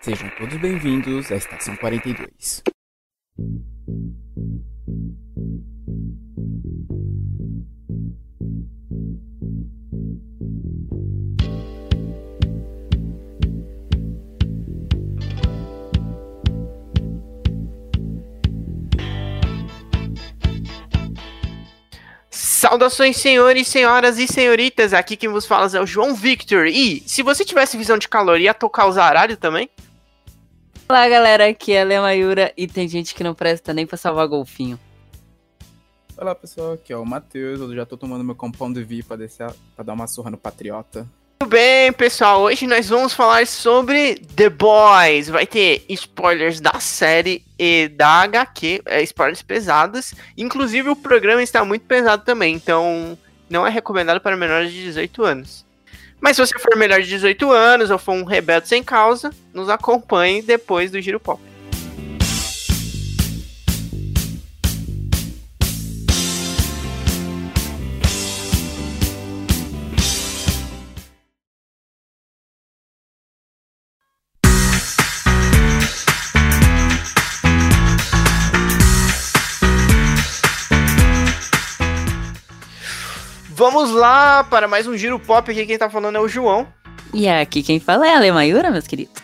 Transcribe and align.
Sejam 0.00 0.30
todos 0.38 0.56
bem-vindos 0.58 1.30
à 1.32 1.36
Estação 1.36 1.74
42. 1.76 2.62
Saudações, 22.30 23.16
senhores, 23.16 23.66
senhoras 23.66 24.18
e 24.18 24.28
senhoritas. 24.28 24.94
Aqui 24.94 25.16
quem 25.16 25.28
vos 25.28 25.44
fala 25.44 25.68
é 25.76 25.80
o 25.80 25.86
João 25.86 26.14
Victor. 26.14 26.66
E 26.66 27.02
se 27.06 27.22
você 27.22 27.44
tivesse 27.44 27.76
visão 27.76 27.98
de 27.98 28.08
calor, 28.08 28.40
ia 28.40 28.54
tocar 28.54 28.86
o 28.86 28.92
zaralho 28.92 29.36
também? 29.36 29.68
Olá, 30.90 31.06
galera. 31.06 31.46
Aqui 31.46 31.74
é 31.74 31.82
a 31.82 31.84
Lê 31.84 32.00
Mayura 32.00 32.50
e 32.56 32.66
tem 32.66 32.88
gente 32.88 33.14
que 33.14 33.22
não 33.22 33.34
presta 33.34 33.74
nem 33.74 33.86
pra 33.86 33.98
salvar 33.98 34.26
golfinho. 34.26 34.80
Olá, 36.16 36.34
pessoal. 36.34 36.72
Aqui 36.72 36.94
é 36.94 36.96
o 36.96 37.04
Matheus. 37.04 37.60
Eu 37.60 37.74
já 37.74 37.84
tô 37.84 37.94
tomando 37.94 38.24
meu 38.24 38.34
Compound 38.34 38.82
V 38.82 39.02
pra, 39.02 39.14
descer, 39.14 39.52
pra 39.76 39.84
dar 39.84 39.92
uma 39.92 40.06
surra 40.06 40.30
no 40.30 40.38
Patriota. 40.38 41.06
Tudo 41.38 41.50
bem, 41.50 41.92
pessoal? 41.92 42.40
Hoje 42.40 42.66
nós 42.66 42.88
vamos 42.88 43.12
falar 43.12 43.46
sobre 43.46 44.14
The 44.34 44.48
Boys. 44.48 45.28
Vai 45.28 45.46
ter 45.46 45.84
spoilers 45.90 46.58
da 46.58 46.80
série 46.80 47.44
e 47.58 47.88
da 47.88 48.22
HQ, 48.22 48.80
é, 48.86 49.02
spoilers 49.02 49.42
pesados. 49.42 50.14
Inclusive, 50.38 50.88
o 50.88 50.96
programa 50.96 51.42
está 51.42 51.66
muito 51.66 51.84
pesado 51.84 52.24
também, 52.24 52.54
então 52.54 53.16
não 53.50 53.66
é 53.66 53.68
recomendado 53.68 54.22
para 54.22 54.38
menores 54.38 54.72
de 54.72 54.84
18 54.84 55.22
anos. 55.22 55.67
Mas 56.20 56.36
se 56.36 56.44
você 56.44 56.58
for 56.58 56.76
melhor 56.76 57.00
de 57.00 57.08
18 57.08 57.50
anos 57.50 57.90
ou 57.90 57.98
for 57.98 58.12
um 58.12 58.24
rebelde 58.24 58.68
sem 58.68 58.82
causa, 58.82 59.30
nos 59.54 59.68
acompanhe 59.68 60.42
depois 60.42 60.90
do 60.90 61.00
Giro 61.00 61.20
Pop. 61.20 61.40
Vamos 83.78 83.94
lá 83.94 84.42
para 84.42 84.66
mais 84.66 84.88
um 84.88 84.96
Giro 84.96 85.20
Pop. 85.20 85.48
Aqui 85.48 85.64
quem 85.64 85.78
tá 85.78 85.88
falando 85.88 86.16
é 86.16 86.20
o 86.20 86.26
João. 86.26 86.66
E 87.14 87.28
aqui 87.28 87.62
quem 87.62 87.78
fala 87.78 88.08
é 88.08 88.16
a 88.16 88.18
Lê 88.18 88.32
Mayura, 88.32 88.72
meus 88.72 88.88
queridos. 88.88 89.22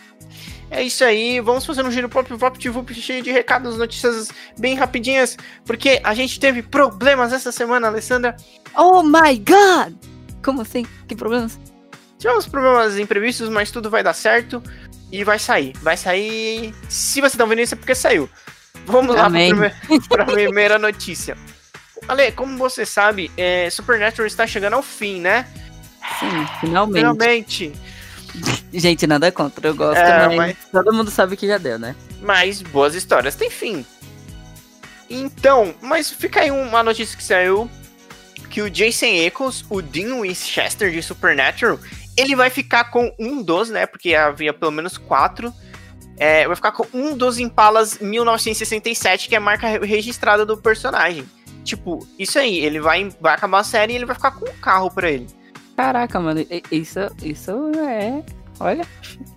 É 0.71 0.81
isso 0.81 1.03
aí, 1.03 1.41
vamos 1.41 1.65
fazer 1.65 1.83
um 1.83 1.91
Giro 1.91 2.07
Pop 2.07 2.33
Vop 2.33 2.69
Vup 2.69 2.93
cheio 2.93 3.21
de 3.21 3.33
recados, 3.33 3.77
notícias 3.77 4.29
bem 4.57 4.73
rapidinhas, 4.75 5.37
porque 5.65 5.99
a 6.01 6.13
gente 6.13 6.39
teve 6.39 6.61
problemas 6.61 7.33
essa 7.33 7.51
semana, 7.51 7.87
Alessandra. 7.87 8.37
Oh 8.77 9.03
my 9.03 9.37
god! 9.39 9.93
Como 10.41 10.61
assim? 10.61 10.85
Que 11.05 11.17
problemas? 11.17 11.59
Tivemos 12.17 12.47
problemas 12.47 12.97
imprevistos, 12.97 13.49
mas 13.49 13.71
tudo 13.71 13.89
vai 13.89 14.03
dar 14.03 14.13
certo 14.13 14.63
e 15.11 15.21
vai 15.25 15.37
sair. 15.37 15.73
Vai 15.81 15.97
sair. 15.97 16.73
Se 16.87 17.19
você 17.19 17.37
tá 17.37 17.43
vendo 17.43 17.59
isso 17.59 17.73
é 17.73 17.77
porque 17.77 17.93
saiu. 17.93 18.29
Vamos 18.85 19.17
Amém. 19.17 19.51
lá 19.51 19.69
para 20.07 20.23
a 20.23 20.25
primeira 20.25 20.79
notícia. 20.79 21.35
Ale, 22.07 22.31
como 22.31 22.57
você 22.57 22.85
sabe, 22.85 23.31
é, 23.37 23.69
Supernatural 23.69 24.27
está 24.27 24.45
chegando 24.45 24.73
ao 24.73 24.83
fim, 24.83 25.19
né? 25.21 25.47
Sim, 26.19 26.29
finalmente. 26.59 26.97
Finalmente. 26.99 27.73
Gente, 28.73 29.07
nada 29.07 29.31
contra, 29.31 29.67
eu 29.67 29.73
gosto, 29.75 29.97
É, 29.99 30.27
mas, 30.27 30.37
mas- 30.37 30.57
todo 30.71 30.93
mundo 30.93 31.09
sabe 31.09 31.37
que 31.37 31.47
já 31.47 31.57
deu, 31.57 31.79
né? 31.79 31.95
Mas 32.21 32.61
boas 32.61 32.93
histórias 32.95 33.35
têm 33.35 33.49
fim. 33.49 33.85
Então, 35.09 35.73
mas 35.81 36.11
fica 36.11 36.41
aí 36.41 36.51
uma 36.51 36.83
notícia 36.83 37.15
que 37.15 37.23
saiu 37.23 37.69
que 38.49 38.61
o 38.61 38.69
Jason 38.69 39.05
Ackles, 39.25 39.63
o 39.69 39.81
Dean 39.81 40.19
Winchester 40.21 40.91
de 40.91 41.01
Supernatural, 41.01 41.79
ele 42.17 42.35
vai 42.35 42.49
ficar 42.49 42.85
com 42.85 43.13
um 43.19 43.41
dos, 43.41 43.69
né? 43.69 43.85
Porque 43.85 44.15
havia 44.15 44.53
pelo 44.53 44.71
menos 44.71 44.97
quatro. 44.97 45.53
É, 46.17 46.47
vai 46.47 46.55
ficar 46.55 46.71
com 46.71 46.87
um 46.93 47.15
dos 47.15 47.37
Impalas 47.39 47.99
1967, 47.99 49.27
que 49.27 49.35
é 49.35 49.37
a 49.37 49.41
marca 49.41 49.67
re- 49.67 49.85
registrada 49.85 50.45
do 50.45 50.55
personagem. 50.57 51.25
Tipo, 51.65 52.07
isso 52.17 52.39
aí, 52.39 52.59
ele 52.59 52.79
vai, 52.79 53.09
vai 53.19 53.33
acabar 53.33 53.59
a 53.59 53.63
série 53.63 53.91
e 53.91 53.95
ele 53.97 54.05
vai 54.05 54.15
ficar 54.15 54.31
com 54.31 54.47
um 54.49 54.53
carro 54.61 54.89
pra 54.89 55.09
ele. 55.11 55.27
Caraca, 55.75 56.19
mano, 56.21 56.45
isso, 56.71 56.99
isso 57.21 57.51
é. 57.89 58.23
Olha. 58.59 58.87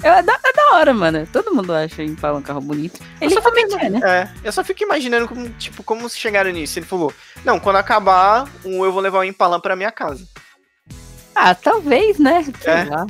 É 0.05 0.23
da, 0.23 0.33
é 0.45 0.53
da 0.53 0.77
hora, 0.77 0.95
mano. 0.95 1.27
Todo 1.33 1.53
mundo 1.53 1.73
acha 1.75 2.05
Impala 2.05 2.39
um 2.39 2.43
carro 2.43 2.61
bonito. 2.61 3.01
Ele 3.21 3.35
só 3.35 3.41
também 3.41 3.69
fico- 3.69 3.85
é, 3.85 3.91
né? 3.91 4.01
É, 4.05 4.29
eu 4.47 4.53
só 4.53 4.63
fico 4.63 4.85
imaginando 4.85 5.27
como, 5.27 5.49
tipo, 5.55 5.83
como 5.83 6.09
chegaram 6.09 6.53
nisso. 6.53 6.79
Ele 6.79 6.87
falou, 6.87 7.13
não, 7.45 7.59
quando 7.59 7.77
acabar, 7.77 8.47
um 8.65 8.85
eu 8.85 8.93
vou 8.93 9.01
levar 9.01 9.19
o 9.19 9.25
Impalam 9.25 9.61
pra 9.61 9.75
minha 9.75 9.91
casa. 9.91 10.25
Ah, 11.35 11.55
talvez, 11.55 12.19
né? 12.19 12.45
Sei 12.61 12.73
É. 12.73 12.85
lá. 12.85 13.07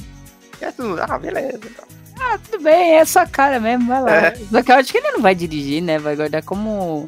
É 0.60 0.72
tudo, 0.72 0.98
ah, 1.02 1.18
beleza. 1.18 1.60
então. 1.64 1.84
Ah, 2.20 2.38
tudo 2.38 2.62
bem, 2.62 2.94
é 2.96 3.04
sua 3.04 3.26
cara 3.26 3.60
mesmo, 3.60 3.86
vai 3.88 4.00
lá. 4.02 4.10
É. 4.16 4.34
Só 4.50 4.62
que 4.62 4.72
eu 4.72 4.76
acho 4.76 4.90
que 4.90 4.98
ele 4.98 5.10
não 5.12 5.20
vai 5.20 5.34
dirigir, 5.34 5.82
né? 5.82 5.98
Vai 5.98 6.16
guardar 6.16 6.42
como 6.42 7.04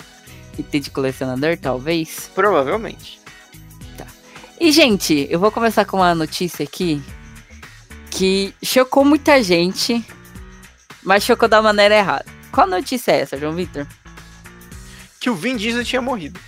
item 0.60 0.80
de 0.80 0.90
colecionador, 0.90 1.56
talvez. 1.56 2.30
Provavelmente. 2.34 3.20
E, 4.60 4.70
gente, 4.70 5.26
eu 5.30 5.40
vou 5.40 5.50
começar 5.50 5.86
com 5.86 5.96
uma 5.96 6.14
notícia 6.14 6.62
aqui 6.62 7.02
que 8.10 8.54
chocou 8.62 9.06
muita 9.06 9.42
gente, 9.42 10.04
mas 11.02 11.24
chocou 11.24 11.48
da 11.48 11.62
maneira 11.62 11.96
errada. 11.96 12.26
Qual 12.52 12.66
notícia 12.66 13.12
é 13.12 13.20
essa, 13.20 13.38
João 13.38 13.54
Vitor? 13.54 13.86
Que 15.18 15.30
o 15.30 15.34
Vin 15.34 15.56
Diesel 15.56 15.82
tinha 15.82 16.02
morrido. 16.02 16.38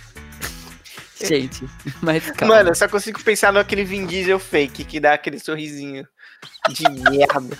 Gente, 1.19 1.67
mas 2.01 2.29
calma. 2.31 2.55
Mano, 2.55 2.69
eu 2.69 2.75
só 2.75 2.87
consigo 2.87 3.19
pensar 3.23 3.51
naquele 3.51 3.83
Vin 3.83 4.05
Diesel 4.05 4.37
fake 4.37 4.83
que 4.83 4.99
dá 4.99 5.13
aquele 5.13 5.39
sorrisinho 5.39 6.07
de 6.69 6.83
merda. 7.09 7.57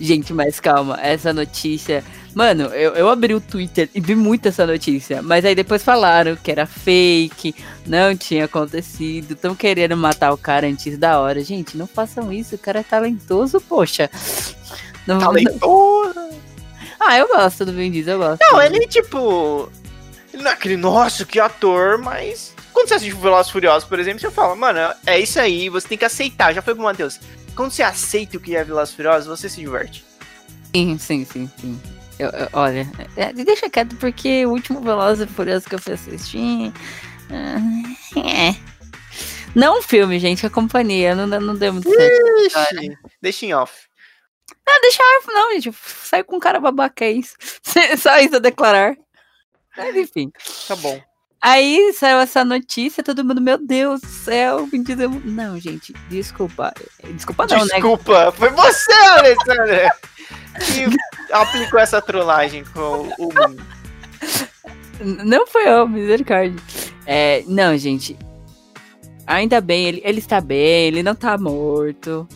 Gente, 0.00 0.32
mas 0.32 0.60
calma, 0.60 0.98
essa 1.02 1.32
notícia. 1.32 2.02
Mano, 2.34 2.64
eu, 2.66 2.94
eu 2.94 3.08
abri 3.08 3.34
o 3.34 3.40
Twitter 3.40 3.88
e 3.94 4.00
vi 4.00 4.14
muito 4.14 4.46
essa 4.46 4.64
notícia, 4.64 5.20
mas 5.20 5.44
aí 5.44 5.54
depois 5.54 5.82
falaram 5.82 6.36
que 6.36 6.50
era 6.50 6.64
fake, 6.64 7.54
não 7.86 8.16
tinha 8.16 8.44
acontecido, 8.44 9.32
estão 9.32 9.54
querendo 9.54 9.96
matar 9.96 10.32
o 10.32 10.38
cara 10.38 10.66
antes 10.66 10.96
da 10.96 11.18
hora. 11.18 11.42
Gente, 11.42 11.76
não 11.76 11.86
façam 11.86 12.32
isso, 12.32 12.54
o 12.54 12.58
cara 12.58 12.80
é 12.80 12.84
talentoso, 12.84 13.60
poxa. 13.60 14.08
Não, 15.06 15.18
Talentoso. 15.18 16.14
Ah, 17.02 17.16
eu 17.16 17.28
gosto 17.28 17.64
do 17.64 17.72
Vin 17.72 17.90
Diesel, 17.90 18.12
eu 18.12 18.18
gosto. 18.18 18.42
Não, 18.42 18.60
ele, 18.60 18.86
tipo... 18.86 19.72
Ele 20.34 20.42
não 20.42 20.50
é 20.50 20.54
aquele, 20.54 20.76
nossa, 20.76 21.24
que 21.24 21.40
ator, 21.40 21.96
mas... 21.96 22.54
Quando 22.74 22.88
você 22.88 22.94
assiste 22.94 23.16
Velozes 23.16 23.48
e 23.48 23.52
Furiosos, 23.52 23.88
por 23.88 23.98
exemplo, 23.98 24.20
você 24.20 24.30
fala, 24.30 24.54
mano, 24.54 24.78
é 25.06 25.18
isso 25.18 25.40
aí, 25.40 25.70
você 25.70 25.88
tem 25.88 25.96
que 25.96 26.04
aceitar. 26.04 26.52
Já 26.52 26.60
foi 26.60 26.74
pro 26.74 26.84
Matheus. 26.84 27.18
Quando 27.56 27.70
você 27.70 27.82
aceita 27.82 28.36
o 28.36 28.40
que 28.40 28.54
é 28.54 28.62
Velozes 28.62 28.94
Furiosos, 28.94 29.26
você 29.26 29.48
se 29.48 29.60
diverte. 29.60 30.04
Sim, 30.74 30.98
sim, 30.98 31.24
sim, 31.24 31.50
sim. 31.58 31.80
Eu- 32.20 32.28
eu- 32.30 32.48
olha, 32.52 32.86
é, 33.16 33.32
deixa 33.32 33.70
quieto, 33.70 33.96
porque 33.96 34.44
o 34.46 34.50
último 34.50 34.80
Velozes 34.80 35.28
e 35.28 35.32
Furiosos 35.32 35.66
que 35.66 35.74
eu 35.74 35.78
fui 35.78 35.94
assistir. 35.94 36.72
ah, 37.30 38.20
É. 38.20 38.54
Não 39.54 39.78
o 39.78 39.82
filme, 39.82 40.18
gente, 40.18 40.46
a 40.46 40.50
companhia. 40.50 41.14
Não, 41.14 41.28
deu- 41.28 41.40
não 41.40 41.56
deu 41.56 41.72
muito 41.72 41.88
certo. 41.92 42.36
Ixi, 42.46 42.98
deixa 43.20 43.46
em 43.46 43.54
off. 43.54 43.72
Não, 44.66 44.80
deixa 44.80 45.02
eu 45.02 45.34
não, 45.34 45.52
gente. 45.52 45.72
Saiu 46.04 46.24
com 46.24 46.36
um 46.36 46.40
cara 46.40 46.60
babaca, 46.60 47.04
é 47.04 47.12
isso. 47.12 47.34
Só 47.98 48.18
isso 48.18 48.36
a 48.36 48.38
declarar. 48.38 48.94
Mas 49.76 49.96
enfim. 49.96 50.30
Tá 50.68 50.76
bom. 50.76 51.00
Aí 51.42 51.92
saiu 51.94 52.18
essa 52.18 52.44
notícia, 52.44 53.02
todo 53.02 53.24
mundo, 53.24 53.40
meu 53.40 53.56
Deus 53.56 54.02
do 54.02 54.06
céu, 54.06 54.66
Vin 54.66 54.82
Diesel. 54.82 55.10
Não, 55.24 55.58
gente, 55.58 55.92
desculpa. 56.10 56.72
Desculpa 57.14 57.46
não, 57.46 57.60
né? 57.64 57.72
Desculpa, 57.72 58.30
foi 58.32 58.50
você, 58.50 58.92
Alessandra, 58.92 59.90
que 60.58 61.32
aplicou 61.32 61.78
essa 61.78 62.00
trollagem 62.00 62.64
com 62.72 63.08
o 63.18 63.32
mundo. 63.32 63.64
Não 65.24 65.46
foi 65.46 65.68
eu, 65.68 65.88
misericórdia. 65.88 66.60
É, 67.06 67.42
não, 67.46 67.76
gente. 67.76 68.16
Ainda 69.26 69.60
bem, 69.60 69.86
ele, 69.86 70.02
ele 70.04 70.18
está 70.18 70.40
bem, 70.40 70.88
ele 70.88 71.02
não 71.02 71.14
tá 71.14 71.38
morto. 71.38 72.28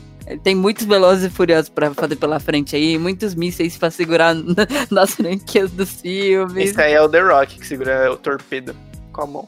Tem 0.43 0.55
muitos 0.55 0.87
velozes 0.87 1.25
e 1.25 1.31
furiosos 1.31 1.69
pra 1.69 1.93
fazer 1.93 2.17
pela 2.17 2.41
frente 2.41 2.75
aí, 2.75 2.97
muitos 2.97 3.35
mísseis 3.35 3.77
pra 3.77 3.91
segurar 3.91 4.35
nas 4.91 5.15
franquias 5.15 5.71
dos 5.71 6.01
filmes. 6.01 6.71
Esse 6.71 6.81
aí 6.81 6.95
é 6.95 7.03
o 7.03 7.09
The 7.09 7.21
Rock 7.21 7.59
que 7.59 7.67
segura 7.67 8.11
o 8.11 8.17
torpedo 8.17 8.75
com 9.13 9.23
a 9.23 9.27
mão. 9.27 9.47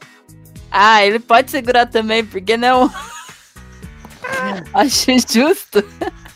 Ah, 0.69 1.03
ele 1.03 1.19
pode 1.19 1.49
segurar 1.49 1.87
também, 1.87 2.23
por 2.23 2.41
que 2.41 2.55
não? 2.57 2.91
Acho 4.73 5.11
justo. 5.27 5.83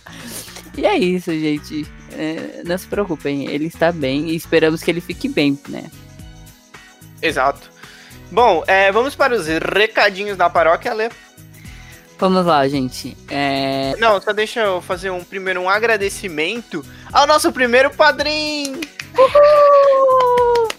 e 0.75 0.85
é 0.85 0.97
isso, 0.97 1.31
gente. 1.31 1.85
É, 2.21 2.61
não 2.63 2.77
se 2.77 2.85
preocupem, 2.85 3.47
ele 3.47 3.65
está 3.65 3.91
bem 3.91 4.29
e 4.29 4.35
esperamos 4.35 4.83
que 4.83 4.91
ele 4.91 5.01
fique 5.01 5.27
bem, 5.27 5.59
né? 5.67 5.89
Exato. 7.19 7.71
Bom, 8.29 8.63
é, 8.67 8.91
vamos 8.91 9.15
para 9.15 9.33
os 9.33 9.47
recadinhos 9.47 10.37
da 10.37 10.47
paróquia, 10.47 10.93
Lê. 10.93 11.09
Vamos 12.19 12.45
lá, 12.45 12.67
gente. 12.67 13.17
É... 13.27 13.95
Não, 13.97 14.21
só 14.21 14.31
deixa 14.31 14.59
eu 14.59 14.83
fazer 14.83 15.09
um 15.09 15.23
primeiro 15.23 15.61
um 15.61 15.67
agradecimento 15.67 16.85
ao 17.11 17.25
nosso 17.25 17.51
primeiro 17.51 17.89
padrinho! 17.89 18.79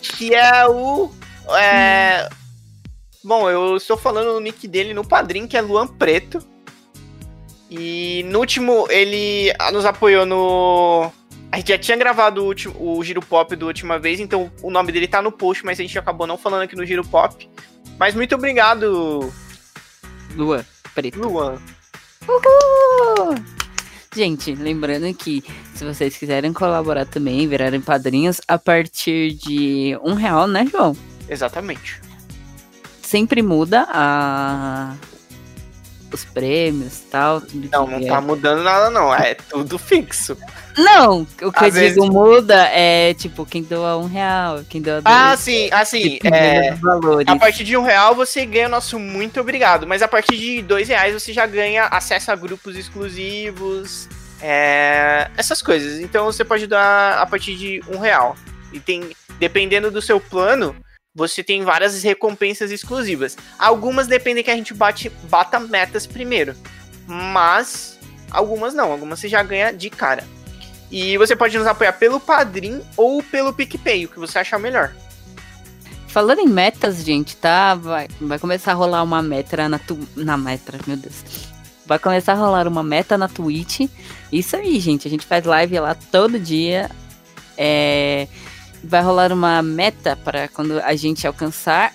Que 0.00 0.32
é 0.32 0.64
o. 0.68 1.10
É... 1.58 2.28
Bom, 3.24 3.50
eu 3.50 3.76
estou 3.76 3.96
falando 3.96 4.36
o 4.36 4.40
nick 4.40 4.68
dele 4.68 4.94
no 4.94 5.04
padrinho, 5.04 5.48
que 5.48 5.56
é 5.56 5.60
Luan 5.60 5.88
Preto. 5.88 6.38
E 7.68 8.24
no 8.28 8.38
último, 8.38 8.86
ele 8.88 9.52
nos 9.72 9.84
apoiou 9.84 10.24
no. 10.24 11.12
A 11.52 11.58
gente 11.58 11.68
já 11.68 11.78
tinha 11.78 11.96
gravado 11.98 12.42
o, 12.42 12.46
último, 12.46 12.74
o 12.80 13.04
Giro 13.04 13.20
Pop 13.20 13.54
da 13.54 13.66
última 13.66 13.98
vez, 13.98 14.18
então 14.18 14.50
o 14.62 14.70
nome 14.70 14.90
dele 14.90 15.06
tá 15.06 15.20
no 15.20 15.30
post, 15.30 15.62
mas 15.64 15.78
a 15.78 15.82
gente 15.82 15.98
acabou 15.98 16.26
não 16.26 16.38
falando 16.38 16.62
aqui 16.62 16.74
no 16.74 16.86
Giro 16.86 17.06
Pop. 17.06 17.48
Mas 17.98 18.14
muito 18.14 18.34
obrigado, 18.34 19.30
Luan 20.34 20.64
Preto. 20.94 21.18
Luan. 21.18 21.60
Uhul! 22.26 23.34
Gente, 24.14 24.54
lembrando 24.54 25.12
que 25.14 25.42
se 25.74 25.84
vocês 25.84 26.16
quiserem 26.16 26.52
colaborar 26.52 27.06
também, 27.06 27.48
virarem 27.48 27.80
padrinhos, 27.80 28.40
a 28.46 28.58
partir 28.58 29.32
de 29.32 29.98
um 30.02 30.14
real, 30.14 30.46
né, 30.46 30.66
João? 30.70 30.96
Exatamente. 31.28 32.00
Sempre 33.00 33.42
muda 33.42 33.86
a... 33.90 34.94
os 36.14 36.24
prêmios 36.24 37.00
e 37.00 37.02
tal. 37.10 37.40
Tudo 37.40 37.68
Não, 37.70 37.86
não 37.86 37.98
é. 37.98 38.06
tá 38.06 38.20
mudando 38.20 38.62
nada, 38.62 38.90
não. 38.90 39.14
É 39.14 39.34
tudo 39.34 39.78
fixo. 39.78 40.36
Não, 40.76 41.26
o 41.42 41.52
que 41.52 41.64
Às 41.64 41.76
eu 41.76 41.88
digo 41.88 42.06
muda 42.06 42.66
é 42.68 43.12
tipo 43.14 43.44
quem 43.44 43.62
doa 43.62 43.96
um 43.98 44.06
real, 44.06 44.62
quem 44.68 44.80
doa 44.80 45.02
dois. 45.02 45.16
Ah, 45.16 45.36
sim, 45.36 45.68
assim, 45.70 46.18
é. 46.24 46.70
A 47.26 47.36
partir 47.36 47.64
de 47.64 47.76
um 47.76 47.82
real 47.82 48.14
você 48.14 48.46
ganha 48.46 48.68
o 48.68 48.70
nosso 48.70 48.98
muito 48.98 49.40
obrigado, 49.40 49.86
mas 49.86 50.02
a 50.02 50.08
partir 50.08 50.36
de 50.36 50.62
dois 50.62 50.88
reais 50.88 51.12
você 51.12 51.32
já 51.32 51.46
ganha 51.46 51.84
acesso 51.84 52.32
a 52.32 52.36
grupos 52.36 52.76
exclusivos, 52.76 54.08
é, 54.40 55.30
essas 55.36 55.60
coisas. 55.60 56.00
Então 56.00 56.24
você 56.24 56.44
pode 56.44 56.66
dar 56.66 57.18
a 57.18 57.26
partir 57.26 57.54
de 57.56 57.82
um 57.88 57.98
real. 57.98 58.36
E 58.72 58.80
tem, 58.80 59.10
dependendo 59.38 59.90
do 59.90 60.00
seu 60.00 60.18
plano, 60.18 60.74
você 61.14 61.42
tem 61.42 61.62
várias 61.62 62.02
recompensas 62.02 62.70
exclusivas. 62.70 63.36
Algumas 63.58 64.06
dependem 64.06 64.42
que 64.42 64.50
a 64.50 64.56
gente 64.56 64.72
bate, 64.72 65.10
bata 65.24 65.60
metas 65.60 66.06
primeiro, 66.06 66.54
mas 67.06 67.98
algumas 68.30 68.74
não, 68.74 68.90
algumas 68.90 69.20
você 69.20 69.28
já 69.28 69.42
ganha 69.42 69.72
de 69.72 69.90
cara. 69.90 70.24
E 70.90 71.16
você 71.16 71.34
pode 71.34 71.56
nos 71.56 71.66
apoiar 71.66 71.94
pelo 71.94 72.20
Padrim 72.20 72.82
ou 72.96 73.22
pelo 73.22 73.52
PicPay, 73.52 74.04
o 74.04 74.08
que 74.08 74.18
você 74.18 74.38
achar 74.38 74.58
melhor. 74.58 74.94
Falando 76.06 76.40
em 76.40 76.48
metas, 76.48 77.02
gente, 77.02 77.34
tá? 77.36 77.74
Vai, 77.74 78.06
vai 78.20 78.38
começar 78.38 78.72
a 78.72 78.74
rolar 78.74 79.02
uma 79.02 79.22
meta 79.22 79.66
na, 79.66 79.78
tu, 79.78 79.98
na 80.14 80.36
meta, 80.36 80.78
meu 80.86 80.98
Deus. 80.98 81.24
Vai 81.86 81.98
começar 81.98 82.34
a 82.34 82.36
rolar 82.36 82.68
uma 82.68 82.82
meta 82.82 83.16
na 83.16 83.28
Twitch. 83.28 83.88
Isso 84.30 84.54
aí, 84.54 84.78
gente. 84.78 85.08
A 85.08 85.10
gente 85.10 85.24
faz 85.24 85.44
live 85.46 85.80
lá 85.80 85.94
todo 85.94 86.38
dia. 86.38 86.90
É, 87.56 88.28
vai 88.82 89.02
rolar 89.02 89.32
uma 89.32 89.62
meta 89.62 90.16
para 90.16 90.48
quando 90.48 90.80
a 90.80 90.94
gente 90.94 91.26
alcançar. 91.26 91.94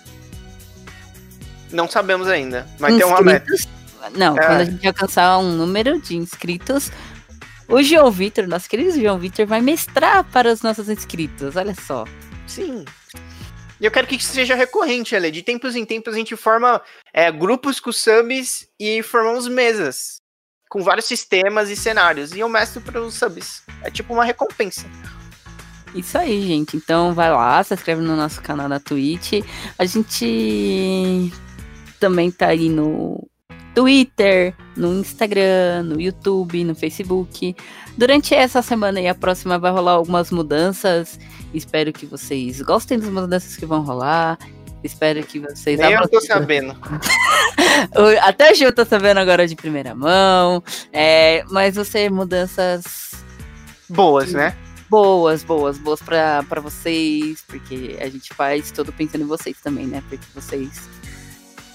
Não 1.71 1.89
sabemos 1.89 2.27
ainda, 2.27 2.65
mas 2.79 2.95
tem 2.95 3.05
uma 3.05 3.21
meta. 3.21 3.51
inscritos. 3.53 3.77
Não, 4.15 4.37
É. 4.37 4.45
quando 4.45 4.61
a 4.61 4.65
gente 4.65 4.87
alcançar 4.87 5.37
um 5.39 5.51
número 5.51 5.99
de 5.99 6.15
inscritos, 6.15 6.89
o 7.67 7.81
João 7.83 8.09
Vitor, 8.09 8.47
nosso 8.47 8.69
querido 8.69 8.99
João 9.01 9.19
Vitor, 9.19 9.45
vai 9.45 9.59
mestrar 9.59 10.23
para 10.23 10.51
os 10.51 10.61
nossos 10.61 10.87
inscritos. 10.87 11.55
Olha 11.57 11.75
só. 11.75 12.05
Sim. 12.45 12.85
E 13.79 13.85
eu 13.85 13.91
quero 13.91 14.07
que 14.07 14.15
isso 14.15 14.31
seja 14.33 14.55
recorrente, 14.55 15.15
Ale. 15.15 15.29
De 15.29 15.43
tempos 15.43 15.75
em 15.75 15.85
tempos 15.85 16.13
a 16.13 16.17
gente 16.17 16.35
forma 16.35 16.81
é, 17.13 17.29
grupos 17.31 17.79
com 17.79 17.91
subs 17.91 18.67
e 18.79 19.03
formamos 19.03 19.47
mesas. 19.47 20.21
Com 20.69 20.81
vários 20.81 21.05
sistemas 21.05 21.69
e 21.69 21.75
cenários. 21.75 22.31
E 22.31 22.39
eu 22.39 22.49
mestro 22.49 22.81
para 22.81 23.01
os 23.01 23.13
subs. 23.15 23.61
É 23.83 23.91
tipo 23.91 24.13
uma 24.13 24.23
recompensa. 24.23 24.85
Isso 25.95 26.17
aí, 26.17 26.41
gente. 26.45 26.77
Então 26.77 27.13
vai 27.13 27.31
lá, 27.31 27.63
se 27.63 27.73
inscreve 27.73 28.01
no 28.01 28.15
nosso 28.15 28.41
canal 28.41 28.67
na 28.67 28.79
Twitch. 28.79 29.43
A 29.77 29.85
gente 29.85 31.31
também 31.99 32.31
tá 32.31 32.47
aí 32.47 32.69
no 32.69 33.27
Twitter, 33.73 34.55
no 34.75 34.93
Instagram, 34.93 35.83
no 35.83 35.99
YouTube, 35.99 36.63
no 36.63 36.75
Facebook. 36.75 37.55
Durante 37.97 38.33
essa 38.33 38.61
semana 38.61 38.99
e 39.01 39.07
a 39.07 39.15
próxima 39.15 39.57
vai 39.57 39.71
rolar 39.71 39.93
algumas 39.93 40.31
mudanças. 40.31 41.19
Espero 41.53 41.91
que 41.91 42.05
vocês 42.05 42.61
gostem 42.61 42.99
das 42.99 43.09
mudanças 43.09 43.55
que 43.55 43.65
vão 43.65 43.81
rolar. 43.81 44.37
Espero 44.83 45.23
que 45.23 45.39
vocês 45.39 45.79
Nem 45.79 45.93
eu 45.93 46.07
tô 46.07 46.21
sabendo. 46.21 46.75
Até 48.21 48.49
a 48.49 48.53
Gil 48.53 48.71
tá 48.73 48.85
sabendo 48.85 49.19
agora 49.19 49.47
de 49.47 49.55
primeira 49.55 49.95
mão. 49.95 50.63
É, 50.93 51.43
mas 51.49 51.75
ser 51.87 52.11
mudanças 52.11 53.07
Boas, 53.89 54.33
né? 54.33 54.55
Boas, 54.89 55.43
boas, 55.43 55.77
boas 55.77 56.01
pra 56.01 56.41
vocês, 56.61 57.43
porque 57.47 57.97
a 57.99 58.09
gente 58.09 58.33
faz 58.33 58.71
todo 58.71 58.91
pensando 58.91 59.21
em 59.21 59.27
vocês 59.27 59.57
também, 59.61 59.87
né? 59.87 60.03
Porque 60.09 60.25
vocês 60.33 60.89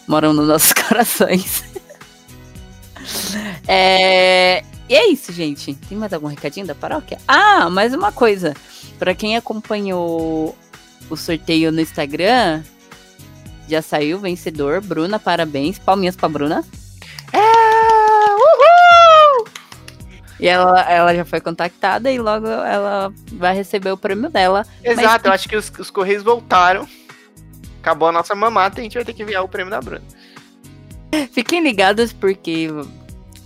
moram 0.06 0.32
nos 0.32 0.48
nossos 0.48 0.72
corações. 0.88 1.64
É, 3.66 4.62
e 4.88 4.94
é 4.94 5.08
isso, 5.08 5.32
gente. 5.32 5.74
Tem 5.74 5.96
mais 5.96 6.12
algum 6.12 6.26
recadinho 6.26 6.66
da 6.66 6.74
paróquia? 6.74 7.18
Ah, 7.26 7.70
mais 7.70 7.94
uma 7.94 8.12
coisa. 8.12 8.54
Pra 8.98 9.14
quem 9.14 9.36
acompanhou 9.36 10.56
o 11.08 11.16
sorteio 11.16 11.72
no 11.72 11.80
Instagram, 11.80 12.62
já 13.68 13.82
saiu 13.82 14.18
o 14.18 14.20
vencedor. 14.20 14.80
Bruna, 14.80 15.18
parabéns. 15.18 15.78
Palminhas 15.78 16.16
pra 16.16 16.28
Bruna. 16.28 16.64
É! 17.32 17.71
E 20.42 20.48
ela, 20.48 20.80
ela 20.90 21.14
já 21.14 21.24
foi 21.24 21.40
contactada 21.40 22.10
e 22.10 22.18
logo 22.18 22.48
ela 22.48 23.14
vai 23.34 23.54
receber 23.54 23.92
o 23.92 23.96
prêmio 23.96 24.28
dela. 24.28 24.66
Exato, 24.82 25.28
eu 25.28 25.32
acho 25.32 25.48
que 25.48 25.54
os, 25.54 25.70
os 25.78 25.88
Correios 25.88 26.24
voltaram. 26.24 26.84
Acabou 27.80 28.08
a 28.08 28.12
nossa 28.12 28.34
mamata 28.34 28.78
e 28.78 28.80
a 28.80 28.82
gente 28.82 28.94
vai 28.94 29.04
ter 29.04 29.12
que 29.12 29.22
enviar 29.22 29.44
o 29.44 29.48
prêmio 29.48 29.70
da 29.70 29.80
Bruna. 29.80 30.02
Fiquem 31.32 31.62
ligados 31.62 32.12
porque 32.12 32.68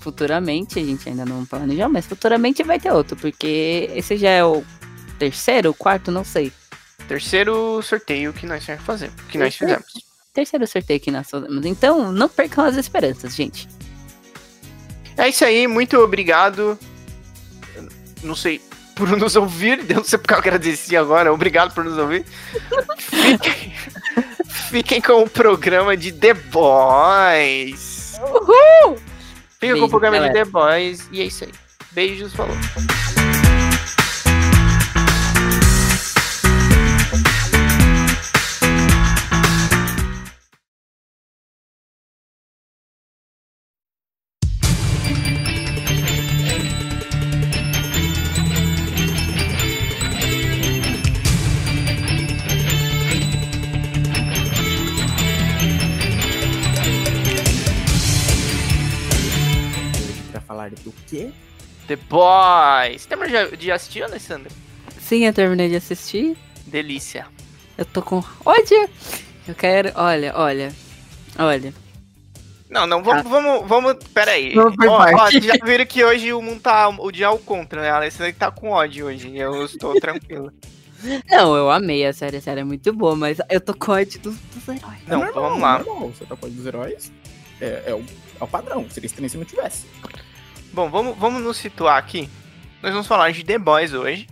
futuramente, 0.01 0.79
a 0.79 0.83
gente 0.83 1.07
ainda 1.07 1.27
não 1.27 1.45
planejou, 1.45 1.91
mas 1.91 2.07
futuramente 2.07 2.63
vai 2.63 2.81
ter 2.81 2.91
outro, 2.91 3.15
porque 3.15 3.91
esse 3.95 4.17
já 4.17 4.31
é 4.31 4.43
o 4.43 4.65
terceiro, 5.19 5.71
o 5.71 5.75
quarto, 5.75 6.11
não 6.11 6.25
sei. 6.25 6.51
Terceiro 7.07 7.83
sorteio 7.83 8.33
que 8.33 8.47
nós 8.47 8.65
fazer. 8.79 9.11
Que 9.29 9.37
nós 9.37 9.55
fizemos. 9.55 9.87
Terceiro 10.33 10.67
sorteio 10.67 11.01
que 11.01 11.11
nós 11.11 11.29
fazemos. 11.29 11.67
Então, 11.67 12.11
não 12.11 12.29
percam 12.29 12.65
as 12.65 12.77
esperanças, 12.77 13.35
gente. 13.35 13.69
É 15.17 15.29
isso 15.29 15.45
aí, 15.45 15.67
muito 15.67 15.99
obrigado. 15.99 16.79
Não 18.23 18.35
sei 18.35 18.61
por 18.95 19.09
nos 19.11 19.37
ouvir, 19.37 19.85
eu 19.88 19.97
não 19.97 20.05
sei 20.05 20.19
porque 20.19 20.35
eu 20.35 20.38
agradeci 20.38 20.97
agora, 20.97 21.33
obrigado 21.33 21.75
por 21.75 21.85
nos 21.85 21.99
ouvir. 21.99 22.25
Fiquem, 22.99 23.73
fiquem 24.71 25.00
com 25.00 25.23
o 25.23 25.29
programa 25.29 25.97
de 25.97 26.12
The 26.12 26.35
Boys. 26.35 28.14
Uhul! 28.21 28.97
Fiquem 29.59 29.71
com 29.71 29.81
Beijo, 29.81 29.85
o 29.85 29.88
programa 29.88 30.17
galera. 30.17 30.33
de 30.33 30.45
The 30.45 30.50
Boys 30.50 31.09
e 31.12 31.21
é 31.21 31.25
isso 31.25 31.45
aí. 31.45 31.52
Beijos, 31.93 32.33
falou. 32.35 32.57
Boys. 62.16 63.04
Tem 63.04 63.18
de, 63.18 63.56
de 63.58 63.70
assistir, 63.70 64.02
Alessandra? 64.02 64.50
Sim, 64.99 65.26
eu 65.26 65.35
terminei 65.35 65.68
de 65.68 65.76
assistir. 65.76 66.35
Delícia. 66.66 67.26
Eu 67.76 67.85
tô 67.85 68.00
com 68.00 68.25
ódio. 68.42 68.88
Eu 69.46 69.54
quero. 69.54 69.92
Olha, 69.94 70.32
olha. 70.35 70.73
Olha. 71.38 71.75
Não, 72.70 72.87
não, 72.87 73.02
vamos, 73.02 73.23
vamos, 73.25 73.68
vamos, 73.68 73.94
pera 74.14 74.32
aí. 74.32 74.54
Vamos 74.54 74.75
Ó, 74.87 74.99
ó, 74.99 75.26
vocês 75.26 75.44
já 75.44 75.54
viram 75.62 75.85
que 75.85 76.02
hoje 76.02 76.32
o 76.32 76.40
mundo 76.40 76.61
tá 76.61 76.88
o 76.88 77.12
dia 77.12 77.26
ao 77.26 77.38
contra, 77.38 77.82
né? 77.82 77.90
A 77.90 77.96
Alessandra 77.96 78.32
tá 78.32 78.50
com 78.50 78.70
ódio 78.70 79.06
hoje, 79.06 79.37
eu 79.37 79.64
estou 79.64 79.94
tranquilo. 80.00 80.50
Não, 81.30 81.54
eu 81.54 81.70
amei 81.70 82.04
a 82.06 82.12
série, 82.12 82.38
a 82.38 82.40
série 82.40 82.62
é 82.62 82.64
muito 82.64 82.92
boa, 82.92 83.14
mas 83.14 83.38
eu 83.50 83.61
tô 83.61 83.75
com 83.75 83.92
ódio 83.92 84.18
dos, 84.20 84.37
dos 84.37 84.66
heróis. 84.66 84.99
Não, 85.06 85.23
é 85.23 85.26
normal, 85.26 85.44
vamos 85.44 85.61
lá. 85.61 85.80
é 85.80 85.85
normal. 85.85 86.08
Você 86.08 86.25
tá 86.25 86.35
com 86.35 86.49
dos 86.49 86.66
heróis. 86.66 87.12
É, 87.61 87.85
é 87.87 87.94
o, 87.94 88.02
é 88.40 88.44
o 88.44 88.49
padrão. 88.49 88.87
Seria 88.90 89.06
estranho 89.06 89.30
se 89.30 89.37
não 89.37 89.44
tivesse. 89.44 89.87
Bom, 90.73 90.90
vamos, 90.90 91.16
vamos 91.18 91.42
nos 91.42 91.56
situar 91.56 91.96
aqui. 91.96 92.28
Nós 92.82 92.92
vamos 92.92 93.06
falar 93.06 93.32
de 93.32 93.42
The 93.44 93.58
Boys 93.58 93.92
hoje. 93.92 94.28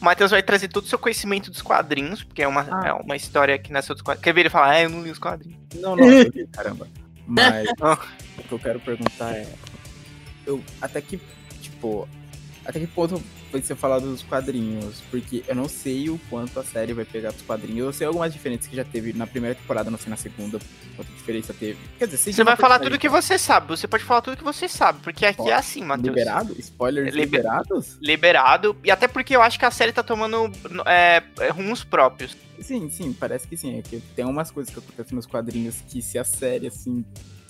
O 0.00 0.04
Matheus 0.04 0.30
vai 0.30 0.42
trazer 0.42 0.68
todo 0.68 0.84
o 0.84 0.88
seu 0.88 0.98
conhecimento 0.98 1.50
dos 1.50 1.60
quadrinhos, 1.60 2.22
porque 2.22 2.42
é 2.42 2.48
uma, 2.48 2.62
Ah. 2.70 2.88
é 2.88 2.92
uma 2.92 3.16
história 3.16 3.58
que 3.58 3.72
nasceu 3.72 3.94
dos 3.94 4.02
quadrinhos. 4.02 4.24
Quer 4.24 4.32
ver 4.32 4.40
ele 4.42 4.50
falar, 4.50 4.70
ah, 4.70 4.82
eu 4.82 4.88
não 4.90 5.02
li 5.02 5.10
os 5.10 5.18
quadrinhos. 5.18 5.58
Não, 5.74 5.96
não, 5.96 6.04
eu 6.04 6.22
li, 6.28 6.46
caramba. 6.46 6.86
Mas 7.26 7.68
o 8.38 8.42
que 8.42 8.52
eu 8.52 8.58
quero 8.58 8.80
perguntar 8.80 9.32
é. 9.32 9.46
Eu, 10.46 10.62
até 10.80 11.00
que, 11.00 11.20
tipo. 11.60 12.08
Até 12.64 12.80
que 12.80 12.86
ponto 12.86 13.22
vai 13.50 13.62
ser 13.62 13.74
falado 13.76 14.02
dos 14.10 14.22
quadrinhos? 14.22 15.00
Porque 15.10 15.42
eu 15.46 15.54
não 15.54 15.68
sei 15.68 16.10
o 16.10 16.18
quanto 16.30 16.58
a 16.60 16.64
série 16.64 16.92
vai 16.92 17.04
pegar 17.04 17.30
dos 17.32 17.42
quadrinhos. 17.42 17.86
Eu 17.86 17.92
sei 17.92 18.06
algumas 18.06 18.32
diferenças 18.32 18.66
que 18.66 18.76
já 18.76 18.84
teve 18.84 19.12
na 19.12 19.26
primeira 19.26 19.54
temporada, 19.54 19.90
não 19.90 19.98
sei 19.98 20.10
na 20.10 20.16
segunda, 20.16 20.58
quanta 20.96 21.10
diferença 21.12 21.54
teve. 21.54 21.78
Quer 21.98 22.06
dizer, 22.06 22.32
Você 22.32 22.42
uma 22.42 22.50
vai 22.52 22.56
falar 22.56 22.78
tudo 22.78 22.98
que 22.98 23.08
você 23.08 23.38
sabe. 23.38 23.68
Você 23.68 23.86
pode 23.88 24.04
falar 24.04 24.20
tudo 24.22 24.36
que 24.36 24.44
você 24.44 24.68
sabe, 24.68 25.00
porque 25.02 25.24
aqui 25.26 25.48
é 25.50 25.54
assim, 25.54 25.82
Matheus. 25.82 26.08
Liberado? 26.08 26.54
Spoilers 26.58 27.14
Liber- 27.14 27.24
liberados? 27.24 27.98
Liberado. 28.00 28.76
E 28.84 28.90
até 28.90 29.08
porque 29.08 29.34
eu 29.34 29.42
acho 29.42 29.58
que 29.58 29.64
a 29.64 29.70
série 29.70 29.92
tá 29.92 30.02
tomando 30.02 30.50
é, 30.86 31.22
rumos 31.52 31.84
próprios. 31.84 32.36
Sim, 32.60 32.90
sim, 32.90 33.12
parece 33.12 33.46
que 33.46 33.56
sim. 33.56 33.78
É 33.78 33.82
que 33.82 34.00
tem 34.16 34.24
umas 34.24 34.50
coisas 34.50 34.72
que 34.72 34.80
acontecem 34.80 35.14
nos 35.14 35.26
quadrinhos 35.26 35.76
que 35.88 36.02
se 36.02 36.18
a 36.18 36.24
série, 36.24 36.66
assim, 36.66 37.04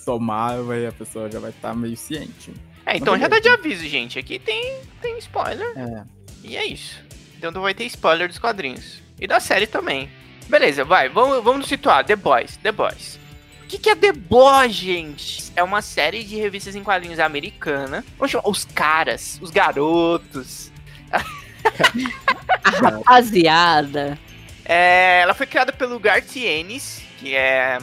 tomar, 0.04 0.54
a 0.58 0.92
pessoa 0.92 1.30
já 1.30 1.38
vai 1.38 1.50
estar 1.50 1.74
meio 1.74 1.96
ciente. 1.96 2.52
É, 2.88 2.96
então 2.96 3.12
Mas 3.12 3.20
já 3.20 3.28
dá 3.28 3.36
de 3.36 3.42
beleza. 3.42 3.60
aviso, 3.60 3.86
gente. 3.86 4.18
Aqui 4.18 4.38
tem, 4.38 4.80
tem 5.02 5.18
spoiler. 5.18 5.72
É. 5.76 6.02
E 6.42 6.56
é 6.56 6.64
isso. 6.64 6.98
Então 7.36 7.50
não 7.50 7.60
vai 7.60 7.74
ter 7.74 7.84
spoiler 7.84 8.26
dos 8.28 8.38
quadrinhos. 8.38 9.02
E 9.20 9.26
da 9.26 9.38
série 9.38 9.66
também. 9.66 10.08
Beleza, 10.48 10.84
vai. 10.84 11.10
Vamos, 11.10 11.44
vamos 11.44 11.60
nos 11.60 11.68
situar. 11.68 12.02
The 12.04 12.16
Boys. 12.16 12.56
The 12.56 12.72
Boys. 12.72 13.18
O 13.62 13.66
que, 13.68 13.76
que 13.76 13.90
é 13.90 13.94
The 13.94 14.12
Boys, 14.12 14.72
gente? 14.72 15.52
É 15.54 15.62
uma 15.62 15.82
série 15.82 16.24
de 16.24 16.36
revistas 16.36 16.74
em 16.74 16.82
quadrinhos 16.82 17.18
americana. 17.18 18.02
Vamos 18.16 18.30
chamar 18.30 18.48
os 18.48 18.64
caras, 18.64 19.38
os 19.42 19.50
garotos. 19.50 20.72
Rapaziada. 22.64 24.18
É, 24.64 25.20
ela 25.20 25.34
foi 25.34 25.46
criada 25.46 25.72
pelo 25.72 25.98
Garth 25.98 26.36
Ennis, 26.36 27.02
que 27.18 27.34
é 27.34 27.78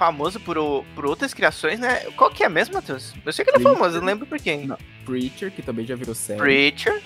famoso 0.00 0.40
por, 0.40 0.56
o- 0.56 0.82
por 0.94 1.04
outras 1.04 1.34
criações, 1.34 1.78
né? 1.78 1.96
Qual 2.16 2.30
que 2.30 2.42
é 2.42 2.48
mesmo, 2.48 2.72
Matheus? 2.74 3.12
Eu 3.24 3.32
sei 3.34 3.44
que 3.44 3.50
ele 3.50 3.58
é 3.58 3.60
famoso, 3.60 3.96
eu 3.96 4.00
não 4.00 4.06
lembro 4.08 4.26
por 4.26 4.38
quem. 4.40 4.66
Não. 4.66 4.78
Preacher, 5.04 5.52
que 5.52 5.60
também 5.60 5.84
já 5.84 5.94
virou 5.94 6.14
série. 6.14 6.40
Preacher. 6.40 7.02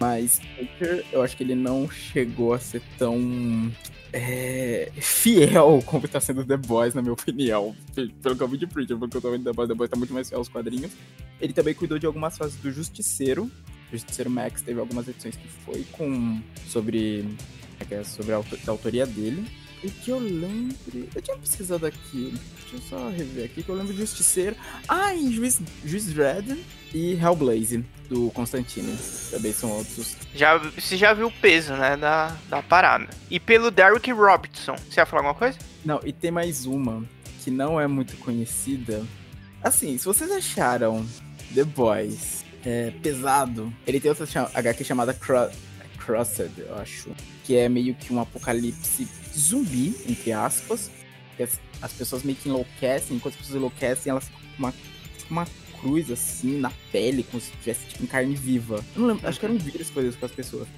Mas 0.00 0.40
Preacher, 0.56 1.04
eu 1.12 1.20
acho 1.22 1.36
que 1.36 1.42
ele 1.42 1.54
não 1.54 1.88
chegou 1.90 2.54
a 2.54 2.58
ser 2.58 2.80
tão 2.98 3.70
é, 4.14 4.90
fiel 4.96 5.82
como 5.84 6.08
tá 6.08 6.20
sendo 6.20 6.42
The 6.44 6.56
Boys, 6.56 6.94
na 6.94 7.02
minha 7.02 7.12
opinião. 7.12 7.76
Pe- 7.94 8.08
Pelo 8.22 8.34
que 8.34 8.42
eu 8.42 8.48
vi 8.48 8.56
de 8.56 8.66
Preacher, 8.66 8.96
pelo 8.96 9.10
que 9.10 9.16
eu 9.18 9.20
tô 9.20 9.30
vendo 9.30 9.44
The 9.44 9.52
Boys, 9.52 9.68
The 9.68 9.74
Boys 9.74 9.90
tá 9.90 9.96
muito 9.96 10.14
mais 10.14 10.28
fiel 10.28 10.38
aos 10.38 10.48
quadrinhos. 10.48 10.90
Ele 11.38 11.52
também 11.52 11.74
cuidou 11.74 11.98
de 11.98 12.06
algumas 12.06 12.38
fases 12.38 12.56
do 12.56 12.72
Justiceiro. 12.72 13.44
O 13.44 13.92
Justiceiro 13.92 14.30
Max 14.30 14.62
teve 14.62 14.80
algumas 14.80 15.06
edições 15.06 15.36
que 15.36 15.46
foi 15.66 15.84
com 15.92 16.40
sobre, 16.66 17.26
é 17.78 17.94
é, 17.96 18.04
sobre 18.04 18.32
a 18.32 18.40
autoria 18.68 19.04
dele. 19.04 19.44
E 19.82 19.90
que 19.90 20.10
eu 20.10 20.18
lembre. 20.18 21.08
Eu 21.14 21.20
tinha 21.20 21.36
pesquisado 21.36 21.86
aqui. 21.86 22.34
Deixa 22.60 22.76
eu 22.76 22.80
só 22.88 23.08
rever 23.08 23.46
aqui 23.46 23.62
que 23.62 23.68
eu 23.68 23.74
lembro 23.74 23.92
de 23.92 24.00
Justiceiro. 24.00 24.56
Ah, 24.88 25.14
e 25.14 25.32
Juiz, 25.32 25.60
Juiz 25.84 26.06
Dredd 26.06 26.56
e 26.94 27.14
Hellblaze, 27.14 27.84
do 28.08 28.30
Constantine. 28.30 28.96
Também 29.30 29.52
são 29.52 29.70
outros. 29.70 30.16
Já, 30.34 30.56
você 30.58 30.96
já 30.96 31.12
viu 31.12 31.26
o 31.26 31.32
peso, 31.32 31.72
né, 31.74 31.96
da, 31.96 32.36
da 32.48 32.62
parada. 32.62 33.08
E 33.30 33.40
pelo 33.40 33.70
Derek 33.70 34.12
Robertson. 34.12 34.76
Você 34.88 35.00
ia 35.00 35.06
falar 35.06 35.22
alguma 35.22 35.34
coisa? 35.34 35.58
Não, 35.84 36.00
e 36.04 36.12
tem 36.12 36.30
mais 36.30 36.64
uma 36.64 37.04
que 37.42 37.50
não 37.50 37.80
é 37.80 37.86
muito 37.88 38.16
conhecida. 38.18 39.04
Assim, 39.62 39.98
se 39.98 40.04
vocês 40.04 40.30
acharam 40.30 41.04
The 41.54 41.64
Boys 41.64 42.44
é, 42.64 42.92
pesado, 43.02 43.72
ele 43.86 43.98
tem 43.98 44.10
outra 44.10 44.26
HQ 44.54 44.84
chamada 44.84 45.12
Cro 45.12 45.50
Crossed, 46.04 46.50
eu 46.58 46.74
acho. 46.76 47.10
Que 47.44 47.56
é 47.56 47.68
meio 47.68 47.94
que 47.94 48.12
um 48.12 48.20
apocalipse 48.20 49.08
zumbi, 49.36 49.94
entre 50.08 50.32
aspas. 50.32 50.90
Que 51.36 51.44
as, 51.44 51.60
as 51.80 51.92
pessoas 51.92 52.22
meio 52.22 52.36
que 52.36 52.48
enlouquecem, 52.48 53.16
enquanto 53.16 53.34
as 53.34 53.40
pessoas 53.40 53.56
enlouquecem, 53.56 54.10
elas 54.10 54.24
ficam 54.24 54.40
com 54.40 54.58
uma, 54.58 54.72
tipo 55.16 55.30
uma 55.30 55.46
cruz 55.80 56.10
assim 56.10 56.58
na 56.58 56.70
pele, 56.90 57.22
como 57.24 57.40
se 57.40 57.50
tivesse 57.52 57.86
tipo 57.86 58.04
em 58.04 58.06
carne 58.06 58.34
viva. 58.34 58.84
Eu 58.94 59.02
não 59.02 59.08
lembro, 59.08 59.28
acho 59.28 59.38
que 59.38 59.46
era 59.46 59.54
um 59.54 59.58
vírus 59.58 59.88
que 59.88 59.94
fazia 59.94 60.12
com 60.12 60.26
as 60.26 60.32
pessoas. 60.32 60.68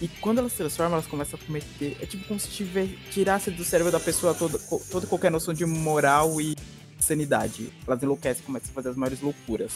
E 0.00 0.08
quando 0.08 0.38
elas 0.38 0.52
se 0.52 0.58
transformam, 0.58 0.94
elas 0.94 1.06
começam 1.06 1.38
a 1.40 1.46
cometer. 1.46 1.96
É 2.00 2.06
tipo 2.06 2.26
como 2.26 2.40
se 2.40 2.48
tivesse, 2.48 2.98
tirasse 3.10 3.50
do 3.50 3.64
cérebro 3.64 3.92
da 3.92 4.00
pessoa 4.00 4.34
toda, 4.34 4.58
toda 4.90 5.06
qualquer 5.06 5.30
noção 5.30 5.54
de 5.54 5.64
moral 5.64 6.40
e 6.40 6.56
sanidade. 7.02 7.72
Elas 7.86 8.02
enlouquecem 8.02 8.42
e 8.42 8.46
começam 8.46 8.70
a 8.70 8.74
fazer 8.74 8.88
as 8.90 8.96
maiores 8.96 9.20
loucuras. 9.20 9.72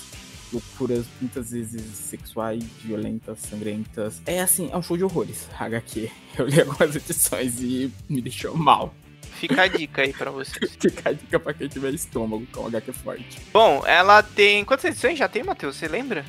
Loucuras 0.53 1.07
muitas 1.21 1.51
vezes 1.51 1.83
sexuais, 1.97 2.65
violentas, 2.83 3.41
sangrentas. 3.41 4.23
É 4.27 4.41
assim, 4.41 4.71
é 4.73 4.77
um 4.77 4.83
show 4.83 4.97
de 4.97 5.05
horrores, 5.05 5.49
HQ. 5.59 6.11
Eu 6.39 6.47
li 6.47 6.61
algumas 6.61 6.95
edições 6.95 7.61
e 7.61 7.93
me 8.09 8.23
deixou 8.23 8.57
mal. 8.57 8.95
Fica 9.39 9.63
a 9.63 9.67
dica 9.67 10.03
aí 10.03 10.13
pra 10.13 10.31
vocês. 10.31 10.73
Fica 10.81 11.11
a 11.11 11.13
dica 11.13 11.39
pra 11.39 11.53
quem 11.53 11.69
tiver 11.69 11.93
estômago 11.93 12.47
com 12.53 12.67
HQ 12.67 12.93
forte. 12.93 13.39
Bom, 13.53 13.83
ela 13.87 14.23
tem. 14.23 14.65
Quantas 14.65 14.87
edições 14.87 15.19
já 15.19 15.29
tem, 15.29 15.43
Matheus? 15.43 15.77
Você 15.77 15.89
lembra? 15.89 16.25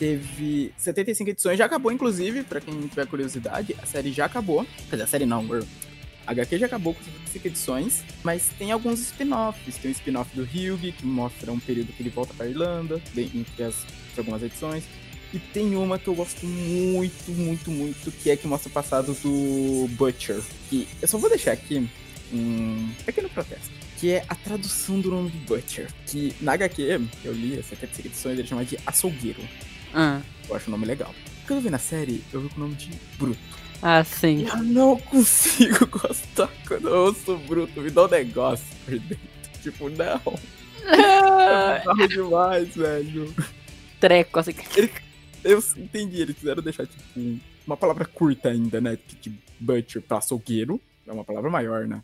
Teve 0.00 0.72
75 0.78 1.30
edições, 1.30 1.58
já 1.58 1.66
acabou, 1.66 1.92
inclusive, 1.92 2.42
pra 2.42 2.58
quem 2.58 2.88
tiver 2.88 3.06
curiosidade, 3.06 3.76
a 3.82 3.84
série 3.84 4.10
já 4.10 4.24
acabou. 4.24 4.64
Quer 4.88 4.92
dizer, 4.92 5.02
a 5.02 5.06
série 5.06 5.26
não, 5.26 5.46
a 6.26 6.32
HQ 6.32 6.58
já 6.58 6.66
acabou 6.66 6.94
com 6.94 7.02
75 7.02 7.46
edições, 7.48 8.02
mas 8.22 8.48
tem 8.58 8.70
alguns 8.72 9.00
spin-offs. 9.00 9.76
Tem 9.76 9.90
um 9.90 9.92
spin-off 9.92 10.34
do 10.36 10.42
Hugh, 10.42 10.92
que 10.92 11.04
mostra 11.04 11.50
um 11.52 11.58
período 11.58 11.92
que 11.92 12.02
ele 12.02 12.10
volta 12.10 12.32
pra 12.34 12.46
Irlanda, 12.46 13.00
bem- 13.14 13.30
entre 13.34 13.64
as 13.64 13.74
entre 14.10 14.20
algumas 14.20 14.42
edições. 14.42 14.84
E 15.32 15.38
tem 15.38 15.76
uma 15.76 15.96
que 15.98 16.08
eu 16.08 16.14
gosto 16.14 16.44
muito, 16.44 17.30
muito, 17.30 17.70
muito, 17.70 18.10
que 18.10 18.30
é 18.30 18.36
que 18.36 18.46
mostra 18.48 18.68
o 18.68 18.72
passado 18.72 19.14
do 19.22 19.86
Butcher. 19.96 20.40
Que 20.68 20.88
eu 21.00 21.06
só 21.06 21.18
vou 21.18 21.30
deixar 21.30 21.52
aqui 21.52 21.88
um 22.32 22.90
pequeno 23.06 23.28
protesto. 23.30 23.70
Que 23.98 24.12
é 24.14 24.24
a 24.28 24.34
tradução 24.34 25.00
do 25.00 25.10
nome 25.10 25.30
do 25.30 25.38
Butcher. 25.46 25.88
Que 26.06 26.34
na 26.40 26.52
HQ, 26.54 27.00
eu 27.24 27.32
li 27.32 27.58
as 27.58 27.66
75 27.66 28.08
edições, 28.08 28.38
ele 28.38 28.48
chama 28.48 28.64
de 28.64 28.76
açougueiro. 28.86 29.40
Ah, 29.94 30.20
Eu 30.48 30.56
acho 30.56 30.66
o 30.68 30.70
nome 30.72 30.84
legal. 30.86 31.14
Quando 31.46 31.58
eu 31.58 31.62
vi 31.62 31.70
na 31.70 31.78
série, 31.78 32.24
eu 32.32 32.40
vi 32.40 32.48
com 32.48 32.56
o 32.56 32.60
nome 32.64 32.74
de 32.74 32.90
Bruto. 33.16 33.38
Ah 33.82 34.04
sim. 34.04 34.46
eu 34.46 34.56
não 34.62 34.98
consigo 34.98 35.86
gostar 35.88 36.50
quando 36.66 36.88
eu 36.88 37.04
ouço 37.06 37.36
Bruto. 37.38 37.80
Me 37.80 37.90
dá 37.90 38.04
um 38.04 38.08
negócio 38.08 38.64
por 38.84 38.98
dentro. 38.98 39.30
Tipo, 39.62 39.88
não. 39.90 40.38
É 40.82 41.78
bizarro 41.78 42.08
demais, 42.08 42.74
velho. 42.74 43.34
Treco, 44.00 44.38
assim. 44.40 44.54
Eu 45.44 45.62
entendi, 45.76 46.20
eles 46.20 46.36
quiseram 46.36 46.62
deixar, 46.62 46.86
tipo, 46.86 47.02
um- 47.18 47.38
uma 47.66 47.76
palavra 47.76 48.04
curta 48.06 48.48
ainda, 48.48 48.80
né? 48.80 48.96
Que 48.96 49.16
de 49.30 49.38
butcher 49.58 50.02
pra 50.02 50.18
açougueiro. 50.18 50.80
É 51.06 51.12
uma 51.12 51.24
palavra 51.24 51.50
maior, 51.50 51.86
né? 51.86 52.02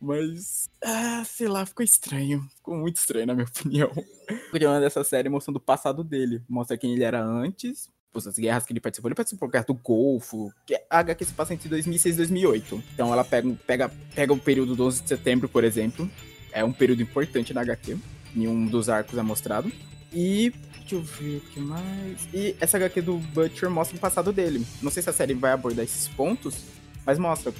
Mas, 0.00 0.68
ah, 0.84 1.22
sei 1.24 1.48
lá, 1.48 1.64
ficou 1.64 1.84
estranho. 1.84 2.46
Ficou 2.56 2.76
muito 2.76 2.96
estranho, 2.96 3.26
na 3.26 3.34
minha 3.34 3.46
opinião. 3.46 3.90
O 3.90 4.50
problema 4.50 4.80
dessa 4.80 5.02
série 5.04 5.28
mostrando 5.28 5.56
o 5.56 5.60
passado 5.60 6.02
dele. 6.04 6.42
Mostra 6.48 6.76
quem 6.76 6.92
ele 6.94 7.04
era 7.04 7.22
antes, 7.22 7.88
as 8.18 8.38
guerras 8.38 8.64
que 8.64 8.72
ele 8.72 8.80
participou. 8.80 9.08
Ele 9.08 9.14
participou 9.14 9.48
da 9.48 9.52
Guerra 9.52 9.64
do 9.66 9.74
Golfo, 9.74 10.52
que 10.66 10.74
é 10.74 10.84
a 10.88 10.98
HQ 10.98 11.24
se 11.24 11.32
passa 11.32 11.54
entre 11.54 11.68
2006 11.68 12.14
e 12.14 12.18
2008. 12.18 12.82
Então 12.94 13.12
ela 13.12 13.24
pega, 13.24 13.56
pega, 13.66 13.90
pega 14.14 14.32
o 14.32 14.38
período 14.38 14.76
do 14.76 14.86
11 14.86 15.02
de 15.02 15.08
setembro, 15.08 15.48
por 15.48 15.64
exemplo. 15.64 16.10
É 16.52 16.64
um 16.64 16.72
período 16.72 17.02
importante 17.02 17.52
na 17.52 17.62
HQ. 17.62 17.96
Em 18.36 18.46
um 18.48 18.66
dos 18.66 18.88
arcos 18.88 19.18
é 19.18 19.22
mostrado. 19.22 19.70
E 20.12 20.52
Deixa 20.84 20.96
eu 20.96 21.02
ver 21.02 21.36
o 21.38 21.40
que 21.40 21.60
mais. 21.60 22.28
E 22.32 22.54
essa 22.60 22.76
HQ 22.76 23.00
do 23.00 23.16
Butcher 23.16 23.70
mostra 23.70 23.96
o 23.96 24.00
passado 24.00 24.32
dele. 24.34 24.66
Não 24.82 24.90
sei 24.90 25.02
se 25.02 25.08
a 25.08 25.14
série 25.14 25.32
vai 25.32 25.50
abordar 25.52 25.82
esses 25.82 26.08
pontos, 26.08 26.56
mas 27.06 27.18
mostra 27.18 27.54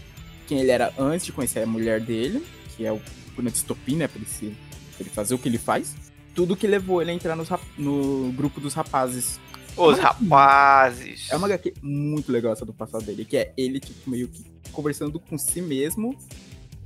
quem 0.46 0.60
ele 0.60 0.70
era 0.70 0.92
antes 0.98 1.24
de 1.24 1.32
conhecer 1.32 1.60
a 1.60 1.66
mulher 1.66 2.00
dele, 2.00 2.46
que 2.76 2.84
é 2.84 2.92
o 2.92 3.00
grande 3.34 3.56
estopim, 3.56 3.96
né? 3.96 4.08
Pra 4.08 4.20
ele, 4.20 5.10
fazer 5.10 5.34
o 5.34 5.38
que 5.38 5.48
ele 5.48 5.56
faz. 5.56 5.94
Tudo 6.34 6.54
que 6.54 6.66
levou 6.66 7.00
ele 7.00 7.12
a 7.12 7.14
entrar 7.14 7.34
no 7.78 8.30
grupo 8.32 8.60
dos 8.60 8.74
rapazes. 8.74 9.40
Os 9.76 9.96
Mas- 9.96 10.00
rapazes. 10.00 11.30
É 11.30 11.36
uma 11.36 11.46
HQ 11.46 11.74
muito 11.82 12.30
legal 12.30 12.52
essa 12.52 12.64
do 12.64 12.72
passado 12.72 13.04
dele, 13.04 13.24
que 13.24 13.36
é 13.36 13.52
ele, 13.56 13.80
tipo, 13.80 14.08
meio 14.08 14.28
que 14.28 14.44
conversando 14.72 15.18
com 15.18 15.36
si 15.38 15.60
mesmo 15.60 16.16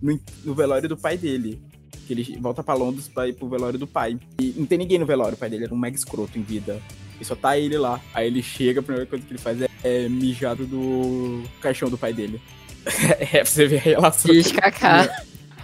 no, 0.00 0.18
no 0.44 0.54
velório 0.54 0.88
do 0.88 0.96
pai 0.96 1.16
dele. 1.18 1.60
Que 2.06 2.14
ele 2.14 2.38
volta 2.40 2.62
pra 2.62 2.72
Londres 2.74 3.06
pra 3.08 3.28
ir 3.28 3.34
pro 3.34 3.48
velório 3.48 3.78
do 3.78 3.86
pai. 3.86 4.18
E 4.40 4.54
não 4.56 4.64
tem 4.64 4.78
ninguém 4.78 4.98
no 4.98 5.04
velório, 5.06 5.34
o 5.34 5.38
pai 5.38 5.50
dele 5.50 5.64
era 5.64 5.74
um 5.74 5.78
mega 5.78 5.96
escroto 5.96 6.38
em 6.38 6.42
vida. 6.42 6.80
E 7.20 7.24
só 7.24 7.34
tá 7.34 7.58
ele 7.58 7.76
lá. 7.76 8.00
Aí 8.14 8.26
ele 8.26 8.42
chega, 8.42 8.80
a 8.80 8.82
primeira 8.82 9.06
coisa 9.06 9.24
que 9.26 9.30
ele 9.32 9.38
faz 9.40 9.60
é, 9.60 9.68
é 9.82 10.08
mijado 10.08 10.64
do 10.66 11.42
caixão 11.60 11.90
do 11.90 11.98
pai 11.98 12.12
dele. 12.14 12.40
é, 13.20 13.26
pra 13.26 13.44
você 13.44 13.66
ver 13.66 13.76
a 13.78 13.80
relação. 13.80 14.32
XKK. 14.32 15.10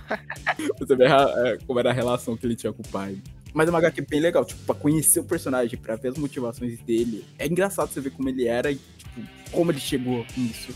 você 0.79 0.97
vê 0.97 1.07
a- 1.07 1.33
é, 1.47 1.59
como 1.67 1.79
era 1.79 1.91
a 1.91 1.93
relação 1.95 2.37
que 2.37 2.45
ele 2.45 2.57
tinha 2.57 2.73
com 2.73 2.83
o 2.83 2.89
pai. 2.89 3.17
Mas 3.55 3.69
é 3.69 3.71
uma 3.71 3.79
HQ 3.79 4.03
bem 4.03 4.21
legal, 4.21 4.45
tipo, 4.45 4.61
pra 4.65 4.75
conhecer 4.75 5.21
o 5.21 5.25
personagem, 5.25 5.79
pra 5.79 5.95
ver 5.95 6.09
as 6.09 6.19
motivações 6.19 6.79
dele. 6.81 7.25
É 7.39 7.47
engraçado 7.47 7.89
você 7.89 8.01
ver 8.01 8.11
como 8.11 8.29
ele 8.29 8.47
era 8.49 8.73
e, 8.73 8.75
tipo, 8.99 9.23
como 9.53 9.71
ele 9.71 9.79
chegou 9.79 10.27
nisso. 10.37 10.73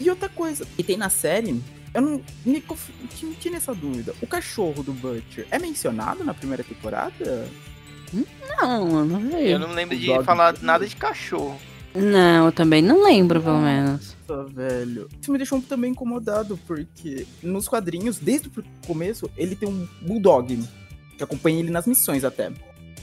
E 0.00 0.08
outra 0.08 0.28
coisa, 0.28 0.64
e 0.78 0.84
tem 0.84 0.96
na 0.96 1.10
série, 1.10 1.60
eu 1.92 2.00
não 2.00 2.22
me 2.46 2.60
conf... 2.60 2.88
tinha, 3.16 3.32
tinha 3.34 3.56
essa 3.56 3.74
dúvida. 3.74 4.14
O 4.22 4.26
cachorro 4.26 4.84
do 4.84 4.92
Butcher 4.92 5.46
é 5.50 5.58
mencionado 5.58 6.22
na 6.22 6.32
primeira 6.32 6.62
temporada? 6.62 7.48
Não, 8.12 8.98
eu 9.00 9.04
não 9.04 9.20
Eu 9.38 9.58
vi. 9.58 9.66
não 9.66 9.74
lembro 9.74 9.96
O 9.96 9.98
de 9.98 10.06
dog 10.06 10.24
falar 10.24 10.54
nada 10.62 10.86
de 10.86 10.94
cachorro. 10.94 11.58
Não, 11.94 12.46
eu 12.46 12.52
também 12.52 12.80
não 12.80 13.04
lembro, 13.04 13.40
pelo 13.42 13.60
menos. 13.60 14.16
Nossa, 14.26 14.44
velho. 14.48 15.08
Isso 15.20 15.30
me 15.30 15.38
deixou 15.38 15.60
também 15.60 15.90
incomodado, 15.90 16.58
porque 16.66 17.26
nos 17.42 17.68
quadrinhos, 17.68 18.18
desde 18.18 18.48
o 18.48 18.52
começo, 18.86 19.28
ele 19.36 19.54
tem 19.54 19.68
um 19.68 19.86
bulldog. 20.00 20.58
Que 21.26 21.32
acompanha 21.32 21.58
ele 21.60 21.70
nas 21.70 21.86
missões 21.86 22.24
até. 22.24 22.48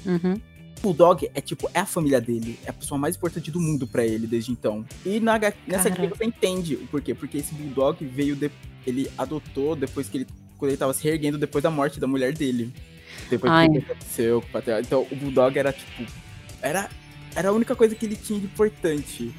Uhum. 0.06 0.40
O 0.80 0.82
Bulldog 0.82 1.30
é 1.34 1.42
tipo, 1.42 1.70
é 1.74 1.80
a 1.80 1.86
família 1.86 2.22
dele, 2.22 2.58
é 2.66 2.70
a 2.70 2.74
pessoa 2.74 2.98
mais 2.98 3.16
importante 3.16 3.52
do 3.52 3.60
mundo 3.60 3.86
pra 3.86 4.06
ele 4.06 4.26
desde 4.26 4.52
então. 4.52 4.86
E 5.06 5.20
na, 5.20 5.38
nessa 5.68 5.90
aqui 5.90 6.08
você 6.08 6.24
entende 6.24 6.76
o 6.76 6.88
porquê. 6.88 7.14
Porque 7.14 7.38
esse 7.38 7.54
Bulldog 7.54 8.04
veio, 8.06 8.36
de- 8.36 8.52
ele 8.88 9.10
adotou 9.18 9.76
depois 9.76 10.08
que 10.08 10.20
ele, 10.20 10.28
quando 10.58 10.72
ele 10.72 10.78
tava 10.78 10.94
se 10.94 11.04
reerguendo 11.04 11.38
depois 11.38 11.62
da 11.64 11.70
morte 11.70 12.00
da 12.00 12.08
mulher 12.08 12.34
dele. 12.34 12.72
Depois 13.30 13.52
Ai. 13.52 13.68
que 13.70 13.78
aconteceu 13.80 14.42
com 14.42 14.48
o 14.48 14.52
patriarca. 14.52 14.86
Então 14.86 15.06
o 15.12 15.16
Bulldog 15.16 15.58
era 15.60 15.74
tipo, 15.74 16.10
era, 16.62 16.90
era 17.36 17.50
a 17.50 17.52
única 17.52 17.76
coisa 17.76 17.94
que 17.94 18.06
ele 18.06 18.16
tinha 18.16 18.40
de 18.40 18.46
importante. 18.46 19.34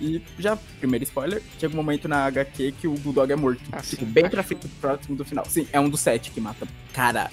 E 0.00 0.20
já, 0.38 0.56
primeiro 0.80 1.04
spoiler, 1.04 1.42
chega 1.60 1.72
um 1.72 1.76
momento 1.76 2.08
na 2.08 2.24
HQ 2.24 2.72
que 2.80 2.88
o 2.88 2.94
Bulldog 2.94 3.30
é 3.30 3.36
morto. 3.36 3.60
Ah, 3.70 3.82
tipo, 3.82 4.04
sim. 4.04 4.10
bem 4.10 4.28
pra 4.28 4.42
frente, 4.42 4.66
próximo 4.80 5.14
do 5.14 5.24
final. 5.26 5.44
Sim, 5.44 5.68
é 5.72 5.78
um 5.78 5.88
dos 5.90 6.00
sete 6.00 6.30
que 6.30 6.40
mata. 6.40 6.66
Cara, 6.92 7.30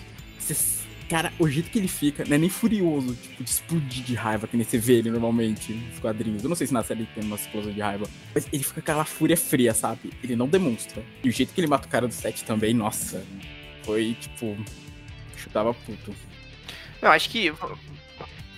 cara, 1.11 1.33
o 1.37 1.45
jeito 1.45 1.69
que 1.69 1.77
ele 1.77 1.89
fica, 1.89 2.23
não 2.25 2.35
é 2.35 2.37
nem 2.37 2.49
furioso, 2.49 3.13
tipo, 3.15 3.43
de 3.43 3.49
explodir 3.49 4.01
de 4.01 4.15
raiva, 4.15 4.47
que 4.47 4.55
nem 4.55 4.65
você 4.65 4.77
vê 4.77 4.93
ele 4.93 5.11
normalmente 5.11 5.73
nos 5.73 5.99
quadrinhos. 5.99 6.41
Eu 6.41 6.47
não 6.47 6.55
sei 6.55 6.67
se 6.67 6.73
na 6.73 6.81
série 6.83 7.05
tem 7.13 7.23
uma 7.25 7.35
explosão 7.35 7.73
de 7.73 7.81
raiva, 7.81 8.05
mas 8.33 8.47
ele 8.51 8.63
fica 8.63 8.75
com 8.75 8.79
aquela 8.79 9.03
fúria 9.03 9.35
fria, 9.35 9.73
sabe? 9.73 10.09
Ele 10.23 10.37
não 10.37 10.47
demonstra. 10.47 11.03
E 11.21 11.27
o 11.27 11.31
jeito 11.31 11.53
que 11.53 11.59
ele 11.59 11.67
mata 11.67 11.85
o 11.85 11.91
cara 11.91 12.07
do 12.07 12.13
set 12.13 12.45
também, 12.45 12.73
nossa, 12.73 13.21
foi 13.83 14.15
tipo. 14.21 14.55
Chutava 15.35 15.73
puto. 15.73 16.15
Não, 17.01 17.11
acho 17.11 17.29
que. 17.29 17.51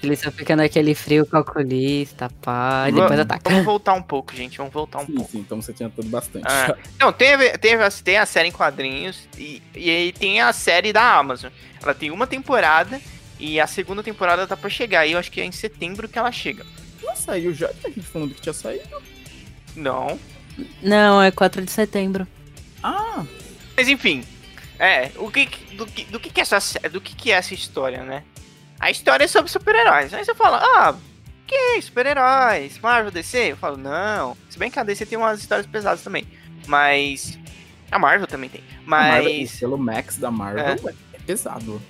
Ele 0.03 0.15
só 0.17 0.29
fica 0.31 0.55
naquele 0.55 0.93
frio 0.93 1.25
calculista, 1.25 2.29
pá, 2.41 2.85
e 2.89 2.91
depois 2.91 3.09
Vamos- 3.11 3.21
ataca. 3.21 3.49
Vamos 3.49 3.65
voltar 3.65 3.93
um 3.93 4.01
pouco, 4.01 4.35
gente. 4.35 4.57
Vamos 4.57 4.73
voltar 4.73 4.99
um 4.99 5.05
Sim, 5.05 5.13
pouco. 5.15 5.31
sim, 5.31 5.39
então 5.39 5.61
você 5.61 5.71
tinha 5.73 5.89
tudo 5.89 6.09
bastante. 6.09 6.45
Ah, 6.47 6.75
Não, 6.99 7.13
tem, 7.13 7.37
tem, 7.59 7.75
a- 7.75 7.89
tem 7.91 8.17
a 8.17 8.25
série 8.25 8.49
em 8.49 8.51
quadrinhos 8.51 9.27
e, 9.37 9.61
e 9.75 9.89
aí 9.89 10.11
tem 10.11 10.41
a 10.41 10.51
série 10.51 10.91
da 10.91 11.15
Amazon. 11.17 11.51
Ela 11.81 11.93
tem 11.93 12.11
uma 12.11 12.27
temporada 12.27 12.99
e 13.39 13.59
a 13.59 13.67
segunda 13.67 14.03
temporada 14.03 14.45
tá 14.45 14.57
pra 14.57 14.69
chegar. 14.69 15.05
E 15.07 15.13
eu 15.13 15.19
acho 15.19 15.31
que 15.31 15.39
é 15.41 15.45
em 15.45 15.51
setembro 15.51 16.07
que 16.09 16.19
ela 16.19 16.31
chega. 16.31 16.65
Não 17.01 17.15
saiu 17.15 17.53
já, 17.53 17.69
a 17.69 17.87
gente 17.89 18.01
falando 18.01 18.33
que 18.35 18.41
tinha 18.41 18.53
saído. 18.53 19.01
Não. 19.75 20.19
Não, 20.81 21.21
é 21.21 21.31
4 21.31 21.61
de 21.63 21.71
setembro. 21.71 22.27
Ah, 22.81 23.23
Mas 23.75 23.87
enfim. 23.87 24.23
É, 24.79 25.11
o 25.15 25.29
que, 25.31 25.45
do, 25.75 25.85
que, 25.85 26.03
do 26.05 26.19
que, 26.19 26.29
que 26.29 26.39
é 26.41 26.43
essa 26.43 26.79
do 26.89 26.99
que, 26.99 27.15
que 27.15 27.31
é 27.31 27.35
essa 27.35 27.53
história, 27.53 28.03
né? 28.03 28.23
A 28.83 28.91
história 28.91 29.23
é 29.23 29.27
sobre 29.29 29.49
super-heróis. 29.49 30.13
Aí 30.13 30.25
você 30.25 30.35
fala, 30.35 30.59
ah, 30.61 30.93
que 31.47 31.81
super-heróis? 31.81 32.77
Marvel, 32.79 33.11
DC? 33.11 33.51
Eu 33.53 33.55
falo, 33.55 33.77
não. 33.77 34.35
Se 34.49 34.59
bem 34.59 34.69
que 34.69 34.77
a 34.77 34.83
DC 34.83 35.05
tem 35.05 35.17
umas 35.17 35.39
histórias 35.39 35.65
pesadas 35.65 36.01
também. 36.01 36.27
Mas. 36.67 37.39
A 37.89 37.97
Marvel 37.97 38.27
também 38.27 38.49
tem. 38.49 38.61
a 38.85 38.89
Marvel, 38.89 39.23
Mas. 39.39 39.57
pelo 39.57 39.77
Max 39.77 40.17
da 40.17 40.29
Marvel 40.29 40.65
é, 40.65 40.75
é 41.13 41.19
pesado. 41.19 41.81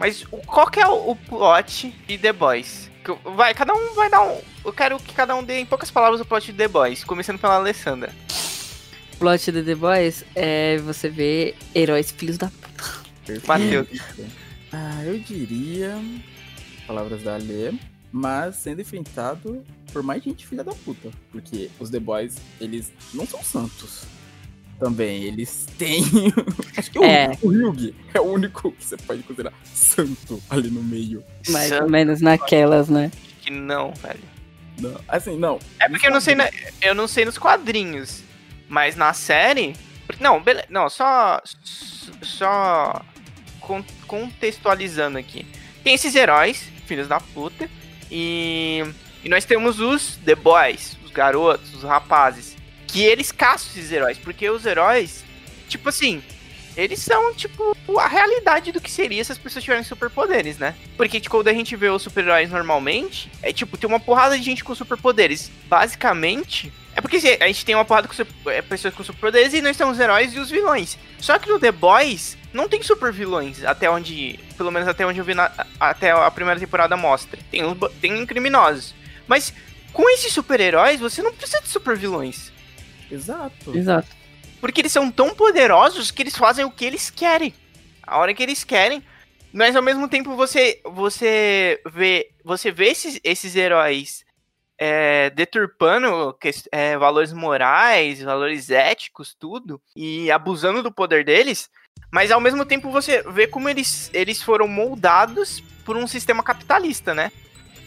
Mas 0.00 0.24
o- 0.32 0.38
qual 0.38 0.68
que 0.68 0.80
é 0.80 0.86
o, 0.88 1.10
o 1.12 1.14
plot 1.14 1.94
de 2.08 2.18
The 2.18 2.32
Boys? 2.32 2.90
Vai, 3.36 3.54
cada 3.54 3.72
um 3.72 3.94
vai 3.94 4.10
dar 4.10 4.22
um. 4.22 4.40
Eu 4.64 4.72
quero 4.72 4.98
que 4.98 5.14
cada 5.14 5.36
um 5.36 5.44
dê 5.44 5.60
em 5.60 5.66
poucas 5.66 5.92
palavras 5.92 6.20
o 6.20 6.24
plot 6.24 6.46
de 6.50 6.58
The 6.58 6.66
Boys, 6.66 7.04
começando 7.04 7.38
pela 7.38 7.54
Alessandra. 7.54 8.12
O 9.14 9.16
plot 9.18 9.52
de 9.52 9.62
The 9.62 9.76
Boys 9.76 10.24
é 10.34 10.78
você 10.78 11.08
ver 11.08 11.56
heróis 11.72 12.10
filhos 12.10 12.36
da 12.36 12.48
puta. 12.48 12.82
Perfeito. 13.24 13.46
Matheus. 13.46 13.88
Ah, 14.74 15.02
eu 15.04 15.18
diria. 15.18 16.00
Palavras 16.92 17.22
da 17.22 17.36
Alê. 17.36 17.72
Mas 18.14 18.56
sendo 18.56 18.82
enfrentado 18.82 19.64
por 19.94 20.02
mais 20.02 20.22
gente 20.22 20.46
filha 20.46 20.62
da 20.62 20.72
puta. 20.74 21.08
Porque 21.30 21.70
os 21.80 21.88
The 21.88 21.98
Boys, 21.98 22.36
eles 22.60 22.92
não 23.14 23.26
são 23.26 23.42
santos. 23.42 24.04
Também, 24.78 25.22
eles 25.24 25.66
têm. 25.78 26.02
Acho 26.76 26.90
que 26.90 26.98
o, 26.98 27.04
É. 27.04 27.30
o 27.40 27.48
Hyug 27.48 27.94
é 28.12 28.20
o 28.20 28.24
único 28.24 28.70
que 28.72 28.84
você 28.84 28.98
pode 28.98 29.22
considerar 29.22 29.54
santo 29.72 30.42
ali 30.50 30.68
no 30.70 30.82
meio. 30.82 31.24
Mais 31.48 31.68
Santo 31.70 31.84
ou 31.84 31.90
menos 31.90 32.20
naquelas, 32.20 32.90
né? 32.90 33.10
que 33.40 33.50
não, 33.50 33.92
velho. 33.94 34.20
Não, 34.78 35.00
assim, 35.08 35.38
não. 35.38 35.58
É 35.80 35.88
porque 35.88 36.06
eu 36.06 36.10
não 36.10 36.20
sei, 36.20 36.34
na- 36.34 36.50
eu 36.82 36.94
não 36.94 37.08
sei 37.08 37.24
nos 37.24 37.38
quadrinhos, 37.38 38.22
mas 38.68 38.94
na 38.96 39.12
série, 39.14 39.74
não, 40.20 40.42
bele- 40.42 40.64
não, 40.68 40.88
só 40.90 41.40
só 42.22 43.02
con- 43.60 43.84
contextualizando 44.06 45.16
aqui. 45.18 45.46
Tem 45.82 45.94
esses 45.94 46.14
heróis, 46.14 46.68
filhos 46.86 47.08
da 47.08 47.20
puta, 47.20 47.68
e, 48.10 48.84
e 49.24 49.28
nós 49.28 49.44
temos 49.44 49.80
os 49.80 50.16
The 50.24 50.34
Boys, 50.34 50.96
os 51.04 51.10
garotos, 51.10 51.74
os 51.74 51.82
rapazes, 51.82 52.56
que 52.86 53.02
eles 53.02 53.32
caçam 53.32 53.68
esses 53.70 53.90
heróis, 53.90 54.18
porque 54.18 54.48
os 54.50 54.66
heróis, 54.66 55.24
tipo 55.68 55.88
assim, 55.88 56.22
eles 56.76 57.00
são, 57.00 57.34
tipo, 57.34 57.76
a 57.98 58.08
realidade 58.08 58.72
do 58.72 58.80
que 58.80 58.90
seria 58.90 59.22
se 59.24 59.32
as 59.32 59.38
pessoas 59.38 59.62
tiverem 59.62 59.84
superpoderes, 59.84 60.58
né? 60.58 60.74
Porque, 60.96 61.20
tipo, 61.20 61.36
quando 61.36 61.48
a 61.48 61.52
gente 61.52 61.76
vê 61.76 61.88
os 61.88 62.02
super-heróis 62.02 62.50
normalmente, 62.50 63.30
é 63.42 63.52
tipo, 63.52 63.76
tem 63.76 63.88
uma 63.88 64.00
porrada 64.00 64.38
de 64.38 64.44
gente 64.44 64.64
com 64.64 64.74
superpoderes. 64.74 65.50
Basicamente, 65.66 66.72
é 66.94 67.00
porque 67.00 67.16
a 67.40 67.46
gente 67.46 67.64
tem 67.64 67.74
uma 67.74 67.84
porrada 67.84 68.08
com 68.08 68.50
é, 68.50 68.62
pessoas 68.62 68.94
com 68.94 69.02
superpoderes 69.02 69.52
e 69.52 69.60
nós 69.60 69.76
temos 69.76 69.94
os 69.94 70.00
heróis 70.00 70.34
e 70.34 70.38
os 70.38 70.50
vilões. 70.50 70.98
Só 71.18 71.38
que 71.38 71.48
no 71.48 71.58
The 71.58 71.72
Boys 71.72 72.38
não 72.52 72.68
tem 72.68 72.82
super 72.82 73.12
vilões, 73.12 73.64
até 73.64 73.90
onde. 73.90 74.38
Pelo 74.56 74.70
menos 74.70 74.88
até 74.88 75.06
onde 75.06 75.18
eu 75.18 75.24
vi 75.24 75.34
na, 75.34 75.50
até 75.80 76.10
a 76.10 76.30
primeira 76.30 76.60
temporada 76.60 76.96
mostra. 76.96 77.38
Tem, 77.50 77.72
bo- 77.74 77.88
tem 77.88 78.24
criminosos. 78.26 78.94
Mas 79.26 79.52
com 79.92 80.08
esses 80.10 80.32
super-heróis, 80.32 81.00
você 81.00 81.22
não 81.22 81.32
precisa 81.32 81.60
de 81.60 81.68
super 81.68 81.96
vilões. 81.96 82.52
Exato. 83.10 83.76
Exato. 83.76 84.08
Porque 84.60 84.80
eles 84.80 84.92
são 84.92 85.10
tão 85.10 85.34
poderosos 85.34 86.10
que 86.10 86.22
eles 86.22 86.36
fazem 86.36 86.64
o 86.64 86.70
que 86.70 86.84
eles 86.84 87.10
querem. 87.10 87.54
A 88.02 88.18
hora 88.18 88.32
que 88.34 88.42
eles 88.42 88.64
querem. 88.64 89.02
Mas 89.52 89.76
ao 89.76 89.82
mesmo 89.82 90.08
tempo 90.08 90.34
você 90.34 90.80
você 90.84 91.80
vê, 91.92 92.30
você 92.42 92.70
vê 92.70 92.86
esses, 92.86 93.20
esses 93.22 93.54
heróis 93.54 94.24
é, 94.78 95.28
deturpando 95.30 96.36
é, 96.72 96.96
valores 96.96 97.32
morais, 97.32 98.22
valores 98.22 98.70
éticos, 98.70 99.36
tudo, 99.38 99.80
e 99.94 100.30
abusando 100.30 100.82
do 100.82 100.90
poder 100.90 101.24
deles. 101.24 101.68
Mas 102.12 102.30
ao 102.30 102.40
mesmo 102.40 102.64
tempo 102.66 102.90
você 102.90 103.22
vê 103.32 103.46
como 103.46 103.70
eles, 103.70 104.10
eles 104.12 104.42
foram 104.42 104.68
moldados 104.68 105.62
por 105.82 105.96
um 105.96 106.06
sistema 106.06 106.42
capitalista, 106.42 107.14
né? 107.14 107.32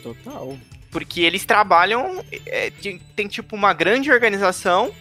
Total. 0.01 0.57
Porque 0.89 1.21
eles 1.21 1.45
trabalham. 1.45 2.25
é, 2.47 2.71
tem, 2.71 2.99
tem, 3.15 3.27
tipo 3.27 3.55
uma 3.55 3.71
grande 3.71 4.11
organização 4.11 4.91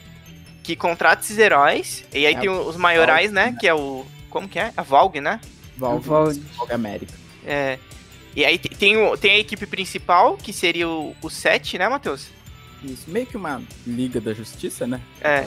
que 0.63 0.77
contrata 0.77 1.23
esses 1.23 1.39
heróis. 1.39 2.05
E 2.13 2.27
aí 2.27 2.35
É 2.35 2.39
tem 2.39 2.51
os 2.51 2.77
maiorais, 2.77 3.33
Valve, 3.33 3.47
né? 3.47 3.53
né? 3.53 3.57
Que 3.59 3.67
é 3.67 3.75
o. 3.75 4.05
Como 4.29 4.47
que 4.47 4.59
é? 4.59 4.73
A 4.77 4.83
Valg, 4.83 5.21
né? 5.21 5.41
Valve, 5.77 6.07
Valve. 6.07 6.41
Valve 6.57 6.73
América. 6.75 7.15
É. 7.47 7.79
E 8.37 8.45
aí 8.45 8.59
te- 8.59 8.69
tem, 8.69 8.97
o, 8.97 9.17
tem 9.17 9.33
a 9.33 9.39
equipe 9.39 9.65
principal, 9.67 10.37
que 10.37 10.53
seria 10.53 10.89
o, 10.89 11.17
o 11.23 11.31
7, 11.31 11.79
né, 11.79 11.89
Matheus? 11.89 12.27
Isso, 12.83 13.05
meio 13.09 13.25
que 13.27 13.37
uma 13.37 13.63
Liga 13.87 14.21
da 14.21 14.35
Justiça, 14.35 14.87
né? 14.87 15.01
É. 15.23 15.47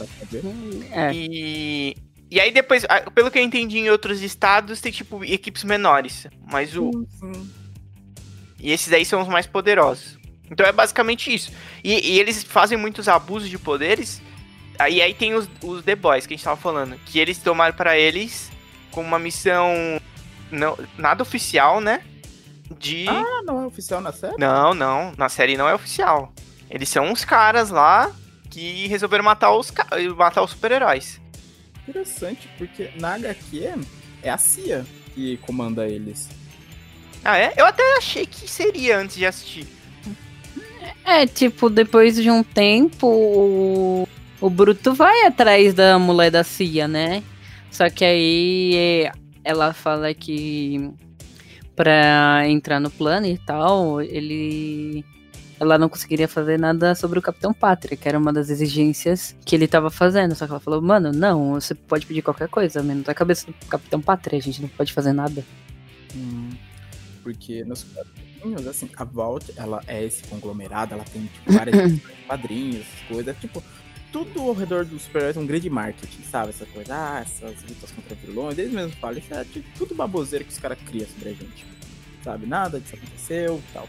É. 0.91 1.11
E. 1.13 1.95
E 2.29 2.39
aí 2.39 2.51
depois, 2.51 2.85
pelo 3.15 3.31
que 3.31 3.39
eu 3.39 3.43
entendi 3.43 3.79
em 3.79 3.89
outros 3.89 4.21
estados, 4.21 4.81
tem 4.81 4.91
tipo 4.91 5.23
equipes 5.23 5.63
menores. 5.63 6.27
Mas 6.51 6.75
o. 6.75 6.91
Sim. 7.19 7.51
E 8.59 8.71
esses 8.71 8.91
aí 8.91 9.05
são 9.05 9.21
os 9.21 9.27
mais 9.27 9.45
poderosos. 9.45 10.17
Então 10.49 10.65
é 10.65 10.71
basicamente 10.71 11.33
isso. 11.33 11.51
E, 11.83 12.13
e 12.13 12.19
eles 12.19 12.43
fazem 12.43 12.77
muitos 12.77 13.07
abusos 13.07 13.49
de 13.49 13.57
poderes. 13.57 14.21
Aí 14.79 15.01
aí 15.01 15.13
tem 15.13 15.33
os, 15.33 15.49
os 15.63 15.83
The 15.83 15.95
Boys 15.95 16.25
que 16.25 16.33
a 16.33 16.37
gente 16.37 16.43
tava 16.43 16.59
falando. 16.59 16.97
Que 17.05 17.19
eles 17.19 17.37
tomaram 17.37 17.75
pra 17.75 17.97
eles 17.97 18.51
como 18.91 19.07
uma 19.07 19.19
missão 19.19 19.73
não, 20.51 20.77
nada 20.97 21.23
oficial, 21.23 21.79
né? 21.79 22.01
De. 22.77 23.07
Ah, 23.07 23.41
não 23.45 23.61
é 23.63 23.65
oficial 23.65 24.01
na 24.01 24.11
série? 24.11 24.35
Não, 24.37 24.73
não. 24.73 25.13
Na 25.17 25.29
série 25.29 25.57
não 25.57 25.67
é 25.67 25.73
oficial. 25.73 26.33
Eles 26.69 26.89
são 26.89 27.05
uns 27.05 27.23
caras 27.23 27.69
lá 27.69 28.11
que 28.49 28.87
resolveram 28.87 29.23
matar 29.23 29.51
os, 29.51 29.71
matar 30.15 30.41
os 30.41 30.51
super-heróis. 30.51 31.21
Interessante, 31.87 32.49
porque 32.57 32.91
na 32.99 33.15
HQ 33.15 33.75
é 34.21 34.29
a 34.29 34.37
CIA 34.37 34.85
que 35.13 35.37
comanda 35.37 35.87
eles. 35.87 36.29
Ah, 37.23 37.37
é? 37.37 37.53
Eu 37.57 37.65
até 37.65 37.83
achei 37.97 38.25
que 38.25 38.49
seria 38.49 38.99
antes 38.99 39.15
de 39.15 39.25
assistir. 39.25 39.67
É, 41.03 41.25
tipo, 41.25 41.69
depois 41.69 42.15
de 42.15 42.29
um 42.29 42.43
tempo, 42.43 43.07
o, 43.07 44.07
o 44.41 44.49
Bruto 44.49 44.93
vai 44.93 45.25
atrás 45.25 45.73
da 45.73 45.97
mulher 45.97 46.29
da 46.29 46.43
CIA, 46.43 46.87
né? 46.87 47.23
Só 47.71 47.89
que 47.89 48.03
aí 48.03 48.75
é, 48.75 49.11
ela 49.43 49.73
fala 49.73 50.13
que 50.13 50.91
pra 51.75 52.43
entrar 52.47 52.79
no 52.79 52.89
plano 52.89 53.27
e 53.27 53.37
tal, 53.37 54.01
ele. 54.01 55.05
Ela 55.59 55.77
não 55.77 55.89
conseguiria 55.89 56.27
fazer 56.27 56.59
nada 56.59 56.93
sobre 56.93 57.17
o 57.17 57.21
Capitão 57.21 57.53
Pátria, 57.53 57.97
que 57.97 58.07
era 58.07 58.17
uma 58.17 58.31
das 58.31 58.49
exigências 58.49 59.35
que 59.43 59.55
ele 59.55 59.67
tava 59.67 59.89
fazendo. 59.89 60.35
Só 60.35 60.45
que 60.45 60.51
ela 60.51 60.59
falou, 60.59 60.81
mano, 60.81 61.11
não, 61.11 61.53
você 61.53 61.73
pode 61.73 62.05
pedir 62.05 62.21
qualquer 62.21 62.47
coisa, 62.47 62.83
menos 62.83 63.03
da 63.03 63.13
cabeça 63.13 63.47
do 63.47 63.53
Capitão 63.67 63.99
Pátria, 64.01 64.37
a 64.37 64.41
gente 64.41 64.61
não 64.61 64.69
pode 64.69 64.93
fazer 64.93 65.13
nada. 65.13 65.43
Hum, 66.15 66.49
porque 67.23 67.63
nos 67.63 67.83
quadrinhos, 67.83 68.67
assim, 68.67 68.89
a 68.95 69.03
Vault, 69.03 69.51
ela 69.57 69.81
é 69.87 70.05
esse 70.05 70.23
conglomerado, 70.23 70.93
ela 70.93 71.03
tem, 71.03 71.23
tipo, 71.23 71.51
várias 71.51 71.99
quadrinhos, 72.27 72.85
essas 72.85 73.07
coisas. 73.07 73.37
Tipo, 73.37 73.63
tudo 74.11 74.41
ao 74.41 74.53
redor 74.53 74.85
dos 74.85 75.01
super-heróis 75.03 75.35
é 75.35 75.39
um 75.39 75.45
grande 75.45 75.69
marketing, 75.69 76.21
sabe? 76.23 76.49
Essa 76.49 76.65
coisa, 76.65 76.93
ah, 76.95 77.19
essas 77.21 77.61
lutas 77.63 77.91
contra 77.91 78.15
vilões, 78.15 78.57
eles 78.57 78.71
mesmos 78.71 78.95
falam, 78.95 79.17
isso 79.17 79.33
é 79.33 79.43
tipo, 79.43 79.67
tudo 79.77 79.95
baboseira 79.95 80.45
que 80.45 80.51
os 80.51 80.59
caras 80.59 80.77
criam 80.85 81.07
sobre 81.07 81.29
a 81.29 81.33
gente. 81.33 81.65
Sabe? 82.23 82.45
Nada 82.45 82.79
disso 82.79 82.95
aconteceu 82.95 83.57
e 83.57 83.73
tal. 83.73 83.87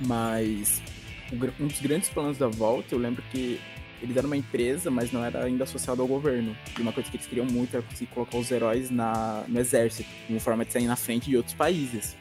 Mas 0.00 0.82
um 1.60 1.66
dos 1.66 1.80
grandes 1.80 2.08
planos 2.08 2.38
da 2.38 2.48
volta, 2.48 2.94
eu 2.94 2.98
lembro 2.98 3.22
que 3.30 3.60
eles 4.00 4.16
eram 4.16 4.28
uma 4.28 4.36
empresa, 4.36 4.90
mas 4.90 5.12
não 5.12 5.24
era 5.24 5.44
ainda 5.44 5.64
associado 5.64 6.00
ao 6.00 6.08
governo. 6.08 6.56
E 6.78 6.82
uma 6.82 6.92
coisa 6.92 7.10
que 7.10 7.16
eles 7.16 7.26
queriam 7.26 7.46
muito 7.46 7.74
era 7.74 7.82
conseguir 7.82 8.10
colocar 8.12 8.38
os 8.38 8.50
heróis 8.50 8.90
na, 8.90 9.44
no 9.48 9.58
exército, 9.58 10.08
como 10.26 10.38
forma 10.38 10.64
de 10.64 10.72
sair 10.72 10.86
na 10.86 10.96
frente 10.96 11.28
de 11.28 11.36
outros 11.36 11.54
países. 11.54 12.16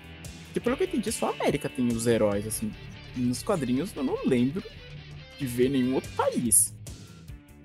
E 0.56 0.60
pelo 0.60 0.76
que 0.76 0.84
eu 0.84 0.88
entendi, 0.88 1.12
só 1.12 1.28
a 1.28 1.32
América 1.32 1.70
tem 1.70 1.88
os 1.88 2.08
heróis, 2.08 2.48
assim. 2.48 2.72
Nos 3.16 3.44
quadrinhos 3.44 3.96
eu 3.96 4.04
não 4.04 4.18
lembro 4.26 4.64
de 5.38 5.46
ver 5.46 5.70
nenhum 5.70 5.94
outro 5.94 6.12
país. 6.14 6.74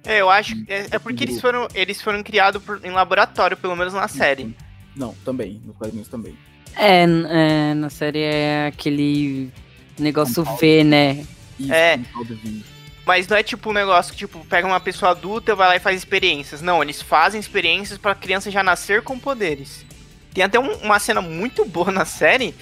É, 0.05 0.21
eu 0.21 0.29
acho 0.29 0.57
que 0.57 0.73
é, 0.73 0.89
é 0.91 0.99
porque 0.99 1.25
eles 1.25 1.41
foram, 1.41 1.69
eles 1.75 2.03
foram 2.03 2.23
criados 2.23 2.63
por, 2.63 2.85
em 2.85 2.91
laboratório, 2.91 3.57
pelo 3.57 3.77
menos 3.77 3.95
na 3.95 4.09
série. 4.09 4.55
Não, 4.95 5.15
também, 5.25 5.61
nos 5.65 5.77
quadrinhos 5.77 6.09
também. 6.09 6.37
É, 6.77 7.05
é 7.05 7.75
na 7.75 7.89
série 7.89 8.21
é 8.21 8.67
aquele 8.67 9.51
negócio 10.03 10.45
V, 10.45 10.85
né? 10.85 11.25
Isso, 11.59 11.73
é. 11.73 11.99
Mas 13.05 13.27
não 13.27 13.37
é 13.37 13.43
tipo 13.43 13.71
um 13.71 13.73
negócio 13.73 14.13
que, 14.13 14.19
tipo, 14.19 14.45
pega 14.47 14.67
uma 14.67 14.81
pessoa 14.81 15.11
adulta, 15.11 15.55
vai 15.55 15.69
lá 15.69 15.77
e 15.77 15.81
faz 15.81 15.97
experiências. 15.97 16.63
Não, 16.63 16.83
eles 16.83 17.03
fazem 17.03 17.41
experiências 17.41 17.99
pra 17.99 18.15
criança 18.15 18.51
já 18.51 18.63
nascer 18.63 19.03
com 19.03 19.19
poderes. 19.19 19.85
Tem 20.33 20.45
até 20.45 20.59
um, 20.59 20.73
uma 20.77 20.99
cena 20.99 21.21
muito 21.21 21.65
boa 21.65 21.91
na 21.91 22.05
série 22.05 22.55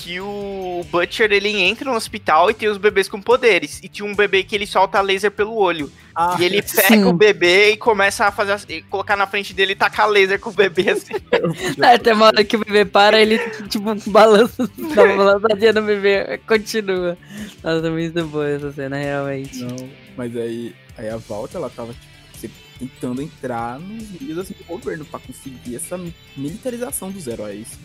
que 0.00 0.18
o 0.18 0.82
Butcher 0.90 1.30
ele 1.30 1.50
entra 1.50 1.90
no 1.90 1.96
hospital 1.96 2.50
e 2.50 2.54
tem 2.54 2.68
os 2.70 2.78
bebês 2.78 3.06
com 3.06 3.20
poderes. 3.20 3.80
E 3.82 3.88
tinha 3.88 4.08
um 4.08 4.14
bebê 4.14 4.42
que 4.42 4.54
ele 4.54 4.66
solta 4.66 5.00
laser 5.02 5.30
pelo 5.30 5.54
olho. 5.54 5.92
Ah, 6.14 6.36
e 6.40 6.44
ele 6.44 6.62
pega 6.62 6.88
sim. 6.88 7.04
o 7.04 7.12
bebê 7.12 7.72
e 7.72 7.76
começa 7.76 8.24
a 8.24 8.32
fazer 8.32 8.82
colocar 8.88 9.14
na 9.14 9.26
frente 9.26 9.52
dele 9.52 9.72
e 9.72 9.76
tacar 9.76 10.08
laser 10.08 10.40
com 10.40 10.48
o 10.48 10.54
bebê 10.54 10.90
assim. 10.90 11.12
é, 11.82 11.98
tem 11.98 12.14
uma 12.14 12.26
hora 12.26 12.42
que 12.42 12.56
o 12.56 12.64
bebê 12.64 12.86
para, 12.86 13.20
ele 13.20 13.38
tipo 13.68 13.94
balança, 14.10 14.68
dá 14.94 15.04
uma 15.04 15.16
balançadinha 15.16 15.72
no 15.74 15.82
bebê, 15.82 16.40
continua. 16.46 17.18
Nossa, 17.62 17.86
é 17.86 17.90
muito 17.90 18.24
boa 18.24 18.48
essa 18.48 18.72
cena, 18.72 18.96
realmente. 18.96 19.62
Não, 19.62 19.88
mas 20.16 20.34
aí, 20.34 20.74
aí 20.96 21.10
a 21.10 21.18
volta 21.18 21.58
ela 21.58 21.68
tava 21.68 21.94
tipo, 22.40 22.54
tentando 22.78 23.20
entrar 23.20 23.78
nos 23.78 24.20
meios 24.20 24.38
assim, 24.38 24.54
do 24.54 24.64
governo 24.64 25.04
pra 25.04 25.20
conseguir 25.20 25.76
essa 25.76 26.00
militarização 26.36 27.10
dos 27.10 27.26
heróis 27.26 27.78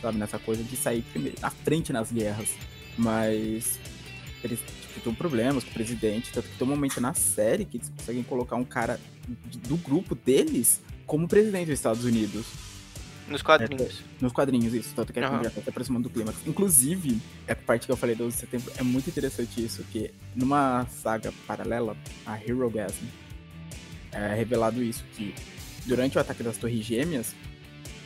sabe? 0.00 0.18
Nessa 0.18 0.38
coisa 0.38 0.62
de 0.62 0.76
sair 0.76 1.02
primeiro, 1.02 1.36
à 1.42 1.50
frente 1.50 1.92
nas 1.92 2.10
guerras. 2.12 2.48
Mas 2.96 3.78
eles 4.42 4.58
tipo, 4.58 5.00
têm 5.00 5.14
problemas 5.14 5.64
com 5.64 5.70
o 5.70 5.74
presidente, 5.74 6.30
tanto 6.32 6.48
que 6.48 6.56
tem 6.56 6.66
um 6.66 6.70
momento 6.70 7.00
na 7.00 7.14
série 7.14 7.64
que 7.64 7.76
eles 7.76 7.88
conseguem 7.88 8.22
colocar 8.22 8.56
um 8.56 8.64
cara 8.64 9.00
do 9.68 9.76
grupo 9.76 10.14
deles 10.14 10.80
como 11.06 11.26
presidente 11.28 11.66
dos 11.66 11.74
Estados 11.74 12.04
Unidos. 12.04 12.46
Nos 13.28 13.42
quadrinhos. 13.42 14.00
É, 14.00 14.24
nos 14.24 14.32
quadrinhos, 14.32 14.72
isso. 14.72 14.94
Tanto 14.94 15.12
que 15.12 15.20
uhum. 15.20 15.44
já 15.44 15.50
tá 15.50 15.62
aproximando 15.66 16.08
do 16.08 16.12
clímax. 16.12 16.38
Inclusive, 16.46 17.20
a 17.46 17.54
parte 17.54 17.86
que 17.86 17.92
eu 17.92 17.96
falei 17.96 18.14
do 18.14 18.24
11 18.24 18.34
de 18.34 18.40
setembro 18.40 18.72
é 18.76 18.82
muito 18.82 19.08
interessante 19.10 19.62
isso, 19.62 19.84
que 19.92 20.10
numa 20.34 20.86
saga 20.86 21.32
paralela, 21.46 21.96
a 22.24 22.38
Hero 22.38 22.70
Gasm, 22.70 23.04
é 24.12 24.34
revelado 24.34 24.82
isso, 24.82 25.04
que 25.14 25.34
durante 25.84 26.16
o 26.16 26.20
ataque 26.20 26.42
das 26.42 26.56
Torres 26.56 26.84
Gêmeas, 26.84 27.34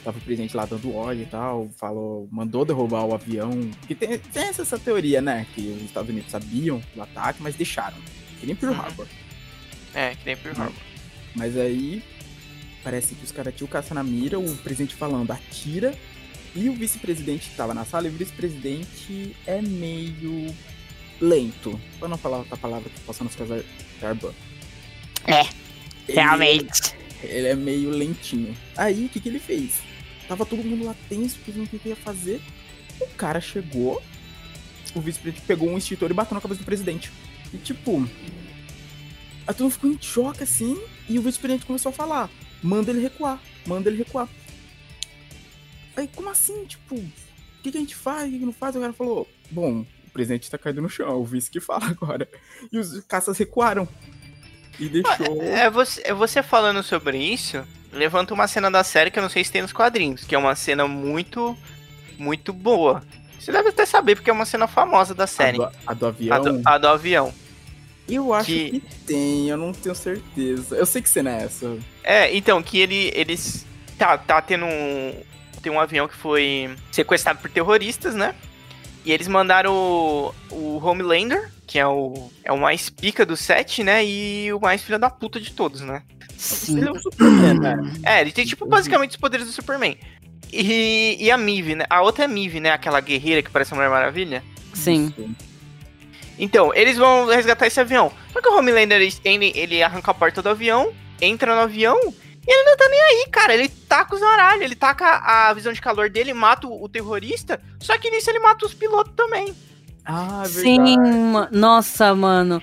tava 0.02 0.18
o 0.18 0.20
presidente 0.20 0.56
lá 0.56 0.66
dando 0.66 0.94
ódio 0.94 1.22
e 1.22 1.26
tal, 1.26 1.68
falou, 1.76 2.28
mandou 2.30 2.64
derrubar 2.64 3.04
o 3.04 3.14
avião. 3.14 3.50
Que 3.86 3.94
tem, 3.94 4.18
tem 4.18 4.44
essa, 4.44 4.62
essa, 4.62 4.78
teoria, 4.78 5.20
né? 5.20 5.46
Que 5.54 5.60
os 5.60 5.82
Estados 5.82 6.10
Unidos 6.10 6.30
sabiam 6.30 6.82
do 6.94 7.02
ataque, 7.02 7.42
mas 7.42 7.54
deixaram. 7.54 7.96
Que 8.40 8.46
nem 8.46 8.56
Pearl 8.56 8.74
uhum. 8.74 8.80
Harbor. 8.80 9.06
É, 9.94 10.14
que 10.14 10.26
nem 10.26 10.36
Pearl 10.36 10.60
Harbor. 10.60 10.82
Mas 11.34 11.56
aí, 11.56 12.02
parece 12.82 13.14
que 13.14 13.24
os 13.24 13.32
caras 13.32 13.54
tinham 13.54 13.68
caça 13.68 13.94
na 13.94 14.02
mira, 14.02 14.38
o 14.38 14.56
presidente 14.58 14.94
falando, 14.94 15.30
atira, 15.30 15.94
e 16.54 16.68
o 16.68 16.74
vice-presidente 16.74 17.50
tava 17.56 17.72
na 17.72 17.84
sala, 17.84 18.06
e 18.06 18.10
o 18.10 18.12
vice-presidente 18.12 19.36
é 19.46 19.62
meio 19.62 20.54
lento. 21.20 21.80
Pra 21.98 22.08
não 22.08 22.18
falar 22.18 22.38
outra 22.38 22.56
palavra 22.56 22.90
que 22.90 23.00
possa 23.00 23.24
nos 23.24 23.36
Arban. 24.02 24.34
É, 25.26 25.46
realmente. 26.12 26.94
Ele, 27.22 27.32
ele 27.32 27.46
é 27.48 27.54
meio 27.54 27.90
lentinho. 27.90 28.54
Aí, 28.76 29.06
o 29.06 29.08
que, 29.08 29.20
que 29.20 29.28
ele 29.28 29.38
fez? 29.38 29.91
Tava 30.32 30.46
todo 30.46 30.64
mundo 30.64 30.86
lá 30.86 30.96
tenso, 31.10 31.38
pensando 31.44 31.64
o 31.64 31.68
que, 31.68 31.90
ia 31.90 31.94
fazer. 31.94 32.40
O 32.98 33.06
cara 33.18 33.38
chegou, 33.38 34.02
o 34.94 35.00
vice-presidente 35.02 35.46
pegou 35.46 35.68
um 35.68 35.76
extintor 35.76 36.10
e 36.10 36.14
bateu 36.14 36.34
na 36.34 36.40
cabeça 36.40 36.62
do 36.62 36.64
presidente. 36.64 37.12
E 37.52 37.58
tipo, 37.58 38.08
a 39.46 39.52
turma 39.52 39.70
ficou 39.70 39.90
em 39.90 40.00
choque 40.00 40.42
assim, 40.42 40.82
e 41.06 41.18
o 41.18 41.22
vice-presidente 41.22 41.66
começou 41.66 41.90
a 41.90 41.92
falar: 41.92 42.30
manda 42.62 42.90
ele 42.90 43.02
recuar, 43.02 43.42
manda 43.66 43.90
ele 43.90 43.98
recuar. 43.98 44.26
Aí, 45.94 46.08
como 46.08 46.30
assim? 46.30 46.64
Tipo, 46.64 46.94
o 46.94 47.12
que, 47.62 47.70
que 47.70 47.76
a 47.76 47.80
gente 47.80 47.94
faz? 47.94 48.26
O 48.26 48.30
que, 48.32 48.38
que 48.38 48.46
não 48.46 48.54
faz? 48.54 48.74
O 48.74 48.80
cara 48.80 48.94
falou: 48.94 49.28
bom, 49.50 49.80
o 50.06 50.10
presidente 50.14 50.50
tá 50.50 50.56
caído 50.56 50.80
no 50.80 50.88
chão, 50.88 51.10
é 51.10 51.12
o 51.12 51.24
vice 51.26 51.50
que 51.50 51.60
fala 51.60 51.84
agora. 51.84 52.26
E 52.72 52.78
os 52.78 53.00
caças 53.00 53.36
recuaram. 53.36 53.86
E 54.80 54.88
deixou. 54.88 55.42
É, 55.42 55.68
você, 55.68 56.00
é 56.06 56.14
você 56.14 56.42
falando 56.42 56.82
sobre 56.82 57.18
isso, 57.18 57.62
levanta 57.92 58.34
uma 58.34 58.48
cena 58.48 58.70
da 58.70 58.82
série 58.82 59.10
que 59.10 59.18
eu 59.18 59.22
não 59.22 59.30
sei 59.30 59.44
se 59.44 59.52
tem 59.52 59.62
nos 59.62 59.72
quadrinhos, 59.72 60.24
que 60.24 60.34
é 60.34 60.38
uma 60.38 60.54
cena 60.54 60.88
muito, 60.88 61.56
muito 62.18 62.52
boa. 62.52 63.02
Você 63.38 63.52
deve 63.52 63.68
até 63.68 63.84
saber, 63.84 64.16
porque 64.16 64.30
é 64.30 64.32
uma 64.32 64.46
cena 64.46 64.66
famosa 64.66 65.14
da 65.14 65.26
série. 65.26 65.60
A 65.60 65.66
do, 65.66 65.76
a 65.86 65.94
do 65.94 66.06
avião? 66.06 66.34
A 66.34 66.38
do, 66.38 66.62
a 66.64 66.78
do, 66.78 66.88
avião. 66.88 67.34
Eu 68.08 68.32
acho 68.32 68.46
que... 68.46 68.80
que... 68.80 68.94
tem, 69.06 69.48
eu 69.48 69.56
não 69.56 69.72
tenho 69.72 69.94
certeza. 69.94 70.76
Eu 70.76 70.86
sei 70.86 71.02
que 71.02 71.08
cena 71.08 71.30
é 71.30 71.44
essa. 71.44 71.76
É, 72.02 72.34
então, 72.36 72.62
que 72.62 72.78
ele, 72.78 73.10
eles. 73.14 73.66
Tá, 73.98 74.16
tá 74.16 74.40
tendo 74.40 74.64
um. 74.64 75.14
Tem 75.60 75.70
um 75.70 75.80
avião 75.80 76.08
que 76.08 76.16
foi 76.16 76.74
sequestrado 76.90 77.40
por 77.40 77.50
terroristas, 77.50 78.14
né? 78.14 78.34
E 79.04 79.12
eles 79.12 79.26
mandaram 79.26 79.74
o, 79.74 80.34
o 80.50 80.84
Homelander, 80.84 81.50
que 81.66 81.78
é 81.78 81.86
o, 81.86 82.30
é 82.44 82.52
o 82.52 82.58
mais 82.58 82.88
pica 82.88 83.26
do 83.26 83.36
set, 83.36 83.82
né? 83.82 84.04
E 84.04 84.52
o 84.52 84.60
mais 84.60 84.82
filho 84.82 84.98
da 84.98 85.10
puta 85.10 85.40
de 85.40 85.52
todos, 85.52 85.80
né? 85.80 86.02
Sim. 86.42 86.78
Ele 86.78 86.88
é 86.88 86.92
um 86.92 86.98
Superman, 86.98 87.54
né? 87.60 87.76
É, 88.02 88.20
ele 88.20 88.32
tem, 88.32 88.44
tipo, 88.44 88.66
basicamente 88.66 89.12
os 89.12 89.16
poderes 89.16 89.46
do 89.46 89.52
Superman. 89.52 89.96
E, 90.52 91.16
e 91.20 91.30
a 91.30 91.38
Mive, 91.38 91.76
né? 91.76 91.84
A 91.88 92.02
outra 92.02 92.24
é 92.24 92.26
a 92.26 92.28
Mive, 92.28 92.58
né? 92.58 92.70
Aquela 92.70 93.00
guerreira 93.00 93.42
que 93.42 93.50
parece 93.50 93.72
a 93.72 93.76
Mulher 93.76 93.88
Maravilha. 93.88 94.42
Sim. 94.74 95.14
Então, 96.36 96.74
eles 96.74 96.98
vão 96.98 97.26
resgatar 97.26 97.68
esse 97.68 97.80
avião. 97.80 98.10
Só 98.32 98.40
que 98.40 98.48
o 98.48 98.58
Homelander, 98.58 99.00
ele, 99.24 99.52
ele 99.54 99.82
arranca 99.84 100.10
a 100.10 100.14
porta 100.14 100.42
do 100.42 100.48
avião, 100.48 100.92
entra 101.20 101.54
no 101.54 101.60
avião 101.60 101.96
e 102.46 102.52
ele 102.52 102.64
não 102.64 102.76
tá 102.76 102.88
nem 102.88 103.00
aí, 103.00 103.26
cara. 103.30 103.54
Ele 103.54 103.68
taca 103.68 104.14
os 104.14 104.20
zaralhos, 104.20 104.64
ele 104.64 104.74
taca 104.74 105.18
a 105.18 105.52
visão 105.54 105.72
de 105.72 105.80
calor 105.80 106.10
dele, 106.10 106.34
mata 106.34 106.66
o, 106.66 106.82
o 106.82 106.88
terrorista. 106.88 107.60
Só 107.78 107.96
que 107.96 108.10
nisso 108.10 108.28
ele 108.28 108.40
mata 108.40 108.66
os 108.66 108.74
pilotos 108.74 109.14
também. 109.14 109.54
Ah, 110.04 110.42
é 110.44 110.48
Sim, 110.48 110.96
nossa, 111.52 112.12
mano. 112.16 112.60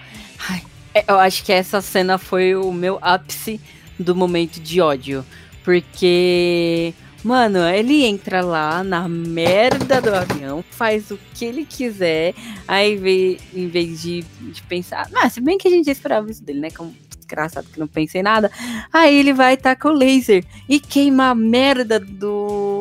Ai, 0.49 0.61
eu 1.07 1.19
acho 1.19 1.43
que 1.43 1.51
essa 1.51 1.81
cena 1.81 2.17
foi 2.17 2.55
o 2.55 2.71
meu 2.71 2.97
ápice 3.01 3.59
do 3.97 4.15
momento 4.15 4.59
de 4.59 4.81
ódio. 4.81 5.25
Porque, 5.63 6.93
mano, 7.23 7.59
ele 7.59 8.05
entra 8.05 8.41
lá 8.41 8.83
na 8.83 9.07
merda 9.07 10.01
do 10.01 10.13
avião, 10.13 10.63
faz 10.71 11.11
o 11.11 11.19
que 11.33 11.45
ele 11.45 11.65
quiser, 11.65 12.33
aí 12.67 13.37
em 13.53 13.67
vez 13.67 14.01
de, 14.01 14.23
de 14.41 14.61
pensar. 14.63 15.07
Ah, 15.15 15.29
se 15.29 15.41
bem 15.41 15.57
que 15.57 15.67
a 15.67 15.71
gente 15.71 15.89
esperava 15.89 16.31
isso 16.31 16.43
dele, 16.43 16.59
né? 16.59 16.71
Como 16.71 16.95
desgraçado 17.29 17.67
que 17.71 17.79
não 17.79 17.87
pensei 17.87 18.21
em 18.21 18.23
nada. 18.23 18.51
Aí 18.91 19.15
ele 19.15 19.33
vai 19.33 19.55
com 19.75 19.89
o 19.89 19.93
laser 19.93 20.43
e 20.67 20.79
queima 20.79 21.29
a 21.29 21.35
merda 21.35 21.99
do, 21.99 22.78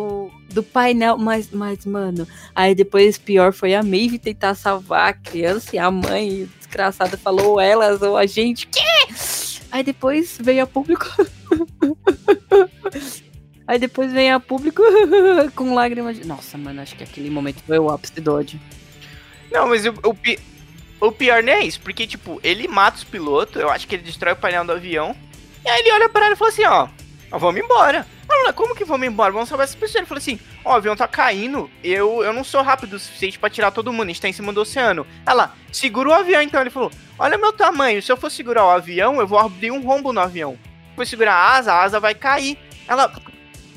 do 0.48 0.62
painel. 0.62 1.18
Mas, 1.18 1.50
mas, 1.50 1.84
mano, 1.84 2.26
aí 2.54 2.74
depois 2.74 3.18
pior 3.18 3.52
foi 3.52 3.74
a 3.74 3.82
Maeve 3.82 4.18
tentar 4.18 4.54
salvar 4.54 5.08
a 5.08 5.12
criança 5.12 5.76
e 5.76 5.78
a 5.78 5.90
mãe 5.90 6.48
desgraçada 6.58 7.16
falou 7.16 7.60
elas 7.60 8.02
ou 8.02 8.16
a 8.16 8.26
gente. 8.26 8.66
Que? 8.66 8.80
Aí 9.70 9.82
depois 9.82 10.38
veio 10.40 10.62
a 10.62 10.66
público. 10.66 11.06
Aí 13.68 13.78
depois 13.78 14.10
vem 14.10 14.32
a 14.32 14.40
público 14.40 14.82
com 15.54 15.74
lágrimas 15.74 16.16
de. 16.16 16.26
Nossa, 16.26 16.56
mano, 16.56 16.80
acho 16.80 16.96
que 16.96 17.04
aquele 17.04 17.28
momento 17.28 17.62
foi 17.66 17.78
o 17.78 17.90
ápice 17.90 18.18
do 18.18 18.32
ódio. 18.32 18.58
Não, 19.52 19.68
mas 19.68 19.84
o, 19.84 19.90
o, 19.90 21.06
o 21.06 21.12
pior 21.12 21.42
nem 21.42 21.54
é 21.54 21.64
isso, 21.66 21.78
porque, 21.82 22.06
tipo, 22.06 22.40
ele 22.42 22.66
mata 22.66 22.96
os 22.96 23.04
pilotos, 23.04 23.60
eu 23.60 23.68
acho 23.68 23.86
que 23.86 23.94
ele 23.94 24.02
destrói 24.02 24.32
o 24.32 24.36
painel 24.36 24.64
do 24.64 24.72
avião, 24.72 25.14
e 25.62 25.68
aí 25.68 25.80
ele 25.80 25.92
olha 25.92 26.08
pra 26.08 26.24
ela 26.24 26.34
e 26.34 26.38
fala 26.38 26.50
assim, 26.50 26.64
ó, 26.64 26.88
vamos 27.38 27.60
embora. 27.60 28.06
Ela, 28.48 28.52
como 28.54 28.74
que 28.74 28.84
vamos 28.84 29.06
embora? 29.06 29.30
Vamos 29.30 29.46
salvar 29.46 29.64
essa 29.64 29.76
pessoa. 29.76 30.00
Ele 30.00 30.06
falou 30.06 30.18
assim, 30.18 30.40
ó, 30.64 30.72
o 30.72 30.76
avião 30.76 30.96
tá 30.96 31.06
caindo, 31.06 31.70
eu, 31.84 32.24
eu 32.24 32.32
não 32.32 32.42
sou 32.42 32.62
rápido 32.62 32.94
o 32.94 32.98
suficiente 32.98 33.38
pra 33.38 33.50
tirar 33.50 33.70
todo 33.70 33.92
mundo, 33.92 34.04
a 34.04 34.06
gente 34.06 34.22
tá 34.22 34.28
em 34.28 34.32
cima 34.32 34.54
do 34.54 34.62
oceano. 34.62 35.06
Ela, 35.26 35.54
segura 35.70 36.08
o 36.08 36.14
avião 36.14 36.40
então. 36.40 36.58
Ele 36.58 36.70
falou, 36.70 36.90
olha 37.18 37.36
meu 37.36 37.52
tamanho, 37.52 38.02
se 38.02 38.10
eu 38.10 38.16
for 38.16 38.30
segurar 38.30 38.64
o 38.64 38.70
avião, 38.70 39.20
eu 39.20 39.26
vou 39.26 39.38
abrir 39.38 39.70
um 39.70 39.82
rombo 39.82 40.14
no 40.14 40.20
avião. 40.20 40.58
For 40.96 41.06
segurar 41.06 41.34
a 41.34 41.56
asa, 41.56 41.74
a 41.74 41.82
asa 41.82 42.00
vai 42.00 42.14
cair. 42.14 42.58
Ela... 42.86 43.12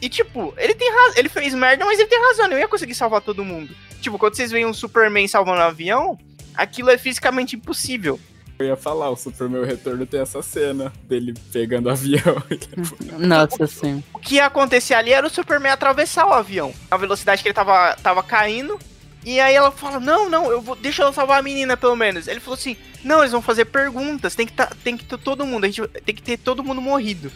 E 0.02 0.08
tipo, 0.08 0.54
ele 0.58 0.74
tem 0.74 0.90
razão, 0.90 1.18
ele 1.18 1.30
fez 1.30 1.54
merda, 1.54 1.84
mas 1.86 2.00
ele 2.00 2.08
tem 2.08 2.22
razão, 2.22 2.48
eu 2.48 2.58
ia 2.58 2.68
conseguir 2.68 2.96
salvar 2.96 3.20
todo 3.20 3.44
mundo. 3.44 3.76
Tipo, 4.00 4.18
quando 4.18 4.36
vocês 4.36 4.52
veem 4.52 4.66
um 4.66 4.74
Superman 4.74 5.28
salvando 5.28 5.60
um 5.60 5.66
avião, 5.66 6.18
aquilo 6.56 6.90
é 6.90 6.98
fisicamente 6.98 7.58
impossível. 7.58 8.18
Eu 8.62 8.68
ia 8.68 8.76
falar, 8.76 9.10
o 9.10 9.16
Superman 9.16 9.66
Retorno 9.66 10.06
tem 10.06 10.20
essa 10.20 10.42
cena 10.44 10.94
dele 11.04 11.34
pegando 11.52 11.88
o 11.88 11.90
avião. 11.90 12.44
Nossa, 13.18 13.66
sim. 13.66 14.04
O 14.14 14.20
que 14.20 14.36
ia 14.36 14.46
acontecer 14.46 14.94
ali 14.94 15.12
era 15.12 15.26
o 15.26 15.30
Superman 15.30 15.72
atravessar 15.72 16.28
o 16.28 16.34
avião. 16.34 16.74
A 16.90 16.98
velocidade 16.98 17.42
que 17.42 17.48
ele 17.48 17.56
tava, 17.56 17.96
tava 17.96 18.22
caindo. 18.22 18.78
E 19.26 19.40
aí 19.40 19.56
ela 19.56 19.72
fala, 19.72 20.00
não, 20.00 20.30
não, 20.30 20.52
eu 20.52 20.62
vou, 20.62 20.76
deixa 20.76 21.04
eu 21.04 21.14
salvar 21.14 21.40
a 21.40 21.44
menina 21.44 21.76
pelo 21.76 21.96
menos. 21.96 22.28
Ele 22.28 22.40
falou 22.40 22.56
assim, 22.56 22.78
não, 23.04 23.20
eles 23.20 23.32
vão 23.32 23.42
fazer 23.42 23.66
perguntas, 23.66 24.36
tem 24.36 24.46
que, 24.46 24.54
tá, 24.54 24.72
tem 24.84 24.98
que 24.98 25.06
ter 25.06 25.18
todo 25.18 25.46
mundo, 25.46 25.64
a 25.64 25.68
gente 25.68 25.88
tem 26.04 26.16
que 26.16 26.22
ter 26.24 26.38
todo 26.38 26.64
mundo 26.64 26.82
morrido. 26.82 27.32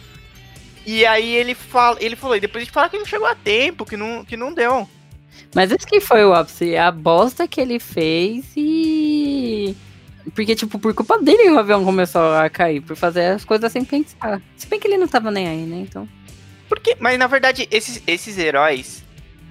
E 0.84 1.04
aí 1.06 1.34
ele 1.34 1.54
fala, 1.54 1.96
ele 2.00 2.16
falou, 2.16 2.36
e 2.36 2.40
depois 2.40 2.62
a 2.62 2.64
gente 2.64 2.72
fala 2.72 2.88
que 2.88 2.98
não 2.98 3.04
chegou 3.04 3.26
a 3.26 3.34
tempo, 3.34 3.84
que 3.84 3.96
não, 3.96 4.24
que 4.24 4.36
não 4.36 4.52
deu. 4.52 4.88
Mas 5.54 5.72
esse 5.72 5.86
que 5.86 6.00
foi 6.00 6.24
o 6.24 6.34
ápice, 6.34 6.76
a 6.76 6.90
bosta 6.90 7.48
que 7.48 7.60
ele 7.60 7.78
fez 7.78 8.44
e. 8.56 8.95
Porque, 10.34 10.54
tipo, 10.56 10.78
por 10.78 10.92
culpa 10.94 11.18
dele 11.18 11.50
o 11.50 11.58
avião 11.58 11.84
começou 11.84 12.34
a 12.34 12.48
cair, 12.50 12.80
por 12.80 12.96
fazer 12.96 13.26
as 13.26 13.44
coisas 13.44 13.70
sem 13.70 13.84
pensar. 13.84 14.40
Se 14.56 14.66
bem 14.66 14.80
que 14.80 14.86
ele 14.88 14.96
não 14.96 15.06
tava 15.06 15.30
nem 15.30 15.46
aí, 15.46 15.62
né? 15.62 15.86
Então. 15.88 16.08
Porque, 16.68 16.96
mas 16.98 17.18
na 17.18 17.26
verdade, 17.26 17.68
esses, 17.70 18.02
esses 18.06 18.36
heróis, 18.38 19.04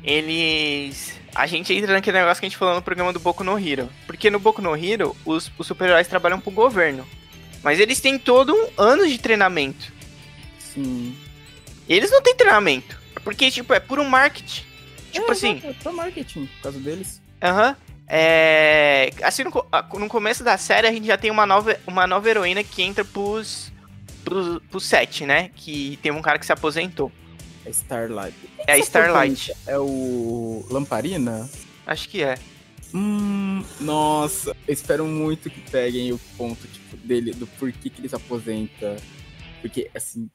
eles. 0.04 1.14
A 1.34 1.48
gente 1.48 1.74
entra 1.74 1.94
naquele 1.94 2.18
negócio 2.18 2.40
que 2.40 2.46
a 2.46 2.50
gente 2.50 2.58
falou 2.58 2.76
no 2.76 2.82
programa 2.82 3.12
do 3.12 3.20
Boku 3.20 3.44
no 3.44 3.60
Hero. 3.60 3.90
Porque 4.06 4.30
no 4.30 4.40
Boku 4.40 4.62
no 4.62 4.76
Hero, 4.76 5.16
os, 5.26 5.52
os 5.58 5.68
super-heróis 5.68 6.08
trabalham 6.08 6.40
pro 6.40 6.52
governo. 6.52 7.06
Mas 7.62 7.80
eles 7.80 8.00
têm 8.00 8.18
todo 8.18 8.54
um 8.54 8.68
ano 8.78 9.08
de 9.08 9.18
treinamento. 9.18 9.92
Sim. 10.60 11.16
Eles 11.90 12.12
não 12.12 12.22
têm 12.22 12.36
treinamento. 12.36 12.98
Porque, 13.24 13.52
tipo, 13.52 13.74
é 13.74 13.80
puro 13.80 14.06
marketing. 14.06 14.64
Tipo 15.12 15.30
é, 15.30 15.32
assim. 15.32 15.62
É 15.64 15.74
só 15.82 15.92
marketing, 15.92 16.46
por 16.46 16.62
causa 16.64 16.80
deles. 16.80 17.22
Aham. 17.42 17.76
É. 18.08 19.10
Assim, 19.24 19.44
no, 19.44 19.52
co- 19.52 19.66
a- 19.72 19.86
no 19.98 20.08
começo 20.08 20.44
da 20.44 20.58
série, 20.58 20.88
a 20.88 20.92
gente 20.92 21.08
já 21.08 21.18
tem 21.18 21.32
uma 21.32 21.46
nova, 21.46 21.78
uma 21.88 22.06
nova 22.08 22.30
heroína 22.30 22.64
que 22.64 22.82
entra 22.84 23.04
pros, 23.04 23.72
pros, 24.24 24.62
pros 24.70 24.86
set, 24.86 25.26
né? 25.26 25.50
Que 25.56 25.98
tem 26.02 26.12
um 26.12 26.22
cara 26.22 26.38
que 26.40 26.46
se 26.46 26.52
aposentou. 26.54 27.12
É 27.66 27.70
Starlight. 27.70 28.36
É 28.68 28.74
a 28.74 28.78
Starlight. 28.78 29.54
É 29.66 29.78
o 29.80 30.66
Lamparina? 30.70 31.50
Acho 31.86 32.08
que 32.10 32.24
é. 32.24 32.36
Hum, 32.94 33.64
nossa, 33.82 34.56
eu 34.68 34.74
espero 34.74 35.06
muito 35.06 35.50
que 35.50 35.60
peguem 35.70 36.14
o 36.14 36.20
ponto, 36.38 36.66
tipo, 36.68 36.96
dele, 36.98 37.32
do 37.32 37.46
porquê 37.48 37.90
que 37.90 38.00
ele 38.00 38.08
se 38.08 38.16
aposenta. 38.16 38.96
Porque, 39.62 39.90
assim, 39.96 40.30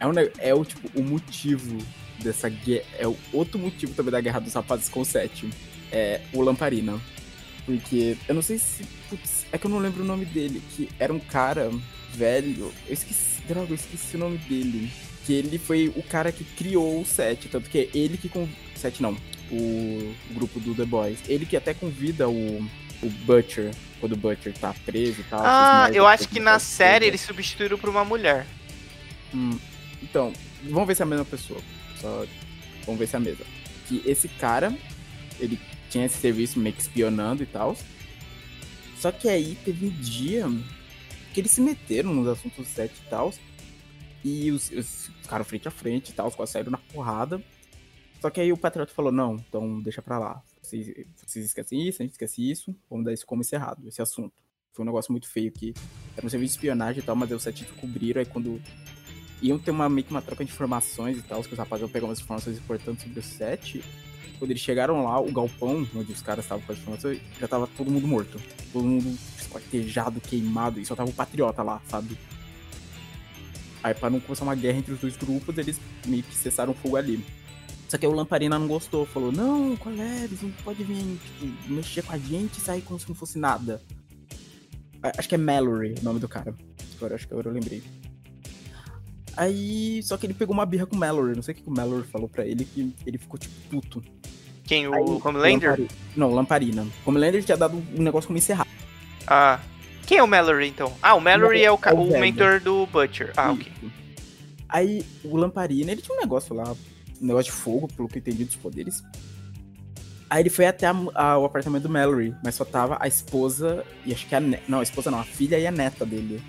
é, 0.00 0.06
um, 0.06 0.12
é 0.38 0.52
o, 0.54 0.64
tipo, 0.64 0.90
o 0.98 1.02
motivo 1.02 1.78
dessa 2.18 2.48
guerra. 2.48 2.84
É 2.98 3.06
o 3.06 3.16
outro 3.32 3.58
motivo 3.58 3.94
também 3.94 4.10
da 4.10 4.20
guerra 4.20 4.40
dos 4.40 4.52
rapazes 4.52 4.88
com 4.88 5.00
o 5.00 5.04
Sete. 5.04 5.48
É 5.92 6.20
o 6.32 6.42
Lamparina. 6.42 7.00
Porque, 7.64 8.16
eu 8.28 8.34
não 8.34 8.42
sei 8.42 8.58
se. 8.58 8.84
Putz, 9.08 9.46
é 9.50 9.58
que 9.58 9.66
eu 9.66 9.70
não 9.70 9.78
lembro 9.78 10.02
o 10.02 10.06
nome 10.06 10.24
dele. 10.24 10.62
Que 10.76 10.88
era 10.98 11.12
um 11.12 11.18
cara 11.18 11.70
velho. 12.12 12.72
Eu 12.86 12.92
esqueci. 12.92 13.42
Droga, 13.48 13.70
eu 13.70 13.74
esqueci 13.74 14.16
o 14.16 14.18
nome 14.18 14.38
dele. 14.38 14.90
Que 15.26 15.34
ele 15.34 15.58
foi 15.58 15.92
o 15.96 16.02
cara 16.02 16.30
que 16.30 16.44
criou 16.44 17.00
o 17.00 17.06
Sete. 17.06 17.48
Tanto 17.48 17.70
que 17.70 17.78
é 17.78 17.88
ele 17.94 18.16
que. 18.16 18.28
Con... 18.28 18.48
Sete 18.74 19.02
não. 19.02 19.16
O 19.50 20.14
grupo 20.32 20.60
do 20.60 20.74
The 20.74 20.84
Boys. 20.84 21.18
Ele 21.28 21.46
que 21.46 21.56
até 21.56 21.72
convida 21.72 22.28
o, 22.28 22.58
o 23.02 23.08
Butcher. 23.24 23.70
Quando 24.00 24.12
o 24.12 24.16
Butcher 24.16 24.52
tá 24.52 24.74
preso 24.84 25.20
e 25.20 25.24
tal. 25.24 25.40
Ah, 25.42 25.88
eu 25.92 26.06
acho 26.06 26.24
ele 26.24 26.32
que 26.32 26.40
na 26.40 26.58
série 26.58 26.90
coisa. 26.90 27.06
eles 27.06 27.20
substituíram 27.22 27.78
por 27.78 27.88
uma 27.88 28.04
mulher. 28.04 28.46
Hum, 29.34 29.58
então, 30.02 30.32
vamos 30.64 30.86
ver 30.86 30.94
se 30.94 31.02
é 31.02 31.04
a 31.04 31.08
mesma 31.08 31.24
pessoa. 31.24 31.60
Só 32.00 32.26
vamos 32.84 32.98
ver 32.98 33.06
se 33.06 33.16
é 33.16 33.18
a 33.18 33.20
mesma. 33.20 33.44
Que 33.88 34.02
esse 34.04 34.28
cara, 34.28 34.74
ele 35.40 35.58
tinha 35.94 36.06
esse 36.06 36.18
serviço 36.18 36.58
meio 36.58 36.74
que 36.74 36.82
espionando 36.82 37.44
e 37.44 37.46
tal. 37.46 37.76
Só 38.98 39.12
que 39.12 39.28
aí 39.28 39.56
teve 39.64 39.86
um 39.86 39.90
dia 39.90 40.46
que 41.32 41.40
eles 41.40 41.52
se 41.52 41.60
meteram 41.60 42.12
nos 42.12 42.26
assuntos 42.26 42.58
do 42.58 42.64
set 42.64 42.92
e 42.92 43.08
tal. 43.08 43.32
E 44.24 44.50
os, 44.50 44.70
os 44.70 45.10
ficaram 45.22 45.44
frente 45.44 45.68
a 45.68 45.70
frente 45.70 46.08
e 46.08 46.12
tal, 46.12 46.32
quase 46.32 46.52
saíram 46.52 46.72
na 46.72 46.78
porrada. 46.78 47.40
Só 48.20 48.28
que 48.28 48.40
aí 48.40 48.52
o 48.52 48.56
Patriota 48.56 48.92
falou, 48.92 49.12
não, 49.12 49.36
então 49.36 49.80
deixa 49.80 50.02
pra 50.02 50.18
lá. 50.18 50.42
Vocês, 50.60 50.86
vocês 51.14 51.44
esquecem 51.44 51.86
isso, 51.86 52.02
a 52.02 52.04
gente 52.04 52.12
esquece 52.12 52.50
isso, 52.50 52.74
vamos 52.90 53.04
dar 53.04 53.12
isso 53.12 53.26
como 53.26 53.42
encerrado, 53.42 53.86
esse 53.86 54.02
assunto. 54.02 54.32
Foi 54.72 54.82
um 54.82 54.86
negócio 54.86 55.12
muito 55.12 55.28
feio 55.28 55.52
que 55.52 55.74
era 56.16 56.26
um 56.26 56.30
serviço 56.30 56.54
de 56.54 56.56
espionagem 56.56 57.02
e 57.02 57.06
tal, 57.06 57.14
mas 57.14 57.30
aí 57.30 57.36
o 57.36 57.40
set 57.40 57.62
descobriram, 57.62 58.20
aí 58.20 58.26
quando 58.26 58.60
iam 59.42 59.58
ter 59.58 59.70
uma, 59.70 59.88
meio 59.88 60.04
que 60.04 60.10
uma 60.10 60.22
troca 60.22 60.44
de 60.44 60.50
informações 60.50 61.18
e 61.18 61.22
tal, 61.22 61.42
que 61.42 61.52
os 61.52 61.58
rapazes 61.58 61.82
iam 61.82 61.88
pegar 61.88 62.06
umas 62.06 62.18
informações 62.18 62.56
importantes 62.56 63.04
sobre 63.04 63.20
o 63.20 63.22
set. 63.22 63.84
Quando 64.38 64.50
eles 64.50 64.62
chegaram 64.62 65.04
lá, 65.04 65.20
o 65.20 65.30
galpão, 65.32 65.86
onde 65.94 66.12
os 66.12 66.22
caras 66.22 66.44
estavam 66.44 66.64
com 66.64 66.72
informações, 66.72 67.20
já 67.40 67.46
tava 67.48 67.66
todo 67.66 67.90
mundo 67.90 68.06
morto. 68.06 68.40
Todo 68.72 68.84
mundo 68.84 69.16
esquartejado, 69.38 70.20
queimado, 70.20 70.80
e 70.80 70.84
só 70.86 70.94
tava 70.94 71.10
o 71.10 71.12
patriota 71.14 71.62
lá, 71.62 71.80
sabe? 71.88 72.16
Aí 73.82 73.92
pra 73.94 74.08
não 74.08 74.18
começar 74.20 74.44
uma 74.44 74.54
guerra 74.54 74.78
entre 74.78 74.92
os 74.94 75.00
dois 75.00 75.16
grupos, 75.16 75.56
eles 75.58 75.78
meio 76.06 76.22
que 76.22 76.34
cessaram 76.34 76.72
fogo 76.74 76.96
ali. 76.96 77.24
Só 77.88 77.98
que 77.98 78.06
o 78.06 78.12
Lamparina 78.12 78.58
não 78.58 78.66
gostou, 78.66 79.04
falou, 79.06 79.30
não, 79.30 79.76
qual 79.76 79.94
é? 79.94 80.24
Eles 80.24 80.40
não 80.42 80.50
podem 80.64 80.84
vir 80.86 81.18
tipo, 81.38 81.72
mexer 81.72 82.02
com 82.02 82.12
a 82.12 82.18
gente 82.18 82.56
e 82.58 82.60
sair 82.60 82.80
como 82.82 82.98
se 82.98 83.06
não 83.08 83.14
fosse 83.14 83.38
nada. 83.38 83.80
A- 85.02 85.12
Acho 85.18 85.28
que 85.28 85.34
é 85.34 85.38
Mallory 85.38 85.94
o 86.00 86.04
nome 86.04 86.18
do 86.18 86.26
cara. 86.28 86.54
Agora 86.96 87.14
acho 87.14 87.28
que 87.28 87.34
agora 87.34 87.48
eu 87.48 87.52
lembrei. 87.52 87.82
Aí, 89.36 90.02
só 90.02 90.16
que 90.16 90.26
ele 90.26 90.34
pegou 90.34 90.54
uma 90.54 90.64
birra 90.66 90.86
com 90.86 90.94
o 90.96 90.98
Mallory. 90.98 91.34
Não 91.34 91.42
sei 91.42 91.54
o 91.54 91.56
que 91.56 91.62
o 91.66 91.70
Mallory 91.70 92.06
falou 92.06 92.28
pra 92.28 92.44
ele, 92.46 92.64
que 92.64 92.92
ele 93.06 93.18
ficou, 93.18 93.38
tipo, 93.38 93.54
puto. 93.68 94.02
Quem? 94.64 94.86
Aí, 94.86 94.90
O 95.02 95.20
Homelander? 95.26 95.70
Lampari- 95.70 95.88
Não, 96.16 96.30
Lamparina. 96.34 96.86
Homelander 97.04 97.44
tinha 97.44 97.56
dado 97.56 97.76
um 97.96 98.02
negócio 98.02 98.28
como 98.28 98.38
encerrar. 98.38 98.66
Ah. 99.26 99.60
Quem 100.06 100.18
é 100.18 100.22
o 100.22 100.28
Mallory, 100.28 100.68
então? 100.68 100.92
Ah, 101.02 101.14
o 101.14 101.20
Mallory 101.20 101.62
é 101.64 101.70
o, 101.70 101.78
ca- 101.78 101.90
É 101.90 101.94
o 101.94 102.02
o 102.02 102.20
mentor 102.20 102.60
do 102.60 102.86
Butcher. 102.86 103.32
Ah, 103.36 103.52
ok. 103.52 103.66
Isso. 103.82 103.92
Aí, 104.68 105.04
o 105.24 105.36
Lamparina, 105.36 105.92
ele 105.92 106.02
tinha 106.02 106.16
um 106.16 106.20
negócio 106.20 106.54
lá, 106.54 106.64
um 107.20 107.26
negócio 107.26 107.52
de 107.52 107.52
fogo, 107.58 107.88
pelo 107.88 108.08
que 108.08 108.16
eu 108.18 108.20
entendi 108.20 108.44
dos 108.44 108.56
poderes. 108.56 109.02
Aí 110.28 110.42
ele 110.42 110.50
foi 110.50 110.66
até 110.66 110.86
a- 110.86 110.94
a- 111.14 111.38
o 111.38 111.44
apartamento 111.44 111.84
do 111.84 111.88
Mallory, 111.88 112.34
mas 112.42 112.54
só 112.54 112.64
tava 112.64 112.96
a 113.00 113.06
esposa 113.06 113.84
e 114.04 114.12
acho 114.12 114.26
que 114.26 114.34
a 114.34 114.40
ne- 114.40 114.60
não, 114.68 114.80
a 114.80 114.82
esposa 114.82 115.10
não, 115.10 115.20
a 115.20 115.24
filha 115.24 115.58
e 115.58 115.66
a 115.66 115.70
neta 115.70 116.04
dele. 116.04 116.42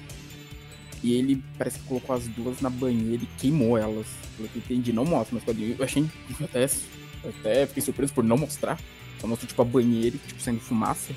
E 1.06 1.14
ele 1.14 1.44
parece 1.56 1.78
que 1.78 1.86
colocou 1.86 2.16
as 2.16 2.28
duas 2.30 2.62
na 2.62 2.70
banheira 2.70 3.22
e 3.22 3.28
queimou 3.38 3.78
elas. 3.78 4.08
Pelo 4.36 4.50
que 4.50 4.58
eu 4.58 4.64
entendi, 4.64 4.92
não 4.92 5.06
mostra, 5.06 5.40
mas. 5.40 5.60
Eu 5.78 5.86
achei 5.86 6.04
eu 6.40 6.46
até, 6.48 6.66
eu 7.24 7.30
até 7.30 7.68
fiquei 7.68 7.84
surpreso 7.84 8.12
por 8.12 8.24
não 8.24 8.36
mostrar. 8.36 8.82
Só 9.22 9.28
mostrou 9.28 9.48
tipo 9.48 9.62
a 9.62 9.66
banheira, 9.66 10.18
tipo, 10.18 10.42
saindo 10.42 10.60
fumaça. 10.60 11.14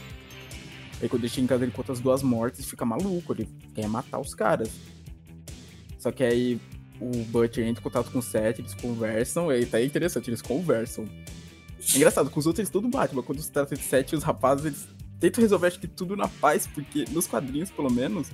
Aí 1.00 1.08
quando 1.08 1.22
ele 1.22 1.30
chega 1.30 1.44
em 1.44 1.46
casa 1.46 1.64
ele 1.64 1.72
conta 1.72 1.92
as 1.92 2.00
duas 2.00 2.22
mortes 2.22 2.60
e 2.60 2.68
fica 2.68 2.84
maluco, 2.84 3.32
ele 3.32 3.48
quer 3.74 3.88
matar 3.88 4.20
os 4.20 4.34
caras. 4.34 4.68
Só 5.98 6.12
que 6.12 6.22
aí 6.22 6.60
o 7.00 7.24
Butcher 7.24 7.66
entra 7.66 7.80
em 7.80 7.82
contato 7.82 8.10
com 8.10 8.18
o 8.18 8.22
Seth, 8.22 8.58
eles 8.58 8.74
conversam, 8.74 9.50
e 9.50 9.64
tá 9.64 9.82
interessante, 9.82 10.28
eles 10.28 10.42
conversam. 10.42 11.06
É 11.94 11.96
engraçado, 11.96 12.28
com 12.28 12.38
os 12.38 12.46
outros 12.46 12.58
eles 12.58 12.70
tudo 12.70 12.88
bate, 12.88 13.14
mas 13.14 13.24
quando 13.24 13.40
se 13.40 13.50
trata 13.50 13.74
de 13.74 13.82
Seth 13.82 14.12
os 14.12 14.22
rapazes, 14.22 14.66
eles 14.66 14.88
tentam 15.18 15.40
resolver 15.40 15.68
acho 15.68 15.80
que 15.80 15.88
tudo 15.88 16.14
na 16.14 16.28
paz, 16.28 16.66
porque 16.66 17.06
nos 17.10 17.26
quadrinhos, 17.26 17.70
pelo 17.70 17.90
menos, 17.90 18.28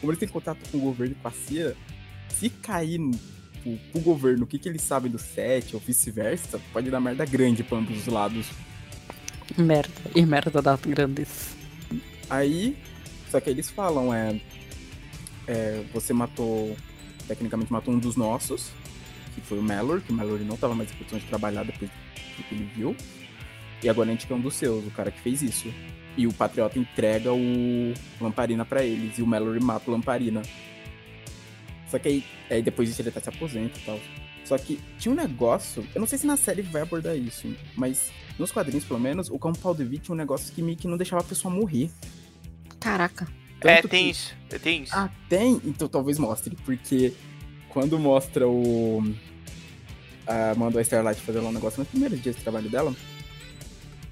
como 0.00 0.12
eles 0.12 0.18
têm 0.18 0.28
contato 0.28 0.58
com 0.70 0.78
o 0.78 0.80
governo 0.80 1.14
e 1.18 1.22
com 1.22 1.28
a 1.28 1.30
CIA, 1.30 1.76
se 2.28 2.50
cair 2.50 2.98
no, 2.98 3.12
pro, 3.62 3.76
pro 3.92 4.00
governo 4.00 4.44
o 4.44 4.46
que, 4.46 4.58
que 4.58 4.68
eles 4.68 4.82
sabem 4.82 5.10
do 5.10 5.18
Seth 5.18 5.74
ou 5.74 5.80
vice-versa, 5.80 6.60
pode 6.72 6.90
dar 6.90 7.00
merda 7.00 7.24
grande 7.24 7.62
pra 7.62 7.78
ambos 7.78 7.98
os 7.98 8.06
lados. 8.06 8.46
Merda. 9.56 9.92
E 10.14 10.24
merda 10.24 10.62
das 10.62 10.80
grandes. 10.80 11.56
Aí, 12.28 12.76
só 13.30 13.40
que 13.40 13.50
eles 13.50 13.70
falam, 13.70 14.12
é, 14.12 14.40
é, 15.46 15.84
você 15.92 16.12
matou, 16.12 16.76
tecnicamente 17.26 17.72
matou 17.72 17.94
um 17.94 17.98
dos 17.98 18.16
nossos, 18.16 18.70
que 19.34 19.40
foi 19.40 19.58
o 19.58 19.62
Mallory, 19.62 20.02
que 20.02 20.12
o 20.12 20.14
Mallory 20.14 20.44
não 20.44 20.56
tava 20.56 20.74
mais 20.74 20.90
em 20.90 20.94
posição 20.94 21.18
de 21.18 21.24
trabalhar 21.26 21.64
depois 21.64 21.90
do 22.36 22.42
que 22.44 22.54
ele 22.54 22.70
viu. 22.76 22.96
E 23.82 23.88
agora 23.88 24.08
a 24.08 24.12
gente 24.12 24.26
quer 24.26 24.34
um 24.34 24.40
dos 24.40 24.54
seus, 24.54 24.84
o 24.86 24.90
cara 24.90 25.10
que 25.10 25.20
fez 25.20 25.40
isso. 25.40 25.72
E 26.18 26.26
o 26.26 26.32
Patriota 26.32 26.78
entrega 26.78 27.32
o 27.32 27.94
Lamparina 28.20 28.64
pra 28.64 28.84
eles, 28.84 29.16
e 29.18 29.22
o 29.22 29.26
Mallory 29.26 29.60
mata 29.60 29.88
o 29.88 29.92
Lamparina. 29.94 30.42
Só 31.90 31.98
que 31.98 32.08
aí, 32.08 32.24
aí 32.50 32.60
depois 32.62 32.88
disso 32.88 33.00
ele 33.00 33.08
até 33.08 33.20
se 33.20 33.28
aposenta 33.30 33.78
e 33.78 33.82
tal. 33.82 34.00
Só 34.44 34.58
que 34.58 34.80
tinha 34.98 35.12
um 35.12 35.16
negócio, 35.16 35.86
eu 35.94 36.00
não 36.00 36.06
sei 36.08 36.18
se 36.18 36.26
na 36.26 36.36
série 36.36 36.60
vai 36.62 36.82
abordar 36.82 37.16
isso, 37.16 37.54
mas 37.76 38.10
nos 38.38 38.50
quadrinhos, 38.50 38.84
pelo 38.84 38.98
menos, 39.00 39.30
o 39.30 39.38
Campo 39.38 39.72
Devi 39.74 39.98
tinha 39.98 40.14
um 40.14 40.18
negócio 40.18 40.52
que 40.52 40.60
meio 40.62 40.76
que 40.76 40.88
não 40.88 40.96
deixava 40.96 41.22
a 41.22 41.24
pessoa 41.24 41.54
morrer. 41.54 41.90
Caraca. 42.80 43.28
É, 43.60 43.76
Tanto 43.76 43.88
tem 43.88 44.04
que- 44.04 44.10
isso. 44.10 44.36
Tem 44.62 44.82
isso. 44.82 44.94
Ah, 44.94 45.08
tem? 45.28 45.60
Então 45.64 45.88
talvez 45.88 46.18
mostre, 46.18 46.56
porque 46.64 47.12
quando 47.68 47.98
mostra 47.98 48.48
o. 48.48 49.02
A 50.26 50.54
manda 50.56 50.78
a 50.78 50.82
Starlight 50.82 51.20
fazer 51.22 51.40
lá 51.40 51.48
um 51.48 51.52
negócio 51.52 51.78
nos 51.80 51.88
primeiros 51.88 52.20
dias 52.22 52.36
de 52.36 52.42
trabalho 52.42 52.68
dela, 52.70 52.94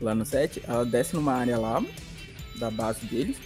lá 0.00 0.14
no 0.14 0.24
set, 0.24 0.62
ela 0.66 0.84
desce 0.84 1.14
numa 1.14 1.32
área 1.32 1.58
lá, 1.58 1.82
da 2.58 2.70
base 2.70 3.04
deles, 3.06 3.36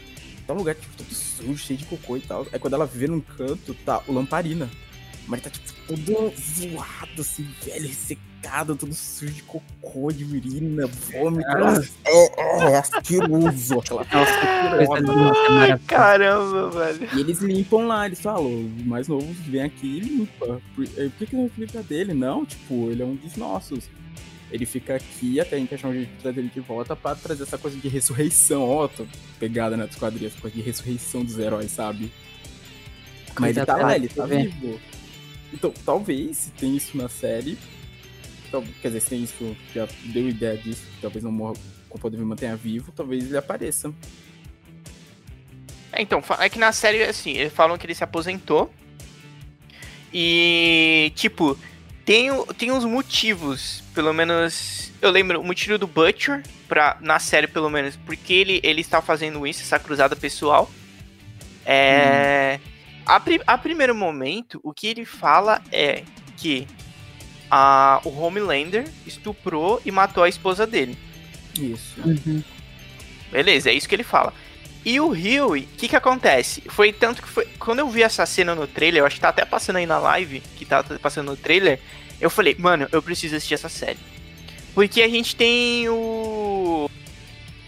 tá 0.46 0.54
um 0.54 0.58
lugar 0.58 0.74
tipo, 0.74 0.96
todo 0.96 1.14
sujo, 1.14 1.56
cheio 1.56 1.78
de 1.78 1.84
cocô 1.86 2.16
e 2.16 2.20
tal. 2.20 2.46
Aí 2.52 2.58
quando 2.58 2.74
ela 2.74 2.86
vê 2.86 3.06
num 3.06 3.20
canto, 3.20 3.74
tá 3.84 4.02
o 4.06 4.12
Lamparina. 4.12 4.68
Mas 5.26 5.40
ele 5.40 5.50
tá 5.50 5.50
tipo 5.50 5.80
todo 5.86 6.32
zoado, 6.36 7.20
assim, 7.20 7.46
velho, 7.64 7.86
ressecado, 7.86 8.74
todo 8.74 8.92
sujo 8.92 9.32
de 9.32 9.42
cocô, 9.42 10.10
de 10.10 10.24
urina, 10.24 10.86
vômito. 10.86 11.48
Ah. 11.48 11.80
É, 12.04 12.40
é, 12.40 12.72
é 12.72 12.78
asqueroso. 12.78 13.78
Aquela 13.78 14.04
coisa 14.06 14.98
linda, 14.98 15.32
Ai, 15.50 15.78
caramba, 15.86 16.70
velho. 16.70 17.08
E 17.16 17.20
eles 17.20 17.38
limpam 17.40 17.86
lá, 17.86 18.06
eles 18.06 18.20
falam, 18.20 18.46
o 18.46 18.84
mais 18.84 19.06
novo 19.06 19.26
vem 19.46 19.62
aqui 19.62 19.98
e 19.98 20.00
limpa. 20.00 20.60
Por, 20.74 20.84
eh, 20.84 21.08
por 21.08 21.18
que, 21.18 21.26
que 21.26 21.36
não 21.36 21.50
limpa 21.56 21.82
dele? 21.82 22.12
Não, 22.12 22.44
tipo, 22.44 22.90
ele 22.90 23.02
é 23.02 23.06
um 23.06 23.14
dos 23.14 23.36
nossos. 23.36 23.88
Ele 24.50 24.66
fica 24.66 24.96
aqui 24.96 25.38
até 25.40 25.56
a 25.56 25.58
gente 25.58 25.74
achar 25.74 25.88
um 25.88 25.92
jeito 25.92 26.08
de 26.10 26.22
trazer 26.22 26.40
ele 26.40 26.50
de 26.52 26.60
volta 26.60 26.96
pra 26.96 27.14
trazer 27.14 27.44
essa 27.44 27.56
coisa 27.56 27.76
de 27.76 27.88
ressurreição. 27.88 28.62
Ó, 28.62 28.88
tô 28.88 29.06
pegada 29.38 29.76
né, 29.76 29.86
dos 29.86 29.96
quadrinhos, 29.96 30.32
essa 30.32 30.40
coisa 30.40 30.56
de 30.56 30.62
ressurreição 30.62 31.24
dos 31.24 31.38
heróis, 31.38 31.70
sabe? 31.70 32.10
Mas 33.38 33.56
ele 33.56 33.64
tá 33.66 33.76
lá, 33.76 33.94
ele 33.96 34.08
tá 34.08 34.26
vivo. 34.26 34.80
Então, 35.52 35.72
talvez, 35.84 36.36
se 36.36 36.50
tem 36.50 36.76
isso 36.76 36.96
na 36.96 37.08
série. 37.08 37.56
tal- 38.50 38.64
quer 38.82 38.88
dizer, 38.88 39.00
se 39.00 39.08
tem 39.10 39.22
isso, 39.22 39.56
já 39.74 39.86
deu 40.06 40.28
ideia 40.28 40.56
disso, 40.56 40.82
talvez 41.00 41.22
não 41.24 41.30
morra 41.32 41.54
com 41.88 41.96
o 41.98 42.00
poder 42.00 42.16
me 42.18 42.24
mantenha 42.24 42.56
vivo, 42.56 42.92
talvez 42.94 43.24
ele 43.26 43.36
apareça. 43.36 43.92
É, 45.92 46.02
então, 46.02 46.22
é 46.38 46.48
que 46.48 46.58
na 46.58 46.72
série, 46.72 47.02
assim, 47.04 47.32
eles 47.32 47.52
falam 47.52 47.76
que 47.78 47.86
ele 47.86 47.94
se 47.94 48.02
aposentou. 48.04 48.72
E, 50.12 51.12
tipo, 51.14 51.56
tem, 52.04 52.30
o- 52.30 52.46
tem 52.54 52.70
uns 52.72 52.84
motivos, 52.84 53.82
pelo 53.94 54.12
menos. 54.12 54.90
Eu 55.00 55.10
lembro 55.10 55.40
o 55.40 55.44
motivo 55.44 55.78
do 55.78 55.86
Butcher, 55.86 56.42
pra, 56.68 56.96
na 57.00 57.18
série, 57.18 57.46
pelo 57.46 57.70
menos, 57.70 57.96
porque 57.96 58.32
ele, 58.32 58.60
ele 58.62 58.80
está 58.80 59.00
fazendo 59.02 59.46
isso, 59.46 59.62
essa 59.62 59.78
cruzada 59.78 60.14
pessoal. 60.14 60.70
É. 61.64 62.58
A, 63.06 63.18
pri- 63.20 63.40
a 63.46 63.58
primeiro 63.58 63.94
momento, 63.94 64.60
o 64.62 64.72
que 64.72 64.86
ele 64.86 65.04
fala 65.04 65.60
é 65.72 66.02
que 66.36 66.66
a, 67.50 68.00
o 68.04 68.10
Homelander 68.20 68.86
estuprou 69.06 69.80
e 69.84 69.90
matou 69.90 70.22
a 70.22 70.28
esposa 70.28 70.66
dele. 70.66 70.96
Isso. 71.58 72.00
Uhum. 72.04 72.42
Beleza, 73.32 73.70
é 73.70 73.74
isso 73.74 73.88
que 73.88 73.94
ele 73.94 74.04
fala. 74.04 74.32
E 74.84 74.98
o 74.98 75.10
Huey, 75.10 75.62
o 75.62 75.76
que 75.76 75.88
que 75.88 75.96
acontece? 75.96 76.62
Foi 76.68 76.92
tanto 76.92 77.22
que 77.22 77.28
foi. 77.28 77.46
Quando 77.58 77.80
eu 77.80 77.88
vi 77.88 78.02
essa 78.02 78.24
cena 78.24 78.54
no 78.54 78.66
trailer, 78.66 79.02
eu 79.02 79.06
acho 79.06 79.16
que 79.16 79.20
tá 79.20 79.28
até 79.28 79.44
passando 79.44 79.76
aí 79.76 79.86
na 79.86 79.98
live, 79.98 80.40
que 80.56 80.64
tá 80.64 80.82
passando 81.02 81.30
no 81.30 81.36
trailer, 81.36 81.78
eu 82.20 82.30
falei, 82.30 82.56
mano, 82.58 82.88
eu 82.90 83.02
preciso 83.02 83.36
assistir 83.36 83.54
essa 83.54 83.68
série. 83.68 83.98
Porque 84.74 85.02
a 85.02 85.08
gente 85.08 85.36
tem 85.36 85.88
o. 85.88 86.88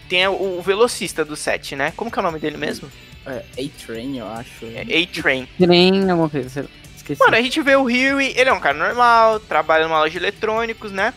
Tem 0.09 0.27
o, 0.27 0.61
velocista 0.61 1.23
do 1.23 1.35
set, 1.35 1.75
né? 1.75 1.93
Como 1.95 2.11
que 2.11 2.17
é 2.17 2.21
o 2.21 2.23
nome 2.23 2.39
dele 2.39 2.57
mesmo? 2.57 2.91
É, 3.25 3.43
A-Train, 3.57 4.17
eu 4.17 4.27
acho. 4.27 4.65
É 4.65 4.81
A-Train. 4.81 5.47
Trem, 5.57 6.09
alguma 6.09 6.29
coisa, 6.29 6.67
esqueci. 6.95 7.19
Mano, 7.19 7.35
a 7.35 7.41
gente 7.41 7.61
vê 7.61 7.75
o 7.75 7.83
Huey, 7.83 8.33
ele 8.35 8.49
é 8.49 8.53
um 8.53 8.59
cara 8.59 8.77
normal, 8.77 9.39
trabalha 9.39 9.87
numa 9.87 9.99
loja 9.99 10.11
de 10.11 10.17
eletrônicos, 10.17 10.91
né? 10.91 11.13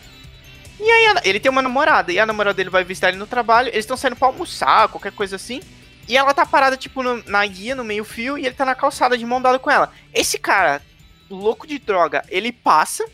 E 0.79 0.89
aí 0.89 1.15
ele 1.23 1.39
tem 1.39 1.51
uma 1.51 1.61
namorada, 1.61 2.11
e 2.11 2.19
a 2.19 2.25
namorada 2.25 2.55
dele 2.55 2.69
vai 2.69 2.83
visitar 2.83 3.09
ele 3.09 3.17
no 3.17 3.25
trabalho, 3.25 3.69
eles 3.69 3.79
estão 3.79 3.97
saindo 3.97 4.15
pra 4.15 4.27
almoçar, 4.27 4.87
qualquer 4.89 5.11
coisa 5.11 5.35
assim. 5.35 5.59
E 6.07 6.15
ela 6.17 6.33
tá 6.33 6.45
parada, 6.45 6.77
tipo, 6.77 7.03
no- 7.03 7.23
na 7.25 7.45
guia, 7.45 7.75
no 7.75 7.83
meio 7.83 8.03
fio, 8.05 8.37
e 8.37 8.45
ele 8.45 8.55
tá 8.55 8.63
na 8.65 8.75
calçada 8.75 9.17
de 9.17 9.25
mão 9.25 9.41
dada 9.41 9.59
com 9.59 9.69
ela. 9.69 9.91
Esse 10.13 10.37
cara, 10.39 10.81
louco 11.29 11.67
de 11.67 11.77
droga, 11.79 12.23
ele 12.29 12.51
passa, 12.51 13.05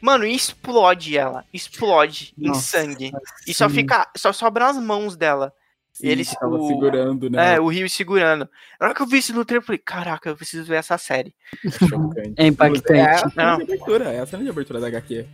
mano, 0.00 0.26
e 0.26 0.34
explode 0.34 1.16
ela. 1.16 1.44
Explode 1.52 2.34
em 2.38 2.48
Nossa, 2.48 2.78
sangue. 2.78 3.12
E 3.46 3.54
só 3.54 3.68
fica. 3.68 4.08
Só 4.16 4.32
sobram 4.32 4.66
as 4.66 4.76
mãos 4.76 5.16
dela. 5.16 5.52
Sim, 5.98 6.08
ele- 6.08 6.24
tava 6.24 6.56
o- 6.56 6.66
segurando, 6.68 7.30
né? 7.30 7.54
É, 7.54 7.60
o 7.60 7.68
Rio 7.68 7.88
segurando. 7.88 8.48
Na 8.78 8.86
hora 8.86 8.94
que 8.94 9.00
eu 9.02 9.06
vi 9.06 9.18
isso 9.18 9.32
no 9.34 9.44
trailer, 9.44 9.62
eu 9.62 9.66
falei, 9.66 9.78
caraca, 9.78 10.28
eu 10.28 10.36
preciso 10.36 10.64
ver 10.64 10.76
essa 10.76 10.98
série. 10.98 11.34
Chocante. 11.88 12.34
É 12.36 12.46
impactante. 12.46 12.92
É 13.00 13.10
a 13.10 13.18
cena 13.18 13.32
Não. 13.36 13.56
de 13.58 13.62
abertura, 13.64 14.04
é 14.12 14.20
a 14.20 14.26
cena 14.26 14.42
de 14.42 14.50
abertura 14.50 14.80
da 14.80 14.86
HQ. 14.88 15.24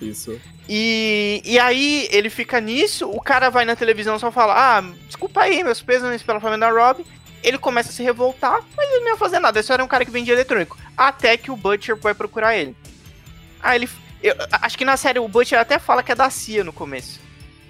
Isso. 0.00 0.40
E, 0.68 1.42
e 1.44 1.58
aí 1.58 2.08
ele 2.10 2.30
fica 2.30 2.60
nisso, 2.60 3.08
o 3.10 3.20
cara 3.20 3.50
vai 3.50 3.64
na 3.64 3.74
televisão 3.76 4.18
só 4.18 4.30
fala, 4.30 4.54
ah, 4.78 4.80
desculpa 5.06 5.42
aí, 5.42 5.62
meus 5.64 5.82
pesos 5.82 6.22
pela 6.22 6.40
família 6.40 6.66
da 6.66 6.70
Rob. 6.70 7.04
Ele 7.42 7.58
começa 7.58 7.90
a 7.90 7.92
se 7.92 8.02
revoltar, 8.04 8.60
mas 8.76 8.88
ele 8.92 9.00
não 9.04 9.10
ia 9.12 9.16
fazer 9.16 9.40
nada, 9.40 9.58
ele 9.58 9.66
só 9.66 9.74
era 9.74 9.82
um 9.84 9.88
cara 9.88 10.04
que 10.04 10.10
vendia 10.12 10.32
eletrônico. 10.34 10.78
Até 10.96 11.36
que 11.36 11.50
o 11.50 11.56
Butcher 11.56 11.96
vai 11.96 12.14
procurar 12.14 12.56
ele. 12.56 12.76
Aí 13.60 13.78
ele. 13.80 13.88
eu- 14.22 14.36
acho 14.52 14.78
que 14.78 14.84
na 14.84 14.96
série 14.96 15.18
o 15.18 15.26
Butcher 15.26 15.58
até 15.58 15.76
fala 15.80 16.02
que 16.04 16.12
é 16.12 16.14
da 16.14 16.30
CIA 16.30 16.62
no 16.62 16.72
começo. 16.72 17.18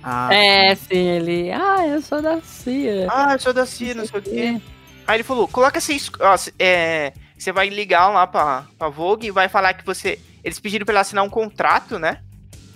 Ah, 0.03 0.35
É, 0.35 0.75
sim, 0.75 0.97
ele. 0.97 1.51
Ah, 1.53 1.87
eu 1.87 2.03
sou 2.03 2.21
da 2.21 2.41
CIA. 2.41 3.07
Ah, 3.11 3.33
eu 3.35 3.39
sou 3.39 3.53
da 3.53 3.65
CIA, 3.67 3.95
não 3.95 4.07
sei 4.07 4.19
o 4.19 4.23
quê. 4.23 4.61
Aí 5.07 5.17
ele 5.17 5.23
falou, 5.23 5.47
coloca 5.49 5.79
essa. 5.79 5.93
es- 5.93 6.11
ó, 6.21 6.35
é, 6.59 7.13
você 7.37 7.53
vai 7.53 7.69
ligar 7.69 8.09
lá 8.09 8.27
pra, 8.27 8.65
pra 8.79 8.89
Vogue 8.89 9.27
e 9.29 9.31
vai 9.31 9.49
falar 9.49 9.75
que 9.75 9.85
você. 9.87 10.19
Eles 10.45 10.59
pediram 10.59 10.85
pra 10.85 10.93
ele 10.95 11.01
assinar 11.01 11.25
um 11.25 11.31
contrato, 11.31 11.99
né? 11.99 12.19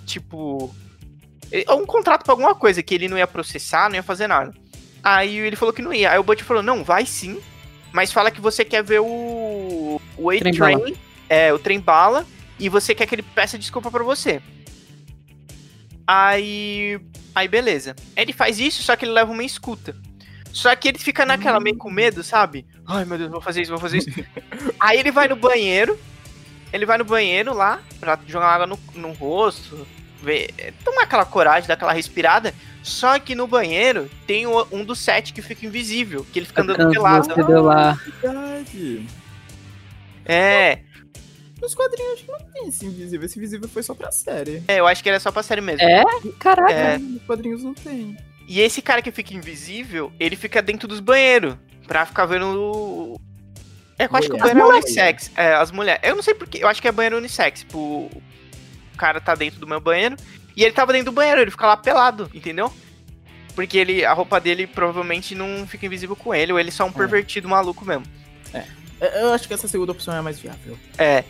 Tipo. 0.04 0.74
Um 1.70 1.86
contrato 1.86 2.24
pra 2.24 2.32
alguma 2.32 2.54
coisa 2.54 2.82
que 2.82 2.94
ele 2.94 3.08
não 3.08 3.16
ia 3.16 3.26
processar, 3.26 3.88
não 3.88 3.96
ia 3.96 4.02
fazer 4.02 4.26
nada. 4.26 4.52
Aí 5.02 5.36
ele 5.38 5.54
falou 5.56 5.72
que 5.72 5.82
não 5.82 5.92
ia. 5.94 6.10
Aí 6.10 6.18
o 6.18 6.22
Butch 6.24 6.42
falou, 6.42 6.62
não, 6.62 6.82
vai 6.82 7.06
sim. 7.06 7.40
Mas 7.92 8.12
fala 8.12 8.30
que 8.30 8.40
você 8.40 8.64
quer 8.64 8.82
ver 8.82 9.00
o. 9.00 10.00
O 10.18 10.30
A-Train. 10.50 10.96
É, 11.28 11.52
o 11.52 11.58
trem 11.58 11.78
bala. 11.80 12.26
E 12.58 12.68
você 12.68 12.94
quer 12.94 13.06
que 13.06 13.14
ele 13.14 13.22
peça 13.22 13.58
desculpa 13.58 13.90
pra 13.90 14.02
você. 14.02 14.40
Aí. 16.06 17.00
Aí 17.34 17.48
beleza. 17.48 17.94
Ele 18.16 18.32
faz 18.32 18.58
isso, 18.58 18.82
só 18.82 18.96
que 18.96 19.04
ele 19.04 19.12
leva 19.12 19.30
uma 19.32 19.44
escuta. 19.44 19.94
Só 20.52 20.74
que 20.74 20.88
ele 20.88 20.98
fica 20.98 21.26
naquela 21.26 21.60
meio 21.60 21.76
com 21.76 21.90
medo, 21.90 22.22
sabe? 22.22 22.66
Ai 22.86 23.04
meu 23.04 23.18
Deus, 23.18 23.30
vou 23.30 23.40
fazer 23.42 23.60
isso, 23.62 23.70
vou 23.72 23.80
fazer 23.80 23.98
isso. 23.98 24.08
Aí 24.80 24.98
ele 24.98 25.10
vai 25.10 25.28
no 25.28 25.36
banheiro. 25.36 25.98
Ele 26.72 26.86
vai 26.86 26.96
no 26.98 27.04
banheiro 27.04 27.52
lá 27.54 27.80
pra 28.00 28.18
jogar 28.26 28.48
água 28.48 28.66
no, 28.66 28.78
no 28.94 29.12
rosto. 29.12 29.86
Ver, 30.22 30.50
tomar 30.82 31.02
aquela 31.02 31.24
coragem, 31.26 31.68
dar 31.68 31.74
aquela 31.74 31.92
respirada. 31.92 32.54
Só 32.82 33.18
que 33.18 33.34
no 33.34 33.46
banheiro 33.46 34.10
tem 34.26 34.46
o- 34.46 34.66
um 34.72 34.84
dos 34.84 34.98
sete 34.98 35.32
que 35.32 35.42
fica 35.42 35.66
invisível, 35.66 36.24
que 36.32 36.38
ele 36.38 36.46
fica 36.46 36.62
andando 36.62 36.76
pelado. 36.90 37.28
Verdade. 38.22 39.06
É, 40.24 40.80
Nos 41.60 41.74
quadrinhos 41.74 42.12
acho 42.14 42.24
que 42.24 42.32
não 42.32 42.38
tem 42.52 42.68
esse 42.68 42.84
invisível. 42.86 43.26
Esse 43.26 43.38
invisível 43.38 43.68
foi 43.68 43.82
só 43.82 43.94
pra 43.94 44.12
série. 44.12 44.62
é, 44.68 44.80
eu 44.80 44.86
acho 44.86 45.02
que 45.02 45.08
era 45.08 45.18
só 45.18 45.32
pra 45.32 45.42
série 45.42 45.60
mesmo. 45.60 45.82
É? 45.86 46.02
Caraca. 46.38 46.72
É. 46.72 46.98
Nos 46.98 47.22
quadrinhos 47.22 47.62
não 47.62 47.72
tem. 47.74 48.16
E 48.48 48.60
esse 48.60 48.80
cara 48.82 49.00
que 49.02 49.10
fica 49.10 49.34
invisível, 49.34 50.12
ele 50.20 50.36
fica 50.36 50.60
dentro 50.62 50.86
dos 50.86 51.00
banheiros. 51.00 51.56
Pra 51.86 52.04
ficar 52.04 52.26
vendo 52.26 52.46
o. 52.46 53.20
É, 53.98 54.04
eu 54.06 54.10
acho 54.12 54.28
que 54.28 54.34
o 54.34 54.38
banheiro 54.38 54.60
é 54.60 54.64
unissex. 54.74 55.30
É, 55.36 55.54
as 55.54 55.70
mulheres. 55.70 56.00
Eu 56.02 56.14
não 56.16 56.22
sei 56.22 56.34
porquê, 56.34 56.58
eu 56.62 56.68
acho 56.68 56.82
que 56.82 56.88
é 56.88 56.92
banheiro 56.92 57.16
unissex. 57.16 57.60
Tipo, 57.60 57.78
o 57.78 58.96
cara 58.98 59.20
tá 59.20 59.34
dentro 59.34 59.58
do 59.60 59.66
meu 59.66 59.80
banheiro. 59.80 60.16
E 60.56 60.64
ele 60.64 60.72
tava 60.72 60.92
dentro 60.92 61.06
do 61.12 61.14
banheiro, 61.14 61.40
ele 61.40 61.50
fica 61.50 61.66
lá 61.66 61.76
pelado, 61.76 62.30
entendeu? 62.34 62.72
Porque 63.54 63.78
ele, 63.78 64.04
a 64.04 64.12
roupa 64.12 64.38
dele 64.40 64.66
provavelmente 64.66 65.34
não 65.34 65.66
fica 65.66 65.86
invisível 65.86 66.16
com 66.16 66.34
ele, 66.34 66.52
ou 66.52 66.58
ele 66.58 66.68
é 66.68 66.72
só 66.72 66.84
um 66.84 66.92
pervertido 66.92 67.48
maluco 67.48 67.84
mesmo. 67.84 68.04
Eu- 68.52 68.62
Eu 69.00 69.32
acho 69.32 69.46
que 69.46 69.54
essa 69.54 69.68
segunda 69.68 69.92
opção 69.92 70.14
é 70.14 70.18
a 70.18 70.22
mais 70.22 70.38
viável. 70.38 70.78
É. 70.96 71.24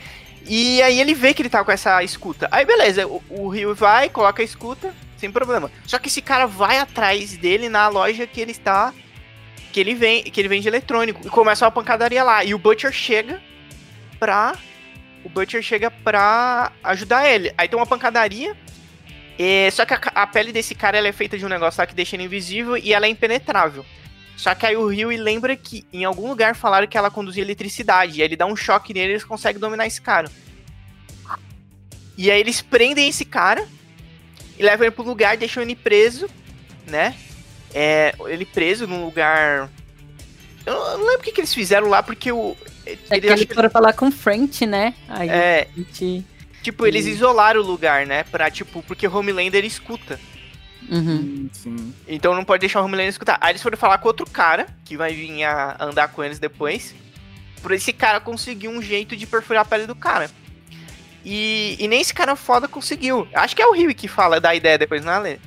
E 0.48 0.80
aí 0.80 1.00
ele 1.00 1.14
vê 1.14 1.34
que 1.34 1.42
ele 1.42 1.48
tá 1.48 1.64
com 1.64 1.72
essa 1.72 2.02
escuta. 2.02 2.48
Aí 2.52 2.64
beleza, 2.64 3.06
o, 3.06 3.48
Rio 3.48 3.74
vai, 3.74 4.08
coloca 4.08 4.42
a 4.42 4.44
escuta, 4.44 4.94
sem 5.16 5.30
problema. 5.30 5.70
Só 5.86 5.98
que 5.98 6.08
esse 6.08 6.22
cara 6.22 6.46
vai 6.46 6.78
atrás 6.78 7.36
dele 7.36 7.68
na 7.68 7.88
loja 7.88 8.26
que 8.26 8.40
ele 8.40 8.52
está. 8.52 8.94
Que 9.72 9.80
ele 9.80 9.94
vem, 9.94 10.22
que 10.22 10.40
ele 10.40 10.48
vende 10.48 10.68
eletrônico. 10.68 11.26
E 11.26 11.30
começa 11.30 11.64
uma 11.64 11.72
pancadaria 11.72 12.22
lá. 12.22 12.44
E 12.44 12.54
o 12.54 12.58
Butcher 12.58 12.92
chega 12.92 13.42
pra. 14.18 14.54
O 15.24 15.28
Butcher 15.28 15.60
chega 15.62 15.90
pra 15.90 16.70
ajudar 16.84 17.28
ele. 17.28 17.52
Aí 17.58 17.68
tem 17.68 17.78
uma 17.78 17.86
pancadaria. 17.86 18.56
é, 19.38 19.68
só 19.72 19.84
que 19.84 19.92
a, 19.92 20.00
a 20.14 20.26
pele 20.26 20.52
desse 20.52 20.74
cara 20.74 20.96
ela 20.96 21.08
é 21.08 21.12
feita 21.12 21.36
de 21.36 21.44
um 21.44 21.48
negócio 21.48 21.80
lá 21.80 21.86
que 21.86 21.94
deixa 21.94 22.14
ele 22.14 22.22
invisível 22.22 22.76
e 22.76 22.94
ela 22.94 23.06
é 23.06 23.08
impenetrável. 23.08 23.84
Só 24.36 24.54
que 24.54 24.66
aí 24.66 24.76
o 24.76 24.86
Rio 24.86 25.08
lembra 25.08 25.56
que 25.56 25.86
em 25.92 26.04
algum 26.04 26.28
lugar 26.28 26.54
falaram 26.54 26.86
que 26.86 26.96
ela 26.98 27.10
conduzia 27.10 27.42
eletricidade. 27.42 28.18
E 28.18 28.22
aí 28.22 28.28
ele 28.28 28.36
dá 28.36 28.44
um 28.46 28.54
choque 28.56 28.92
nele 28.92 29.08
e 29.08 29.12
eles 29.12 29.24
conseguem 29.24 29.58
dominar 29.60 29.86
esse 29.86 30.00
cara. 30.00 30.30
E 32.16 32.30
aí 32.30 32.40
eles 32.40 32.60
prendem 32.60 33.08
esse 33.08 33.24
cara 33.24 33.66
e 34.58 34.62
levam 34.62 34.86
ele 34.86 34.94
pro 34.94 35.04
lugar, 35.04 35.36
deixam 35.36 35.62
ele 35.62 35.74
preso, 35.76 36.28
né? 36.86 37.14
É, 37.74 38.14
ele 38.26 38.44
preso 38.46 38.86
num 38.86 39.04
lugar. 39.04 39.70
Eu 40.64 40.74
não 40.98 41.06
lembro 41.06 41.20
o 41.20 41.22
que, 41.22 41.32
que 41.32 41.40
eles 41.40 41.52
fizeram 41.54 41.88
lá, 41.88 42.02
porque 42.02 42.32
o. 42.32 42.56
É 42.86 42.92
ele 42.92 43.20
que 43.20 43.26
acha 43.26 43.26
eles 43.34 43.44
que- 43.46 43.54
foram 43.54 43.70
falar 43.70 43.92
com 43.92 44.08
o 44.08 44.12
French, 44.12 44.64
né? 44.64 44.94
Aí 45.08 45.28
é, 45.28 45.68
gente. 45.76 46.24
tipo, 46.62 46.86
eles 46.86 47.04
isolaram 47.06 47.60
o 47.60 47.64
lugar, 47.66 48.06
né? 48.06 48.22
Pra, 48.24 48.50
tipo, 48.50 48.82
porque 48.82 49.06
o 49.06 49.14
Homelander 49.14 49.64
escuta. 49.64 50.18
Uhum. 50.90 51.48
Sim. 51.52 51.94
Então 52.06 52.34
não 52.34 52.44
pode 52.44 52.60
deixar 52.60 52.80
o 52.80 52.84
Homelander 52.84 53.08
escutar. 53.08 53.38
Aí 53.40 53.52
eles 53.52 53.62
foram 53.62 53.76
falar 53.76 53.98
com 53.98 54.08
outro 54.08 54.28
cara, 54.28 54.66
que 54.84 54.96
vai 54.96 55.14
vir 55.14 55.44
a 55.44 55.76
andar 55.80 56.08
com 56.08 56.22
eles 56.22 56.38
depois. 56.38 56.94
Por 57.62 57.72
esse 57.72 57.92
cara 57.92 58.20
conseguir 58.20 58.68
um 58.68 58.80
jeito 58.80 59.16
de 59.16 59.26
perfurar 59.26 59.62
a 59.62 59.64
pele 59.64 59.86
do 59.86 59.94
cara. 59.94 60.30
E, 61.24 61.76
e 61.80 61.88
nem 61.88 62.00
esse 62.00 62.14
cara 62.14 62.36
foda 62.36 62.68
conseguiu. 62.68 63.26
Acho 63.34 63.56
que 63.56 63.62
é 63.62 63.66
o 63.66 63.72
Rio 63.72 63.92
que 63.94 64.06
fala 64.06 64.40
da 64.40 64.54
ideia 64.54 64.78
depois, 64.78 65.04
não 65.04 65.12
é, 65.12 65.18
Lê? 65.18 65.38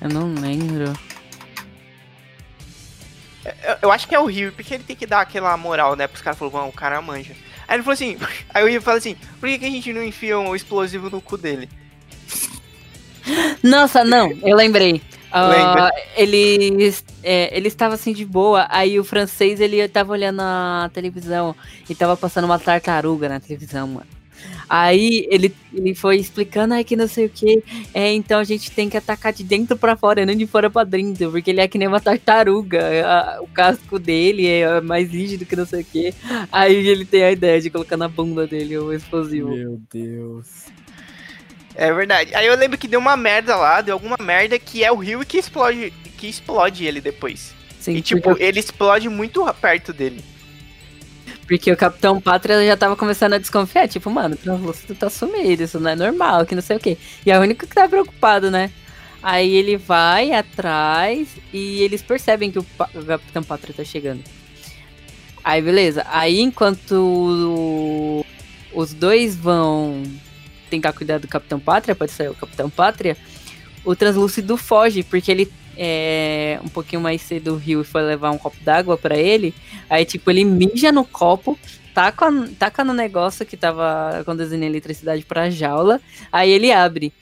Eu 0.00 0.08
não 0.08 0.34
lembro. 0.34 0.92
eu, 3.44 3.76
eu 3.82 3.92
acho 3.92 4.08
que 4.08 4.14
é 4.14 4.18
o 4.18 4.26
Rio, 4.26 4.52
porque 4.52 4.74
ele 4.74 4.84
tem 4.84 4.96
que 4.96 5.06
dar 5.06 5.20
aquela 5.20 5.56
moral, 5.56 5.94
né? 5.94 6.08
Pros 6.08 6.22
caras 6.22 6.38
falaram, 6.38 6.68
o 6.68 6.72
cara 6.72 7.00
manja. 7.00 7.34
Aí 7.68 7.76
ele 7.76 7.82
falou 7.84 7.94
assim, 7.94 8.18
aí 8.52 8.64
o 8.64 8.68
Rio 8.68 8.82
fala 8.82 8.98
assim, 8.98 9.16
por 9.38 9.48
que, 9.48 9.58
que 9.60 9.64
a 9.64 9.70
gente 9.70 9.92
não 9.92 10.02
enfia 10.02 10.38
um 10.38 10.54
explosivo 10.56 11.08
no 11.08 11.20
cu 11.20 11.38
dele? 11.38 11.68
Nossa, 13.62 14.04
não, 14.04 14.30
eu 14.42 14.56
lembrei. 14.56 15.00
Lembra? 15.34 15.90
ele, 16.16 16.94
é, 17.22 17.54
ele 17.56 17.68
estava 17.68 17.94
assim 17.94 18.12
de 18.14 18.24
boa, 18.24 18.66
aí 18.70 18.98
o 18.98 19.04
francês 19.04 19.60
ele 19.60 19.86
tava 19.88 20.12
olhando 20.12 20.40
a 20.40 20.90
televisão 20.94 21.54
e 21.90 21.94
tava 21.94 22.16
passando 22.16 22.44
uma 22.46 22.58
tartaruga 22.58 23.28
na 23.28 23.38
televisão, 23.40 23.86
mano. 23.86 24.06
Aí 24.68 25.26
ele, 25.30 25.54
ele 25.74 25.94
foi 25.94 26.16
explicando 26.16 26.74
aí 26.74 26.84
que 26.84 26.96
não 26.96 27.06
sei 27.06 27.26
o 27.26 27.30
que, 27.30 27.62
é, 27.94 28.12
então 28.14 28.38
a 28.40 28.44
gente 28.44 28.70
tem 28.70 28.88
que 28.88 28.96
atacar 28.96 29.32
de 29.32 29.44
dentro 29.44 29.76
pra 29.76 29.96
fora, 29.96 30.24
não 30.26 30.34
de 30.34 30.46
fora 30.46 30.68
pra 30.70 30.84
dentro, 30.84 31.30
porque 31.30 31.50
ele 31.50 31.60
é 31.60 31.68
que 31.68 31.78
nem 31.78 31.86
uma 31.88 32.00
tartaruga, 32.00 32.80
a- 33.06 33.38
o 33.42 33.46
casco 33.48 33.98
dele 33.98 34.46
é 34.46 34.80
mais 34.80 35.10
rígido 35.10 35.44
que 35.46 35.54
não 35.56 35.66
sei 35.66 35.82
o 35.82 35.84
que. 35.84 36.14
Aí 36.50 36.74
ele 36.88 37.04
tem 37.04 37.22
a 37.22 37.30
ideia 37.32 37.60
de 37.60 37.70
colocar 37.70 37.96
na 37.96 38.08
bunda 38.08 38.46
dele 38.46 38.76
o 38.78 38.92
explosivo. 38.92 39.50
Meu 39.54 39.80
Deus. 39.92 40.46
É 41.76 41.92
verdade. 41.92 42.34
Aí 42.34 42.46
eu 42.46 42.56
lembro 42.56 42.78
que 42.78 42.88
deu 42.88 42.98
uma 42.98 43.16
merda 43.16 43.54
lá, 43.54 43.80
deu 43.82 43.94
alguma 43.94 44.16
merda 44.18 44.58
que 44.58 44.82
é 44.82 44.90
o 44.90 44.96
Rio 44.96 45.24
que 45.26 45.36
explode, 45.38 45.92
que 46.16 46.26
explode 46.26 46.84
ele 46.86 47.00
depois. 47.00 47.54
Sim, 47.78 47.96
e 47.96 48.02
tipo, 48.02 48.22
porque, 48.22 48.42
ele 48.42 48.58
explode 48.58 49.08
muito 49.08 49.44
perto 49.60 49.92
dele. 49.92 50.24
porque 51.46 51.70
o 51.70 51.76
Capitão 51.76 52.20
Pátria 52.20 52.66
já 52.66 52.76
tava 52.76 52.96
começando 52.96 53.34
a 53.34 53.38
desconfiar, 53.38 53.86
tipo, 53.88 54.10
mano, 54.10 54.36
translúcido 54.36 54.94
tá 54.94 55.08
sumido, 55.10 55.62
isso 55.62 55.78
não 55.78 55.90
é 55.90 55.94
normal, 55.96 56.44
que 56.46 56.54
não 56.54 56.62
sei 56.62 56.76
o 56.76 56.80
quê. 56.80 56.96
E 57.24 57.30
é 57.30 57.38
o 57.38 57.42
único 57.42 57.66
que 57.66 57.74
tá 57.74 57.88
preocupado, 57.88 58.50
né? 58.50 58.70
Aí 59.22 59.54
ele 59.54 59.76
vai 59.76 60.32
atrás 60.32 61.28
e 61.52 61.82
eles 61.82 62.02
percebem 62.02 62.50
que 62.50 62.58
o, 62.58 62.64
Pa- 62.64 62.90
o 62.94 63.04
Capitão 63.04 63.42
Pátria 63.42 63.74
tá 63.74 63.84
chegando. 63.84 64.22
Aí 65.44 65.60
beleza. 65.62 66.04
Aí 66.08 66.40
enquanto 66.40 68.24
os 68.72 68.92
dois 68.94 69.36
vão 69.36 70.02
tentar 70.70 70.92
cuidar 70.92 71.18
do 71.18 71.28
Capitão 71.28 71.58
Pátria, 71.58 71.94
pode 71.94 72.12
ser 72.12 72.30
o 72.30 72.34
Capitão 72.34 72.68
Pátria, 72.68 73.16
o 73.84 73.94
translúcido 73.94 74.56
foge, 74.56 75.02
porque 75.02 75.30
ele 75.30 75.52
é 75.76 76.58
um 76.64 76.68
pouquinho 76.68 77.02
mais 77.02 77.20
cedo 77.20 77.54
o 77.54 77.56
Rio 77.56 77.84
foi 77.84 78.02
levar 78.02 78.30
um 78.30 78.38
copo 78.38 78.56
d'água 78.62 78.96
pra 78.96 79.16
ele. 79.16 79.54
Aí, 79.88 80.04
tipo, 80.04 80.30
ele 80.30 80.44
mija 80.44 80.90
no 80.90 81.04
copo, 81.04 81.58
taca, 81.94 82.26
taca 82.58 82.82
no 82.82 82.92
negócio 82.92 83.46
que 83.46 83.56
tava 83.56 84.22
conduzindo 84.24 84.62
a 84.62 84.66
eletricidade 84.66 85.24
pra 85.24 85.50
jaula, 85.50 86.00
aí 86.32 86.50
ele 86.50 86.72
abre. 86.72 87.12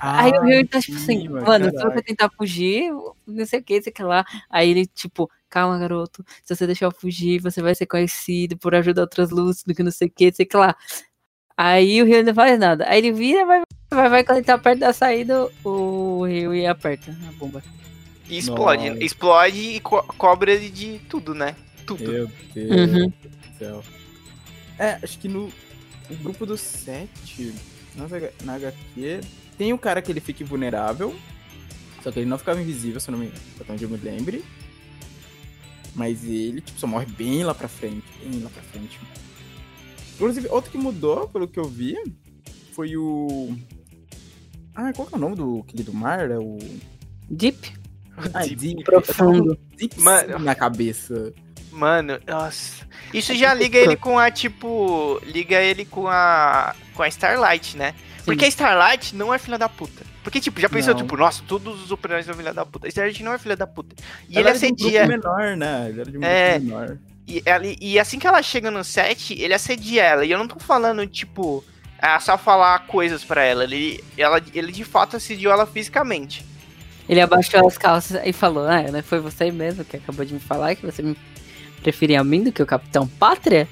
Aí 0.00 0.30
o 0.30 0.42
Rio 0.42 0.66
tá 0.66 0.80
tipo 0.80 0.96
assim, 0.96 1.22
sim, 1.22 1.28
mano, 1.28 1.64
se 1.66 1.72
caraca. 1.72 1.94
você 1.94 2.02
tentar 2.02 2.30
fugir, 2.30 2.90
não 3.26 3.44
sei 3.44 3.58
o 3.58 3.62
que, 3.62 3.82
sei 3.82 3.90
o 3.90 3.94
que 3.94 4.02
lá. 4.02 4.24
Aí 4.48 4.70
ele, 4.70 4.86
tipo, 4.86 5.28
calma, 5.50 5.76
garoto, 5.76 6.24
se 6.44 6.54
você 6.54 6.66
deixar 6.66 6.86
eu 6.86 6.92
fugir, 6.92 7.40
você 7.40 7.60
vai 7.60 7.74
ser 7.74 7.86
conhecido 7.86 8.56
por 8.56 8.74
ajudar 8.76 9.02
o 9.02 9.08
translúcido, 9.08 9.74
que 9.74 9.82
não 9.82 9.90
sei 9.90 10.06
o 10.06 10.10
que, 10.10 10.32
sei 10.32 10.46
o 10.46 10.48
que 10.48 10.56
lá. 10.56 10.76
Aí 11.60 12.00
o 12.00 12.06
Rio 12.06 12.22
não 12.24 12.32
faz 12.32 12.56
nada. 12.56 12.84
Aí 12.88 12.98
ele 12.98 13.10
vira, 13.12 13.44
vai, 13.44 13.62
vai, 13.90 14.08
vai, 14.08 14.22
quando 14.24 14.36
ele 14.38 14.46
tá 14.46 14.56
perto 14.56 14.78
da 14.78 14.92
saída, 14.92 15.48
o 15.64 16.24
Rio 16.24 16.54
e 16.54 16.64
aperta 16.64 17.10
a 17.28 17.32
bomba. 17.32 17.60
E 18.28 18.38
explode. 18.38 18.90
Nossa. 18.90 19.02
Explode 19.04 19.58
e 19.58 19.80
co 19.80 20.00
cobra 20.16 20.52
ele 20.52 20.70
de 20.70 21.00
tudo, 21.08 21.34
né? 21.34 21.56
Tudo. 21.84 22.12
Meu 22.12 22.30
Deus 22.54 22.70
Uhum. 22.92 23.08
do 23.08 23.58
céu. 23.58 23.84
É, 24.78 24.98
acho 25.02 25.18
que 25.18 25.26
no, 25.26 25.52
no 26.08 26.16
grupo 26.22 26.46
dos 26.46 26.60
sete, 26.60 27.52
na 28.44 28.54
HQ, 28.54 29.20
tem 29.56 29.72
um 29.72 29.78
cara 29.78 30.00
que 30.00 30.12
ele 30.12 30.20
fica 30.20 30.44
invulnerável. 30.44 31.12
Só 32.04 32.12
que 32.12 32.20
ele 32.20 32.30
não 32.30 32.38
ficava 32.38 32.60
invisível, 32.60 33.00
se 33.00 33.08
eu 33.10 33.12
não 33.12 33.18
me 33.18 33.32
até 33.60 33.72
onde 33.72 33.82
eu 33.82 33.90
me 33.90 33.96
lembre. 33.96 34.44
Mas 35.96 36.22
ele, 36.24 36.60
tipo, 36.60 36.78
só 36.78 36.86
morre 36.86 37.06
bem 37.06 37.42
lá 37.42 37.52
pra 37.52 37.66
frente. 37.66 38.04
Bem 38.24 38.40
lá 38.40 38.50
pra 38.50 38.62
frente. 38.62 39.00
Inclusive, 40.18 40.48
outro 40.50 40.70
que 40.70 40.76
mudou, 40.78 41.28
pelo 41.28 41.46
que 41.46 41.58
eu 41.60 41.64
vi, 41.64 41.96
foi 42.72 42.96
o. 42.96 43.56
Ah, 44.74 44.92
qual 44.92 45.06
que 45.06 45.14
é 45.14 45.16
o 45.16 45.20
nome 45.20 45.36
do 45.36 45.60
aquele 45.60 45.84
do 45.84 45.92
mar? 45.94 46.28
É 46.30 46.36
o. 46.38 46.58
Deep? 47.30 47.72
Ah, 48.34 48.40
Deep. 48.40 48.56
Deep. 48.56 48.84
Profundo. 48.84 49.56
Deep 49.76 50.00
Mano. 50.00 50.38
na 50.40 50.54
cabeça. 50.56 51.32
Mano, 51.70 52.18
nossa. 52.26 52.84
Isso 53.14 53.32
já 53.36 53.54
liga 53.54 53.78
ele 53.78 53.94
com 53.96 54.18
a, 54.18 54.28
tipo. 54.30 55.20
Liga 55.24 55.60
ele 55.62 55.84
com 55.84 56.08
a. 56.08 56.74
Com 56.94 57.02
a 57.04 57.08
Starlight, 57.08 57.76
né? 57.76 57.94
Porque 58.24 58.44
a 58.44 58.48
Starlight 58.48 59.14
não 59.14 59.32
é 59.32 59.38
filha 59.38 59.56
da 59.56 59.68
puta. 59.68 60.04
Porque, 60.24 60.40
tipo, 60.40 60.60
já 60.60 60.68
pensou, 60.68 60.92
Não. 60.94 61.00
tipo, 61.00 61.16
nossa, 61.16 61.42
todos 61.46 61.80
os 61.82 61.88
super-heróis 61.88 62.26
são 62.26 62.34
filha 62.34 62.52
da 62.52 62.66
puta. 62.66 62.86
A 62.86 62.88
Starlight 62.88 63.22
não 63.22 63.32
é 63.32 63.38
filha 63.38 63.56
da 63.56 63.66
puta. 63.66 63.94
E 64.28 64.36
Ela 64.36 64.50
ele 64.50 64.58
era 64.66 64.74
de 64.74 64.98
um 64.98 65.06
menor, 65.06 65.56
né? 65.56 65.88
Ele 65.88 66.00
era 66.00 66.10
de 66.10 66.18
um 66.18 66.22
É. 66.24 66.58
grupo 66.58 66.66
menor. 66.74 66.98
E, 67.28 67.42
ela- 67.44 67.62
e 67.80 67.98
assim 67.98 68.18
que 68.18 68.26
ela 68.26 68.42
chega 68.42 68.70
no 68.70 68.82
set, 68.82 69.34
ele 69.38 69.52
assedia 69.52 70.02
ela. 70.02 70.24
E 70.24 70.30
eu 70.30 70.38
não 70.38 70.48
tô 70.48 70.58
falando, 70.58 71.06
tipo, 71.06 71.62
ah, 72.00 72.18
só 72.18 72.38
falar 72.38 72.86
coisas 72.86 73.22
pra 73.22 73.44
ela. 73.44 73.64
Ele, 73.64 74.02
ela. 74.16 74.40
ele 74.54 74.72
de 74.72 74.82
fato 74.84 75.16
assediou 75.16 75.52
ela 75.52 75.66
fisicamente. 75.66 76.44
Ele 77.08 77.20
abaixou 77.20 77.66
as 77.66 77.76
calças 77.78 78.20
e 78.24 78.32
falou: 78.32 78.66
Ah, 78.66 78.82
né, 78.82 79.02
foi 79.02 79.20
você 79.20 79.50
mesmo 79.50 79.84
que 79.84 79.96
acabou 79.98 80.24
de 80.24 80.32
me 80.34 80.40
falar 80.40 80.74
que 80.74 80.84
você 80.84 81.02
me 81.02 81.16
preferia 81.82 82.20
a 82.20 82.24
mim 82.24 82.42
do 82.44 82.52
que 82.52 82.62
o 82.62 82.66
Capitão 82.66 83.06
Pátria? 83.06 83.68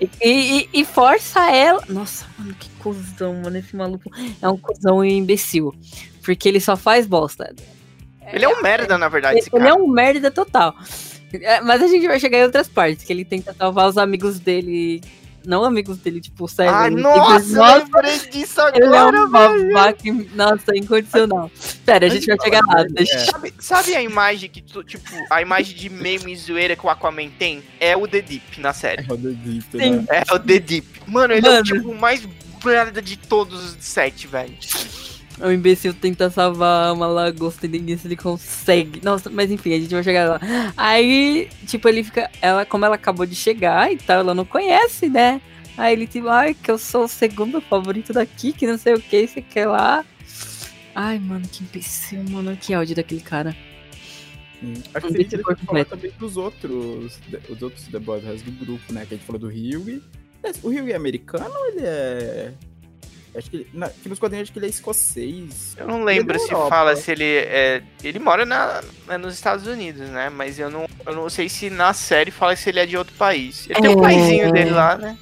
E, 0.00 0.08
e- 0.22 0.68
e 0.72 0.84
força 0.84 1.48
ela. 1.50 1.82
Nossa, 1.88 2.26
mano, 2.36 2.54
que 2.54 2.68
cuzão, 2.80 3.34
mano. 3.42 3.56
Esse 3.56 3.74
maluco 3.76 4.10
é 4.42 4.48
um 4.48 4.56
cuzão 4.56 5.04
imbecil. 5.04 5.72
Porque 6.24 6.48
ele 6.48 6.58
só 6.60 6.76
faz 6.76 7.06
bosta. 7.06 7.54
Ele 8.32 8.44
é 8.44 8.48
um 8.48 8.60
merda, 8.62 8.96
na 8.98 9.08
verdade, 9.08 9.38
Ele, 9.38 9.48
ele 9.52 9.68
é 9.68 9.74
um 9.74 9.86
merda 9.86 10.30
total. 10.30 10.74
É, 11.42 11.60
Mas 11.60 11.82
a 11.82 11.86
gente 11.88 12.06
vai 12.06 12.18
chegar 12.20 12.38
em 12.38 12.44
outras 12.44 12.68
partes, 12.68 13.04
que 13.04 13.12
ele 13.12 13.24
tenta 13.24 13.54
salvar 13.54 13.88
os 13.88 13.96
amigos 13.98 14.38
dele. 14.38 15.00
Não 15.46 15.62
amigos 15.62 15.98
dele, 15.98 16.22
tipo, 16.22 16.48
sério. 16.48 16.74
Ah, 16.74 16.86
ele 16.86 17.02
nossa, 17.02 17.52
eu 17.52 17.84
lembrei 17.84 18.18
disso 18.30 18.60
ele 18.74 18.84
é 18.86 18.86
agora, 18.98 19.26
um 19.26 19.30
babaca. 19.30 19.98
Nossa, 20.34 20.74
incondicional. 20.74 21.50
Pera, 21.84 22.06
a 22.06 22.08
gente 22.08 22.26
vai 22.26 22.38
chegar 22.42 22.62
lá. 22.66 22.82
Deixa... 22.88 23.26
Sabe, 23.26 23.54
sabe 23.58 23.94
a 23.94 24.02
imagem 24.02 24.48
que, 24.48 24.62
tu- 24.62 24.82
tipo, 24.82 25.10
a 25.28 25.42
imagem 25.42 25.76
de 25.76 25.90
meme 25.90 26.32
e 26.32 26.36
zoeira 26.36 26.74
que 26.74 26.86
o 26.86 26.88
Aquaman 26.88 27.28
tem? 27.38 27.62
É 27.78 27.94
o 27.94 28.08
The 28.08 28.22
Deep 28.22 28.58
na 28.58 28.72
série. 28.72 29.04
É 29.06 29.12
o 29.12 29.18
The 29.18 29.28
Deep, 29.28 29.64
Sim. 29.72 29.90
né? 29.96 30.22
É 30.26 30.34
o 30.34 30.38
The 30.38 30.58
Deep. 30.58 30.86
Mano, 31.06 31.34
ele 31.34 31.46
é 31.46 31.50
o, 31.50 31.52
Mano. 31.52 31.64
tipo, 31.64 31.94
mais 31.94 32.26
merda 32.64 33.02
de 33.02 33.18
todos 33.18 33.62
os 33.62 33.76
sete, 33.84 34.26
velho. 34.26 34.54
O 35.40 35.50
imbecil 35.50 35.92
tenta 35.92 36.30
salvar 36.30 36.92
uma 36.92 37.06
lagosta 37.06 37.66
e 37.66 37.68
ninguém 37.68 37.96
se 37.96 38.06
ele 38.06 38.16
consegue. 38.16 39.00
Nossa, 39.02 39.28
mas 39.28 39.50
enfim, 39.50 39.74
a 39.74 39.80
gente 39.80 39.92
vai 39.92 40.02
chegar 40.02 40.28
lá. 40.28 40.40
Aí, 40.76 41.48
tipo, 41.66 41.88
ele 41.88 42.04
fica. 42.04 42.30
Ela, 42.40 42.64
como 42.64 42.84
ela 42.84 42.94
acabou 42.94 43.26
de 43.26 43.34
chegar 43.34 43.92
e 43.92 43.96
tal, 43.96 44.20
ela 44.20 44.34
não 44.34 44.44
conhece, 44.44 45.08
né? 45.08 45.40
Aí 45.76 45.92
ele, 45.92 46.06
tipo, 46.06 46.28
ai, 46.28 46.54
que 46.54 46.70
eu 46.70 46.78
sou 46.78 47.04
o 47.04 47.08
segundo 47.08 47.60
favorito 47.60 48.12
daqui, 48.12 48.52
que 48.52 48.66
não 48.66 48.78
sei 48.78 48.94
o 48.94 49.00
que, 49.00 49.26
sei 49.26 49.42
que 49.42 49.64
lá. 49.64 50.04
Ai, 50.94 51.18
mano, 51.18 51.46
que 51.48 51.64
imbecil, 51.64 52.22
mano. 52.30 52.56
Que 52.56 52.72
áudio 52.72 52.94
daquele 52.94 53.20
cara. 53.20 53.56
Sim. 54.60 54.74
Acho 54.94 55.06
que 55.06 55.12
seria 55.12 55.26
interessante 55.26 55.44
falar 55.44 55.56
completo. 55.56 55.90
também 55.90 56.12
dos 56.16 56.36
outros, 56.36 57.18
os 57.48 57.62
outros 57.62 57.88
The 57.88 57.98
Boys, 57.98 58.42
do 58.42 58.52
grupo, 58.52 58.92
né? 58.92 59.04
Que 59.04 59.14
a 59.14 59.16
gente 59.16 59.26
falou 59.26 59.40
do 59.40 59.48
Hyugi. 59.48 60.00
Mas 60.40 60.62
O 60.62 60.68
Hyugi 60.68 60.92
é 60.92 60.96
americano 60.96 61.52
ou 61.52 61.66
ele 61.70 61.80
é... 61.82 62.52
Acho 63.36 63.50
que, 63.50 63.56
ele, 63.56 63.68
na, 63.74 63.88
que 63.88 64.08
nos 64.08 64.18
quadrinhos 64.18 64.44
acho 64.46 64.52
que 64.52 64.58
ele 64.60 64.66
é 64.66 64.68
escocês. 64.68 65.74
Eu 65.76 65.88
não 65.88 66.04
lembro 66.04 66.36
é 66.36 66.38
se 66.38 66.52
Europa. 66.52 66.68
fala 66.68 66.94
se 66.96 67.10
ele 67.10 67.24
é. 67.24 67.82
Ele 68.02 68.18
mora 68.20 68.46
na, 68.46 68.80
é 69.08 69.18
nos 69.18 69.34
Estados 69.34 69.66
Unidos, 69.66 70.08
né? 70.08 70.28
Mas 70.30 70.58
eu 70.58 70.70
não, 70.70 70.88
eu 71.04 71.14
não 71.14 71.28
sei 71.28 71.48
se 71.48 71.68
na 71.68 71.92
série 71.92 72.30
fala 72.30 72.54
se 72.54 72.68
ele 72.68 72.78
é 72.80 72.86
de 72.86 72.96
outro 72.96 73.14
país. 73.16 73.68
Ele 73.68 73.80
tem 73.80 73.90
um 73.90 73.98
É. 73.98 74.02
paizinho 74.02 74.52
dele 74.52 74.70
lá, 74.70 74.96
né? 74.96 75.18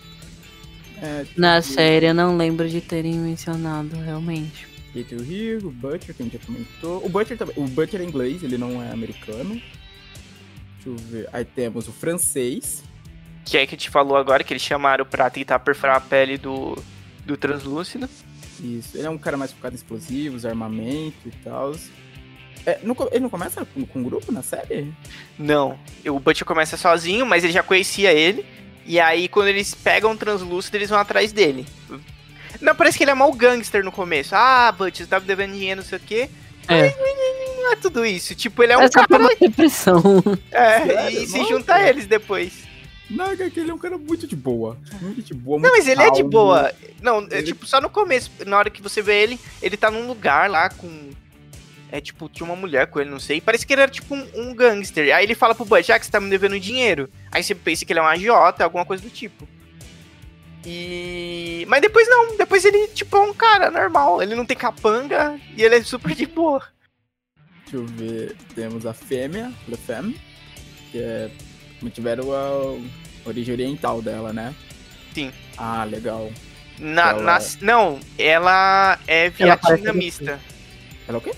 É, 1.03 1.25
Na 1.37 1.61
tipo, 1.61 1.75
série 1.75 2.07
eu 2.07 2.15
não 2.15 2.37
lembro 2.37 2.69
de 2.69 2.81
terem 2.81 3.15
mencionado, 3.15 3.97
realmente. 3.97 4.69
E 4.95 5.03
tem 5.03 5.17
o 5.19 5.23
Hyugi, 5.23 5.67
o 5.67 5.71
Butcher, 5.71 6.15
que 6.15 6.23
a 6.23 6.25
gente 6.27 6.39
já 6.39 6.45
comentou. 6.47 7.05
O 7.05 7.09
Butcher 7.09 7.39
também. 7.39 7.55
O 7.57 7.67
Butcher 7.67 8.01
é 8.01 8.05
inglês, 8.05 8.43
ele 8.43 8.59
não 8.59 8.83
é 8.83 8.93
americano. 8.93 9.55
Deixa 9.55 10.87
eu 10.87 10.97
ver. 10.97 11.29
Aí 11.33 11.45
temos 11.47 11.89
o 11.89 11.93
francês. 11.93 12.85
Que 13.45 13.57
é 13.59 13.67
que 13.67 13.77
te 13.77 13.89
falou 13.91 14.17
agora, 14.17 14.45
que 14.45 14.53
eles 14.53 14.63
chamaram 14.63 15.05
pra 15.05 15.29
tentar 15.31 15.59
perfurar 15.61 15.97
a 15.97 16.01
pele 16.01 16.37
do, 16.39 16.77
do 17.25 17.37
translúcido. 17.37 18.09
Isso. 18.61 18.97
Ele 18.97 19.07
é 19.07 19.11
um 19.11 19.19
cara 19.19 19.37
mais 19.37 19.53
focado 19.53 19.75
em 19.75 19.77
explosivos, 19.77 20.45
armamento 20.47 21.27
e 21.27 21.31
tal. 21.43 21.73
É, 22.65 22.79
não 22.83 22.97
ele 23.11 23.21
não 23.21 23.31
começa 23.31 23.65
com, 23.65 23.85
com 23.85 24.03
grupo 24.05 24.31
na 24.31 24.43
série? 24.43 24.93
Não, 25.39 25.77
o 26.07 26.21
Butcher 26.21 26.47
começa 26.47 26.77
sozinho, 26.77 27.27
mas 27.27 27.43
ele 27.43 27.53
já 27.53 27.63
conhecia 27.63 28.13
ele. 28.13 28.47
E 28.87 29.01
aí, 29.01 29.29
quando 29.29 29.49
eles 29.49 29.75
pegam 29.75 30.13
o 30.13 30.17
translúcido, 30.17 30.77
eles 30.77 30.91
vão 30.91 30.99
atrás 30.99 31.33
dele. 31.33 31.67
Não, 32.61 32.75
parece 32.75 32.99
que 32.99 33.05
ele 33.05 33.11
é 33.11 33.15
mal 33.15 33.33
gangster 33.33 33.85
no 33.85 33.91
começo. 33.93 34.35
Ah, 34.35 34.71
Butcher, 34.73 35.05
você 35.07 35.11
tá 35.11 35.19
me 35.19 35.27
devendo 35.27 35.53
dinheiro, 35.55 35.81
não 35.81 35.89
sei 35.89 35.99
o 35.99 36.01
quê. 36.01 36.29
É. 36.69 36.95
Não 37.57 37.73
é 37.73 37.77
tudo 37.77 38.05
isso. 38.07 38.35
Tipo, 38.35 38.63
ele 38.63 38.73
é 38.73 38.79
um 38.79 38.83
É 38.83 38.87
só 38.89 39.07
pra 39.07 39.19
cara. 39.19 39.23
não 39.25 39.37
ter 39.37 39.51
pressão. 39.51 40.03
É, 40.51 40.85
Sério? 40.87 41.23
e 41.23 41.27
se 41.27 41.39
Nossa. 41.39 41.51
junta 41.51 41.75
a 41.75 41.89
eles 41.89 42.07
depois. 42.07 42.53
Não, 43.13 43.27
é 43.27 43.37
que 43.51 43.61
ele 43.61 43.71
é 43.71 43.75
um 43.75 43.79
cara 43.79 43.99
muito 43.99 44.27
de 44.27 44.35
boa. 44.35 44.79
Muito 45.01 45.23
de 45.23 45.35
boa. 45.35 45.59
Não, 45.59 45.63
muito 45.71 45.77
mas 45.77 45.87
ele 45.87 46.01
é 46.03 46.07
de 46.11 46.17
calmo. 46.19 46.31
boa. 46.31 46.73
Não, 47.01 47.21
é 47.31 47.39
Ele- 47.39 47.43
tipo, 47.49 47.67
só 47.67 47.81
no 47.81 47.91
começo, 47.91 48.31
na 48.47 48.57
hora 48.59 48.71
que 48.71 48.81
você 48.83 49.03
vê 49.03 49.23
ele, 49.23 49.39
ele 49.61 49.77
tá 49.77 49.91
num 49.91 50.07
lugar 50.07 50.49
lá 50.51 50.69
com. 50.71 51.11
É 51.91 52.01
tipo, 52.01 52.27
tinha 52.29 52.47
uma 52.47 52.57
mulher 52.57 52.87
com 52.87 53.01
ele, 53.01 53.11
não 53.11 53.21
sei. 53.21 53.39
Parece 53.41 53.67
que 53.67 53.73
ele 53.75 53.83
era 53.83 53.91
tipo 53.91 54.15
um, 54.15 54.27
um 54.35 54.55
gangster. 54.55 55.15
Aí 55.15 55.25
ele 55.25 55.35
fala 55.35 55.55
pro 55.55 55.65
Butch, 55.67 55.91
ah, 55.91 55.99
que 55.99 56.07
você 56.07 56.11
tá 56.13 56.19
me 56.21 56.31
devendo 56.31 56.59
dinheiro. 56.59 57.09
Aí 57.31 57.43
você 57.43 57.55
pensa 57.55 57.85
que 57.85 57.93
ele 57.93 58.01
é 58.01 58.03
um 58.03 58.07
agiota, 58.07 58.65
alguma 58.65 58.87
coisa 58.87 59.03
do 59.03 59.11
tipo. 59.11 59.47
E. 60.65 61.65
Mas 61.69 61.81
depois 61.83 62.09
não, 62.09 62.37
depois 62.37 62.65
ele, 62.65 62.89
tipo, 62.89 63.17
é 63.17 63.21
um 63.21 63.35
cara 63.35 63.71
normal. 63.71 64.23
Ele 64.23 64.35
não 64.35 64.47
tem 64.47 64.57
capanga 64.57 65.39
e 65.57 65.63
ele 65.63 65.77
é 65.77 65.83
super 65.83 66.15
de 66.15 66.25
boa. 66.27 66.63
Deixa 67.65 67.77
eu 67.77 67.85
ver. 67.87 68.37
Temos 68.55 68.87
a 68.87 68.95
fêmea, 68.95 69.53
Le 69.69 69.77
Femme, 69.77 70.19
que 70.91 70.99
é. 70.99 71.31
Mantiveram 71.83 72.31
a 72.33 72.79
origem 73.25 73.55
oriental 73.55 74.01
dela, 74.03 74.33
né? 74.33 74.55
Sim. 75.15 75.31
Ah, 75.57 75.85
legal. 75.85 76.31
Na, 76.79 77.11
Ela- 77.11 77.23
na- 77.23 77.41
não, 77.61 78.01
ela 78.19 78.99
é 79.07 79.29
vietnamista. 79.31 80.41
Ela 81.07 81.17
é 81.17 81.19
o 81.19 81.21
quê? 81.21 81.33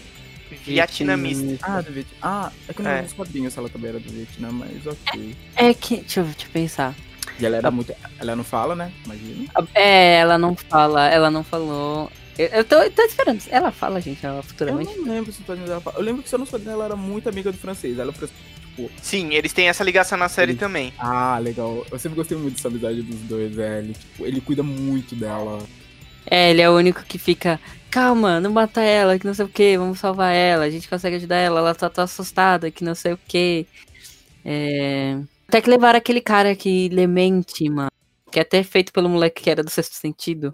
Vietnamista. 0.65 1.59
Ah, 1.67 1.81
do 1.81 1.93
Vietnã. 1.93 2.17
Ah, 2.23 2.53
é 2.69 2.73
que 2.73 2.81
eu 2.81 2.85
não 2.85 2.91
É. 2.91 3.01
vi 3.01 3.07
os 3.07 3.13
quadrinhos 3.13 3.53
se 3.53 3.59
ela 3.59 3.69
também 3.69 3.91
era 3.91 3.99
do 4.01 4.11
Vietnã, 4.11 4.51
mas 4.51 4.87
ok. 4.87 5.37
É 5.57 5.75
que. 5.75 5.97
Deixa 5.99 6.21
eu, 6.21 6.25
deixa 6.25 6.47
eu 6.47 6.51
pensar. 6.53 6.95
E 7.39 7.45
ela 7.45 7.57
era 7.57 7.71
muito. 7.71 7.93
Ela 8.19 8.37
não 8.37 8.45
fala, 8.45 8.75
né? 8.77 8.93
Imagina. 9.05 9.49
É, 9.75 10.17
ela 10.21 10.39
não 10.39 10.55
fala, 10.55 11.09
ela 11.09 11.31
não 11.31 11.43
falou. 11.45 12.11
Eu, 12.39 12.47
eu 12.49 12.65
tô, 12.65 12.77
eu 12.77 12.91
tô 12.91 13.03
esperando. 13.03 13.43
Ela 13.49 13.71
fala, 13.71 14.01
gente, 14.01 14.25
ela 14.25 14.39
Eu 14.39 14.43
futuramente. 14.43 14.97
não 14.97 15.05
lembro 15.13 15.33
se 15.33 15.43
quadrinhos 15.43 15.69
dela 15.69 15.81
fala. 15.81 15.99
Eu 15.99 16.03
lembro 16.05 16.23
que 16.23 16.29
só 16.29 16.39
nos 16.39 16.49
quadrinhos 16.51 16.75
ela 16.75 16.85
era 16.87 16.97
muito 16.97 17.29
amiga 17.29 17.51
do 17.53 17.59
francês. 17.59 17.99
Ela 17.99 18.13
tipo. 18.75 18.91
Sim, 19.01 19.33
eles 19.33 19.53
têm 19.53 19.69
essa 19.69 19.85
ligação 19.85 20.19
na 20.19 20.29
série 20.29 20.55
também. 20.55 20.93
Ah, 20.99 21.39
legal. 21.39 21.87
Eu 21.91 21.99
sempre 21.99 22.17
gostei 22.17 22.37
muito 22.37 22.57
dessa 22.57 22.69
amizade 22.69 23.03
dos 23.03 23.21
dois, 23.21 23.59
é. 23.59 23.79
Ele, 23.79 23.93
tipo, 23.93 24.27
ele 24.27 24.41
cuida 24.41 24.63
muito 24.63 25.15
dela. 25.15 25.65
É, 26.27 26.51
ele 26.51 26.61
é 26.61 26.69
o 26.69 26.75
único 26.75 27.05
que 27.05 27.19
fica. 27.19 27.61
Calma, 27.91 28.41
não 28.41 28.51
mata 28.51 28.83
ela, 28.83 29.19
que 29.19 29.27
não 29.27 29.35
sei 29.35 29.45
o 29.45 29.49
que, 29.49 29.79
vamos 29.79 30.01
salvar 30.01 30.35
ela, 30.35 30.65
a 30.65 30.71
gente 30.71 30.89
consegue 30.89 31.15
ajudar 31.17 31.37
ela, 31.37 31.61
ela 31.61 31.75
tá, 31.77 31.89
tá 31.89 32.03
assustada, 32.03 32.71
que 32.71 32.83
não 32.83 32.95
sei 32.95 33.13
o 33.13 33.19
que. 33.29 33.69
É... 34.45 35.17
Até 35.47 35.61
que 35.61 35.71
levaram 35.71 35.99
aquele 35.99 36.21
cara 36.21 36.57
que 36.57 36.89
lemente, 36.89 37.69
mano. 37.71 37.91
Que 38.33 38.41
é 38.41 38.43
até 38.43 38.65
feito 38.65 38.93
pelo 38.93 39.09
moleque 39.09 39.43
que 39.43 39.51
era 39.51 39.63
do 39.63 39.71
sexto 39.71 39.95
sentido. 39.95 40.53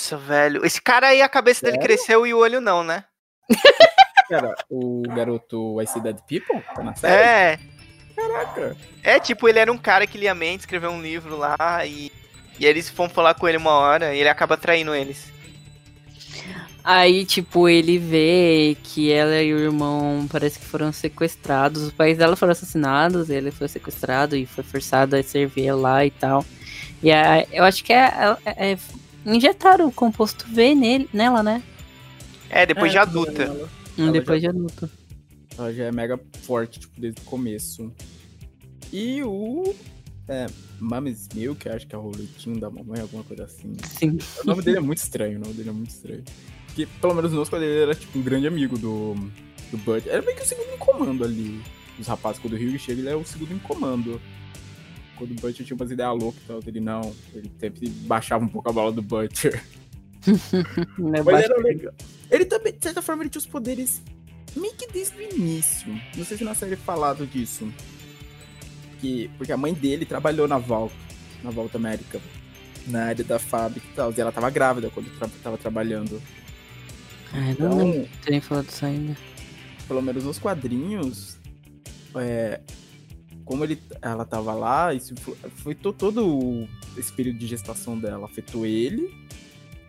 Nossa, 0.00 0.16
velho. 0.16 0.64
Esse 0.64 0.80
cara 0.80 1.08
aí, 1.08 1.20
a 1.20 1.28
cabeça 1.28 1.60
dele 1.62 1.76
Sério? 1.76 1.86
cresceu 1.86 2.26
e 2.26 2.32
o 2.32 2.38
olho 2.38 2.60
não, 2.60 2.82
né? 2.82 3.04
Cara, 4.32 4.54
o 4.70 5.02
garoto 5.14 5.78
I 5.82 5.86
See 5.86 6.00
Dead 6.00 6.16
People? 6.26 6.62
Tá 6.74 6.82
na 6.82 6.94
série? 6.94 7.22
É. 7.22 7.58
Caraca. 8.16 8.76
É, 9.02 9.20
tipo, 9.20 9.46
ele 9.46 9.58
era 9.58 9.70
um 9.70 9.76
cara 9.76 10.06
que 10.06 10.16
lia 10.16 10.34
mente, 10.34 10.60
escreveu 10.60 10.90
um 10.90 11.02
livro 11.02 11.36
lá 11.36 11.58
e. 11.84 12.10
E 12.58 12.64
eles 12.64 12.88
foram 12.88 13.10
falar 13.10 13.34
com 13.34 13.46
ele 13.46 13.58
uma 13.58 13.72
hora 13.72 14.14
e 14.14 14.20
ele 14.20 14.28
acaba 14.30 14.56
traindo 14.56 14.94
eles. 14.94 15.30
Aí, 16.82 17.26
tipo, 17.26 17.68
ele 17.68 17.98
vê 17.98 18.74
que 18.82 19.12
ela 19.12 19.42
e 19.42 19.52
o 19.52 19.58
irmão 19.58 20.26
parece 20.30 20.58
que 20.58 20.64
foram 20.64 20.92
sequestrados. 20.92 21.82
Os 21.82 21.92
pais 21.92 22.16
dela 22.16 22.34
foram 22.34 22.52
assassinados, 22.52 23.28
ele 23.28 23.50
foi 23.50 23.68
sequestrado 23.68 24.34
e 24.34 24.46
foi 24.46 24.64
forçado 24.64 25.14
a 25.14 25.22
servir 25.22 25.72
lá 25.72 26.06
e 26.06 26.10
tal. 26.10 26.42
E 27.02 27.12
aí, 27.12 27.46
eu 27.52 27.64
acho 27.64 27.84
que 27.84 27.92
é, 27.92 28.36
é- 28.46 28.72
é- 28.72 28.78
injetaram 29.26 29.88
o 29.88 29.92
composto 29.92 30.46
V 30.48 30.74
nele, 30.74 31.08
nela, 31.12 31.42
né? 31.42 31.62
É, 32.48 32.64
depois 32.64 32.90
É, 32.90 32.92
de 32.92 32.98
adulta. 32.98 33.42
Ela, 33.44 33.81
Ela 34.04 34.12
depois 34.12 34.40
de 34.40 34.48
adulto. 34.48 34.90
ela 35.58 35.72
já 35.72 35.84
é 35.84 35.92
mega 35.92 36.20
forte, 36.42 36.80
tipo, 36.80 37.00
desde 37.00 37.20
o 37.20 37.24
começo. 37.24 37.92
E 38.92 39.22
o. 39.22 39.74
É, 40.28 40.46
Mami's 40.78 41.28
Milk, 41.34 41.68
acho 41.68 41.86
que 41.86 41.94
é 41.94 41.98
o 41.98 42.10
leitinho 42.10 42.58
da 42.60 42.70
mamãe, 42.70 43.00
alguma 43.00 43.24
coisa 43.24 43.44
assim. 43.44 43.74
Sim. 43.98 44.18
O 44.42 44.46
nome 44.46 44.62
dele 44.62 44.78
é 44.78 44.80
muito 44.80 44.98
estranho, 44.98 45.38
o 45.38 45.40
nome 45.40 45.54
dele 45.54 45.70
é 45.70 45.72
muito 45.72 45.90
estranho. 45.90 46.22
Porque, 46.66 46.86
pelo 47.00 47.14
menos 47.14 47.32
nos 47.32 47.48
quando 47.48 47.64
ele 47.64 47.82
era, 47.82 47.94
tipo, 47.94 48.18
um 48.18 48.22
grande 48.22 48.46
amigo 48.46 48.78
do, 48.78 49.14
do 49.70 49.78
Bud. 49.78 50.08
Era 50.08 50.22
meio 50.22 50.36
que 50.36 50.42
o 50.42 50.46
segundo 50.46 50.72
em 50.72 50.78
comando 50.78 51.24
ali. 51.24 51.60
Os 51.98 52.06
rapazes, 52.06 52.40
quando 52.40 52.54
o 52.54 52.56
Hugh 52.56 52.78
chega, 52.78 53.00
ele 53.00 53.10
é 53.10 53.16
o 53.16 53.24
segundo 53.24 53.52
em 53.52 53.58
comando. 53.58 54.20
Quando 55.16 55.32
o 55.32 55.34
Butcher 55.34 55.66
tinha 55.66 55.76
umas 55.76 55.90
ideias 55.90 56.18
loucas 56.18 56.42
e 56.42 56.46
tal, 56.46 56.60
ele 56.66 56.80
não. 56.80 57.14
Ele 57.34 57.50
sempre 57.60 57.88
baixava 57.88 58.44
um 58.44 58.48
pouco 58.48 58.68
a 58.70 58.72
bola 58.72 58.90
do 58.90 59.02
Butcher. 59.02 59.62
Né, 60.98 61.22
Mas 61.22 61.44
era 61.44 61.56
legal. 61.60 61.92
Ele 62.30 62.44
também, 62.44 62.72
de 62.72 62.82
certa 62.82 63.02
forma, 63.02 63.22
ele 63.22 63.30
tinha 63.30 63.40
os 63.40 63.46
poderes 63.46 64.02
meio 64.56 64.74
que 64.74 64.86
desde 64.92 65.16
o 65.16 65.22
início. 65.22 65.88
Não 66.16 66.24
sei 66.24 66.36
se 66.38 66.44
na 66.44 66.54
série 66.54 66.74
é 66.74 66.76
falado 66.76 67.26
disso. 67.26 67.70
Que, 69.00 69.30
porque 69.36 69.52
a 69.52 69.56
mãe 69.56 69.74
dele 69.74 70.04
trabalhou 70.06 70.46
na 70.46 70.58
Volta, 70.58 70.94
na 71.42 71.50
Volta 71.50 71.76
América. 71.76 72.20
Na 72.86 73.04
área 73.06 73.24
da 73.24 73.38
fábrica 73.38 73.86
e 73.90 73.94
tal. 73.94 74.12
E 74.16 74.20
ela 74.20 74.32
tava 74.32 74.50
grávida 74.50 74.90
quando 74.90 75.10
tra 75.18 75.28
tava 75.42 75.58
trabalhando. 75.58 76.20
Não 77.32 77.50
Então, 77.50 77.78
lembro 77.78 78.02
de 78.02 78.18
terem 78.18 78.40
falado 78.40 78.68
isso 78.68 78.84
ainda. 78.84 79.16
pelo 79.88 80.02
menos 80.02 80.24
nos 80.24 80.38
quadrinhos, 80.38 81.38
é, 82.16 82.60
como 83.44 83.64
ele, 83.64 83.80
ela 84.02 84.24
tava 84.24 84.52
lá, 84.54 84.92
isso 84.94 85.14
foi, 85.16 85.36
foi 85.56 85.74
to- 85.74 85.92
todo 85.92 86.26
o- 86.26 86.68
esse 86.96 87.10
período 87.12 87.38
de 87.38 87.46
gestação 87.46 87.98
dela. 87.98 88.26
Afetou 88.26 88.64
ele 88.66 89.12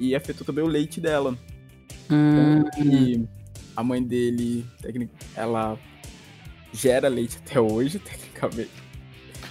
e 0.10 0.16
afetou 0.16 0.45
também 0.45 0.64
o 0.64 0.68
leite 0.68 0.99
dela. 0.99 1.38
Hum, 2.10 2.64
E 2.78 3.26
a 3.76 3.84
mãe 3.84 4.04
dele, 4.04 4.66
ela 5.36 5.78
gera 6.74 7.08
leite 7.08 7.38
até 7.45 7.60
hoje, 7.60 7.99
tecnicamente. 7.99 8.84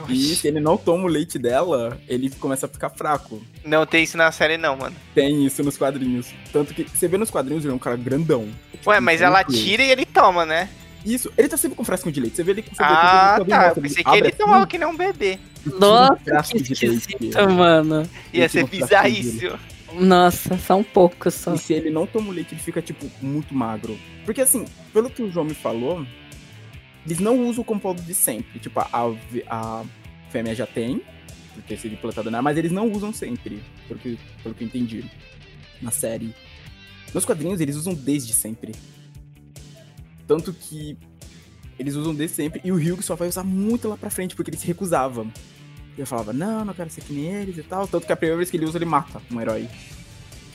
E 0.09 0.35
se 0.35 0.49
ele 0.49 0.59
não 0.59 0.77
toma 0.77 1.05
o 1.05 1.07
leite 1.07 1.39
dela, 1.39 1.99
ele 2.09 2.29
começa 2.31 2.67
a 2.67 2.69
ficar 2.69 2.91
fraco. 2.91 3.43
Não 3.65 3.87
tem 3.87 4.03
isso 4.03 4.17
na 4.17 4.33
série, 4.33 4.57
não, 4.57 4.77
mano. 4.77 4.97
Tem 5.15 5.45
isso 5.47 5.63
nos 5.63 5.77
quadrinhos. 5.77 6.33
Tanto 6.53 6.75
que 6.75 6.85
você 6.85 7.07
vê 7.07 7.17
nos 7.17 7.31
quadrinhos, 7.31 7.65
ele 7.65 7.73
é 7.73 7.77
um 7.77 7.79
cara 7.79 7.97
grandão. 7.97 8.49
Ué, 8.87 9.01
mas 9.01 9.21
ela 9.21 9.45
tira 9.45 9.83
e 9.83 9.91
ele 9.91 10.05
toma, 10.05 10.45
né? 10.45 10.69
Isso, 11.05 11.33
ele 11.37 11.49
tá 11.49 11.57
sempre 11.57 11.77
com 11.77 11.85
frasco 11.85 12.11
de 12.11 12.21
leite. 12.21 12.37
Você 12.37 12.43
vê 12.43 12.53
ele 12.53 12.63
com 12.63 12.71
Ah, 12.79 13.39
tá. 13.49 13.69
Eu 13.69 13.83
pensei 13.83 14.03
que 14.03 14.11
ele 14.11 14.29
assim, 14.29 14.37
tomava 14.37 14.67
que 14.67 14.79
nem 14.79 14.89
um 14.89 14.97
bebê. 14.97 15.39
Nossa, 15.67 16.17
frasco 16.17 16.63
que 16.63 16.73
esquisito, 16.73 17.51
mano. 17.51 18.09
Ia 18.33 18.49
ser 18.49 18.65
um 18.65 18.69
bizarríssimo. 18.69 19.59
Nossa, 20.01 20.57
só 20.59 20.77
um 20.77 20.85
pouco 20.85 21.31
só. 21.31 21.55
E 21.55 21.59
se 21.59 21.73
ele 21.73 21.91
não 21.91 22.07
toma 22.07 22.29
o 22.29 22.33
leite, 22.33 22.55
ele 22.55 22.61
fica, 22.61 22.81
tipo, 22.81 23.11
muito 23.21 23.55
magro. 23.55 23.99
Porque, 24.25 24.41
assim, 24.41 24.65
pelo 24.93 25.11
que 25.11 25.23
o 25.23 25.31
João 25.31 25.45
me 25.45 25.55
falou, 25.55 26.07
eles 27.05 27.19
não 27.19 27.49
usam 27.49 27.63
o 27.63 27.65
composto 27.65 28.03
de 28.03 28.15
sempre. 28.15 28.59
Tipo, 28.59 28.81
a, 28.81 28.89
a 29.49 29.85
fêmea 30.31 30.55
já 30.55 30.67
tem, 30.67 31.03
por 31.55 31.63
ter 31.65 31.79
sido 31.79 31.95
implantada 31.95 32.31
nela, 32.31 32.43
mas 32.43 32.57
eles 32.57 32.73
não 32.73 32.91
usam 32.91 33.13
sempre, 33.13 33.63
pelo 33.87 34.01
que, 34.01 34.19
pelo 34.43 34.55
que 34.55 34.65
eu 34.65 34.69
entendi 34.69 35.05
na 35.81 35.91
série. 35.91 36.35
Nos 37.13 37.25
quadrinhos, 37.25 37.61
eles 37.61 37.77
usam 37.77 37.95
desde 37.95 38.33
sempre. 38.33 38.73
Tanto 40.27 40.53
que 40.53 40.97
eles 41.79 41.95
usam 41.95 42.15
desde 42.15 42.37
sempre, 42.37 42.61
e 42.65 42.73
o 42.73 42.77
Hugh 42.77 43.03
só 43.03 43.15
vai 43.15 43.29
usar 43.29 43.45
muito 43.45 43.89
lá 43.89 43.97
pra 43.97 44.09
frente, 44.09 44.35
porque 44.35 44.51
ele 44.51 44.57
se 44.57 44.67
recusava. 44.67 45.27
Ele 45.97 46.07
falava, 46.07 46.33
não, 46.33 46.65
não 46.65 46.75
quero 46.75 46.91
ser 46.91 47.03
que 47.03 47.13
nem 47.13 47.27
eles 47.27 47.59
e 47.59 47.63
tal. 47.63 47.87
Tanto 47.87 48.07
que 48.07 48.13
a 48.13 48.17
primeira 48.17 48.39
vez 48.39 48.51
que 48.51 48.57
ele 48.57 48.65
usa, 48.65 48.79
ele 48.79 48.85
mata 48.85 49.21
um 49.31 49.41
herói. 49.41 49.69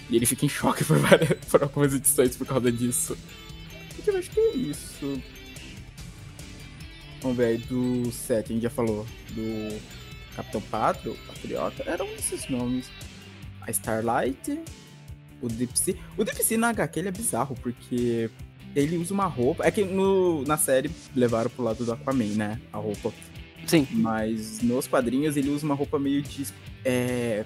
E 0.09 0.15
ele 0.15 0.25
fica 0.25 0.45
em 0.45 0.49
choque 0.49 0.83
por, 0.85 0.97
várias, 0.97 1.37
por 1.45 1.61
algumas 1.63 1.93
edições 1.93 2.35
por 2.35 2.47
causa 2.47 2.71
disso. 2.71 3.17
Então, 3.99 4.13
eu 4.13 4.19
acho 4.19 4.31
que 4.31 4.39
é 4.39 4.55
isso. 4.55 5.21
Vamos 7.21 7.37
ver 7.37 7.45
aí 7.45 7.57
do 7.57 8.11
7, 8.11 8.51
a 8.51 8.53
gente 8.53 8.63
já 8.63 8.69
falou. 8.69 9.05
Do 9.31 9.79
Capitão 10.35 10.61
Patro, 10.61 11.17
Patriota. 11.27 11.83
Eram 11.85 12.07
esses 12.17 12.47
nomes. 12.49 12.89
A 13.61 13.71
Starlight, 13.71 14.61
o 15.41 15.47
Deep 15.47 15.77
Sea. 15.77 15.95
O 16.15 16.23
Deep 16.23 16.41
Sea 16.41 16.57
na 16.57 16.69
HQ 16.69 16.99
ele 16.99 17.09
é 17.09 17.11
bizarro, 17.11 17.53
porque 17.61 18.29
ele 18.75 18.97
usa 18.97 19.13
uma 19.13 19.25
roupa. 19.25 19.65
É 19.65 19.71
que 19.71 19.83
no, 19.83 20.43
na 20.43 20.57
série 20.57 20.89
levaram 21.15 21.49
pro 21.49 21.63
lado 21.63 21.83
do 21.83 21.91
Aquaman, 21.91 22.35
né? 22.35 22.61
A 22.71 22.77
roupa. 22.77 23.11
Sim. 23.67 23.87
Mas 23.91 24.61
nos 24.61 24.87
quadrinhos 24.87 25.37
ele 25.37 25.49
usa 25.49 25.65
uma 25.65 25.75
roupa 25.75 25.99
meio 25.99 26.21
de. 26.21 26.47
É, 26.85 27.45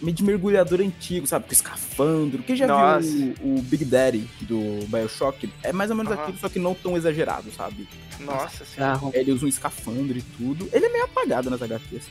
meio 0.00 0.14
de 0.16 0.22
mergulhador 0.22 0.80
antigo, 0.80 1.26
sabe? 1.26 1.46
Com 1.46 1.52
escafandro. 1.52 2.42
Quem 2.44 2.54
já 2.56 2.66
Nossa. 2.66 3.00
viu 3.00 3.34
o, 3.42 3.58
o 3.58 3.62
Big 3.62 3.84
Daddy 3.84 4.28
do 4.42 4.86
Bioshock? 4.86 5.50
É 5.62 5.72
mais 5.72 5.90
ou 5.90 5.96
menos 5.96 6.12
Aham. 6.12 6.22
aquilo, 6.22 6.38
só 6.38 6.48
que 6.48 6.58
não 6.60 6.74
tão 6.74 6.96
exagerado, 6.96 7.50
sabe? 7.52 7.88
Nossa 8.20 8.64
senhora. 8.64 8.92
Carro. 8.94 9.10
Ele 9.14 9.32
usa 9.32 9.44
um 9.44 9.48
escafandro 9.48 10.16
e 10.16 10.22
tudo. 10.22 10.68
Ele 10.72 10.86
é 10.86 10.88
meio 10.88 11.04
apagado 11.04 11.50
nas 11.50 11.60
HQs. 11.60 12.04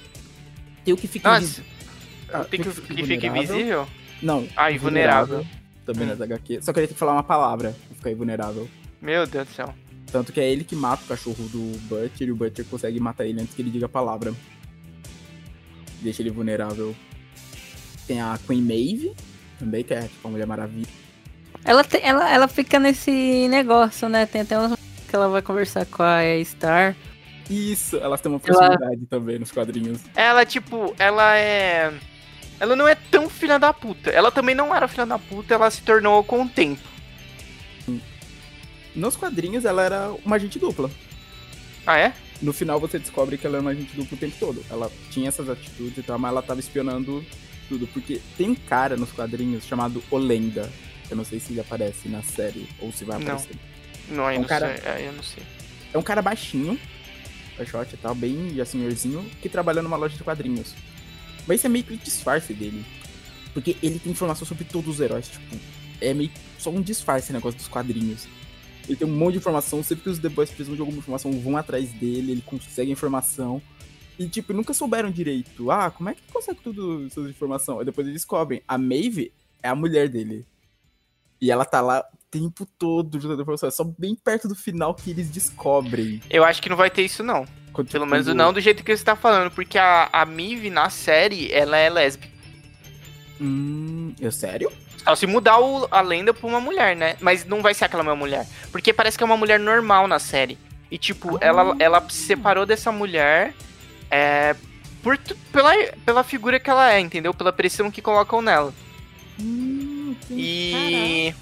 Tem 0.83 0.93
o 0.93 0.97
que 0.97 1.07
fica 1.07 1.29
Nossa, 1.31 1.43
invis- 1.45 1.61
ah, 2.33 2.43
tem 2.43 2.61
que, 2.61 2.67
o 2.69 2.73
que 2.73 3.03
fica 3.05 3.27
invisível? 3.27 3.87
Não. 4.21 4.47
Ah, 4.55 4.71
invulnerável. 4.71 5.45
Também 5.85 6.05
Hum. 6.05 6.09
nas 6.09 6.19
HQs. 6.21 6.65
Só 6.65 6.73
que 6.73 6.79
ele 6.79 6.87
tem 6.87 6.93
que 6.93 6.99
falar 6.99 7.13
uma 7.13 7.23
palavra 7.23 7.73
pra 7.87 7.95
ficar 7.95 8.11
invulnerável. 8.11 8.67
Meu 9.01 9.25
Deus 9.25 9.47
do 9.47 9.53
céu. 9.53 9.73
Tanto 10.11 10.31
que 10.31 10.39
é 10.39 10.49
ele 10.49 10.63
que 10.63 10.75
mata 10.75 11.03
o 11.03 11.07
cachorro 11.07 11.43
do 11.49 11.77
Butcher 11.81 12.27
e 12.27 12.31
o 12.31 12.35
Butcher 12.35 12.65
consegue 12.65 12.99
matar 12.99 13.25
ele 13.25 13.41
antes 13.41 13.53
que 13.53 13.61
ele 13.61 13.69
diga 13.69 13.87
a 13.87 13.89
palavra. 13.89 14.33
Deixa 16.01 16.21
ele 16.21 16.29
vulnerável. 16.31 16.95
Tem 18.07 18.21
a 18.21 18.39
Queen 18.47 18.61
Maeve, 18.61 19.13
também, 19.59 19.83
que 19.83 19.93
é 19.93 20.03
tipo 20.03 20.27
a 20.27 20.31
Mulher 20.31 20.47
Maravilha. 20.47 20.87
Ela, 21.65 21.83
tem, 21.83 22.01
ela, 22.03 22.33
ela 22.33 22.47
fica 22.47 22.79
nesse 22.79 23.47
negócio, 23.49 24.07
né? 24.07 24.25
Tem 24.25 24.41
até 24.41 24.57
uma 24.57 24.77
que 24.77 25.15
ela 25.15 25.27
vai 25.27 25.41
conversar 25.41 25.85
com 25.85 26.03
a 26.03 26.19
Star. 26.45 26.95
Isso, 27.49 27.97
elas 27.97 28.21
têm 28.21 28.31
uma 28.31 28.39
Ela- 28.45 28.57
proximidade 28.69 29.05
também 29.07 29.39
nos 29.39 29.51
quadrinhos. 29.51 30.01
Ela, 30.15 30.45
tipo, 30.45 30.93
ela 30.97 31.35
é. 31.37 31.93
Ela 32.59 32.75
não 32.75 32.87
é 32.87 32.95
tão 32.95 33.29
filha 33.29 33.57
da 33.59 33.73
puta. 33.73 34.09
Ela 34.09 34.31
também 34.31 34.55
não 34.55 34.73
era 34.73 34.87
filha 34.87 35.05
da 35.05 35.19
puta, 35.19 35.53
ela 35.53 35.69
se 35.69 35.81
tornou 35.81 36.23
com 36.23 36.43
o 36.43 36.49
tempo. 36.49 36.81
Nos 38.97 39.15
quadrinhos 39.15 39.65
ela 39.65 39.83
era 39.83 40.11
uma 40.25 40.35
agente 40.35 40.59
dupla. 40.59 40.89
Ah, 41.85 41.97
é? 41.97 42.13
No 42.41 42.51
final 42.53 42.79
você 42.79 42.99
descobre 42.99 43.37
que 43.37 43.47
ela 43.47 43.57
era 43.57 43.61
uma 43.61 43.71
agente 43.71 43.95
dupla 43.95 44.15
o 44.15 44.19
tempo 44.19 44.35
todo. 44.39 44.63
Ela 44.69 44.91
tinha 45.11 45.27
essas 45.27 45.49
atitudes 45.49 45.97
e 45.97 46.03
tal, 46.03 46.19
mas 46.19 46.31
ela 46.31 46.41
tava 46.41 46.59
espionando 46.59 47.25
tudo. 47.69 47.87
Porque 47.87 48.21
tem 48.37 48.49
um 48.49 48.55
cara 48.55 48.97
nos 48.97 49.11
quadrinhos 49.11 49.65
chamado 49.65 50.03
Olenda. 50.11 50.69
Eu 51.09 51.15
não 51.15 51.23
sei 51.23 51.39
se 51.39 51.53
ele 51.53 51.61
aparece 51.61 52.09
na 52.09 52.21
série 52.21 52.67
ou 52.79 52.91
se 52.91 53.05
vai 53.05 53.17
Não. 53.17 53.23
aparecer. 53.25 53.55
Não, 54.09 54.25
aí 54.25 54.37
Um 54.37 54.41
não 54.41 54.47
cara- 54.47 54.77
sei. 54.77 54.91
Aí 54.91 55.05
eu 55.05 55.13
não 55.13 55.23
sei. 55.23 55.43
É 55.93 55.97
um 55.97 56.01
cara 56.03 56.21
baixinho, 56.21 56.77
baixote 57.57 57.93
e 57.95 57.97
tal, 57.97 58.13
bem 58.13 58.53
já 58.55 58.65
senhorzinho, 58.65 59.25
que 59.41 59.47
trabalha 59.47 59.81
numa 59.81 59.95
loja 59.95 60.17
de 60.17 60.23
quadrinhos. 60.23 60.75
Mas 61.47 61.59
esse 61.59 61.67
é 61.67 61.69
meio 61.69 61.85
que 61.85 61.93
o 61.93 61.97
disfarce 61.97 62.53
dele. 62.53 62.85
Porque 63.53 63.75
ele 63.81 63.97
tem 63.99 64.11
informação 64.11 64.45
sobre 64.45 64.65
todos 64.65 64.95
os 64.95 64.99
heróis, 64.99 65.29
tipo, 65.29 65.55
é 66.01 66.13
meio 66.13 66.29
só 66.59 66.69
um 66.69 66.81
disfarce 66.81 67.25
esse 67.27 67.33
negócio 67.33 67.57
dos 67.57 67.67
quadrinhos. 67.69 68.27
Ele 68.87 68.95
tem 68.95 69.07
um 69.07 69.11
monte 69.11 69.33
de 69.33 69.39
informação, 69.39 69.83
sempre 69.83 70.03
que 70.03 70.09
os 70.09 70.19
The 70.19 70.29
Boys 70.29 70.49
precisam 70.49 70.75
de 70.75 70.81
alguma 70.81 70.99
informação, 70.99 71.31
vão 71.39 71.57
atrás 71.57 71.91
dele, 71.91 72.31
ele 72.31 72.41
consegue 72.41 72.89
a 72.89 72.93
informação. 72.93 73.61
E, 74.17 74.27
tipo, 74.27 74.53
nunca 74.53 74.73
souberam 74.73 75.11
direito. 75.11 75.69
Ah, 75.69 75.91
como 75.91 76.09
é 76.09 76.13
que 76.13 76.21
ele 76.21 76.31
consegue 76.31 76.59
tudo 76.63 77.05
essas 77.05 77.29
informações? 77.29 77.79
Aí 77.79 77.85
depois 77.85 78.07
eles 78.07 78.21
descobrem. 78.21 78.63
A 78.67 78.77
Maeve 78.77 79.31
é 79.61 79.69
a 79.69 79.75
mulher 79.75 80.09
dele. 80.09 80.45
E 81.39 81.51
ela 81.51 81.65
tá 81.65 81.81
lá 81.81 81.99
o 81.99 82.17
tempo 82.31 82.65
todo 82.79 83.19
juntando 83.19 83.41
informação. 83.41 83.67
É 83.67 83.71
só 83.71 83.83
bem 83.83 84.15
perto 84.15 84.47
do 84.47 84.55
final 84.55 84.95
que 84.95 85.11
eles 85.11 85.29
descobrem. 85.29 86.21
Eu 86.29 86.43
acho 86.43 86.61
que 86.61 86.69
não 86.69 86.75
vai 86.75 86.89
ter 86.89 87.03
isso, 87.03 87.21
não. 87.21 87.45
Quando, 87.71 87.91
Pelo 87.91 88.07
menos 88.07 88.25
não 88.27 88.51
do 88.51 88.59
jeito 88.59 88.83
que 88.83 88.95
você 88.95 89.03
tá 89.03 89.15
falando, 89.15 89.51
porque 89.51 89.77
a, 89.77 90.09
a 90.11 90.25
Mive 90.25 90.71
na 90.71 90.89
série, 90.89 91.51
ela 91.51 91.77
é 91.77 91.89
lésbica. 91.89 92.35
Hum, 93.39 94.15
é 94.19 94.31
sério? 94.31 94.71
Se 95.15 95.25
mudar 95.27 95.59
o- 95.59 95.87
a 95.91 96.01
lenda 96.01 96.33
pra 96.33 96.47
uma 96.47 96.59
mulher, 96.59 96.95
né? 96.95 97.15
Mas 97.19 97.45
não 97.45 97.61
vai 97.61 97.73
ser 97.73 97.85
aquela 97.85 98.03
mesma 98.03 98.15
mulher. 98.17 98.45
Porque 98.71 98.91
parece 98.93 99.17
que 99.17 99.23
é 99.23 99.25
uma 99.25 99.37
mulher 99.37 99.59
normal 99.59 100.07
na 100.07 100.19
série. 100.19 100.57
E, 100.91 100.97
tipo, 100.97 101.35
Ah. 101.35 101.39
ela, 101.41 101.75
ela 101.79 102.09
se 102.09 102.21
separou 102.25 102.65
dessa 102.65 102.91
mulher 102.91 103.53
é, 104.09 104.55
por, 105.03 105.17
pela, 105.51 105.71
pela 106.05 106.23
figura 106.23 106.59
que 106.59 106.69
ela 106.69 106.91
é, 106.93 106.99
entendeu? 106.99 107.33
Pela 107.33 107.51
pressão 107.53 107.91
que 107.91 108.01
colocam 108.01 108.41
nela. 108.41 108.73
Hum, 109.39 110.15
E. 110.31 111.33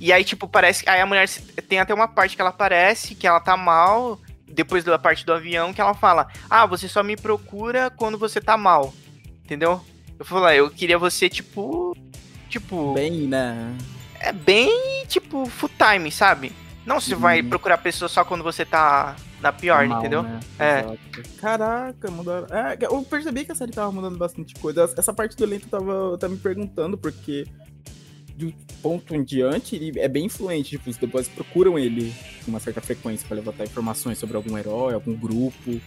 E 0.00 0.12
aí, 0.12 0.24
tipo, 0.24 0.48
parece. 0.48 0.88
Aí 0.88 1.00
a 1.00 1.06
mulher. 1.06 1.28
Tem 1.68 1.78
até 1.78 1.94
uma 1.94 2.08
parte 2.08 2.34
que 2.34 2.40
ela 2.42 2.50
aparece, 2.50 3.14
que 3.14 3.26
ela 3.26 3.40
tá 3.40 3.56
mal. 3.56 4.18
Depois 4.48 4.84
da 4.84 4.98
parte 4.98 5.24
do 5.24 5.32
avião, 5.32 5.72
que 5.72 5.80
ela 5.80 5.94
fala: 5.94 6.26
Ah, 6.50 6.66
você 6.66 6.88
só 6.88 7.02
me 7.02 7.16
procura 7.16 7.88
quando 7.90 8.18
você 8.18 8.40
tá 8.40 8.56
mal. 8.56 8.92
Entendeu? 9.44 9.80
Eu 10.18 10.24
falo, 10.24 10.44
"Ah, 10.46 10.54
eu 10.54 10.68
queria 10.70 10.98
você, 10.98 11.28
tipo. 11.28 11.96
Tipo. 12.52 12.92
Bem, 12.94 13.26
né? 13.26 13.74
É 14.20 14.30
bem, 14.32 15.04
tipo, 15.08 15.46
full 15.46 15.70
time, 15.78 16.10
sabe? 16.12 16.52
Não 16.84 17.00
você 17.00 17.14
vai 17.14 17.40
Uhum. 17.40 17.48
procurar 17.48 17.76
a 17.76 17.78
pessoa 17.78 18.08
só 18.08 18.24
quando 18.24 18.42
você 18.44 18.64
tá 18.64 19.16
na 19.40 19.52
pior, 19.52 19.86
Mal, 19.86 19.98
entendeu? 19.98 20.22
né? 20.22 20.40
É. 20.58 20.80
Exato. 20.80 20.98
Caraca, 21.40 22.10
mudaram. 22.10 22.46
É, 22.50 22.76
eu 22.82 23.02
percebi 23.02 23.44
que 23.44 23.52
a 23.52 23.54
série 23.54 23.72
tava 23.72 23.90
mudando 23.90 24.16
bastante 24.18 24.54
coisa. 24.56 24.92
Essa 24.96 25.12
parte 25.12 25.36
do 25.36 25.44
elenco 25.44 25.66
eu 25.66 25.70
tava, 25.70 25.92
eu 25.92 26.18
tava 26.18 26.32
me 26.34 26.38
perguntando, 26.40 26.98
porque 26.98 27.46
de 28.36 28.46
um 28.46 28.52
ponto 28.82 29.14
em 29.14 29.22
diante 29.24 29.76
ele 29.76 29.98
é 29.98 30.08
bem 30.08 30.26
influente. 30.26 30.70
Tipo, 30.70 30.90
os 30.90 30.96
depois 30.96 31.28
procuram 31.28 31.78
ele 31.78 32.14
com 32.44 32.50
uma 32.50 32.60
certa 32.60 32.80
frequência 32.80 33.26
pra 33.26 33.36
levantar 33.36 33.64
informações 33.64 34.18
sobre 34.18 34.36
algum 34.36 34.56
herói, 34.58 34.94
algum 34.94 35.14
grupo. 35.14 35.70
Eles 35.70 35.80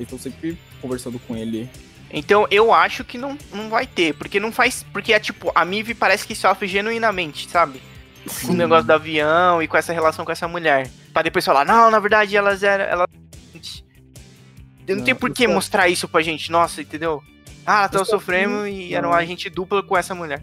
estão 0.00 0.18
sempre 0.18 0.58
conversando 0.80 1.18
com 1.20 1.36
ele. 1.36 1.68
Então 2.10 2.46
eu 2.50 2.72
acho 2.72 3.04
que 3.04 3.18
não, 3.18 3.36
não 3.52 3.68
vai 3.68 3.86
ter, 3.86 4.14
porque 4.14 4.38
não 4.38 4.52
faz. 4.52 4.84
Porque 4.92 5.12
é 5.12 5.18
tipo, 5.18 5.50
a 5.54 5.64
Mive 5.64 5.94
parece 5.94 6.26
que 6.26 6.34
sofre 6.34 6.68
genuinamente, 6.68 7.48
sabe? 7.48 7.82
Com 8.46 8.52
o 8.52 8.56
negócio 8.56 8.86
do 8.86 8.92
avião 8.92 9.62
e 9.62 9.68
com 9.68 9.76
essa 9.76 9.92
relação 9.92 10.24
com 10.24 10.32
essa 10.32 10.48
mulher. 10.48 10.88
Pra 11.12 11.22
depois 11.22 11.44
falar, 11.44 11.64
não, 11.64 11.90
na 11.90 11.98
verdade 11.98 12.36
elas 12.36 12.62
eram. 12.62 12.84
Elas... 12.84 13.06
Eu 14.86 14.96
não, 14.96 14.96
Não, 14.96 15.04
tenho 15.04 15.16
por 15.16 15.30
que 15.32 15.46
mostrar 15.46 15.88
isso 15.88 16.06
pra 16.06 16.22
gente, 16.22 16.50
nossa, 16.50 16.82
entendeu? 16.82 17.22
Ah, 17.66 17.78
ela 17.80 17.88
tava 17.88 18.04
sofrendo 18.04 18.66
e 18.66 18.94
era 18.94 19.06
uma 19.06 19.16
agente 19.16 19.48
dupla 19.48 19.82
com 19.82 19.96
essa 19.96 20.14
mulher. 20.14 20.42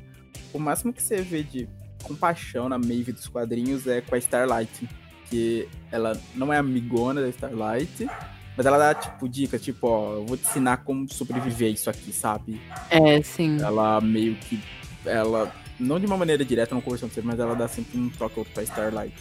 O 0.51 0.59
máximo 0.59 0.91
que 0.91 1.01
você 1.01 1.21
vê 1.21 1.43
de 1.43 1.69
compaixão 2.03 2.67
na 2.67 2.77
Maeve 2.77 3.11
dos 3.11 3.27
quadrinhos 3.27 3.85
é 3.87 4.01
com 4.01 4.15
a 4.15 4.17
Starlight. 4.17 4.89
Que 5.29 5.69
ela 5.91 6.19
não 6.35 6.51
é 6.51 6.57
amigona 6.57 7.21
da 7.21 7.29
Starlight, 7.29 8.09
mas 8.57 8.65
ela 8.65 8.77
dá, 8.77 8.93
tipo, 8.93 9.27
dica, 9.29 9.57
tipo, 9.57 9.87
ó, 9.87 10.13
eu 10.15 10.25
vou 10.25 10.37
te 10.37 10.45
ensinar 10.47 10.77
como 10.77 11.07
sobreviver 11.11 11.69
a 11.69 11.71
isso 11.71 11.89
aqui, 11.89 12.11
sabe? 12.11 12.59
É, 12.89 13.21
sim. 13.21 13.57
Ela 13.61 13.99
meio 14.01 14.35
que. 14.35 14.59
Ela. 15.05 15.51
Não 15.79 15.99
de 15.99 16.05
uma 16.05 16.17
maneira 16.17 16.45
direta, 16.45 16.75
não 16.75 16.81
conversando 16.81 17.09
com 17.09 17.15
você, 17.15 17.21
mas 17.25 17.39
ela 17.39 17.55
dá 17.55 17.67
sempre 17.67 17.97
um 17.97 18.07
toque 18.09 18.33
ou 18.35 18.39
outro 18.41 18.53
pra 18.53 18.61
Starlight. 18.63 19.13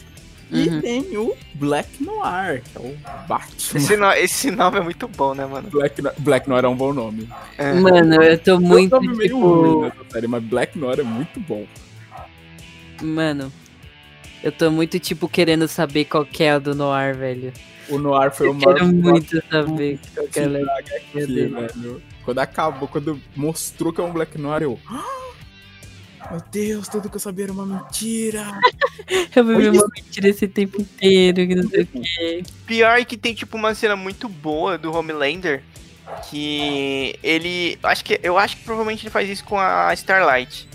E 0.52 0.68
Uhum. 0.68 0.80
tem 0.80 1.16
o 1.16 1.34
Black 1.54 2.02
Noir, 2.02 2.60
que 2.62 2.76
é 2.76 2.80
o 2.80 2.96
Batman. 3.28 3.80
Esse, 3.80 3.96
no- 3.96 4.12
esse 4.12 4.50
nome 4.50 4.78
é 4.78 4.80
muito 4.80 5.06
bom, 5.08 5.32
né, 5.32 5.46
mano? 5.46 5.70
Black, 5.70 6.02
No- 6.02 6.10
Black 6.18 6.48
Noir 6.48 6.64
é 6.64 6.68
um 6.68 6.76
bom 6.76 6.92
nome. 6.92 7.28
É. 7.56 7.72
Mano, 7.72 8.22
eu 8.22 8.36
tô 8.36 8.50
É 8.50 8.54
um 8.56 8.60
muito, 8.60 8.90
nome 8.96 9.16
meio 9.16 9.38
ruim 9.38 9.68
tipo... 9.68 9.80
nessa 9.82 10.10
série, 10.12 10.26
mas 10.26 10.42
Black 10.42 10.76
Noir 10.76 10.98
é 11.00 11.04
muito 11.04 11.38
bom. 11.40 11.64
Mano, 13.00 13.50
eu 14.42 14.52
tô 14.52 14.70
muito, 14.70 14.98
tipo, 14.98 15.28
querendo 15.28 15.66
saber 15.68 16.04
qual 16.06 16.24
que 16.26 16.42
é 16.42 16.50
a 16.52 16.58
do 16.58 16.74
Noir, 16.74 17.16
velho. 17.16 17.52
O 17.90 17.98
Noir 17.98 18.30
foi 18.32 18.46
Eu 18.46 18.52
o 18.52 18.54
maior 18.54 18.74
quero 18.74 18.86
muito 18.88 19.42
saber 19.50 19.98
que 19.98 20.18
é 20.18 20.22
a 20.22 20.26
plot 20.26 20.40
letra 20.48 20.64
da 20.66 20.78
HQ, 20.78 21.26
dele. 21.26 21.46
velho. 21.48 22.02
Quando 22.24 22.38
acabou, 22.38 22.88
quando 22.88 23.20
mostrou 23.34 23.92
que 23.92 24.00
é 24.00 24.04
um 24.04 24.12
Black 24.12 24.38
Noir, 24.38 24.62
eu. 24.62 24.78
"Ah, 24.86 25.04
Meu 26.30 26.40
Deus, 26.52 26.86
tudo 26.88 27.08
que 27.10 27.16
eu 27.16 27.20
sabia 27.20 27.44
era 27.46 27.52
uma 27.52 27.66
mentira. 27.66 28.44
Eu 29.34 29.44
vivi 29.44 29.68
uma 29.70 29.88
mentira 29.96 30.28
esse 30.28 30.46
tempo 30.46 30.80
inteiro, 30.80 31.46
que 31.48 31.54
não 31.56 31.68
sei 31.68 31.82
o 31.82 31.86
quê. 31.86 32.42
Pior 32.66 33.04
que 33.04 33.16
tem, 33.16 33.34
tipo, 33.34 33.56
uma 33.56 33.74
cena 33.74 33.96
muito 33.96 34.28
boa 34.28 34.78
do 34.78 34.92
Homelander. 34.92 35.62
Que 36.28 37.16
ele. 37.22 37.78
Acho 37.82 38.04
que. 38.04 38.20
Eu 38.22 38.38
acho 38.38 38.56
que 38.56 38.62
provavelmente 38.64 39.02
ele 39.04 39.10
faz 39.10 39.28
isso 39.28 39.44
com 39.44 39.58
a 39.58 39.92
Starlight. 39.94 40.68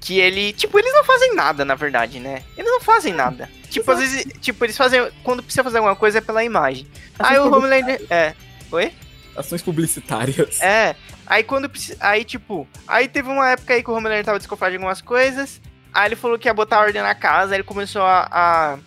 Que 0.00 0.18
ele. 0.20 0.52
Tipo, 0.52 0.78
eles 0.78 0.92
não 0.94 1.04
fazem 1.04 1.34
nada, 1.34 1.64
na 1.64 1.74
verdade, 1.74 2.20
né? 2.20 2.42
Eles 2.56 2.70
não 2.70 2.80
fazem 2.80 3.12
nada. 3.12 3.50
Tipo, 3.68 3.90
às 3.90 3.98
vezes. 3.98 4.24
Tipo, 4.40 4.64
eles 4.64 4.76
fazem. 4.76 5.10
Quando 5.24 5.42
precisa 5.42 5.64
fazer 5.64 5.78
alguma 5.78 5.96
coisa 5.96 6.18
é 6.18 6.20
pela 6.20 6.44
imagem. 6.44 6.86
Aí 7.18 7.38
o 7.38 7.52
Homelander. 7.52 8.00
É. 8.08 8.34
Oi? 8.70 8.92
Ações 9.36 9.60
publicitárias. 9.62 10.60
É. 10.62 10.94
Aí 11.26 11.42
quando 11.42 11.68
precisa. 11.68 11.96
Aí, 12.00 12.24
tipo. 12.24 12.66
Aí 12.86 13.08
teve 13.08 13.28
uma 13.28 13.50
época 13.50 13.74
aí 13.74 13.82
que 13.82 13.90
o 13.90 13.94
Homelander 13.94 14.24
tava 14.24 14.38
desconfiado 14.38 14.70
de 14.70 14.76
algumas 14.76 15.00
coisas. 15.02 15.60
Aí 15.92 16.06
ele 16.08 16.16
falou 16.16 16.38
que 16.38 16.48
ia 16.48 16.54
botar 16.54 16.80
ordem 16.80 17.02
na 17.02 17.14
casa. 17.14 17.52
Aí 17.52 17.56
ele 17.56 17.64
começou 17.64 18.02
a. 18.02 18.28
a- 18.30 18.78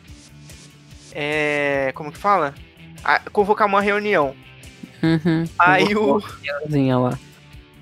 é. 1.14 1.92
Como 1.96 2.12
que 2.12 2.18
fala? 2.18 2.56
A 3.04 3.20
convocar 3.32 3.68
uma 3.68 3.82
reunião. 3.82 4.36
Uhum. 5.04 5.46
Aí 5.60 5.96
o. 5.96 6.22
Lá. 7.00 7.20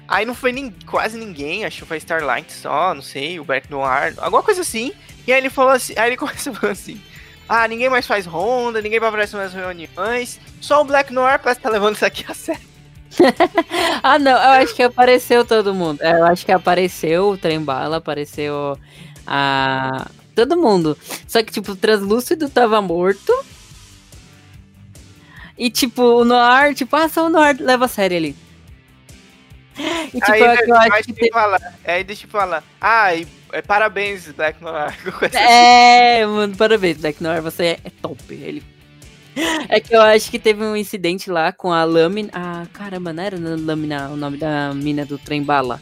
Aí 0.10 0.26
não 0.26 0.34
foi 0.34 0.74
quase 0.88 1.20
ninguém, 1.20 1.66
acho 1.66 1.84
que 1.84 1.86
foi 1.88 1.98
Starlight 1.98 2.52
só, 2.52 2.96
não 2.96 3.02
sei, 3.02 3.40
o 3.40 3.44
Black 3.44 3.70
Noir, 3.70 4.16
alguma 4.18 4.42
coisa 4.42 4.62
assim. 4.62 4.92
E 5.28 5.32
aí 5.32 5.38
ele 5.38 5.52
falou 5.52 5.72
assim, 5.72 5.94
aí 5.96 6.10
ele 6.10 6.18
começou 6.18 6.52
falando 6.52 6.72
assim. 6.72 7.00
Ah, 7.48 7.68
ninguém 7.68 7.90
mais 7.90 8.08
faz 8.08 8.26
ronda, 8.26 8.82
ninguém 8.82 9.00
vai 9.00 9.10
aparecer 9.10 9.38
nas 9.38 9.54
reuniões. 9.54 10.40
Só 10.60 10.82
o 10.82 10.84
Black 10.84 11.14
Noir 11.14 11.40
parece 11.40 11.60
que 11.60 11.64
tá 11.64 11.70
levando 11.70 11.96
isso 11.96 12.06
aqui 12.06 12.26
a 12.28 12.34
sério. 12.34 12.62
Ah, 14.02 14.18
não, 14.18 14.32
eu 14.32 14.64
acho 14.64 14.74
que 14.76 14.82
apareceu 14.82 15.46
todo 15.46 15.74
mundo. 15.74 16.02
É, 16.02 16.12
Eu 16.12 16.26
acho 16.26 16.46
que 16.46 16.52
apareceu 16.52 17.30
o 17.30 17.38
Trembala, 17.38 17.98
apareceu 17.98 18.78
a. 19.28 20.08
Todo 20.34 20.56
mundo. 20.56 20.98
Só 21.28 21.44
que, 21.44 21.52
tipo, 21.52 21.74
o 21.74 21.76
Translúcido 21.76 22.50
tava 22.50 22.82
morto. 22.82 23.34
E, 25.58 25.70
tipo, 25.70 26.02
o 26.02 26.24
Noir, 26.24 26.74
tipo, 26.74 26.96
ah, 26.96 27.10
só 27.10 27.26
o 27.26 27.30
Noir 27.30 27.58
leva 27.60 27.86
a 27.86 27.90
sério 27.90 28.16
ali. 28.16 28.36
E, 30.14 30.20
tipo, 30.20 30.32
aí 30.32 30.42
eu, 30.42 30.48
eu 30.48 30.76
aí 30.76 30.90
acho 30.92 31.04
que 31.04 31.14
deixa 31.14 31.28
eu 31.28 31.34
falar, 31.34 31.80
aí 31.86 32.04
deixa 32.04 32.26
eu 32.26 32.30
falar. 32.30 32.64
Ah, 32.82 33.16
e, 33.16 33.28
é, 33.52 33.62
parabéns, 33.62 34.28
Black 34.32 34.62
Noir. 34.62 34.94
É, 35.34 36.26
mano, 36.26 36.56
parabéns, 36.56 36.98
Black 36.98 37.22
Noir, 37.24 37.42
você 37.42 37.78
é 37.84 37.90
top. 38.02 38.34
Ele. 38.34 38.64
É 39.70 39.80
que 39.80 39.96
eu 39.96 40.02
acho 40.02 40.30
que 40.30 40.38
teve 40.38 40.64
um 40.64 40.76
incidente 40.76 41.30
lá 41.30 41.52
com 41.52 41.72
a 41.72 41.84
lâmina. 41.84 42.30
Ah, 42.34 42.66
caramba, 42.74 43.14
não 43.14 43.24
era 43.24 43.38
lâmina 43.38 44.10
o 44.10 44.18
nome 44.18 44.38
da 44.38 44.74
mina 44.74 45.06
do 45.06 45.18
trem 45.18 45.44
bala. 45.44 45.82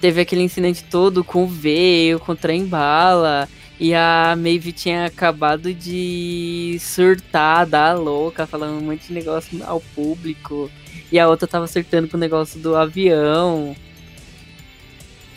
Teve 0.00 0.20
aquele 0.20 0.42
incidente 0.42 0.84
todo 0.84 1.22
com 1.22 1.44
o 1.44 1.46
veio, 1.46 2.20
com 2.20 2.32
o 2.32 2.36
trem 2.36 2.66
bala. 2.66 3.48
E 3.78 3.94
a 3.94 4.34
Maeve 4.36 4.72
tinha 4.72 5.06
acabado 5.06 5.72
de 5.72 6.76
surtar, 6.80 7.66
dar 7.66 7.98
louca, 7.98 8.46
falando 8.46 8.78
um 8.78 8.86
monte 8.86 9.06
de 9.06 9.14
negócio 9.14 9.64
ao 9.64 9.80
público. 9.80 10.70
E 11.12 11.18
a 11.18 11.28
outra 11.28 11.46
tava 11.48 11.66
surtando 11.66 12.08
com 12.08 12.16
o 12.16 12.20
negócio 12.20 12.58
do 12.60 12.76
avião. 12.76 13.74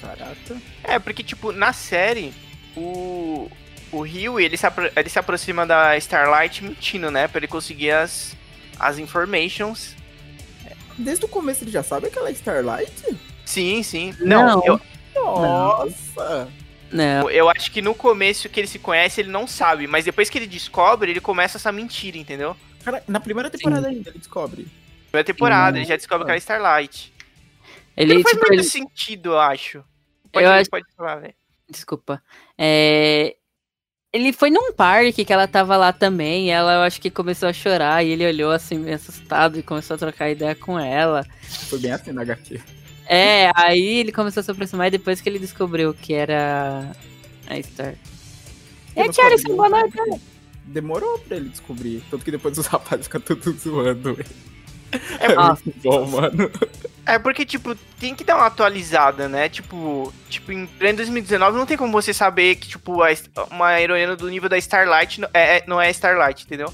Caraca. 0.01 0.57
É, 0.83 0.99
porque, 0.99 1.23
tipo, 1.23 1.51
na 1.51 1.73
série, 1.73 2.33
o. 2.75 3.49
O 3.91 4.01
Rio, 4.01 4.39
ele 4.39 4.57
se, 4.57 4.65
apro- 4.65 4.91
ele 4.95 5.07
se 5.09 5.19
aproxima 5.19 5.67
da 5.67 5.95
Starlight 5.97 6.63
mentindo, 6.63 7.11
né? 7.11 7.27
Pra 7.27 7.37
ele 7.37 7.47
conseguir 7.47 7.91
as, 7.91 8.35
as 8.79 8.97
informations. 8.97 9.95
Desde 10.97 11.23
o 11.25 11.27
começo 11.27 11.63
ele 11.63 11.69
já 11.69 11.83
sabe 11.83 12.07
aquela 12.07 12.31
Starlight? 12.31 12.91
Sim, 13.45 13.83
sim. 13.83 14.15
Não, 14.19 14.47
Não. 14.57 14.65
eu, 14.65 14.81
Nossa! 15.15 16.47
Não. 16.91 17.29
Eu 17.29 17.47
acho 17.51 17.71
que 17.71 17.83
no 17.83 17.93
começo 17.93 18.49
que 18.49 18.59
ele 18.59 18.67
se 18.67 18.79
conhece, 18.79 19.21
ele 19.21 19.29
não 19.29 19.45
sabe, 19.45 19.85
mas 19.85 20.05
depois 20.05 20.27
que 20.27 20.39
ele 20.39 20.47
descobre, 20.47 21.11
ele 21.11 21.19
começa 21.19 21.57
essa 21.57 21.71
mentira, 21.71 22.17
entendeu? 22.17 22.57
Cara, 22.83 23.03
na 23.07 23.19
primeira 23.19 23.49
temporada 23.51 23.87
ainda 23.89 24.09
ele 24.09 24.17
descobre. 24.17 24.65
Primeira 25.13 25.25
temporada, 25.27 25.77
ele 25.77 25.85
já 25.85 25.95
descobre 25.95 26.25
que 26.25 26.31
ela 26.31 26.37
é 26.37 26.39
Starlight. 26.39 27.13
Ele, 27.95 28.15
não 28.15 28.23
faz 28.23 28.33
tipo, 28.33 28.47
muito 28.47 28.61
ele- 28.61 28.67
sentido, 28.67 29.29
eu 29.33 29.39
acho. 29.39 29.83
Pode, 30.31 30.43
Eu 30.43 30.51
acho- 30.51 30.69
pode 30.71 30.85
falar, 30.97 31.17
velho. 31.17 31.35
Desculpa. 31.69 32.19
É, 32.57 33.35
Ele 34.11 34.33
foi 34.33 34.49
num 34.49 34.73
parque 34.73 35.23
que 35.25 35.31
ela 35.33 35.47
tava 35.47 35.77
lá 35.77 35.93
também. 35.93 36.47
E 36.47 36.49
ela, 36.49 36.73
eu 36.75 36.81
acho 36.81 36.99
que 37.01 37.11
começou 37.11 37.47
a 37.49 37.53
chorar. 37.53 38.03
E 38.03 38.09
ele 38.09 38.25
olhou 38.25 38.51
assim, 38.51 38.77
meio 38.79 38.95
assustado, 38.95 39.57
e 39.59 39.63
começou 39.63 39.93
a 39.95 39.97
trocar 39.99 40.29
ideia 40.31 40.53
com 40.55 40.79
ela. 40.79 41.23
Foi 41.69 41.77
bem 41.79 41.91
assim 41.91 42.11
na 42.11 42.21
HQ. 42.23 42.59
É, 43.07 43.51
aí 43.55 43.99
ele 43.99 44.11
começou 44.11 44.41
a 44.41 44.43
se 44.43 44.49
aproximar. 44.51 44.87
E 44.87 44.91
depois 44.91 45.19
que 45.21 45.29
ele 45.29 45.37
descobriu 45.39 45.93
que 45.93 46.13
era 46.13 46.91
a 47.47 47.61
Star. 47.61 47.93
É 48.95 49.01
Eu 49.01 49.05
não 49.05 49.11
que 49.13 49.21
era 49.21 49.35
esse 49.35 49.47
noite. 49.47 50.21
Demorou 50.65 51.19
pra 51.19 51.37
ele 51.37 51.49
descobrir. 51.49 52.03
Tanto 52.09 52.23
que 52.25 52.31
depois 52.31 52.57
os 52.57 52.65
rapazes 52.67 53.05
ficam 53.07 53.21
tudo 53.21 53.51
zoando. 53.59 54.11
ele. 54.11 54.52
É, 55.19 55.31
É 55.31 55.35
Ah. 55.37 55.57
muito 55.65 55.79
bom, 55.81 56.05
mano. 56.07 56.51
É 57.05 57.19
porque, 57.19 57.45
tipo, 57.45 57.75
tem 57.99 58.15
que 58.15 58.23
dar 58.23 58.37
uma 58.37 58.45
atualizada, 58.45 59.27
né? 59.27 59.49
Tipo, 59.49 60.13
tipo 60.29 60.51
em 60.53 60.65
pleno 60.65 60.97
2019 60.97 61.57
não 61.57 61.65
tem 61.65 61.75
como 61.77 61.91
você 61.91 62.13
saber 62.13 62.55
que, 62.55 62.69
tipo, 62.69 63.01
uma 63.51 63.79
heroína 63.81 64.15
do 64.15 64.29
nível 64.29 64.47
da 64.47 64.57
Starlight 64.57 65.19
não 65.19 65.29
é, 65.33 65.57
é- 65.57 65.63
não 65.67 65.81
é 65.81 65.89
Starlight, 65.91 66.45
entendeu? 66.45 66.73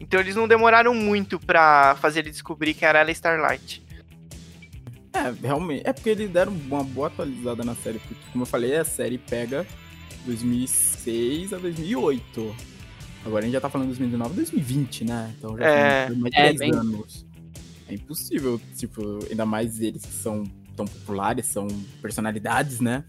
Então 0.00 0.18
eles 0.20 0.36
não 0.36 0.48
demoraram 0.48 0.94
muito 0.94 1.38
pra 1.38 1.96
fazer 2.00 2.20
ele 2.20 2.30
descobrir 2.30 2.72
que 2.72 2.84
era 2.84 3.00
ela 3.00 3.10
Starlight. 3.10 3.82
É, 5.12 5.34
realmente. 5.46 5.82
É 5.84 5.92
porque 5.92 6.10
eles 6.10 6.30
deram 6.30 6.52
uma 6.52 6.84
boa 6.84 7.08
atualizada 7.08 7.64
na 7.64 7.74
série. 7.74 7.98
Porque, 7.98 8.14
como 8.32 8.42
eu 8.42 8.46
falei, 8.46 8.76
a 8.76 8.84
série 8.84 9.18
pega 9.18 9.66
2006 10.24 11.52
a 11.52 11.58
2008. 11.58 12.54
Agora 13.28 13.42
a 13.42 13.46
gente 13.46 13.52
já 13.52 13.60
tá 13.60 13.68
falando 13.68 13.88
2019 13.88 14.34
2020, 14.36 15.04
né? 15.04 15.34
Então 15.36 15.56
já 15.56 15.64
É, 15.66 16.06
tem 16.06 16.16
mais 16.16 16.32
de 16.34 16.40
é, 16.40 16.42
10 16.44 16.58
bem- 16.58 16.74
anos. 16.74 17.26
É 17.86 17.94
impossível, 17.94 18.60
tipo, 18.76 19.18
ainda 19.30 19.44
mais 19.46 19.80
eles 19.80 20.02
que 20.02 20.12
são 20.12 20.44
tão 20.74 20.86
populares, 20.86 21.46
são 21.46 21.68
personalidades, 22.00 22.80
né? 22.80 23.04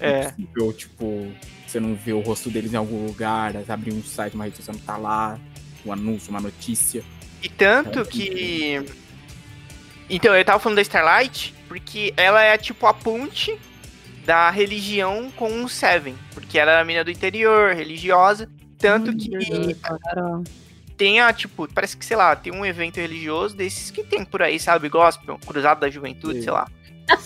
É. 0.00 0.32
impossível, 0.38 0.72
tipo, 0.72 1.32
você 1.66 1.78
não 1.78 1.94
vê 1.94 2.12
o 2.12 2.20
rosto 2.20 2.48
deles 2.50 2.72
em 2.72 2.76
algum 2.76 3.06
lugar, 3.06 3.54
abrir 3.68 3.92
um 3.92 4.02
site, 4.02 4.34
uma 4.34 4.44
rede 4.44 4.56
social, 4.56 4.74
não 4.76 4.82
tá 4.84 4.96
lá, 4.96 5.38
um 5.86 5.92
anúncio, 5.92 6.30
uma 6.30 6.40
notícia. 6.40 7.04
E 7.42 7.48
tanto 7.48 8.04
que. 8.06 8.82
Então, 10.08 10.34
eu 10.34 10.44
tava 10.44 10.58
falando 10.58 10.76
da 10.76 10.82
Starlight 10.82 11.54
porque 11.68 12.12
ela 12.16 12.42
é 12.42 12.56
tipo 12.58 12.86
a 12.86 12.92
ponte 12.94 13.56
da 14.26 14.50
religião 14.50 15.30
com 15.36 15.62
o 15.62 15.68
Seven. 15.68 16.14
Porque 16.34 16.58
ela 16.58 16.72
era 16.72 16.80
a 16.80 16.84
menina 16.84 17.04
do 17.04 17.10
interior, 17.10 17.74
religiosa. 17.74 18.48
Tanto 18.80 19.14
que 19.16 19.30
tem 20.96 21.20
a, 21.20 21.32
tipo, 21.32 21.66
parece 21.72 21.96
que, 21.96 22.04
sei 22.04 22.16
lá, 22.16 22.36
tem 22.36 22.52
um 22.52 22.64
evento 22.64 22.96
religioso 22.96 23.56
desses 23.56 23.90
que 23.90 24.04
tem 24.04 24.24
por 24.24 24.42
aí, 24.42 24.60
sabe? 24.60 24.88
Gospel, 24.88 25.38
Cruzado 25.46 25.80
da 25.80 25.90
Juventude, 25.90 26.38
Sim. 26.38 26.42
sei 26.42 26.52
lá. 26.52 26.68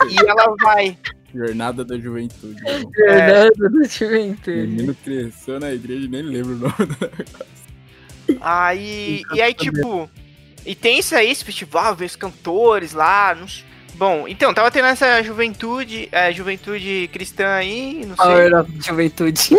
E 0.09 0.29
ela 0.29 0.55
vai. 0.61 0.97
Jornada 1.35 1.85
da 1.85 1.99
Juventude. 1.99 2.63
né? 2.63 2.85
Fernando 2.95 3.71
do 3.71 3.85
Juventude. 3.85 4.67
Menino 4.69 4.95
cresceu 5.03 5.59
na 5.59 5.73
igreja 5.73 6.07
e 6.07 6.09
nem 6.09 6.23
lembro 6.23 6.53
o 6.53 6.59
nome 6.59 6.75
do 6.77 6.97
negócio. 7.01 8.41
Aí. 8.41 9.23
E 9.35 9.43
aí, 9.43 9.53
tipo. 9.53 10.09
E 10.65 10.75
tem 10.75 10.99
isso 10.99 11.15
aí, 11.15 11.31
esse 11.31 11.45
festival, 11.45 11.95
vê 11.95 12.05
os 12.07 12.17
cantores 12.17 12.93
lá. 12.93 13.35
não 13.35 13.47
Bom, 13.97 14.27
então, 14.27 14.53
tava 14.53 14.71
tendo 14.71 14.87
essa 14.87 15.23
juventude, 15.23 16.09
é, 16.11 16.33
juventude 16.33 17.09
cristã 17.13 17.49
aí, 17.55 18.05
não 18.07 18.17
sei. 18.17 18.25
Power 18.25 18.61
of 18.61 18.73
Juventude. 18.81 19.57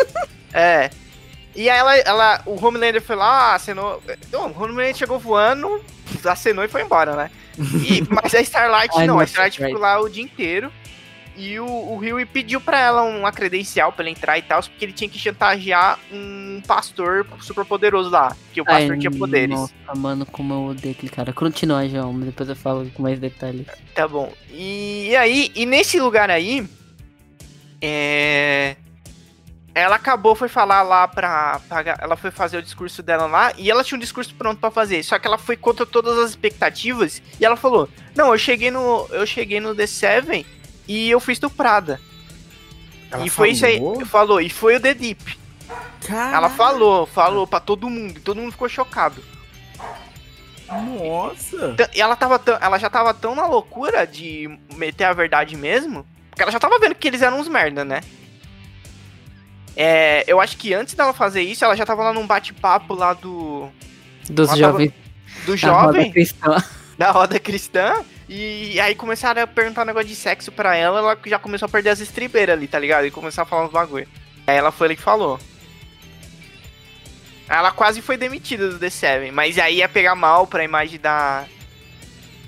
É. 0.53 0.89
E 1.55 1.69
aí 1.69 1.79
ela, 1.79 1.95
ela, 1.97 2.41
o 2.45 2.63
Homelander 2.63 3.01
foi 3.01 3.15
lá, 3.15 3.55
acenou. 3.55 4.01
Não, 4.31 4.51
o 4.51 4.63
Homelander 4.63 4.95
chegou 4.95 5.17
voando, 5.17 5.81
acenou 6.25 6.63
e 6.63 6.67
foi 6.67 6.81
embora, 6.81 7.15
né? 7.15 7.31
E- 7.57 8.03
mas 8.11 8.35
a 8.35 8.41
Starlight 8.41 9.05
não, 9.05 9.19
a 9.19 9.23
Starlight 9.23 9.57
ficou 9.57 9.79
lá 9.79 9.99
o 9.99 10.09
dia 10.09 10.23
inteiro. 10.23 10.71
E 11.37 11.59
o, 11.59 11.65
o 11.65 11.97
Huey 11.97 12.25
pediu 12.25 12.61
pra 12.61 12.79
ela 12.79 13.03
uma 13.03 13.31
credencial 13.31 13.91
pra 13.91 14.03
ela 14.03 14.09
entrar 14.09 14.37
e 14.37 14.41
tal, 14.41 14.61
porque 14.61 14.85
ele 14.85 14.93
tinha 14.93 15.09
que 15.09 15.19
chantagear 15.19 15.99
um 16.11 16.61
pastor 16.65 17.27
super 17.41 17.65
poderoso 17.65 18.09
lá. 18.09 18.35
Que 18.53 18.61
o 18.61 18.65
pastor 18.65 18.91
Ai, 18.91 18.97
tinha 18.97 19.11
poderes. 19.11 19.53
Nossa, 19.53 19.73
mano, 19.97 20.25
como 20.25 20.53
eu 20.53 20.63
odeio 20.67 20.95
aquele 20.95 21.11
cara. 21.11 21.33
Continua, 21.33 21.87
João, 21.89 22.17
depois 22.21 22.47
eu 22.47 22.55
falo 22.55 22.89
com 22.93 23.03
mais 23.03 23.19
detalhes. 23.19 23.67
Tá 23.93 24.07
bom. 24.07 24.31
E, 24.49 25.09
e 25.09 25.15
aí, 25.17 25.51
e 25.53 25.65
nesse 25.65 25.99
lugar 25.99 26.29
aí, 26.29 26.65
é. 27.81 28.77
Ela 29.75 29.97
acabou, 29.97 30.33
foi 30.35 30.47
falar 30.47 30.81
lá 30.83 31.05
pra, 31.05 31.59
pra- 31.67 31.97
Ela 31.99 32.15
foi 32.15 32.31
fazer 32.31 32.57
o 32.57 32.61
discurso 32.63 33.03
dela 33.03 33.25
lá 33.25 33.51
e 33.57 33.69
ela 33.69 33.83
tinha 33.83 33.97
um 33.97 33.99
discurso 33.99 34.33
pronto 34.33 34.57
pra 34.57 34.71
fazer. 34.71 35.03
Só 35.03 35.19
que 35.19 35.27
ela 35.27 35.37
foi 35.37 35.57
contra 35.57 35.85
todas 35.85 36.17
as 36.17 36.29
expectativas 36.29 37.21
e 37.39 37.45
ela 37.45 37.57
falou: 37.57 37.89
Não, 38.15 38.31
eu 38.31 38.37
cheguei 38.37 38.71
no. 38.71 39.05
Eu 39.11 39.25
cheguei 39.27 39.59
no 39.59 39.75
The 39.75 39.85
Seven 39.85 40.45
e 40.87 41.09
eu 41.11 41.19
fui 41.19 41.33
estuprada. 41.33 41.99
Ela 43.11 43.25
e 43.25 43.29
foi 43.29 43.49
isso 43.51 43.65
aí. 43.65 43.75
falou? 43.77 44.05
Falou, 44.05 44.41
e 44.41 44.49
foi 44.49 44.77
o 44.77 44.79
The 44.79 44.93
Deep. 44.93 45.37
Ela 46.33 46.49
falou, 46.49 47.05
falou 47.05 47.45
pra 47.45 47.59
todo 47.59 47.89
mundo, 47.89 48.17
e 48.17 48.21
todo 48.21 48.39
mundo 48.39 48.51
ficou 48.53 48.69
chocado. 48.69 49.21
Nossa! 50.67 51.75
E 51.93 52.01
ela, 52.01 52.15
tava 52.15 52.39
tão, 52.39 52.57
ela 52.59 52.77
já 52.77 52.89
tava 52.89 53.13
tão 53.13 53.35
na 53.35 53.45
loucura 53.45 54.05
de 54.07 54.49
meter 54.73 55.03
a 55.05 55.13
verdade 55.13 55.55
mesmo, 55.55 56.05
porque 56.29 56.41
ela 56.41 56.51
já 56.51 56.59
tava 56.59 56.79
vendo 56.79 56.95
que 56.95 57.07
eles 57.07 57.21
eram 57.21 57.39
uns 57.39 57.47
merda, 57.47 57.83
né? 57.85 58.01
É, 59.75 60.23
eu 60.27 60.39
acho 60.39 60.57
que 60.57 60.73
antes 60.73 60.93
dela 60.93 61.13
fazer 61.13 61.41
isso, 61.41 61.65
ela 61.65 61.75
já 61.75 61.85
tava 61.85 62.03
lá 62.03 62.13
num 62.13 62.25
bate-papo 62.25 62.93
lá 62.93 63.13
do, 63.13 63.69
Dos 64.29 64.49
Ela 64.49 64.57
tava- 64.59 64.71
jovens 64.71 64.93
do 65.45 65.55
da 65.57 65.71
roda 65.71 65.93
jovem, 65.97 66.11
cristã. 66.11 66.63
da 66.97 67.11
roda 67.11 67.39
cristã, 67.39 68.03
e 68.29 68.79
aí 68.79 68.95
começaram 68.95 69.41
a 69.41 69.47
perguntar 69.47 69.81
um 69.83 69.85
negócio 69.85 70.07
de 70.07 70.15
sexo 70.15 70.51
pra 70.51 70.75
ela, 70.75 70.99
ela 70.99 71.17
já 71.25 71.37
começou 71.37 71.65
a 71.65 71.69
perder 71.69 71.89
as 71.89 71.99
estribeiras 71.99 72.55
ali, 72.57 72.67
tá 72.67 72.79
ligado? 72.79 73.05
E 73.05 73.11
começou 73.11 73.41
a 73.41 73.45
falar 73.45 73.65
uns 73.65 73.71
bagulho. 73.71 74.07
Aí 74.47 74.55
ela 74.55 74.71
foi 74.71 74.87
ali 74.87 74.95
que 74.95 75.01
falou. 75.01 75.39
Ela 77.47 77.71
quase 77.71 78.01
foi 78.01 78.17
demitida 78.17 78.69
do 78.69 78.79
The 78.79 78.89
Seven, 78.89 79.31
mas 79.31 79.59
aí 79.59 79.77
ia 79.77 79.89
pegar 79.89 80.15
mal 80.15 80.47
pra 80.47 80.63
imagem 80.63 80.99
da, 80.99 81.43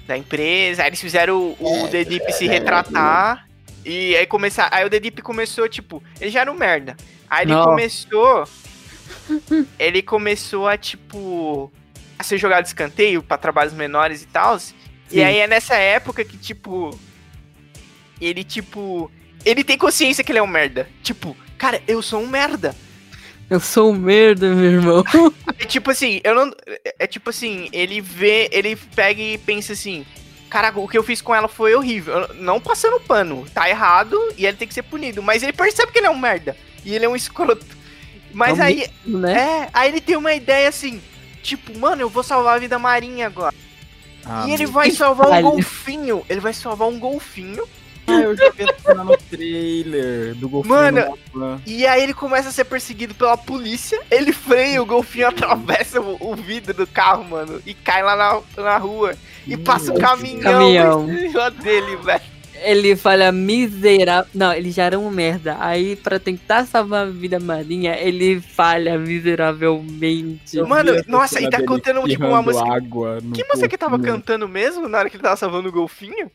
da 0.07 0.17
empresa. 0.17 0.81
Aí 0.81 0.89
eles 0.89 1.01
fizeram 1.01 1.37
o, 1.59 1.83
o 1.83 1.87
The 1.89 2.03
Deep 2.03 2.31
se 2.33 2.47
retratar. 2.47 3.46
E 3.87 4.17
aí 4.17 4.27
começar, 4.27 4.67
aí 4.69 4.85
o 4.85 4.89
The 4.89 4.99
Deep 4.99 5.21
começou, 5.21 5.69
tipo, 5.69 6.03
ele 6.19 6.29
já 6.29 6.41
era 6.41 6.51
um 6.51 6.57
merda. 6.57 6.97
Aí 7.29 7.45
ele 7.45 7.53
Nossa. 7.53 7.69
começou. 7.69 8.43
ele 9.79 10.01
começou 10.01 10.67
a, 10.67 10.77
tipo, 10.77 11.71
a 12.19 12.23
ser 12.23 12.37
jogado 12.37 12.63
de 12.63 12.67
escanteio 12.67 13.23
pra 13.23 13.37
trabalhos 13.37 13.73
menores 13.73 14.21
e 14.21 14.27
tal. 14.27 14.59
E 15.09 15.23
aí 15.23 15.37
é 15.37 15.47
nessa 15.47 15.75
época 15.75 16.25
que, 16.25 16.37
tipo. 16.37 16.99
Ele, 18.19 18.43
tipo. 18.43 19.09
Ele 19.45 19.63
tem 19.63 19.77
consciência 19.77 20.21
que 20.21 20.33
ele 20.33 20.39
é 20.39 20.43
um 20.43 20.47
merda. 20.47 20.89
Tipo, 21.01 21.33
cara, 21.57 21.81
eu 21.87 22.01
sou 22.01 22.21
um 22.21 22.27
merda. 22.27 22.75
Eu 23.49 23.61
sou 23.61 23.93
um 23.93 23.95
merda, 23.95 24.53
meu 24.53 24.71
irmão. 24.71 25.03
É 25.59 25.65
tipo 25.65 25.89
assim, 25.89 26.19
eu 26.25 26.35
não. 26.35 26.51
É 26.67 26.95
é 26.99 27.07
tipo 27.07 27.29
assim, 27.29 27.69
ele 27.71 28.01
vê. 28.01 28.49
Ele 28.51 28.75
pega 28.75 29.21
e 29.21 29.37
pensa 29.37 29.71
assim. 29.71 30.05
Caraca, 30.49 30.79
o 30.79 30.87
que 30.87 30.97
eu 30.97 31.03
fiz 31.03 31.21
com 31.21 31.35
ela 31.35 31.47
foi 31.47 31.75
horrível. 31.75 32.33
Não 32.35 32.59
passando 32.59 32.99
pano. 33.01 33.45
Tá 33.53 33.69
errado 33.69 34.17
e 34.37 34.45
ele 34.45 34.57
tem 34.57 34.67
que 34.67 34.73
ser 34.73 34.83
punido. 34.83 35.21
Mas 35.21 35.43
ele 35.43 35.53
percebe 35.53 35.91
que 35.91 35.97
ele 35.99 36.07
é 36.07 36.09
um 36.09 36.17
merda. 36.17 36.55
E 36.85 36.95
ele 36.95 37.05
é 37.05 37.09
um 37.09 37.15
escroto. 37.15 37.65
Mas 38.33 38.57
É 38.57 38.61
um 38.61 38.65
aí. 38.65 38.89
né? 39.05 39.33
É, 39.33 39.69
aí 39.73 39.89
ele 39.89 40.01
tem 40.01 40.15
uma 40.15 40.33
ideia 40.33 40.69
assim. 40.69 41.01
Tipo, 41.43 41.77
mano, 41.77 42.01
eu 42.01 42.09
vou 42.09 42.23
salvar 42.23 42.55
a 42.55 42.59
vida 42.59 42.79
marinha 42.79 43.27
agora. 43.27 43.53
Ah, 44.25 44.45
e 44.47 44.51
ele 44.53 44.65
vai 44.65 44.91
salvar 44.91 45.29
um 45.29 45.41
golfinho. 45.41 46.25
Ele 46.29 46.39
vai 46.39 46.53
salvar 46.53 46.87
um 46.87 46.99
golfinho. 46.99 47.67
Ah, 48.07 48.21
eu 48.21 48.35
já 48.37 48.49
vi 48.51 48.63
essa 48.63 48.93
no 49.03 49.17
trailer 49.17 50.33
do 50.35 50.47
golfinho 50.47 50.73
Mano. 50.75 51.19
E 51.65 51.85
aí 51.85 52.01
ele 52.03 52.13
começa 52.13 52.49
a 52.49 52.51
ser 52.51 52.63
perseguido 52.63 53.13
pela 53.13 53.37
polícia. 53.37 53.99
Ele 54.09 54.31
freia, 54.31 54.81
o 54.81 54.85
golfinho 54.85 55.27
atravessa 55.29 55.99
o, 55.99 56.17
o 56.19 56.35
vidro 56.35 56.73
do 56.73 56.87
carro, 56.87 57.23
mano. 57.25 57.61
E 57.65 57.73
cai 57.73 58.01
lá 58.01 58.15
na, 58.15 58.63
na 58.63 58.77
rua. 58.77 59.13
E 59.45 59.57
passa 59.57 59.91
o 59.91 59.93
Meu 59.97 60.01
caminhão, 60.01 60.41
Caminhão. 61.05 61.05
dele, 61.61 61.95
velho. 61.97 62.21
Ele 62.63 62.95
falha 62.95 63.31
miserável. 63.31 64.29
Não, 64.33 64.51
ele 64.51 64.71
já 64.71 64.85
era 64.85 64.97
um 64.97 65.09
merda. 65.11 65.57
Aí, 65.59 65.95
pra 65.95 66.17
tentar 66.19 66.65
salvar 66.65 67.05
a 67.05 67.09
vida 67.09 67.39
marinha, 67.39 67.95
ele 67.99 68.41
falha 68.41 68.97
miseravelmente. 68.97 70.57
Eu 70.57 70.67
Mano, 70.67 70.91
nossa, 71.07 71.39
e 71.41 71.49
tá 71.49 71.61
cantando, 71.63 72.07
tipo, 72.07 72.25
uma 72.25 72.41
música- 72.41 72.73
Água 72.73 73.19
Que 73.33 73.43
música 73.43 73.67
que 73.67 73.77
tava 73.77 73.99
cantando 73.99 74.47
mesmo 74.47 74.87
na 74.89 74.97
hora 74.99 75.09
que 75.09 75.17
ele 75.17 75.23
tava 75.23 75.35
salvando 75.35 75.69
o 75.69 75.71
golfinho? 75.71 76.31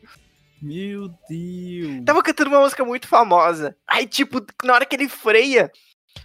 Meu 0.63 1.09
Deus. 1.29 2.05
Tava 2.07 2.23
cantando 2.23 2.51
uma 2.51 2.61
música 2.61 2.85
muito 2.85 3.09
famosa. 3.09 3.75
Aí, 3.87 4.07
tipo, 4.07 4.41
na 4.65 4.75
hora 4.75 4.87
que 4.87 4.95
ele 4.95 5.09
freia, 5.09 5.71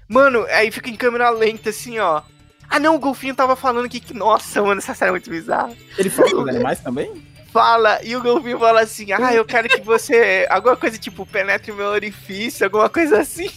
mano, 0.07 0.45
aí 0.51 0.69
fica 0.69 0.89
em 0.89 0.95
câmera 0.95 1.29
lenta, 1.31 1.71
assim, 1.71 1.97
ó. 1.97 2.21
Ah, 2.69 2.79
não, 2.79 2.95
o 2.95 2.99
golfinho 2.99 3.33
tava 3.33 3.55
falando 3.55 3.89
que. 3.89 3.99
que- 3.99 4.13
Nossa, 4.13 4.61
mano, 4.61 4.79
essa 4.79 4.93
série 4.93 5.09
é 5.09 5.11
muito 5.11 5.29
bizarra. 5.29 5.73
Ele 5.97 6.09
fala 6.09 6.29
com 6.31 6.41
os 6.43 6.47
animais 6.49 6.79
também? 6.79 7.25
fala, 7.51 7.99
e 8.03 8.15
o 8.15 8.21
golfinho 8.21 8.59
fala 8.59 8.81
assim, 8.81 9.11
ah, 9.13 9.33
eu 9.33 9.43
quero 9.43 9.67
que 9.67 9.81
você. 9.81 10.45
Alguma 10.49 10.75
coisa 10.77 10.97
tipo, 10.99 11.25
penetre 11.25 11.71
meu 11.71 11.88
orifício, 11.88 12.65
alguma 12.65 12.88
coisa 12.89 13.19
assim. 13.21 13.49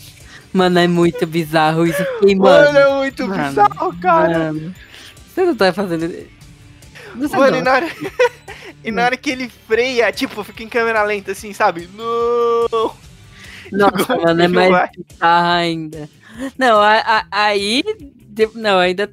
Mano, 0.55 0.78
é 0.78 0.89
muito 0.89 1.26
bizarro 1.26 1.85
isso 1.87 2.01
aqui, 2.01 2.35
Mano, 2.35 2.72
mano. 2.72 2.78
é 2.78 2.95
muito 2.97 3.26
Mano, 3.28 3.49
bizarro, 3.49 4.01
cara. 4.01 4.39
Mano, 4.53 4.74
Você 5.28 5.45
não 5.45 5.55
tá 5.55 5.72
fazendo. 5.72 6.09
Você 7.16 7.37
Mano, 7.37 7.57
e 7.57 7.59
não. 7.59 7.64
na 7.64 7.72
hora. 7.74 7.87
E 8.85 8.91
na 8.91 9.05
hora 9.05 9.16
que 9.16 9.31
ele 9.31 9.49
freia, 9.66 10.11
tipo, 10.12 10.43
fica 10.45 10.62
em 10.62 10.68
câmera 10.68 11.03
lenta 11.03 11.33
assim, 11.33 11.53
sabe? 11.53 11.89
Não! 11.95 12.95
Nossa, 13.72 14.16
mano, 14.16 14.43
é 14.43 14.49
mais 14.49 14.70
vai. 14.70 14.89
bizarro 14.97 15.49
ainda. 15.49 16.09
Não, 16.59 16.81
a- 16.81 16.99
a- 17.07 17.26
aí. 17.31 17.85
Não, 18.55 18.78
ainda. 18.78 19.11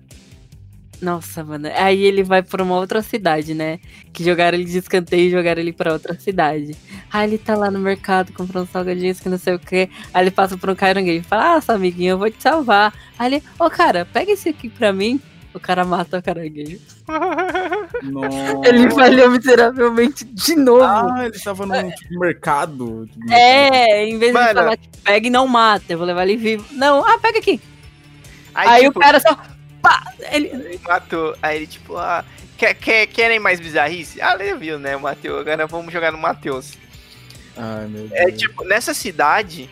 Nossa, 0.99 1.43
mano. 1.43 1.69
Aí 1.75 2.01
ele 2.03 2.23
vai 2.23 2.41
pra 2.41 2.63
uma 2.63 2.75
outra 2.75 3.03
cidade, 3.03 3.53
né? 3.53 3.79
Que 4.11 4.23
jogaram 4.23 4.57
ele 4.57 4.65
de 4.65 4.79
escanteio 4.79 5.27
e 5.27 5.31
jogaram 5.31 5.61
ele 5.61 5.71
pra 5.71 5.93
outra 5.93 6.17
cidade. 6.19 6.75
Aí 7.11 7.29
ele 7.29 7.37
tá 7.37 7.55
lá 7.55 7.69
no 7.69 7.77
mercado 7.77 8.33
comprando 8.33 8.67
salgadinhos 8.71 9.19
que 9.19 9.29
não 9.29 9.37
sei 9.37 9.53
o 9.53 9.59
que. 9.59 9.89
Aí 10.11 10.23
ele 10.23 10.31
passa 10.31 10.57
por 10.57 10.69
um 10.71 10.75
caranguejo 10.75 11.19
e 11.19 11.23
fala: 11.27 11.55
Ah, 11.57 11.61
seu 11.61 11.75
amiguinho, 11.75 12.11
eu 12.11 12.17
vou 12.17 12.31
te 12.31 12.41
salvar. 12.41 12.91
Aí 13.19 13.31
ele, 13.35 13.43
ô 13.59 13.69
cara, 13.69 14.05
pega 14.11 14.31
esse 14.31 14.49
aqui 14.49 14.69
pra 14.69 14.91
mim. 14.91 15.21
O 15.57 15.59
cara 15.59 15.83
mata 15.83 16.19
o 16.19 16.23
caranguejo. 16.23 16.79
Nossa. 18.03 18.69
Ele 18.69 18.91
falhou 18.91 19.31
miseravelmente 19.31 20.23
de 20.23 20.55
novo. 20.55 20.83
Ah, 20.83 21.25
ele 21.25 21.39
tava 21.39 21.65
num 21.65 21.89
tipo, 21.89 22.19
mercado. 22.19 23.09
É, 23.29 24.05
em 24.05 24.17
vez 24.19 24.31
Mano. 24.31 24.47
de 24.47 24.53
falar 24.53 24.77
que 24.77 24.87
pega 25.03 25.27
e 25.27 25.29
não 25.31 25.47
mata, 25.47 25.85
eu 25.89 25.97
vou 25.97 26.05
levar 26.05 26.23
ele 26.23 26.37
vivo. 26.37 26.65
Não, 26.71 27.03
ah, 27.05 27.17
pega 27.17 27.39
aqui. 27.39 27.59
Aí, 28.53 28.67
Aí, 28.67 28.83
tipo, 28.83 28.99
o 28.99 29.01
cara 29.01 29.19
só. 29.19 29.35
Pá, 29.81 30.03
ele, 30.31 30.47
ele 30.47 30.79
matou. 30.83 31.35
Aí 31.41 31.57
ele, 31.57 31.67
tipo, 31.67 31.97
ah, 31.97 32.23
quer, 32.55 32.73
quer, 32.75 33.07
querem 33.07 33.39
mais 33.39 33.59
bizarrice? 33.59 34.21
Ah, 34.21 34.37
ele 34.39 34.55
viu, 34.55 34.79
né, 34.79 34.95
o 34.95 35.01
Matheus? 35.01 35.41
Agora 35.41 35.67
vamos 35.67 35.91
jogar 35.91 36.11
no 36.11 36.17
Matheus. 36.17 36.73
Ai, 37.57 37.87
meu 37.87 38.07
Deus. 38.07 38.11
É 38.13 38.31
tipo, 38.31 38.63
nessa 38.63 38.93
cidade. 38.93 39.69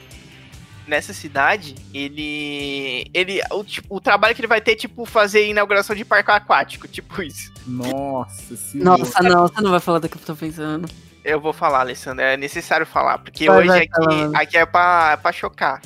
Nessa 0.88 1.14
cidade, 1.14 1.76
ele. 1.94 3.10
Ele. 3.12 3.42
O, 3.52 3.64
tipo, 3.64 3.96
o 3.96 4.00
trabalho 4.00 4.36
que 4.36 4.42
ele 4.42 4.48
vai 4.48 4.62
ter, 4.62 4.76
tipo, 4.76 5.04
fazer 5.06 5.48
inauguração 5.48 5.96
de 5.96 6.06
parque 6.06 6.30
aquático, 6.30 6.88
tipo 6.88 7.24
isso. 7.24 7.52
Nossa 7.66 8.56
senhora. 8.56 9.00
Nossa, 9.00 9.24
não, 9.24 9.48
você 9.48 9.62
não 9.62 9.72
vai 9.72 9.80
falar 9.80 9.98
do 10.00 10.08
que 10.08 10.16
eu 10.16 10.22
tô 10.22 10.36
pensando. 10.36 10.88
Eu 11.24 11.42
vou 11.42 11.52
falar, 11.54 11.80
Alessandro, 11.80 12.24
é 12.24 12.38
necessário 12.38 12.86
falar, 12.86 13.18
porque 13.18 13.48
Vai, 13.48 13.58
hoje 13.58 13.68
vai 13.68 13.80
aqui, 13.80 14.36
aqui 14.36 14.58
é 14.58 14.66
pra, 14.66 15.10
é 15.14 15.18
pra 15.18 15.32
chocar. 15.32 15.82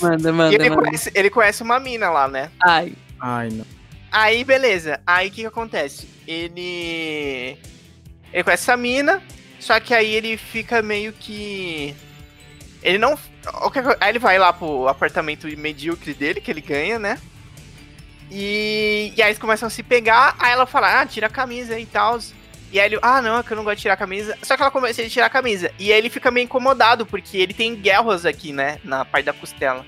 Manda, 0.00 0.28
E 0.28 0.32
manda, 0.32 0.54
ele 0.54 0.70
manda. 0.70 0.82
conhece, 0.82 1.10
ele 1.14 1.30
conhece 1.30 1.62
uma 1.64 1.80
mina 1.80 2.08
lá, 2.08 2.28
né? 2.28 2.48
Ai, 2.62 2.92
Ai, 3.18 3.48
não. 3.50 3.66
Aí, 4.12 4.44
beleza. 4.44 5.00
Aí, 5.04 5.28
o 5.28 5.30
que 5.32 5.40
que 5.40 5.46
acontece? 5.46 6.08
Ele... 6.26 7.56
Ele 8.32 8.44
conhece 8.44 8.62
essa 8.62 8.76
mina, 8.76 9.20
só 9.58 9.80
que 9.80 9.92
aí 9.92 10.14
ele 10.14 10.36
fica 10.36 10.80
meio 10.80 11.12
que... 11.12 11.94
Ele 12.82 12.98
não... 12.98 13.18
Aí 14.00 14.10
ele 14.10 14.18
vai 14.18 14.38
lá 14.38 14.52
pro 14.52 14.88
apartamento 14.88 15.46
medíocre 15.56 16.14
dele, 16.14 16.40
que 16.40 16.50
ele 16.50 16.60
ganha, 16.60 16.98
né? 16.98 17.18
E, 18.30 19.12
e 19.16 19.22
aí 19.22 19.28
eles 19.28 19.38
começam 19.38 19.66
a 19.66 19.70
se 19.70 19.82
pegar, 19.82 20.36
aí 20.38 20.52
ela 20.52 20.66
fala, 20.66 21.00
ah, 21.00 21.06
tira 21.06 21.26
a 21.28 21.30
camisa 21.30 21.78
e 21.78 21.86
tal. 21.86 22.18
E 22.70 22.78
aí 22.78 22.86
ele, 22.86 22.98
ah, 23.00 23.22
não, 23.22 23.38
é 23.38 23.42
que 23.42 23.50
eu 23.50 23.56
não 23.56 23.64
gosto 23.64 23.76
de 23.76 23.82
tirar 23.82 23.94
a 23.94 23.98
camisa. 23.98 24.36
Só 24.42 24.56
que 24.56 24.62
ela 24.62 24.70
começa 24.70 25.00
a 25.00 25.08
tirar 25.08 25.26
a 25.26 25.30
camisa. 25.30 25.72
E 25.78 25.90
aí 25.90 25.98
ele 25.98 26.10
fica 26.10 26.30
meio 26.30 26.44
incomodado, 26.44 27.06
porque 27.06 27.38
ele 27.38 27.54
tem 27.54 27.74
guerras 27.74 28.26
aqui, 28.26 28.52
né? 28.52 28.78
Na 28.84 29.04
parte 29.04 29.24
da 29.24 29.32
costela. 29.32 29.86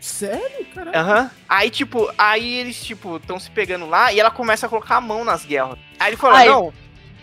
Sério, 0.00 0.66
cara? 0.74 0.98
Aham. 0.98 1.30
Aí, 1.48 1.70
tipo, 1.70 2.10
aí 2.18 2.56
eles, 2.56 2.82
tipo, 2.82 3.16
estão 3.16 3.38
se 3.38 3.50
pegando 3.50 3.86
lá 3.86 4.12
e 4.12 4.20
ela 4.20 4.30
começa 4.30 4.66
a 4.66 4.68
colocar 4.68 4.96
a 4.96 5.00
mão 5.00 5.24
nas 5.24 5.44
guerras. 5.44 5.78
Aí 5.98 6.10
ele 6.10 6.16
fala, 6.16 6.38
Ai. 6.38 6.48
não. 6.48 6.72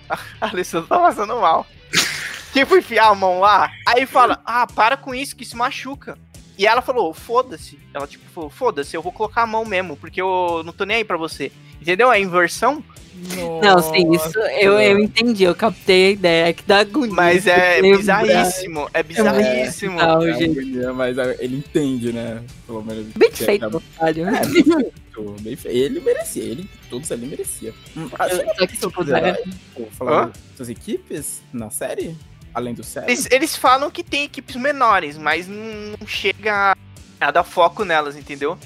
A 0.39 0.47
Alessandra 0.47 0.88
tá 0.88 0.99
passando 0.99 1.36
mal. 1.39 1.65
tipo, 2.53 2.77
enfiar 2.77 3.07
a 3.07 3.15
mão 3.15 3.39
lá. 3.39 3.71
Aí 3.85 4.05
fala, 4.05 4.41
ah, 4.45 4.67
para 4.67 4.97
com 4.97 5.13
isso, 5.13 5.35
que 5.35 5.43
isso 5.43 5.57
machuca. 5.57 6.17
E 6.57 6.65
ela 6.65 6.81
falou, 6.81 7.13
foda-se. 7.13 7.77
Ela, 7.93 8.07
tipo, 8.07 8.23
falou, 8.33 8.49
foda-se, 8.49 8.95
eu 8.95 9.01
vou 9.01 9.11
colocar 9.11 9.43
a 9.43 9.47
mão 9.47 9.63
mesmo, 9.63 9.95
porque 9.95 10.21
eu 10.21 10.63
não 10.65 10.73
tô 10.73 10.85
nem 10.85 10.97
aí 10.97 11.03
pra 11.03 11.17
você. 11.17 11.51
Entendeu? 11.79 12.09
A 12.09 12.19
inversão. 12.19 12.83
não, 13.63 13.79
sim, 13.81 14.11
isso 14.13 14.37
eu, 14.59 14.79
eu 14.79 14.99
entendi, 14.99 15.43
eu 15.43 15.55
captei 15.55 16.07
a 16.07 16.11
ideia, 16.11 16.49
é 16.49 16.53
que 16.53 16.63
dá 16.63 16.79
agonia. 16.79 17.13
Mas 17.15 17.47
é 17.47 17.81
bizarríssimo. 17.81 18.89
É 18.93 19.03
bizarríssimo. 19.03 19.93
bizarro. 19.93 20.27
É, 20.27 20.33
gente. 20.33 20.59
agonia, 20.59 20.93
mas 20.93 21.17
ele 21.39 21.57
entende, 21.57 22.11
né? 22.11 22.43
Pelo 22.65 22.83
menos. 22.83 23.07
Bem 23.15 23.31
feito, 23.31 23.65
é- 23.65 23.67
otário. 23.67 24.27
É, 24.27 24.45
bem 24.45 24.63
feito, 24.63 25.35
bem 25.41 25.55
feito. 25.55 25.77
Ele 25.77 25.99
merecia, 25.99 26.43
ele, 26.43 26.69
todos 26.89 27.11
ali 27.11 27.27
merecia. 27.27 27.73
Hum, 27.95 28.09
ah, 28.17 28.27
você 28.27 28.45
Só 28.45 28.67
que, 28.67 28.67
tipo, 28.67 28.91
quiser, 28.91 29.21
né? 29.21 29.37
Vou 29.77 29.89
falar 29.91 30.31
das 30.57 30.69
equipes 30.69 31.41
na 31.53 31.69
série? 31.69 32.15
Além 32.58 32.74
do 32.74 32.84
série? 32.84 33.12
Eles, 33.12 33.28
eles 33.30 33.55
falam 33.55 33.91
que 33.91 34.03
tem 34.03 34.24
equipes 34.24 34.55
menores, 34.55 35.16
mas 35.16 35.47
não 35.47 36.08
chega 36.08 36.76
a 37.22 37.30
dar 37.32 37.43
foco 37.43 37.86
nelas, 37.86 38.16
entendeu? 38.16 38.58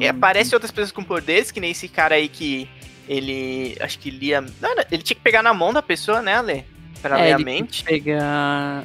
É, 0.00 0.06
Hum, 0.06 0.10
aparece 0.10 0.52
outras 0.52 0.72
pessoas 0.72 0.90
com 0.90 1.04
poderes, 1.04 1.52
que 1.52 1.60
nem 1.60 1.70
esse 1.70 1.86
cara 1.86 2.16
aí 2.16 2.28
que 2.28 2.68
ele. 3.08 3.76
Acho 3.80 4.00
que 4.00 4.10
lia. 4.10 4.40
Não, 4.60 4.72
ele 4.90 5.00
tinha 5.04 5.14
que 5.14 5.22
pegar 5.22 5.44
na 5.44 5.54
mão 5.54 5.72
da 5.72 5.80
pessoa, 5.80 6.20
né, 6.20 6.42
Lê? 6.42 6.64
Pra 7.00 7.20
É, 7.20 7.26
ler 7.26 7.32
a 7.34 7.38
mente. 7.38 7.84
pegar. 7.84 8.84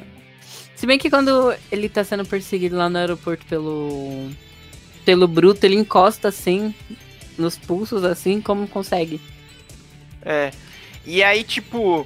Se 0.76 0.86
bem 0.86 1.00
que 1.00 1.10
quando 1.10 1.56
ele 1.72 1.90
tá 1.90 2.04
sendo 2.04 2.24
perseguido 2.24 2.78
lá 2.78 2.88
no 2.88 3.00
aeroporto 3.00 3.44
pelo. 3.48 4.30
pelo 5.04 5.28
Bruto, 5.28 5.66
ele 5.66 5.76
encosta 5.76 6.28
assim, 6.28 6.74
nos 7.36 7.58
pulsos, 7.58 8.04
assim, 8.04 8.40
como 8.40 8.68
consegue. 8.68 9.20
É. 10.22 10.52
E 11.04 11.24
aí, 11.24 11.44
tipo. 11.44 12.06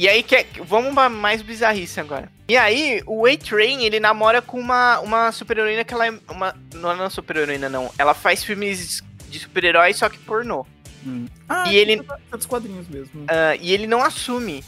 E 0.00 0.08
aí, 0.08 0.22
que, 0.22 0.46
vamos 0.62 0.94
pra 0.94 1.10
mais 1.10 1.42
bizarrice 1.42 2.00
agora. 2.00 2.26
E 2.48 2.56
aí, 2.56 3.02
o 3.06 3.26
A-Train, 3.26 3.84
ele 3.84 4.00
namora 4.00 4.40
com 4.40 4.58
uma, 4.58 4.98
uma 5.00 5.30
super-heroína 5.30 5.84
que 5.84 5.92
ela 5.92 6.06
é. 6.06 6.12
Uma, 6.30 6.56
não 6.74 6.90
é 6.90 6.94
uma 6.94 7.10
super-heroína, 7.10 7.68
não. 7.68 7.92
Ela 7.98 8.14
faz 8.14 8.42
filmes 8.42 9.02
de 9.28 9.38
super-heróis, 9.38 9.98
só 9.98 10.08
que 10.08 10.16
pornô. 10.16 10.64
hum. 11.06 11.26
Ah, 11.46 11.64
E 11.70 11.76
ele- 11.76 12.02
É 12.32 12.36
dos 12.36 12.46
quadrinhos 12.46 12.88
mesmo. 12.88 13.24
Ah, 13.28 13.54
e 13.60 13.72
ele 13.74 13.86
não 13.86 14.02
assume. 14.02 14.64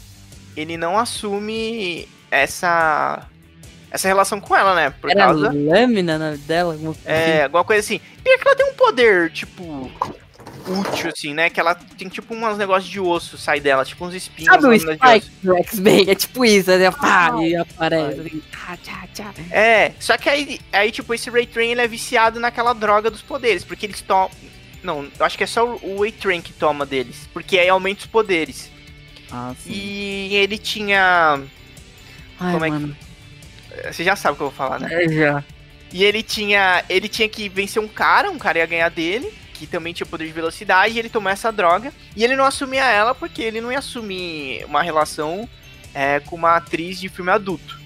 Ele 0.55 0.77
não 0.77 0.99
assume 0.99 2.07
essa. 2.29 3.25
Essa 3.89 4.07
relação 4.07 4.39
com 4.39 4.55
ela, 4.55 4.75
né? 4.75 4.91
Por 5.01 5.09
Era 5.09 5.25
causa. 5.27 5.51
lâmina 5.51 6.17
na 6.19 6.31
dela? 6.35 6.73
alguma 6.73 6.93
coisa 6.93 7.09
assim? 7.11 7.31
É, 7.31 7.43
alguma 7.43 7.63
coisa 7.63 7.79
assim. 7.79 7.99
E 8.23 8.29
é 8.29 8.37
que 8.37 8.47
ela 8.47 8.55
tem 8.55 8.69
um 8.69 8.73
poder, 8.75 9.31
tipo. 9.31 9.91
Útil, 10.67 11.09
assim, 11.15 11.33
né? 11.33 11.49
Que 11.49 11.59
ela 11.59 11.75
tem 11.75 12.07
tipo 12.07 12.33
uns 12.33 12.57
negócios 12.57 12.89
de 12.89 12.99
osso 12.99 13.37
sai 13.37 13.59
dela, 13.59 13.83
tipo 13.83 14.05
uns 14.05 14.13
espinhos. 14.13 14.53
Sabe 14.53 14.67
o 14.67 14.79
Spike 14.79 15.29
do 15.41 15.57
X-Men? 15.57 16.09
É 16.09 16.15
tipo 16.15 16.45
isso, 16.45 16.69
né? 16.71 16.89
Pá, 16.91 17.35
e 17.41 17.55
aparece. 17.55 18.19
assim, 18.21 18.41
tchá, 18.51 18.77
tchá, 18.83 19.07
tchá. 19.13 19.33
É, 19.51 19.91
só 19.99 20.17
que 20.17 20.29
aí, 20.29 20.59
aí, 20.71 20.91
tipo, 20.91 21.13
esse 21.13 21.29
Ray 21.29 21.45
Train 21.45 21.71
ele 21.71 21.81
é 21.81 21.87
viciado 21.87 22.39
naquela 22.39 22.73
droga 22.73 23.11
dos 23.11 23.21
poderes, 23.21 23.63
porque 23.63 23.85
eles 23.85 24.01
tomam. 24.01 24.29
Não, 24.81 25.07
eu 25.19 25.25
acho 25.25 25.37
que 25.37 25.43
é 25.43 25.47
só 25.47 25.65
o 25.81 26.01
Ray 26.01 26.11
Train 26.11 26.41
que 26.41 26.53
toma 26.53 26.85
deles, 26.85 27.27
porque 27.33 27.57
aí 27.59 27.69
aumenta 27.69 28.01
os 28.01 28.07
poderes. 28.07 28.69
Ah, 29.31 29.53
sim. 29.61 29.71
E 29.71 30.35
ele 30.35 30.57
tinha. 30.57 31.41
Ai, 32.39 32.53
Como 32.53 32.65
é 32.65 32.69
que- 32.69 32.73
mano. 32.73 32.97
Você 33.91 34.03
já 34.03 34.15
sabe 34.15 34.33
o 34.33 34.37
que 34.37 34.43
eu 34.43 34.47
vou 34.49 34.55
falar, 34.55 34.79
né? 34.79 34.87
É, 34.91 35.09
já. 35.09 35.43
E 35.91 36.03
ele 36.03 36.21
tinha. 36.23 36.83
Ele 36.89 37.07
tinha 37.09 37.27
que 37.27 37.49
vencer 37.49 37.81
um 37.81 37.87
cara, 37.87 38.29
um 38.29 38.37
cara 38.37 38.59
ia 38.59 38.65
ganhar 38.65 38.89
dele, 38.89 39.33
que 39.65 39.71
também 39.71 39.93
tinha 39.93 40.05
poder 40.07 40.25
de 40.25 40.31
velocidade, 40.33 40.95
e 40.95 40.99
ele 40.99 41.09
tomou 41.09 41.31
essa 41.31 41.51
droga. 41.51 41.91
E 42.15 42.23
ele 42.23 42.35
não 42.35 42.45
assumia 42.45 42.85
ela 42.85 43.13
porque 43.15 43.41
ele 43.41 43.61
não 43.61 43.71
ia 43.71 43.79
assumir 43.79 44.63
uma 44.65 44.81
relação 44.81 45.47
é, 45.93 46.19
com 46.21 46.35
uma 46.35 46.55
atriz 46.55 46.99
de 46.99 47.09
filme 47.09 47.31
adulto. 47.31 47.79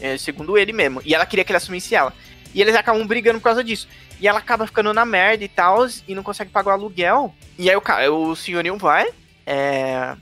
é, 0.00 0.16
segundo 0.16 0.56
ele 0.56 0.72
mesmo. 0.72 1.02
E 1.04 1.14
ela 1.14 1.26
queria 1.26 1.44
que 1.44 1.50
ele 1.50 1.56
assumisse 1.56 1.94
ela. 1.94 2.12
E 2.54 2.60
eles 2.62 2.74
acabam 2.74 3.06
brigando 3.06 3.38
por 3.40 3.44
causa 3.44 3.62
disso. 3.64 3.88
E 4.20 4.26
ela 4.26 4.38
acaba 4.38 4.66
ficando 4.66 4.92
na 4.94 5.04
merda 5.04 5.44
e 5.44 5.48
tal, 5.48 5.86
e 6.06 6.14
não 6.14 6.22
consegue 6.22 6.50
pagar 6.50 6.70
o 6.70 6.74
aluguel. 6.74 7.34
E 7.58 7.68
aí 7.68 7.76
o, 7.76 7.80
ca- 7.80 8.08
o 8.10 8.34
senhorinho 8.34 8.76
vai. 8.78 9.08
É, 9.46 10.16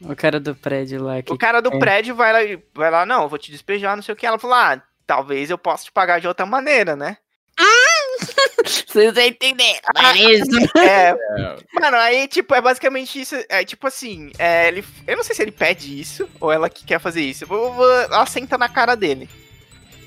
O 0.00 0.14
cara 0.16 0.38
do 0.40 0.54
prédio 0.54 1.02
lá. 1.02 1.22
Que... 1.22 1.32
o 1.32 1.38
cara 1.38 1.60
do 1.60 1.72
é. 1.74 1.78
prédio 1.78 2.14
vai 2.14 2.32
lá, 2.32 2.60
vai 2.74 2.90
lá, 2.90 3.06
não, 3.06 3.22
eu 3.22 3.28
vou 3.28 3.38
te 3.38 3.50
despejar, 3.50 3.96
não 3.96 4.02
sei 4.02 4.12
o 4.12 4.16
que. 4.16 4.26
Ela 4.26 4.38
falou, 4.38 4.56
ah, 4.56 4.82
talvez 5.06 5.50
eu 5.50 5.56
possa 5.58 5.84
te 5.84 5.92
pagar 5.92 6.20
de 6.20 6.26
outra 6.28 6.44
maneira, 6.46 6.94
né? 6.96 7.16
Vocês 8.86 9.16
entenderam. 9.16 9.80
Ah, 9.94 10.16
É 10.16 10.20
isso. 10.32 10.50
É, 10.78 11.10
É, 11.10 11.56
Mano, 11.80 11.96
aí, 11.96 12.26
tipo, 12.28 12.54
é 12.54 12.60
basicamente 12.60 13.20
isso. 13.20 13.34
É 13.48 13.64
tipo 13.64 13.86
assim, 13.86 14.30
é, 14.38 14.68
ele, 14.68 14.84
eu 15.06 15.16
não 15.16 15.24
sei 15.24 15.34
se 15.34 15.42
ele 15.42 15.52
pede 15.52 15.98
isso 16.00 16.28
ou 16.40 16.50
ela 16.52 16.68
que 16.68 16.84
quer 16.84 16.98
fazer 17.00 17.20
isso. 17.22 17.44
Eu 17.44 17.48
vou- 17.48 17.72
vou- 17.74 18.00
ela 18.02 18.26
senta 18.26 18.56
na 18.58 18.68
cara 18.68 18.94
dele. 18.94 19.28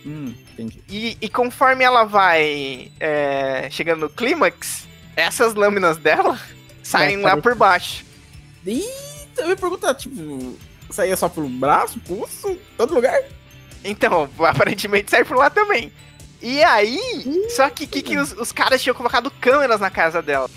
hum, 0.06 0.34
entendi. 0.54 0.82
E, 0.90 1.18
e 1.22 1.30
conforme 1.30 1.84
ela 1.84 2.04
vai 2.04 2.92
é, 3.00 3.68
chegando 3.72 4.02
no 4.02 4.10
clímax, 4.10 4.88
essas 5.16 5.54
lâminas 5.54 5.98
dela 5.98 6.40
saem 6.84 7.18
lá 7.18 7.34
aparecer. 7.34 7.42
por 7.42 7.56
baixo. 7.56 8.06
E 8.66 8.84
eu 9.38 9.50
ia 9.50 9.56
perguntar, 9.56 9.94
tipo, 9.96 10.58
saía 10.90 11.16
só 11.18 11.28
pelo 11.30 11.48
braço, 11.50 12.00
pulso, 12.00 12.58
todo 12.78 12.94
lugar? 12.94 13.20
Então, 13.84 14.30
aparentemente 14.40 15.10
sai 15.10 15.24
por 15.24 15.36
lá 15.38 15.50
também. 15.50 15.92
E 16.42 16.64
aí, 16.64 17.00
só 17.56 17.70
que, 17.70 17.86
que, 17.86 18.02
que 18.02 18.18
os, 18.18 18.32
os 18.34 18.52
caras 18.52 18.82
tinham 18.82 18.96
colocado 18.96 19.30
câmeras 19.30 19.80
na 19.80 19.90
casa 19.92 20.22
dela. 20.22 20.50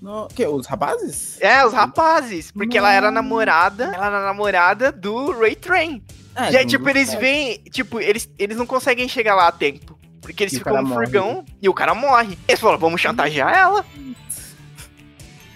No, 0.00 0.26
que, 0.28 0.44
os 0.46 0.66
rapazes? 0.66 1.40
É, 1.40 1.64
os 1.64 1.72
rapazes. 1.72 2.50
Porque 2.50 2.76
ela 2.76 2.92
era 2.92 3.10
namorada. 3.10 3.84
Ela 3.94 4.06
era 4.06 4.24
namorada 4.24 4.90
do 4.90 5.30
Ray 5.38 5.54
Train. 5.54 6.02
É, 6.34 6.52
e 6.52 6.56
aí, 6.56 6.66
tipo, 6.66 6.88
eles 6.88 7.14
veem. 7.14 7.58
Tipo, 7.70 8.00
eles, 8.00 8.28
eles 8.38 8.56
não 8.56 8.66
conseguem 8.66 9.08
chegar 9.08 9.34
lá 9.34 9.46
a 9.48 9.52
tempo. 9.52 9.96
Porque 10.20 10.42
eles 10.42 10.54
E 10.54 10.58
ficam 10.58 10.72
cara 10.72 10.82
no 10.82 10.88
morre. 10.88 11.04
furgão 11.04 11.44
e 11.60 11.68
o 11.68 11.74
cara 11.74 11.94
morre. 11.94 12.38
Eles 12.48 12.60
falam, 12.60 12.78
vamos 12.78 13.00
chantagear 13.00 13.52
ela. 13.54 13.84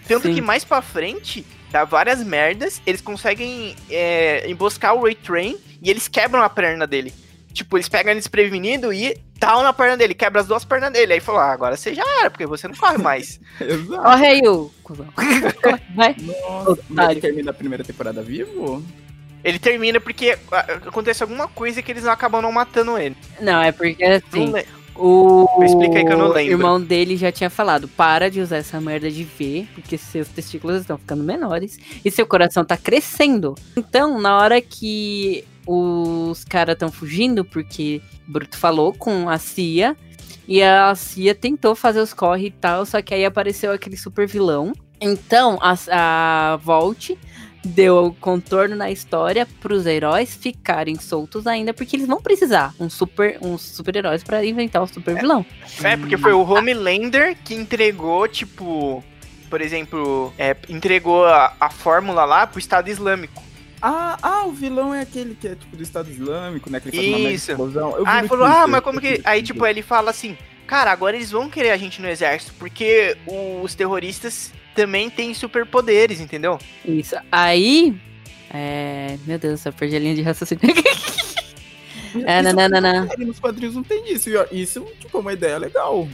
Tanto 0.06 0.28
Sim. 0.28 0.34
que 0.34 0.40
mais 0.40 0.64
pra 0.64 0.80
frente, 0.82 1.44
dá 1.70 1.84
várias 1.84 2.22
merdas, 2.22 2.80
eles 2.86 3.00
conseguem 3.00 3.74
é, 3.90 4.48
emboscar 4.48 4.94
o 4.94 5.02
Ray 5.02 5.14
Train 5.16 5.58
e 5.82 5.90
eles 5.90 6.06
quebram 6.06 6.42
a 6.42 6.48
perna 6.48 6.86
dele. 6.86 7.12
Tipo, 7.56 7.78
eles 7.78 7.88
pegam 7.88 8.10
ele 8.10 8.20
desprevenido 8.20 8.92
e 8.92 9.18
tal 9.40 9.62
na 9.62 9.72
perna 9.72 9.96
dele, 9.96 10.12
quebra 10.12 10.42
as 10.42 10.46
duas 10.46 10.62
pernas 10.62 10.92
dele. 10.92 11.14
Aí 11.14 11.20
falou, 11.20 11.40
ah, 11.40 11.52
agora 11.52 11.74
você 11.74 11.94
já 11.94 12.04
era, 12.20 12.30
porque 12.30 12.44
você 12.44 12.68
não 12.68 12.74
corre 12.74 12.98
mais. 12.98 13.40
Exato. 13.58 14.02
Corre 14.02 14.26
aí, 14.26 14.46
ô 14.46 14.70
cuzão. 14.82 15.08
Vai. 15.94 16.14
Nossa, 16.20 16.82
mas 16.90 17.10
ele 17.12 17.20
termina 17.22 17.50
a 17.50 17.54
primeira 17.54 17.82
temporada 17.82 18.22
vivo? 18.22 18.84
ele 19.44 19.60
termina 19.60 20.00
porque 20.00 20.36
acontece 20.86 21.22
alguma 21.22 21.46
coisa 21.46 21.80
que 21.80 21.92
eles 21.92 22.02
não 22.02 22.10
acabam 22.10 22.42
não 22.42 22.50
matando 22.50 22.98
ele. 22.98 23.16
Não, 23.40 23.62
é 23.62 23.70
porque 23.70 24.02
assim, 24.04 24.52
o 24.98 25.64
Explica 25.64 25.98
aí 25.98 26.04
que 26.04 26.12
eu 26.12 26.18
não 26.18 26.28
lembro. 26.28 26.52
irmão 26.52 26.80
dele 26.80 27.16
já 27.16 27.30
tinha 27.32 27.50
falado: 27.50 27.88
para 27.88 28.30
de 28.30 28.40
usar 28.40 28.56
essa 28.56 28.80
merda 28.80 29.10
de 29.10 29.24
ver, 29.24 29.68
porque 29.74 29.96
seus 29.96 30.28
testículos 30.28 30.80
estão 30.80 30.98
ficando 30.98 31.22
menores 31.22 31.78
e 32.04 32.10
seu 32.10 32.26
coração 32.26 32.64
tá 32.64 32.76
crescendo. 32.76 33.54
Então, 33.76 34.20
na 34.20 34.38
hora 34.38 34.60
que 34.60 35.44
os 35.66 36.44
caras 36.44 36.74
estão 36.74 36.90
fugindo, 36.90 37.44
porque 37.44 38.00
Bruto 38.26 38.56
falou 38.56 38.92
com 38.92 39.28
a 39.28 39.38
Cia, 39.38 39.96
e 40.46 40.62
a 40.62 40.94
Cia 40.94 41.34
tentou 41.34 41.74
fazer 41.74 42.00
os 42.00 42.14
corre 42.14 42.46
e 42.46 42.50
tal, 42.50 42.86
só 42.86 43.02
que 43.02 43.12
aí 43.12 43.24
apareceu 43.24 43.72
aquele 43.72 43.96
super 43.96 44.26
vilão. 44.26 44.72
Então, 45.00 45.58
a, 45.60 45.74
a 45.90 46.56
Volt 46.56 47.10
deu 47.66 48.16
contorno 48.20 48.76
na 48.76 48.90
história 48.90 49.46
pros 49.60 49.86
heróis 49.86 50.34
ficarem 50.34 50.96
soltos 50.96 51.46
ainda, 51.46 51.74
porque 51.74 51.96
eles 51.96 52.06
vão 52.06 52.20
precisar 52.20 52.74
um 52.78 52.88
super, 52.88 53.38
uns 53.42 53.62
super-heróis 53.62 54.22
pra 54.22 54.44
inventar 54.44 54.82
o 54.82 54.86
super 54.86 55.16
vilão. 55.16 55.44
É, 55.82 55.96
porque 55.96 56.16
foi 56.16 56.32
o 56.32 56.40
Homelander 56.40 57.36
que 57.44 57.54
entregou, 57.54 58.26
tipo, 58.28 59.04
por 59.50 59.60
exemplo, 59.60 60.32
é, 60.38 60.56
entregou 60.68 61.26
a, 61.26 61.54
a 61.60 61.70
fórmula 61.70 62.24
lá 62.24 62.46
pro 62.46 62.58
Estado 62.58 62.88
Islâmico. 62.88 63.42
Ah, 63.80 64.16
ah, 64.22 64.46
o 64.46 64.52
vilão 64.52 64.94
é 64.94 65.02
aquele 65.02 65.34
que 65.34 65.48
é 65.48 65.54
tipo 65.54 65.76
do 65.76 65.82
Estado 65.82 66.10
Islâmico, 66.10 66.70
né? 66.70 66.80
Que 66.80 66.88
ele 66.88 67.12
faz 67.12 67.34
Isso. 67.34 67.50
explosão. 67.52 67.94
Ah, 68.06 68.18
ele 68.18 68.28
falou, 68.28 68.46
ah, 68.46 68.66
mas 68.66 68.80
como 68.80 69.00
que. 69.00 69.20
Aí, 69.22 69.42
tipo, 69.42 69.66
ele 69.66 69.82
fala 69.82 70.10
assim, 70.10 70.36
cara, 70.66 70.90
agora 70.90 71.14
eles 71.14 71.30
vão 71.30 71.50
querer 71.50 71.70
a 71.70 71.76
gente 71.76 72.00
no 72.00 72.08
exército, 72.08 72.54
porque 72.58 73.16
os 73.62 73.74
terroristas 73.74 74.52
também 74.76 75.10
têm 75.10 75.32
superpoderes, 75.34 76.20
entendeu? 76.20 76.58
Isso. 76.84 77.16
Aí. 77.32 77.98
É... 78.52 79.16
Meu 79.26 79.38
Deus, 79.38 79.64
eu 79.64 79.72
perdi 79.72 79.96
a 79.96 79.98
linha 79.98 80.14
de 80.14 80.22
raciocínio. 80.22 80.60
É, 82.24 82.40
Isso 82.40 82.54
não, 82.56 82.68
não, 82.68 82.80
não, 82.80 83.06
não. 83.06 83.26
Nos 83.26 83.38
quadrinhos 83.38 83.74
não 83.74 83.82
tem 83.82 84.10
isso. 84.10 84.30
E 84.50 84.62
isso, 84.62 84.86
tipo, 84.98 85.18
é 85.18 85.20
uma 85.20 85.34
ideia 85.34 85.58
legal. 85.58 86.08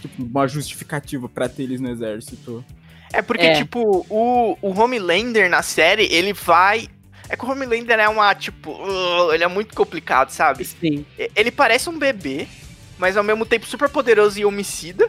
Tipo, 0.00 0.22
uma 0.22 0.46
justificativa 0.46 1.28
pra 1.28 1.48
ter 1.48 1.64
eles 1.64 1.80
no 1.80 1.90
exército. 1.90 2.64
É 3.12 3.20
porque, 3.22 3.46
É. 3.46 3.56
tipo, 3.56 4.06
o, 4.08 4.56
o 4.62 4.80
Homelander 4.80 5.50
na 5.50 5.60
série, 5.62 6.06
ele 6.12 6.32
vai. 6.32 6.88
É 7.28 7.36
que 7.36 7.44
o 7.44 7.50
Homelander 7.50 7.98
é 7.98 8.08
uma, 8.08 8.32
tipo, 8.36 8.70
uh, 8.70 9.32
ele 9.32 9.42
é 9.42 9.48
muito 9.48 9.74
complicado, 9.74 10.30
sabe? 10.30 10.64
Sim. 10.64 11.04
Ele 11.34 11.50
parece 11.50 11.88
um 11.88 11.98
bebê, 11.98 12.46
mas 12.96 13.16
ao 13.16 13.24
mesmo 13.24 13.44
tempo 13.44 13.66
super 13.66 13.88
poderoso 13.88 14.38
e 14.38 14.44
homicida. 14.44 15.08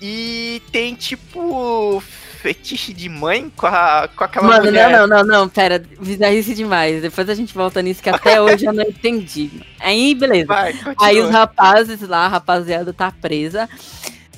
E 0.00 0.60
tem, 0.70 0.94
tipo, 0.94 2.02
fetiche 2.44 2.92
de 2.92 3.08
mãe 3.08 3.50
com, 3.56 3.66
a, 3.66 4.08
com 4.14 4.24
aquela 4.24 4.46
Mano, 4.46 4.64
mulher. 4.66 4.90
não, 4.90 5.06
não, 5.06 5.24
não, 5.24 5.24
não, 5.24 5.48
pera, 5.48 5.82
bizarrice 6.00 6.54
demais. 6.54 7.00
Depois 7.00 7.28
a 7.30 7.34
gente 7.34 7.54
volta 7.54 7.80
nisso 7.80 8.02
que 8.02 8.10
até 8.10 8.38
hoje 8.42 8.66
eu 8.66 8.72
não 8.72 8.84
entendi. 8.84 9.50
Aí, 9.80 10.14
beleza. 10.14 10.46
Vai. 10.46 10.74
Aí 11.00 11.20
os 11.20 11.30
rapazes 11.30 12.00
lá, 12.02 12.26
a 12.26 12.28
rapaziada 12.28 12.92
tá 12.92 13.10
presa. 13.10 13.68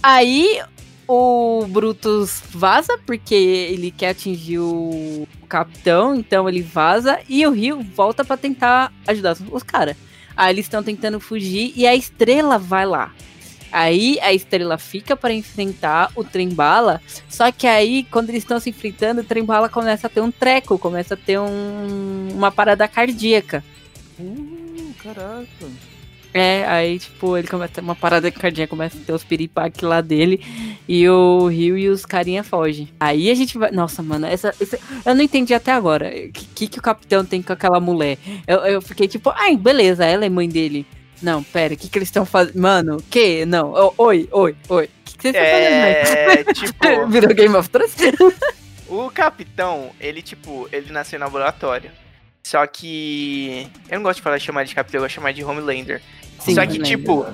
Aí 0.00 0.60
o 1.08 1.66
Brutus 1.68 2.42
vaza, 2.50 2.98
porque 3.04 3.34
ele 3.34 3.90
quer 3.90 4.10
atingir 4.10 4.58
o 4.58 5.26
capitão, 5.48 6.14
então 6.14 6.48
ele 6.48 6.62
vaza. 6.62 7.18
E 7.28 7.44
o 7.46 7.50
Rio 7.50 7.80
volta 7.94 8.24
pra 8.24 8.36
tentar 8.36 8.92
ajudar 9.06 9.36
os 9.50 9.62
caras. 9.64 9.96
Aí 10.36 10.54
eles 10.54 10.66
estão 10.66 10.82
tentando 10.82 11.18
fugir 11.18 11.72
e 11.74 11.86
a 11.86 11.94
estrela 11.94 12.58
vai 12.58 12.86
lá. 12.86 13.12
Aí 13.72 14.18
a 14.22 14.32
estrela 14.32 14.78
fica 14.78 15.16
pra 15.16 15.32
enfrentar 15.32 16.10
o 16.14 16.22
trem 16.24 16.48
bala. 16.48 17.00
Só 17.28 17.50
que 17.52 17.66
aí, 17.66 18.04
quando 18.10 18.30
eles 18.30 18.42
estão 18.42 18.58
se 18.60 18.70
enfrentando, 18.70 19.20
o 19.20 19.24
trem 19.24 19.44
bala 19.44 19.68
começa 19.68 20.06
a 20.06 20.10
ter 20.10 20.20
um 20.20 20.30
treco, 20.30 20.78
começa 20.78 21.14
a 21.14 21.16
ter 21.16 21.38
um- 21.38 22.28
uma 22.32 22.50
parada 22.50 22.86
cardíaca. 22.88 23.62
Uh, 24.18 24.94
caraca. 25.02 25.46
É, 26.34 26.66
aí, 26.66 26.98
tipo, 26.98 27.34
ele 27.38 27.48
começa 27.48 27.72
a 27.72 27.74
ter 27.76 27.80
uma 27.80 27.94
parada 27.94 28.30
cardíaca, 28.30 28.68
começa 28.68 28.98
a 28.98 29.00
ter 29.00 29.12
os 29.12 29.24
piripaque 29.24 29.82
lá 29.86 30.02
dele, 30.02 30.44
e 30.86 31.08
o 31.08 31.46
Rio 31.46 31.78
e 31.78 31.88
os 31.88 32.04
carinha 32.04 32.44
fogem. 32.44 32.88
Aí 33.00 33.30
a 33.30 33.34
gente 33.34 33.56
vai. 33.56 33.70
Nossa, 33.70 34.02
mano, 34.02 34.26
essa, 34.26 34.54
essa- 34.60 34.78
eu 35.06 35.14
não 35.14 35.22
entendi 35.22 35.54
até 35.54 35.72
agora. 35.72 36.08
O 36.08 36.32
que, 36.32 36.44
que, 36.54 36.68
que 36.68 36.78
o 36.78 36.82
capitão 36.82 37.24
tem 37.24 37.40
com 37.40 37.54
aquela 37.54 37.80
mulher? 37.80 38.18
Eu, 38.46 38.58
eu 38.66 38.82
fiquei 38.82 39.08
tipo, 39.08 39.30
ai, 39.34 39.56
beleza, 39.56 40.04
ela 40.04 40.26
é 40.26 40.28
mãe 40.28 40.46
dele. 40.46 40.86
Não, 41.22 41.42
pera, 41.42 41.74
o 41.74 41.76
que, 41.76 41.88
que 41.88 41.98
eles 41.98 42.08
estão 42.08 42.26
fazendo? 42.26 42.58
Mano, 42.58 42.96
o 42.96 43.02
que? 43.02 43.44
Não, 43.46 43.72
oi, 43.96 44.28
oi, 44.30 44.56
oi. 44.68 44.84
O 44.84 44.88
que, 45.04 45.16
que 45.16 45.22
vocês 45.22 45.34
estão 45.34 45.44
É, 45.44 46.04
fazendo? 46.04 46.54
tipo, 46.54 46.86
aí? 46.86 47.06
Virou 47.10 47.34
Game 47.34 47.56
of 47.56 47.68
Thrones? 47.70 47.94
o 48.88 49.10
capitão, 49.10 49.90
ele, 50.00 50.22
tipo, 50.22 50.68
ele 50.72 50.92
nasceu 50.92 51.18
no 51.18 51.24
laboratório. 51.24 51.90
Só 52.46 52.64
que. 52.66 53.68
Eu 53.88 53.96
não 53.96 54.04
gosto 54.04 54.18
de 54.18 54.22
falar 54.22 54.38
chamar 54.38 54.64
de 54.64 54.74
capitão, 54.74 54.98
eu 54.98 55.02
gosto 55.02 55.10
de 55.10 55.14
chamar 55.16 55.32
de 55.32 55.44
Homelander. 55.44 56.00
Sim, 56.38 56.54
Só 56.54 56.64
que, 56.66 56.78
tipo, 56.78 57.26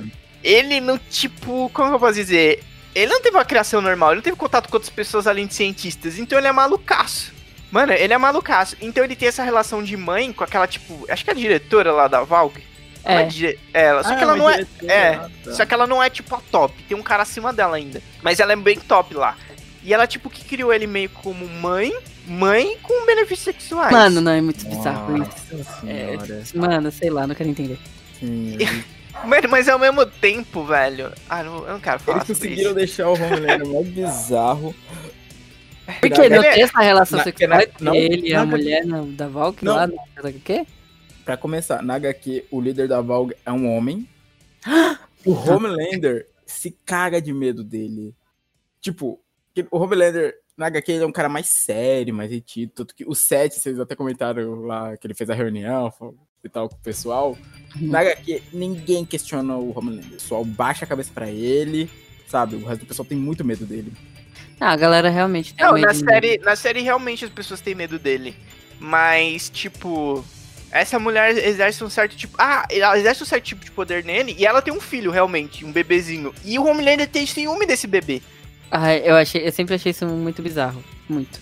ele 0.43 0.81
não, 0.81 0.97
tipo, 0.97 1.71
como 1.75 1.95
eu 1.95 1.99
posso 2.01 2.15
dizer? 2.15 2.63
Ele 2.95 3.11
não 3.11 3.21
teve 3.21 3.37
uma 3.37 3.45
criação 3.45 3.81
normal, 3.81 4.11
ele 4.11 4.17
não 4.17 4.23
teve 4.23 4.37
contato 4.37 4.69
com 4.69 4.77
outras 4.77 4.91
pessoas 4.93 5.27
além 5.27 5.47
de 5.47 5.55
cientistas, 5.55 6.19
então 6.19 6.39
ele 6.39 6.47
é 6.47 6.53
malucaço. 6.53 7.33
Mano, 7.71 7.93
ele 7.93 8.13
é 8.13 8.19
malucaço. 8.19 8.77
Então 8.83 9.03
ele 9.03 9.17
tem 9.17 9.29
essa 9.29 9.43
relação 9.43 9.83
de 9.83 9.97
mãe 9.97 10.31
com 10.33 10.45
aquela, 10.45 10.67
tipo, 10.67 11.07
acho 11.09 11.25
que 11.25 11.31
é 11.31 11.33
a 11.33 11.37
diretora 11.37 11.91
lá 11.91 12.07
da 12.07 12.23
Valg. 12.23 12.63
É, 13.05 13.29
Ela, 13.73 14.03
só 14.05 14.13
Ah, 14.13 14.17
que 14.17 14.23
ela 14.23 14.37
não 14.37 14.49
é. 14.49 14.67
é, 14.85 15.09
ah, 15.15 15.31
tá. 15.45 15.53
Só 15.55 15.67
que 15.67 15.75
ela 15.75 15.87
não 15.87 16.03
é, 16.03 16.09
tipo, 16.09 16.35
a 16.35 16.41
top. 16.51 16.83
Tem 16.85 16.97
um 16.97 17.03
cara 17.03 17.23
acima 17.25 17.53
dela 17.53 17.77
ainda. 17.77 18.01
Mas 18.23 18.39
ela 18.41 18.53
é 18.53 18.57
bem 18.57 18.79
top 18.79 19.15
lá. 19.15 19.37
E 19.83 19.93
ela, 19.93 20.07
tipo, 20.07 20.31
que 20.31 20.45
criou 20.45 20.73
ele 20.73 20.87
meio 20.87 21.09
como 21.11 21.49
mãe, 21.49 21.93
mãe 22.27 22.77
com 22.83 23.05
benefícios 23.05 23.41
sexuais. 23.57 23.91
mano, 23.91 24.21
não, 24.21 24.31
é 24.33 24.41
muito 24.41 24.65
bizarro 24.65 25.17
isso. 25.21 25.31
Nossa 25.57 25.87
É, 25.91 26.17
senhora. 26.19 26.43
Mano, 26.55 26.93
sei 26.93 27.11
lá, 27.11 27.27
não 27.27 27.35
quero 27.35 27.51
entender. 27.51 27.79
Sim, 28.21 28.57
Mano, 29.25 29.49
mas 29.51 29.69
ao 29.69 29.79
mesmo 29.79 30.07
tempo, 30.07 30.65
velho. 30.65 31.13
Ah, 31.29 31.43
não, 31.43 31.67
eu 31.67 31.73
não 31.75 31.81
quero 31.81 31.99
falar 32.01 32.19
Eles 32.19 32.29
conseguiram 32.29 32.63
isso. 32.71 32.75
deixar 32.75 33.09
o 33.09 33.13
Homelander 33.15 33.67
mais 33.67 33.87
bizarro. 33.89 34.75
Porque 36.01 36.29
não 36.29 36.37
Ele 36.37 36.47
é- 36.47 36.53
tem 36.53 36.63
essa 36.63 36.81
relação 36.81 37.19
na- 37.19 37.25
sexual 37.25 37.51
na- 37.51 37.63
entre 37.63 37.85
não, 37.85 37.95
ele 37.95 38.29
e 38.29 38.35
a 38.35 38.39
na- 38.39 38.47
mulher 38.47 38.85
na- 38.87 39.03
da 39.05 39.27
Valk 39.29 39.65
Não. 39.65 39.75
lá, 39.75 39.87
no- 39.87 39.95
o 39.95 40.33
quê? 40.45 40.65
Pra 41.25 41.37
começar, 41.37 41.83
na 41.83 41.95
HQ, 41.95 42.47
o 42.51 42.61
líder 42.61 42.89
da 42.89 43.01
Valg 43.01 43.35
é 43.45 43.53
um 43.53 43.75
homem. 43.75 44.09
O 45.25 45.35
Homelander 45.35 46.27
se 46.45 46.77
caga 46.85 47.23
de 47.23 47.33
medo 47.33 47.63
dele. 47.63 48.13
Tipo, 48.81 49.21
o 49.71 49.79
Homelander, 49.79 50.35
na 50.57 50.67
HQ, 50.67 50.91
ele 50.91 51.05
é 51.05 51.07
um 51.07 51.13
cara 51.13 51.29
mais 51.29 51.47
sério, 51.47 52.13
mais 52.13 52.29
retido. 52.29 52.73
Tanto 52.75 52.93
que 52.93 53.05
o 53.07 53.15
Seth, 53.15 53.53
vocês 53.53 53.79
até 53.79 53.95
comentaram 53.95 54.63
lá 54.63 54.97
que 54.97 55.07
ele 55.07 55.15
fez 55.15 55.31
a 55.31 55.35
reunião 55.35 55.93
e 56.43 56.49
tal 56.49 56.69
com 56.69 56.75
o 56.75 56.79
pessoal. 56.81 57.39
Na 57.81 58.01
HQ, 58.01 58.43
ninguém 58.53 59.05
questiona 59.05 59.57
o 59.57 59.77
Homelander. 59.79 60.09
O 60.09 60.15
pessoal 60.15 60.45
baixa 60.45 60.85
a 60.85 60.89
cabeça 60.89 61.13
pra 61.15 61.31
ele, 61.31 61.89
sabe? 62.27 62.57
O 62.57 62.67
resto 62.67 62.81
do 62.81 62.87
pessoal 62.89 63.07
tem 63.07 63.17
muito 63.17 63.45
medo 63.45 63.65
dele. 63.65 63.93
Ah, 64.59 64.73
a 64.73 64.77
galera 64.77 65.09
realmente 65.09 65.55
tem 65.55 65.65
Não, 65.65 65.75
medo 65.75 65.87
na 65.87 65.95
série, 65.95 66.39
na 66.39 66.57
série 66.57 66.81
realmente 66.81 67.25
as 67.25 67.31
pessoas 67.31 67.61
têm 67.61 67.77
medo 67.77 67.97
dele. 67.99 68.35
Mas, 68.81 69.49
tipo, 69.49 70.25
essa 70.73 70.99
mulher 70.99 71.37
exerce 71.37 71.85
um 71.85 71.91
certo 71.91 72.17
tipo. 72.17 72.35
Ah, 72.39 72.67
ela 72.71 72.99
exerce 72.99 73.23
um 73.23 73.27
certo 73.27 73.45
tipo 73.45 73.65
de 73.65 73.71
poder 73.71 74.05
nele 74.05 74.35
e 74.39 74.45
ela 74.47 74.61
tem 74.63 74.73
um 74.73 74.81
filho, 74.81 75.11
realmente, 75.11 75.65
um 75.65 75.71
bebezinho. 75.73 76.35
E 76.45 76.59
o 76.59 76.65
Homelander 76.67 77.07
tem 77.09 77.27
ciúme 77.27 77.67
desse 77.67 77.87
bebê. 77.87 78.21
Ah, 78.71 78.95
eu 78.97 79.15
achei, 79.15 79.47
eu 79.47 79.53
sempre 79.53 79.75
achei 79.75 79.91
isso 79.91 80.07
muito 80.07 80.43
bizarro, 80.43 80.83
muito. 81.09 81.39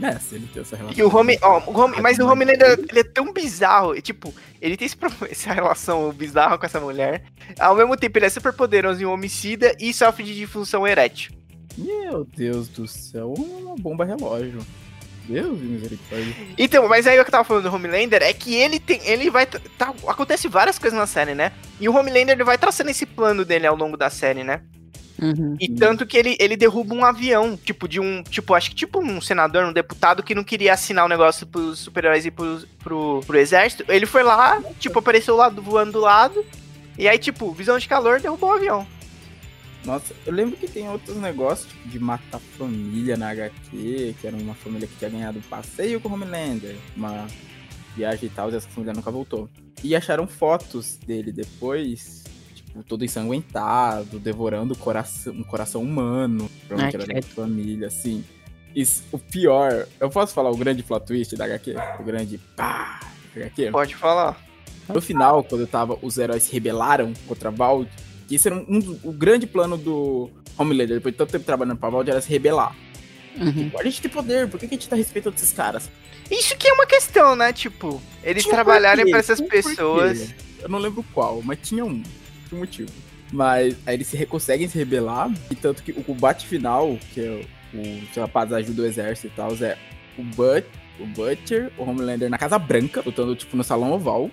É, 0.00 0.12
se 0.18 0.36
ele 0.36 0.46
tem 0.52 0.62
essa 0.62 0.76
relação. 0.76 0.96
E 0.96 1.02
o 1.02 1.12
Home, 1.12 1.36
ó, 1.42 1.58
o 1.66 1.76
Home- 1.76 2.00
mas 2.00 2.18
o 2.20 2.26
Homelander 2.28 2.78
ele 2.88 3.00
é 3.00 3.04
tão 3.04 3.32
bizarro. 3.32 4.00
Tipo, 4.00 4.32
ele 4.60 4.76
tem 4.76 4.86
esse 4.86 4.96
essa 5.28 5.52
relação 5.52 6.12
bizarra 6.12 6.56
com 6.56 6.66
essa 6.66 6.78
mulher. 6.78 7.24
Ao 7.58 7.74
mesmo 7.74 7.96
tempo, 7.96 8.16
ele 8.16 8.26
é 8.26 8.30
super 8.30 8.52
poderoso 8.52 9.00
e 9.02 9.06
um 9.06 9.10
homicida 9.12 9.74
e 9.80 9.92
sofre 9.92 10.22
de 10.24 10.36
disfunção 10.36 10.86
erétil. 10.86 11.32
Meu 11.76 12.24
Deus 12.24 12.68
do 12.68 12.86
céu, 12.86 13.34
uma 13.36 13.74
bomba 13.76 14.04
relógio. 14.04 14.64
Deus 15.28 15.58
de 15.58 15.64
misericórdia. 15.64 16.34
Então, 16.56 16.88
mas 16.88 17.06
aí 17.06 17.18
o 17.18 17.22
que 17.22 17.28
eu 17.28 17.32
tava 17.32 17.44
falando 17.44 17.68
do 17.68 17.74
Homelander 17.74 18.22
é 18.22 18.32
que 18.32 18.54
ele 18.54 18.80
tem. 18.80 19.00
Ele 19.04 19.30
vai. 19.30 19.46
Tá, 19.46 19.94
acontece 20.06 20.48
várias 20.48 20.78
coisas 20.78 20.98
na 20.98 21.06
série, 21.06 21.34
né? 21.34 21.52
E 21.78 21.88
o 21.88 21.94
Homelander 21.94 22.34
ele 22.34 22.44
vai 22.44 22.56
traçando 22.56 22.90
esse 22.90 23.04
plano 23.04 23.44
dele 23.44 23.66
ao 23.66 23.76
longo 23.76 23.96
da 23.96 24.08
série, 24.08 24.42
né? 24.42 24.62
Uhum. 25.20 25.56
E 25.60 25.68
tanto 25.68 26.06
que 26.06 26.16
ele, 26.16 26.36
ele 26.38 26.56
derruba 26.56 26.94
um 26.94 27.04
avião, 27.04 27.56
tipo, 27.56 27.88
de 27.88 28.00
um. 28.00 28.22
Tipo, 28.22 28.54
acho 28.54 28.70
que 28.70 28.76
tipo 28.76 29.00
um 29.00 29.20
senador, 29.20 29.64
um 29.64 29.72
deputado 29.72 30.22
que 30.22 30.34
não 30.34 30.44
queria 30.44 30.72
assinar 30.72 31.04
o 31.04 31.08
negócio 31.08 31.46
pros 31.46 31.80
super-heróis 31.80 32.24
e 32.24 32.30
pros, 32.30 32.64
pro, 32.78 33.20
pro 33.26 33.38
exército. 33.38 33.84
Ele 33.88 34.06
foi 34.06 34.22
lá, 34.22 34.62
tipo, 34.78 34.98
apareceu 34.98 35.36
lá 35.36 35.48
voando 35.48 35.92
do 35.92 36.00
lado. 36.00 36.44
E 36.96 37.08
aí, 37.08 37.18
tipo, 37.18 37.52
visão 37.52 37.78
de 37.78 37.88
calor 37.88 38.20
derrubou 38.20 38.50
o 38.50 38.54
avião. 38.54 38.86
Nossa, 39.84 40.14
eu 40.26 40.32
lembro 40.32 40.56
que 40.56 40.68
tem 40.68 40.88
outros 40.88 41.16
negócios, 41.16 41.68
tipo, 41.68 41.88
de 41.88 41.98
matar 41.98 42.40
família 42.58 43.16
na 43.16 43.30
HQ, 43.30 44.16
que 44.20 44.26
era 44.26 44.36
uma 44.36 44.54
família 44.54 44.86
que 44.86 44.96
tinha 44.96 45.10
ganhado 45.10 45.38
um 45.38 45.42
passeio 45.42 46.00
com 46.00 46.08
o 46.08 46.12
Homelander, 46.12 46.76
uma 46.96 47.26
viagem 47.96 48.26
e 48.26 48.30
tal, 48.30 48.50
e 48.50 48.56
essa 48.56 48.68
família 48.68 48.92
nunca 48.92 49.10
voltou. 49.10 49.48
E 49.82 49.94
acharam 49.94 50.26
fotos 50.26 50.96
dele 50.96 51.32
depois, 51.32 52.24
tipo, 52.54 52.82
todo 52.82 53.04
ensanguentado, 53.04 54.18
devorando 54.18 54.76
coração, 54.76 55.32
um 55.32 55.44
coração 55.44 55.82
humano, 55.82 56.50
provavelmente 56.66 56.96
Ai, 56.96 57.16
era 57.16 57.20
da 57.20 57.34
família, 57.34 57.86
assim. 57.86 58.24
Isso, 58.74 59.04
o 59.10 59.18
pior, 59.18 59.86
eu 59.98 60.10
posso 60.10 60.34
falar 60.34 60.50
o 60.50 60.56
grande 60.56 60.82
plot 60.82 61.06
twist 61.06 61.36
da 61.36 61.44
HQ? 61.46 61.76
O 62.00 62.02
grande 62.02 62.38
pá 62.56 63.00
da 63.34 63.42
HQ? 63.42 63.70
Pode 63.70 63.94
falar. 63.94 64.48
No 64.88 65.00
final, 65.00 65.44
quando 65.44 65.66
tava, 65.66 65.98
os 66.00 66.16
heróis 66.16 66.44
se 66.44 66.52
rebelaram 66.52 67.12
contra 67.26 67.50
a 67.50 67.52
Vald, 67.52 67.88
que 68.28 68.34
isso 68.34 68.46
era 68.46 68.56
um, 68.56 68.66
um 68.68 69.00
o 69.02 69.12
grande 69.12 69.46
plano 69.46 69.76
do 69.76 70.30
Homelander, 70.56 70.96
depois 70.96 71.14
de 71.14 71.18
tanto 71.18 71.32
tempo 71.32 71.44
trabalhando 71.44 71.78
pra 71.78 71.88
Vald, 71.88 72.08
era 72.08 72.20
se 72.20 72.28
rebelar. 72.28 72.76
Uhum. 73.36 73.70
A 73.78 73.82
gente 73.82 74.02
tem 74.02 74.10
poder, 74.10 74.48
por 74.48 74.60
que 74.60 74.68
que 74.68 74.74
a 74.74 74.78
gente 74.78 74.88
tá 74.88 74.96
respeitando 74.96 75.36
esses 75.36 75.52
caras? 75.52 75.90
Isso 76.30 76.56
que 76.56 76.68
é 76.68 76.72
uma 76.72 76.86
questão, 76.86 77.34
né? 77.34 77.52
Tipo, 77.52 78.00
eles 78.22 78.42
Tinha 78.42 78.54
trabalharem 78.54 79.08
pra 79.08 79.18
essas 79.18 79.40
pessoas. 79.40 80.34
Eu 80.60 80.68
não 80.68 80.78
lembro 80.78 81.04
qual, 81.14 81.40
mas 81.42 81.58
tinha 81.62 81.84
um. 81.84 82.02
Tinha 82.48 82.56
um 82.56 82.58
motivo. 82.58 82.90
Mas 83.32 83.76
aí 83.86 83.94
eles 83.94 84.06
se 84.06 84.26
conseguem 84.26 84.68
se 84.68 84.76
rebelar, 84.76 85.32
e 85.50 85.54
tanto 85.54 85.82
que 85.82 85.92
o 85.92 86.02
combate 86.02 86.46
final, 86.46 86.98
que 87.14 87.20
é 87.20 87.46
o, 87.72 87.80
os 88.10 88.16
rapazes 88.16 88.52
ajudam 88.52 88.84
o 88.84 88.88
exército 88.88 89.28
e 89.28 89.30
tal, 89.30 89.52
é 89.60 89.78
o, 90.18 90.22
But, 90.22 90.64
o 91.00 91.06
Butcher, 91.06 91.70
o 91.78 91.82
Homelander 91.84 92.28
na 92.28 92.38
Casa 92.38 92.58
Branca, 92.58 93.02
lutando 93.04 93.34
tipo 93.36 93.56
no 93.56 93.64
Salão 93.64 93.92
Oval. 93.92 94.30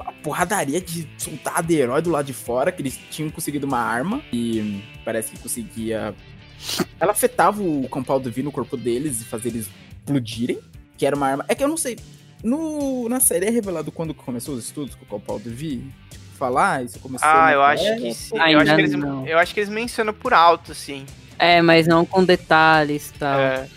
A 0.00 0.12
porradaria 0.12 0.80
de 0.80 1.08
soltar 1.16 1.62
de 1.62 1.74
herói 1.76 2.02
do 2.02 2.10
lado 2.10 2.26
de 2.26 2.34
fora, 2.34 2.70
que 2.70 2.82
eles 2.82 2.98
tinham 3.10 3.30
conseguido 3.30 3.66
uma 3.66 3.78
arma 3.78 4.20
e 4.32 4.82
parece 5.04 5.32
que 5.32 5.38
conseguia. 5.38 6.14
Ela 7.00 7.12
afetava 7.12 7.62
o 7.62 7.88
Compound 7.88 8.28
V 8.28 8.42
no 8.42 8.52
corpo 8.52 8.76
deles 8.76 9.22
e 9.22 9.24
fazer 9.24 9.48
eles 9.48 9.70
explodirem, 10.00 10.58
que 10.96 11.06
era 11.06 11.16
uma 11.16 11.26
arma. 11.26 11.44
É 11.48 11.54
que 11.54 11.64
eu 11.64 11.68
não 11.68 11.76
sei. 11.76 11.98
No, 12.42 13.08
na 13.08 13.18
série 13.18 13.46
é 13.46 13.50
revelado 13.50 13.90
quando 13.90 14.14
começou 14.14 14.54
os 14.54 14.64
estudos 14.64 14.94
com 14.94 15.04
o 15.04 15.08
Compound 15.08 15.48
V? 15.48 15.80
Tipo, 16.10 16.24
falar, 16.38 16.84
isso 16.84 16.98
começou. 17.00 17.28
Ah, 17.28 17.52
eu 17.52 17.62
acho 17.62 17.96
que 17.96 18.14
sim. 18.14 18.30
pô, 18.30 18.36
Eu 18.36 18.60
acho 18.60 18.74
que, 18.74 18.80
eles, 18.80 18.92
não. 18.92 19.26
eu 19.26 19.38
acho 19.38 19.54
que 19.54 19.60
eles 19.60 19.70
mencionam 19.70 20.14
por 20.14 20.32
alto, 20.32 20.72
assim. 20.72 21.04
É, 21.38 21.60
mas 21.62 21.86
não 21.86 22.04
com 22.04 22.24
detalhes 22.24 23.10
e 23.10 23.14
tal. 23.14 23.38
É. 23.38 23.68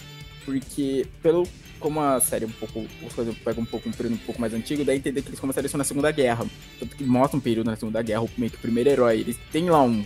Porque, 0.46 1.08
pelo 1.22 1.48
como 1.82 2.00
a 2.00 2.22
série 2.22 2.46
é 2.46 2.48
um 2.48 2.52
pouco. 2.52 2.86
As 3.06 3.14
coisas 3.14 3.36
pegam 3.40 3.64
um 3.64 3.66
pouco 3.66 3.90
um 3.90 3.92
período 3.92 4.14
um 4.14 4.26
pouco 4.26 4.40
mais 4.40 4.54
antigo, 4.54 4.86
dá 4.86 4.94
a 4.94 4.96
entender 4.96 5.22
que 5.22 5.30
eles 5.30 5.40
começaram 5.40 5.66
isso 5.66 5.78
na 5.78 5.84
Segunda 5.84 6.12
Guerra. 6.12 6.46
Tanto 6.80 6.96
que 6.96 7.04
mostra 7.04 7.38
um 7.38 7.42
período 7.42 7.68
na 7.68 7.76
Segunda 7.76 8.02
Guerra, 8.02 8.26
meio 8.38 8.52
que 8.52 8.58
o 8.58 8.62
primeiro 8.62 8.90
herói. 8.90 9.20
Eles 9.20 9.38
têm 9.52 9.70
lá 9.70 9.82
um, 9.82 10.06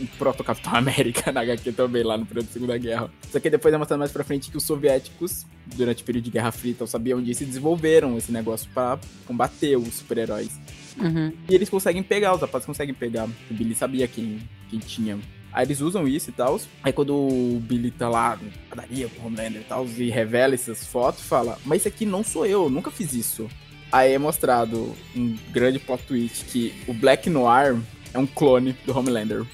um 0.00 0.06
proto-Capitão 0.18 0.74
América 0.76 1.30
na 1.32 1.42
HQ 1.42 1.72
também, 1.72 2.02
lá 2.02 2.16
no 2.16 2.24
período 2.24 2.46
da 2.46 2.52
Segunda 2.52 2.78
Guerra. 2.78 3.10
Só 3.30 3.38
que 3.40 3.50
depois 3.50 3.74
é 3.74 3.76
mostrado 3.76 3.98
mais 3.98 4.12
pra 4.12 4.24
frente 4.24 4.50
que 4.50 4.56
os 4.56 4.64
soviéticos, 4.64 5.44
durante 5.66 6.02
o 6.02 6.06
período 6.06 6.24
de 6.24 6.30
Guerra 6.30 6.52
Fria, 6.52 6.72
então, 6.72 6.86
sabiam 6.86 7.20
disso 7.20 7.42
e 7.42 7.46
desenvolveram 7.46 8.16
esse 8.16 8.32
negócio 8.32 8.70
pra 8.72 8.98
combater 9.26 9.76
os 9.76 9.94
super-heróis. 9.94 10.58
Uhum. 10.98 11.32
E 11.48 11.54
eles 11.54 11.68
conseguem 11.68 12.02
pegar, 12.02 12.34
os 12.34 12.40
rapazes 12.40 12.66
conseguem 12.66 12.94
pegar. 12.94 13.26
O 13.26 13.54
Billy 13.54 13.74
sabia 13.74 14.08
quem, 14.08 14.38
quem 14.68 14.78
tinha. 14.78 15.18
Aí 15.52 15.64
eles 15.66 15.80
usam 15.80 16.06
isso 16.06 16.30
e 16.30 16.32
tal. 16.32 16.60
Aí 16.82 16.92
quando 16.92 17.14
o 17.14 17.60
Billy 17.62 17.90
tá 17.90 18.08
lá 18.08 18.36
na 18.40 18.50
padaria 18.76 19.08
com 19.08 19.22
o 19.22 19.26
Homelander 19.26 19.62
e 19.62 19.64
tal, 19.64 19.86
e 19.86 20.10
revela 20.10 20.54
essas 20.54 20.86
fotos, 20.86 21.22
fala: 21.22 21.58
Mas 21.64 21.80
isso 21.80 21.88
aqui 21.88 22.04
não 22.06 22.22
sou 22.22 22.44
eu, 22.46 22.64
eu 22.64 22.70
nunca 22.70 22.90
fiz 22.90 23.12
isso. 23.14 23.48
Aí 23.90 24.12
é 24.12 24.18
mostrado 24.18 24.94
um 25.16 25.34
grande 25.50 25.78
plot 25.78 26.02
twist 26.04 26.44
que 26.44 26.74
o 26.86 26.92
Black 26.92 27.30
Noir 27.30 27.76
é 28.12 28.18
um 28.18 28.26
clone 28.26 28.76
do 28.84 28.96
Homelander. 28.96 29.44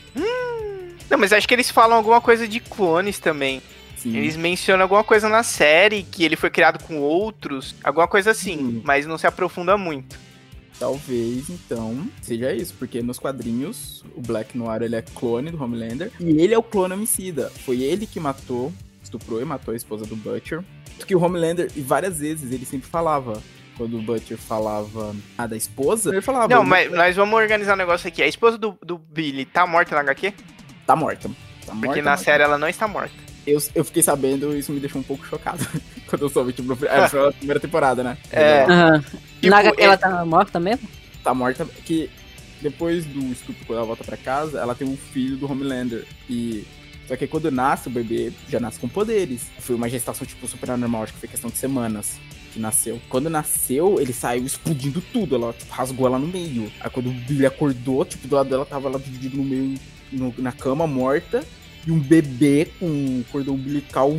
Não, 1.09 1.19
mas 1.19 1.33
acho 1.33 1.47
que 1.47 1.55
eles 1.55 1.71
falam 1.71 1.97
alguma 1.97 2.21
coisa 2.21 2.49
de 2.49 2.59
clones 2.61 3.19
também. 3.19 3.63
Sim. 3.97 4.17
Eles 4.17 4.37
mencionam 4.37 4.83
alguma 4.83 5.05
coisa 5.05 5.29
na 5.29 5.43
série, 5.43 6.03
que 6.03 6.25
ele 6.25 6.37
foi 6.37 6.51
criado 6.51 6.83
com 6.83 6.99
outros, 6.99 7.75
alguma 7.85 8.09
coisa 8.09 8.33
assim, 8.33 8.57
Hum. 8.59 8.81
mas 8.85 9.07
não 9.07 9.17
se 9.17 9.27
aprofunda 9.27 9.77
muito. 9.79 10.19
Talvez, 10.79 11.49
então, 11.51 12.07
seja 12.21 12.53
isso, 12.53 12.75
porque 12.79 13.01
nos 13.01 13.19
quadrinhos 13.19 14.05
o 14.17 14.21
Black 14.21 14.57
Noir 14.59 14.83
ele 14.83 14.97
é 14.97 15.03
clone 15.03 15.51
do 15.51 15.63
Homelander 15.63 16.11
e 16.19 16.41
ele 16.43 16.53
é 16.53 16.59
o 16.59 16.63
clone 16.63 16.95
homicida. 16.95 17.51
Foi 17.65 17.81
ele 17.83 18.07
que 18.07 18.19
matou, 18.19 18.73
estuprou 19.03 19.41
e 19.41 19.45
matou 19.45 19.73
a 19.73 19.77
esposa 19.77 20.05
do 20.05 20.17
Butcher. 20.17 20.63
Que 21.07 21.15
o 21.15 21.23
Homelander, 21.23 21.71
e 21.77 21.81
várias 21.81 22.19
vezes 22.19 22.53
ele 22.53 22.65
sempre 22.65 22.89
falava, 22.89 23.41
quando 23.77 23.99
o 23.99 24.03
Butcher 24.03 24.37
falava 24.37 25.15
ah, 25.39 25.47
da 25.47 25.57
esposa, 25.57 26.11
ele 26.11 26.21
falava: 26.21 26.49
não, 26.49 26.63
"Eu 26.63 26.65
mas 26.65 26.91
nós 26.91 27.17
vamos 27.17 27.35
organizar 27.35 27.75
um 27.75 27.79
negócio 27.79 28.09
aqui. 28.09 28.23
A 28.23 28.27
esposa 28.27 28.59
do, 28.59 28.77
do 28.83 28.99
Billy 28.99 29.45
tá 29.45 29.67
morta 29.67 29.95
na 29.95 30.01
HQ? 30.03 30.33
Tá 30.87 30.95
morta. 30.97 31.29
Tá 31.29 31.73
Porque 31.73 31.87
morta, 31.87 32.03
na 32.03 32.11
morta. 32.13 32.25
série 32.25 32.43
ela 32.43 32.59
não 32.59 32.69
está 32.69 32.87
morta. 32.87 33.15
Eu, 33.47 33.61
eu 33.75 33.85
fiquei 33.85 34.03
sabendo, 34.03 34.57
isso 34.57 34.73
me 34.73 34.81
deixou 34.81 35.01
um 35.01 35.05
pouco 35.05 35.27
chocado. 35.27 35.67
quando 36.07 36.23
eu 36.23 36.29
soube, 36.29 36.53
tipo, 36.53 36.69
no- 36.75 36.87
é, 36.87 37.09
foi 37.09 37.29
a 37.29 37.33
primeira 37.33 37.61
temporada, 37.61 38.03
né? 38.03 38.17
É. 38.33 38.65
Aham. 38.65 39.05
Tipo, 39.45 39.51
Na 39.51 39.59
HQ 39.59 39.83
ela 39.83 39.93
ele- 39.95 40.01
tá 40.03 40.25
morta 40.25 40.61
mesmo? 40.61 40.89
tá 41.23 41.33
morta, 41.35 41.65
que 41.85 42.11
depois 42.61 43.05
do 43.05 43.21
estupro, 43.33 43.65
quando 43.67 43.79
ela 43.79 43.87
volta 43.87 44.05
pra 44.05 44.17
casa, 44.17 44.59
ela 44.59 44.75
tem 44.75 44.87
um 44.87 44.97
filho 44.97 45.37
do 45.37 45.51
Homelander. 45.51 46.05
E. 46.29 46.65
Só 47.07 47.17
que 47.17 47.27
quando 47.27 47.51
nasce 47.51 47.89
o 47.89 47.91
bebê, 47.91 48.33
já 48.49 48.59
nasce 48.59 48.79
com 48.81 48.89
poderes. 48.89 49.43
Foi 49.59 49.77
uma 49.77 49.89
gestação, 49.91 50.27
tipo, 50.27 50.49
super 50.49 50.69
normal, 50.77 51.03
acho 51.03 51.13
que 51.13 51.19
foi 51.21 51.29
questão 51.29 51.51
de 51.51 51.59
semanas 51.59 52.17
que 52.53 52.59
nasceu. 52.59 52.99
Quando 53.11 53.29
nasceu, 53.29 54.01
ele 54.01 54.13
saiu 54.15 54.47
explodindo 54.47 55.03
tudo. 55.13 55.35
Ela 55.35 55.53
tipo, 55.53 55.71
rasgou 55.73 56.07
ela 56.07 56.19
no 56.19 56.27
meio. 56.27 56.73
Aí 56.81 56.89
quando 56.89 57.11
o 57.11 57.13
Billy 57.13 57.45
acordou, 57.45 58.05
tipo, 58.07 58.27
do 58.27 58.35
lado 58.37 58.49
dela 58.49 58.65
tava 58.65 58.89
ela 58.89 58.99
dividida 58.99 59.37
no 59.37 59.45
meio, 59.45 59.75
no- 60.11 60.35
na 60.39 60.51
cama, 60.53 60.87
morta. 60.87 61.45
E 61.87 61.91
um 61.91 61.99
bebê 62.01 62.71
com 62.81 62.87
um 62.87 63.23
cordão 63.31 63.55
umbilical 63.55 64.11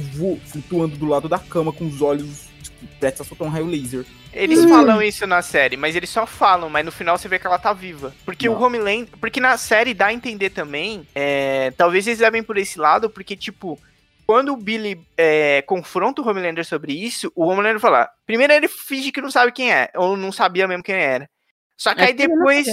flutuando 0.45 0.95
do 0.97 1.07
lado 1.07 1.27
da 1.27 1.39
cama, 1.39 1.73
com 1.73 1.87
os 1.87 1.99
olhos, 2.03 2.41
tipo, 2.65 2.85
prestes 2.99 3.21
a 3.21 3.23
soltar 3.23 3.47
um 3.47 3.51
raio 3.51 3.65
laser. 3.65 4.05
Eles 4.33 4.59
Hum. 4.59 4.69
falam 4.69 5.01
isso 5.01 5.25
na 5.25 5.41
série, 5.41 5.77
mas 5.77 5.95
eles 5.95 6.09
só 6.09 6.25
falam, 6.25 6.69
mas 6.69 6.83
no 6.85 6.91
final 6.91 7.17
você 7.17 7.27
vê 7.27 7.39
que 7.39 7.47
ela 7.47 7.57
tá 7.57 7.71
viva. 7.73 8.13
Porque 8.25 8.47
Não. 8.49 8.55
o 8.55 8.61
Homelander. 8.61 9.07
Porque 9.19 9.39
na 9.39 9.57
série 9.57 9.93
dá 9.93 10.07
a 10.07 10.13
entender 10.13 10.49
também. 10.49 11.07
é, 11.15 11.71
talvez 11.77 12.05
eles 12.05 12.19
levem 12.19 12.43
por 12.43 12.57
esse 12.57 12.77
lado, 12.77 13.09
porque, 13.09 13.35
tipo, 13.35 13.79
quando 14.27 14.51
o 14.53 14.57
Billy 14.57 14.99
é, 15.17 15.61
confronta 15.61 16.21
o 16.21 16.27
Homelander 16.27 16.65
sobre 16.65 16.93
isso, 16.93 17.31
o 17.35 17.45
Homelander 17.45 17.79
fala. 17.79 18.09
Primeiro 18.25 18.51
ele 18.53 18.67
finge 18.67 19.11
que 19.11 19.21
não 19.21 19.31
sabe 19.31 19.51
quem 19.51 19.71
é, 19.71 19.89
ou 19.95 20.17
não 20.17 20.31
sabia 20.31 20.67
mesmo 20.67 20.83
quem 20.83 20.95
era. 20.95 21.29
Só 21.77 21.93
que 21.95 22.01
aí 22.01 22.09
ele 22.09 22.27
não 22.27 22.37
depois. 22.37 22.67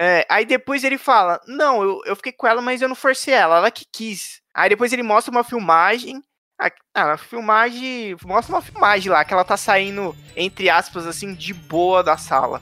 É, 0.00 0.24
aí 0.28 0.44
depois 0.44 0.84
ele 0.84 0.96
fala: 0.98 1.40
Não, 1.46 1.82
eu, 1.82 2.00
eu 2.06 2.16
fiquei 2.16 2.32
com 2.32 2.46
ela, 2.46 2.62
mas 2.62 2.80
eu 2.80 2.88
não 2.88 2.94
forcei 2.96 3.34
ela, 3.34 3.56
ela 3.58 3.70
que 3.70 3.84
quis. 3.92 4.40
Aí 4.54 4.68
depois 4.68 4.92
ele 4.92 5.02
mostra 5.02 5.30
uma 5.30 5.42
filmagem. 5.44 6.22
A- 6.58 6.72
Ah, 6.94 7.12
a 7.12 7.16
filmagem. 7.16 8.16
Mostra 8.24 8.56
uma 8.56 8.62
filmagem 8.62 9.10
lá, 9.10 9.24
que 9.24 9.32
ela 9.32 9.44
tá 9.44 9.56
saindo, 9.56 10.14
entre 10.36 10.68
aspas, 10.68 11.06
assim, 11.06 11.34
de 11.34 11.54
boa 11.54 12.02
da 12.02 12.16
sala. 12.16 12.60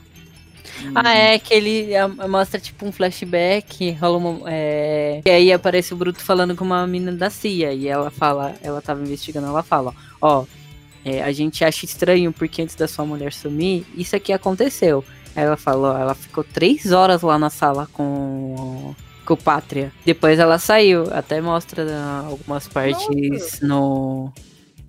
Ah, 0.93 1.15
é, 1.15 1.39
que 1.39 1.53
ele 1.53 1.95
ah, 1.95 2.07
mostra 2.27 2.59
tipo 2.59 2.85
um 2.85 2.91
flashback, 2.91 3.91
rola 3.93 4.17
uma. 4.17 4.41
É... 4.51 5.21
E 5.25 5.29
aí 5.29 5.51
aparece 5.51 5.93
o 5.93 5.97
Bruto 5.97 6.19
falando 6.19 6.55
com 6.55 6.63
uma 6.63 6.85
menina 6.85 7.13
da 7.13 7.29
CIA. 7.29 7.73
E 7.73 7.87
ela 7.87 8.11
fala, 8.11 8.53
ela 8.61 8.81
tava 8.81 9.01
investigando, 9.01 9.47
ela 9.47 9.63
fala, 9.63 9.93
ó, 10.21 10.45
é, 11.03 11.23
a 11.23 11.31
gente 11.31 11.63
acha 11.63 11.85
estranho 11.85 12.31
porque 12.33 12.61
antes 12.61 12.75
da 12.75 12.87
sua 12.87 13.05
mulher 13.05 13.33
sumir, 13.33 13.85
isso 13.95 14.15
aqui 14.15 14.31
aconteceu. 14.31 15.03
Aí 15.35 15.43
ela 15.43 15.57
falou, 15.57 15.95
ela 15.97 16.13
ficou 16.13 16.43
três 16.43 16.91
horas 16.91 17.21
lá 17.21 17.39
na 17.39 17.49
sala 17.49 17.87
com, 17.93 18.93
Pátria. 19.35 19.91
Depois 20.05 20.39
ela 20.39 20.57
saiu, 20.59 21.07
até 21.11 21.41
mostra 21.41 21.85
ah, 21.91 22.25
algumas 22.27 22.67
partes 22.67 23.59
no, 23.61 24.31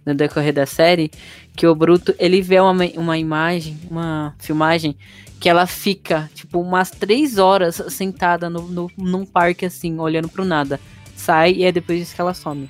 no 0.04 0.14
decorrer 0.14 0.52
da 0.52 0.66
série, 0.66 1.10
que 1.56 1.66
o 1.66 1.74
Bruto, 1.74 2.14
ele 2.18 2.40
vê 2.40 2.60
uma, 2.60 2.84
uma 2.96 3.18
imagem, 3.18 3.76
uma 3.90 4.34
filmagem, 4.38 4.96
que 5.40 5.48
ela 5.48 5.66
fica, 5.66 6.30
tipo, 6.34 6.60
umas 6.60 6.90
três 6.90 7.38
horas 7.38 7.82
sentada 7.88 8.50
no, 8.50 8.62
no, 8.68 8.90
num 8.96 9.24
parque, 9.24 9.66
assim, 9.66 9.98
olhando 9.98 10.28
pro 10.28 10.44
nada. 10.44 10.80
Sai 11.16 11.52
e 11.52 11.64
é 11.64 11.72
depois 11.72 11.98
disso 11.98 12.14
que 12.14 12.20
ela 12.20 12.34
some. 12.34 12.68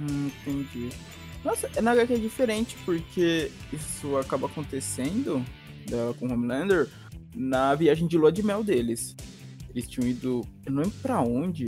Hum, 0.00 0.30
entendi. 0.46 0.90
Nossa, 1.44 1.68
na 1.80 1.92
HQ 1.92 2.14
é 2.14 2.16
diferente, 2.18 2.76
porque 2.84 3.50
isso 3.72 4.16
acaba 4.16 4.46
acontecendo 4.46 5.44
dela 5.86 6.14
com 6.14 6.26
o 6.26 6.32
Homelander 6.32 6.88
na 7.34 7.74
viagem 7.74 8.06
de 8.06 8.16
lua 8.16 8.30
de 8.30 8.42
mel 8.42 8.62
deles. 8.62 9.16
Eles 9.74 9.88
tinham 9.88 10.08
ido. 10.08 10.42
Eu 10.66 10.72
não 10.72 10.82
lembro 10.82 10.96
pra 11.02 11.20
onde. 11.20 11.66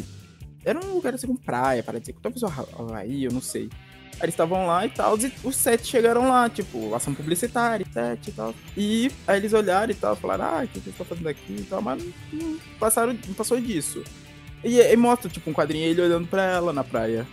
Era 0.65 0.79
um 0.85 0.95
lugar 0.95 1.15
assim 1.15 1.27
com 1.27 1.37
praia, 1.37 1.83
para 1.83 1.99
dizer 1.99 2.13
que 2.15 2.21
talvez 2.21 2.43
o 2.43 2.47
Hava- 2.47 2.69
Havaí, 2.79 3.25
eu 3.25 3.33
não 3.33 3.41
sei. 3.41 3.69
Aí 4.15 4.21
eles 4.23 4.35
estavam 4.35 4.67
lá 4.67 4.87
e 4.87 4.91
tal, 4.91 5.19
e 5.19 5.33
os 5.43 5.57
sete 5.57 5.89
chegaram 5.89 6.29
lá, 6.29 6.49
tipo, 6.49 6.95
ação 6.95 7.13
publicitária, 7.13 7.85
sete 7.93 8.31
e 8.31 8.33
tal. 8.33 8.55
E 8.77 9.11
aí 9.27 9.39
eles 9.41 9.53
olharam 9.53 9.91
e 9.91 9.95
tal, 9.95 10.15
falaram, 10.17 10.45
ah, 10.45 10.63
o 10.65 10.69
que 10.69 10.75
vocês 10.79 10.87
estão 10.95 11.05
fazendo 11.05 11.27
aqui 11.29 11.57
e 11.59 11.65
tal, 11.69 11.83
mas 11.83 12.03
não, 12.33 12.57
passaram, 12.79 13.13
não 13.27 13.35
passou 13.35 13.61
disso. 13.61 14.03
E, 14.63 14.79
e 14.81 14.97
mostra, 14.97 15.29
tipo, 15.29 15.51
um 15.51 15.53
quadrinho 15.53 15.85
ele 15.87 16.01
olhando 16.01 16.29
pra 16.29 16.45
ela 16.45 16.73
na 16.73 16.85
praia. 16.85 17.27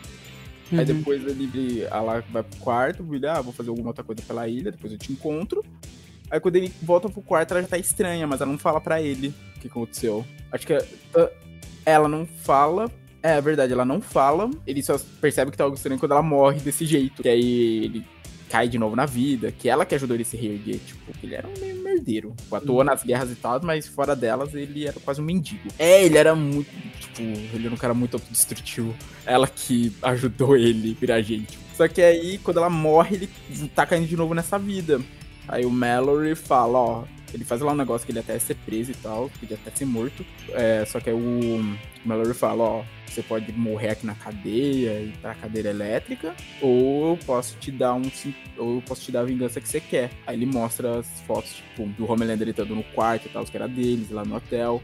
Aí 0.72 0.80
Uhum. 0.80 0.86
depois 0.86 1.22
ele 1.28 1.82
ela 1.84 2.22
vai 2.32 2.44
pro 2.44 2.60
quarto, 2.60 3.06
ele, 3.16 3.28
ah, 3.28 3.42
vou 3.42 3.54
fazer 3.54 3.70
alguma 3.70 3.90
outra 3.90 4.04
coisa 4.04 4.22
pela 4.24 4.48
ilha, 4.48 4.72
depois 4.72 4.92
eu 4.92 4.98
te 5.00 5.12
encontro. 5.12 5.64
Aí 6.32 6.40
quando 6.40 6.56
ele 6.56 6.74
volta 6.82 7.10
pro 7.10 7.22
quarto, 7.22 7.52
ela 7.52 7.62
já 7.62 7.68
tá 7.68 7.78
estranha, 7.78 8.26
mas 8.26 8.40
ela 8.40 8.50
não 8.50 8.58
fala 8.58 8.80
pra 8.80 9.02
ele 9.02 9.34
o 9.58 9.60
que 9.60 9.68
aconteceu. 9.68 10.26
Acho 10.52 10.66
que 10.66 10.74
ah, 10.74 11.30
ela 11.86 12.08
não 12.08 12.26
fala. 12.26 12.90
É, 13.22 13.38
é 13.38 13.42
verdade, 13.42 13.74
ela 13.74 13.86
não 13.86 14.00
fala. 14.00 14.50
Ele 14.66 14.82
só 14.82 14.98
percebe 15.20 15.52
que 15.52 15.58
tá 15.58 15.66
algo 15.66 15.76
estranho 15.76 16.00
quando 16.00 16.14
ela 16.14 16.24
morre 16.24 16.62
desse 16.62 16.86
jeito. 16.86 17.22
E 17.26 17.30
aí 17.30 17.84
ele 17.86 18.06
cai 18.50 18.68
de 18.68 18.78
novo 18.78 18.98
na 18.98 19.06
vida, 19.06 19.50
que 19.52 19.70
ela 19.70 19.86
que 19.86 19.96
ajudou 19.96 20.16
ele 20.16 20.24
a 20.24 20.26
se 20.26 20.36
reerguer, 20.36 20.78
tipo, 20.80 21.14
que 21.18 21.26
ele 21.26 21.36
era 21.36 21.48
um 21.48 21.54
meio 21.60 21.82
merdeiro. 21.82 22.34
Tipo, 22.38 22.56
atuou 22.56 22.84
nas 22.84 23.02
guerras 23.02 23.32
e 23.32 23.36
tal, 23.36 23.62
mas 23.64 23.88
fora 23.88 24.14
delas 24.14 24.54
ele 24.54 24.86
era 24.86 25.00
quase 25.00 25.22
um 25.22 25.24
mendigo. 25.24 25.70
É, 25.80 26.04
ele 26.04 26.18
era 26.18 26.36
muito, 26.36 26.70
tipo, 27.00 27.22
ele 27.22 27.66
era 27.66 27.74
um 27.74 27.78
cara 27.78 27.94
muito 27.94 28.16
autodestrutivo. 28.16 28.94
Ela 29.26 29.48
que 29.48 29.94
ajudou 30.02 30.58
ele 30.58 30.98
virar 31.00 31.22
gente. 31.22 31.58
Só 31.76 31.88
que 31.88 32.02
aí, 32.02 32.38
quando 32.40 32.58
ela 32.58 32.70
morre, 32.70 33.16
ele 33.50 33.70
tá 33.74 33.86
caindo 33.86 34.08
de 34.08 34.18
novo 34.18 34.34
nessa 34.34 34.60
vida. 34.60 35.02
Aí 35.52 35.66
o 35.66 35.70
Mallory 35.70 36.34
fala, 36.34 36.80
ó, 36.80 37.04
ele 37.34 37.44
faz 37.44 37.60
lá 37.60 37.74
um 37.74 37.76
negócio 37.76 38.06
que 38.06 38.12
ele 38.12 38.20
até 38.20 38.34
ia 38.34 38.40
ser 38.40 38.56
preso 38.56 38.92
e 38.92 38.96
tal, 38.96 39.30
podia 39.38 39.58
até 39.62 39.70
ser 39.72 39.86
morto. 39.86 40.26
É, 40.54 40.86
só 40.86 41.00
que 41.02 41.10
aí 41.10 41.16
o 41.16 41.78
Mallory 42.06 42.34
fala, 42.34 42.64
ó, 42.64 42.84
você 43.06 43.22
pode 43.22 43.52
morrer 43.52 43.90
aqui 43.90 44.06
na 44.06 44.16
cadeia 44.16 45.02
e 45.02 45.14
pra 45.22 45.36
cadeira 45.36 45.70
elétrica, 45.70 46.34
ou 46.62 47.12
eu 47.12 47.18
posso 47.26 47.58
te 47.58 47.70
dar 47.70 47.94
um 47.94 48.10
ou 48.58 48.76
eu 48.76 48.82
posso 48.82 49.02
te 49.02 49.12
dar 49.12 49.20
a 49.20 49.26
vingança 49.26 49.60
que 49.60 49.68
você 49.68 49.82
quer. 49.82 50.10
Aí 50.26 50.38
ele 50.38 50.46
mostra 50.46 51.00
as 51.00 51.08
fotos, 51.28 51.56
tipo, 51.56 51.86
do 51.90 52.10
Homelander 52.10 52.48
estando 52.48 52.74
no 52.74 52.84
quarto 52.84 53.28
e 53.28 53.30
tal, 53.30 53.44
que 53.44 53.58
era 53.58 53.68
deles, 53.68 54.10
lá 54.10 54.24
no 54.24 54.38
hotel. 54.38 54.82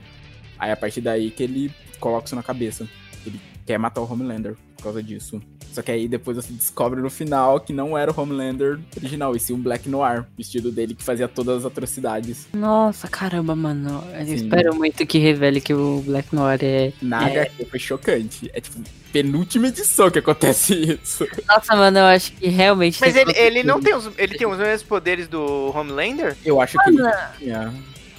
Aí 0.60 0.69
a 0.69 0.76
partir 0.76 0.99
daí 0.99 1.31
que 1.31 1.44
ele 1.44 1.72
coloca 1.99 2.26
isso 2.26 2.35
na 2.35 2.44
cabeça. 2.44 2.85
Ele 3.26 3.39
quer 3.68 3.77
matar 3.77 4.02
o 4.02 4.11
Homelander 4.11 4.56
por 4.77 4.84
causa 4.84 5.03
disso. 5.03 5.41
Só 5.73 5.81
que 5.81 5.91
aí 5.91 6.07
depois 6.07 6.38
você 6.38 6.52
descobre 6.53 7.02
no 7.02 7.10
final 7.10 7.60
que 7.60 7.73
não 7.73 7.95
era 7.98 8.11
o 8.11 8.19
Homelander 8.19 8.80
original, 8.95 9.35
e 9.35 9.39
sim 9.39 9.53
um 9.53 9.60
Black 9.61 9.88
Noir, 9.89 10.26
vestido 10.38 10.72
dele 10.72 10.95
que 10.95 11.03
fazia 11.03 11.27
todas 11.27 11.57
as 11.57 11.65
atrocidades. 11.65 12.48
Nossa, 12.53 13.07
caramba, 13.07 13.56
mano. 13.56 14.03
Eu 14.18 14.26
Sim. 14.26 14.34
espero 14.35 14.73
muito 14.76 15.06
que 15.06 15.19
revele 15.19 15.60
que 15.60 15.73
o 15.73 16.02
Black 16.06 16.34
Noir 16.34 16.60
é. 16.64 16.94
Na 17.02 17.30
É. 17.30 17.41
HQ 17.41 17.65
foi 17.65 17.80
chocante. 17.80 18.49
É 18.53 18.61
tipo, 18.61 18.80
penúltima 19.11 19.68
edição 19.68 20.10
que 20.10 20.19
acontece 20.19 20.73
isso. 21.03 21.27
Nossa, 21.48 21.76
mano, 21.76 21.99
eu 21.99 22.06
acho 22.06 22.31
que 22.31 22.48
realmente. 22.48 23.02
Mas 23.02 23.15
ele, 23.15 23.34
ele 23.38 23.64
não 23.64 23.81
tem 23.81 23.94
os. 23.94 24.10
Ele 24.18 24.38
tem 24.38 24.48
os 24.48 24.57
mesmos 24.57 24.84
poderes 24.84 25.27
do 25.27 25.72
Homelander? 25.76 26.38
Eu 26.45 26.61
acho 26.61 26.77
que 26.80 26.89
ele 26.89 27.03
tinha. 27.38 27.73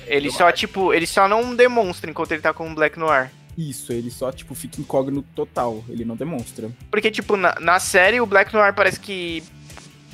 Ele 0.07 0.31
só, 0.31 0.51
tipo, 0.53 0.93
ele 0.95 1.07
só 1.07 1.29
não 1.29 1.55
demonstra 1.55 2.11
enquanto 2.11 2.33
ele 2.33 2.41
tá 2.41 2.53
com 2.55 2.71
o 2.71 2.75
Black 2.75 2.99
Noir. 2.99 3.31
Isso, 3.59 3.93
ele 3.93 4.09
só, 4.09 4.31
tipo, 4.31 4.55
fica 4.55 4.81
incógnito 4.81 5.27
total. 5.35 5.85
Ele 5.89 6.05
não 6.05 6.15
demonstra. 6.15 6.71
Porque, 6.89 7.11
tipo, 7.11 7.37
na, 7.37 7.57
na 7.59 7.81
série 7.81 8.21
o 8.21 8.27
Black 8.27 8.55
Noir 8.55 8.73
parece 8.73 9.01
que. 9.01 9.43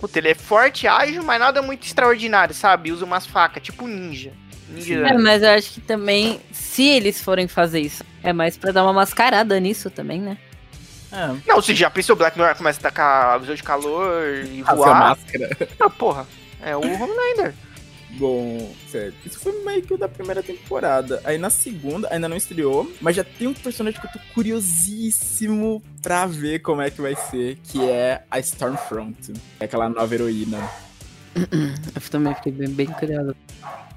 Puta, 0.01 0.19
ele 0.19 0.31
é 0.31 0.35
forte, 0.35 0.87
ágil, 0.89 1.23
mas 1.23 1.39
nada 1.39 1.61
muito 1.61 1.85
extraordinário, 1.85 2.55
sabe? 2.55 2.91
Usa 2.91 3.05
umas 3.05 3.27
facas, 3.27 3.63
tipo 3.63 3.87
ninja. 3.87 4.33
Ninja. 4.71 4.95
É, 5.07 5.13
mas 5.19 5.43
eu 5.43 5.51
acho 5.51 5.73
que 5.75 5.81
também, 5.83 6.41
se 6.53 6.85
eles 6.85 7.21
forem 7.23 7.47
fazer 7.47 7.81
isso, 7.81 8.03
é 8.23 8.33
mais 8.33 8.57
pra 8.57 8.73
dar 8.73 8.83
uma 8.83 8.93
mascarada 8.95 9.61
nisso 9.61 9.91
também, 9.91 10.21
né? 10.23 10.39
É. 11.13 11.35
Não, 11.47 11.61
se 11.61 11.75
já 11.75 11.91
pensou 11.91 12.15
o 12.15 12.19
Black 12.19 12.37
Noir 12.39 12.57
começa 12.57 12.81
a 12.81 12.83
tacar 12.83 13.39
visão 13.41 13.55
de 13.55 13.63
calor 13.63 14.25
e 14.45 14.63
Fazer 14.65 14.71
a 14.73 14.75
voar. 14.75 14.99
máscara. 15.01 15.57
Ah, 15.79 15.91
porra. 15.91 16.27
É 16.63 16.75
o 16.75 16.81
Homelander. 16.81 17.55
Bom, 18.17 18.73
sério. 18.91 19.15
Isso 19.25 19.39
foi 19.39 19.65
meio 19.65 19.83
que 19.83 19.93
o 19.93 19.99
da 19.99 20.09
primeira 20.09 20.43
temporada. 20.43 21.21
Aí 21.25 21.37
na 21.37 21.51
segunda, 21.51 22.09
ainda 22.13 22.29
não 22.29 22.37
estreou, 22.37 22.91
mas 23.01 23.17
já 23.17 23.25
tem 23.25 23.49
um 23.49 23.55
personagem 23.55 24.01
que 24.01 24.07
eu 24.07 24.13
tô 24.13 24.19
curiosíssimo 24.33 25.83
pra 26.01 26.27
ver 26.27 26.61
como 26.61 26.81
é 26.81 26.91
que 26.91 27.01
vai 27.01 27.17
ser, 27.17 27.59
que 27.65 27.83
é 27.83 28.25
a 28.31 28.39
Stormfront. 28.39 29.33
É 29.59 29.65
aquela 29.65 29.89
nova 29.89 30.15
heroína. 30.15 30.59
Eu 31.95 32.11
também 32.11 32.35
fiquei 32.37 32.53
bem, 32.53 32.69
bem 32.69 32.87
curioso. 32.87 33.35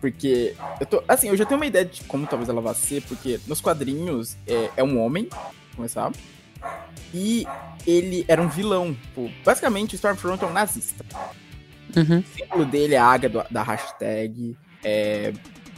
Porque 0.01 0.55
eu 0.79 0.85
tô. 0.85 1.03
Assim, 1.07 1.27
eu 1.27 1.37
já 1.37 1.45
tenho 1.45 1.59
uma 1.59 1.65
ideia 1.65 1.85
de 1.85 2.03
como 2.03 2.27
talvez 2.27 2.49
ela 2.49 2.61
vá 2.61 2.73
ser, 2.73 3.01
porque 3.03 3.39
nos 3.47 3.59
quadrinhos 3.61 4.37
é, 4.47 4.69
é 4.77 4.83
um 4.83 4.99
homem, 4.99 5.27
começar. 5.75 6.11
E 7.13 7.47
ele 7.85 8.25
era 8.27 8.41
um 8.41 8.47
vilão. 8.47 8.93
Tipo, 8.93 9.31
basicamente, 9.43 9.93
o 9.93 9.95
Stormfront 9.95 10.43
é 10.43 10.47
um 10.47 10.53
nazista. 10.53 11.03
Uhum. 11.95 12.19
O 12.19 12.37
símbolo 12.37 12.65
dele 12.65 12.95
é 12.95 12.97
a 12.97 13.05
águia 13.05 13.29
do- 13.29 13.45
da 13.49 13.63
hashtag. 13.63 14.55
É, 14.83 15.33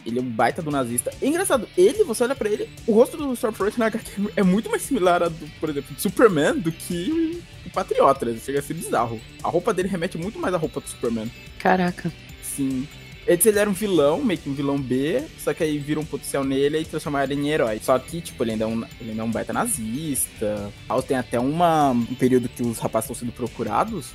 ele 0.05 0.19
é 0.19 0.21
um 0.21 0.29
baita 0.29 0.61
do 0.61 0.71
nazista. 0.71 1.11
Engraçado, 1.21 1.67
ele, 1.77 2.03
você 2.03 2.23
olha 2.23 2.35
pra 2.35 2.49
ele, 2.49 2.69
o 2.87 2.93
rosto 2.93 3.17
do 3.17 3.33
Stormfront 3.33 3.77
na 3.77 3.87
HQ 3.87 4.31
é 4.35 4.43
muito 4.43 4.69
mais 4.69 4.81
similar 4.81 5.21
a 5.23 5.29
do, 5.29 5.47
por 5.59 5.69
exemplo, 5.69 5.93
do 5.93 6.01
Superman 6.01 6.57
do 6.57 6.71
que 6.71 7.41
o 7.65 7.69
Patriota. 7.69 8.25
né? 8.25 8.37
Chega 8.43 8.59
a 8.59 8.61
ser 8.61 8.73
bizarro. 8.73 9.19
A 9.43 9.49
roupa 9.49 9.73
dele 9.73 9.87
remete 9.87 10.17
muito 10.17 10.39
mais 10.39 10.53
à 10.53 10.57
roupa 10.57 10.79
do 10.79 10.87
Superman. 10.89 11.29
Caraca. 11.59 12.11
Sim. 12.41 12.87
Antes 13.29 13.45
ele 13.45 13.59
era 13.59 13.69
um 13.69 13.73
vilão, 13.73 14.23
meio 14.23 14.39
que 14.39 14.49
um 14.49 14.53
vilão 14.55 14.79
B, 14.81 15.21
só 15.37 15.53
que 15.53 15.63
aí 15.63 15.77
viram 15.77 16.01
um 16.01 16.05
potencial 16.05 16.43
nele 16.43 16.79
e 16.79 16.85
transformaram 16.85 17.31
ele 17.31 17.39
em 17.39 17.49
herói. 17.49 17.79
Só 17.83 17.99
que, 17.99 18.21
tipo, 18.21 18.43
ele 18.43 18.53
ainda 18.53 18.63
é 18.63 18.67
um, 18.67 18.83
ele 18.99 19.11
ainda 19.11 19.21
é 19.21 19.25
um 19.25 19.29
baita 19.29 19.53
nazista. 19.53 20.71
tal. 20.87 21.03
Tem 21.03 21.15
até 21.17 21.39
uma, 21.39 21.91
um 21.91 22.15
período 22.15 22.49
que 22.49 22.63
os 22.63 22.79
rapazes 22.79 23.09
estão 23.09 23.19
sendo 23.27 23.31
procurados. 23.35 24.07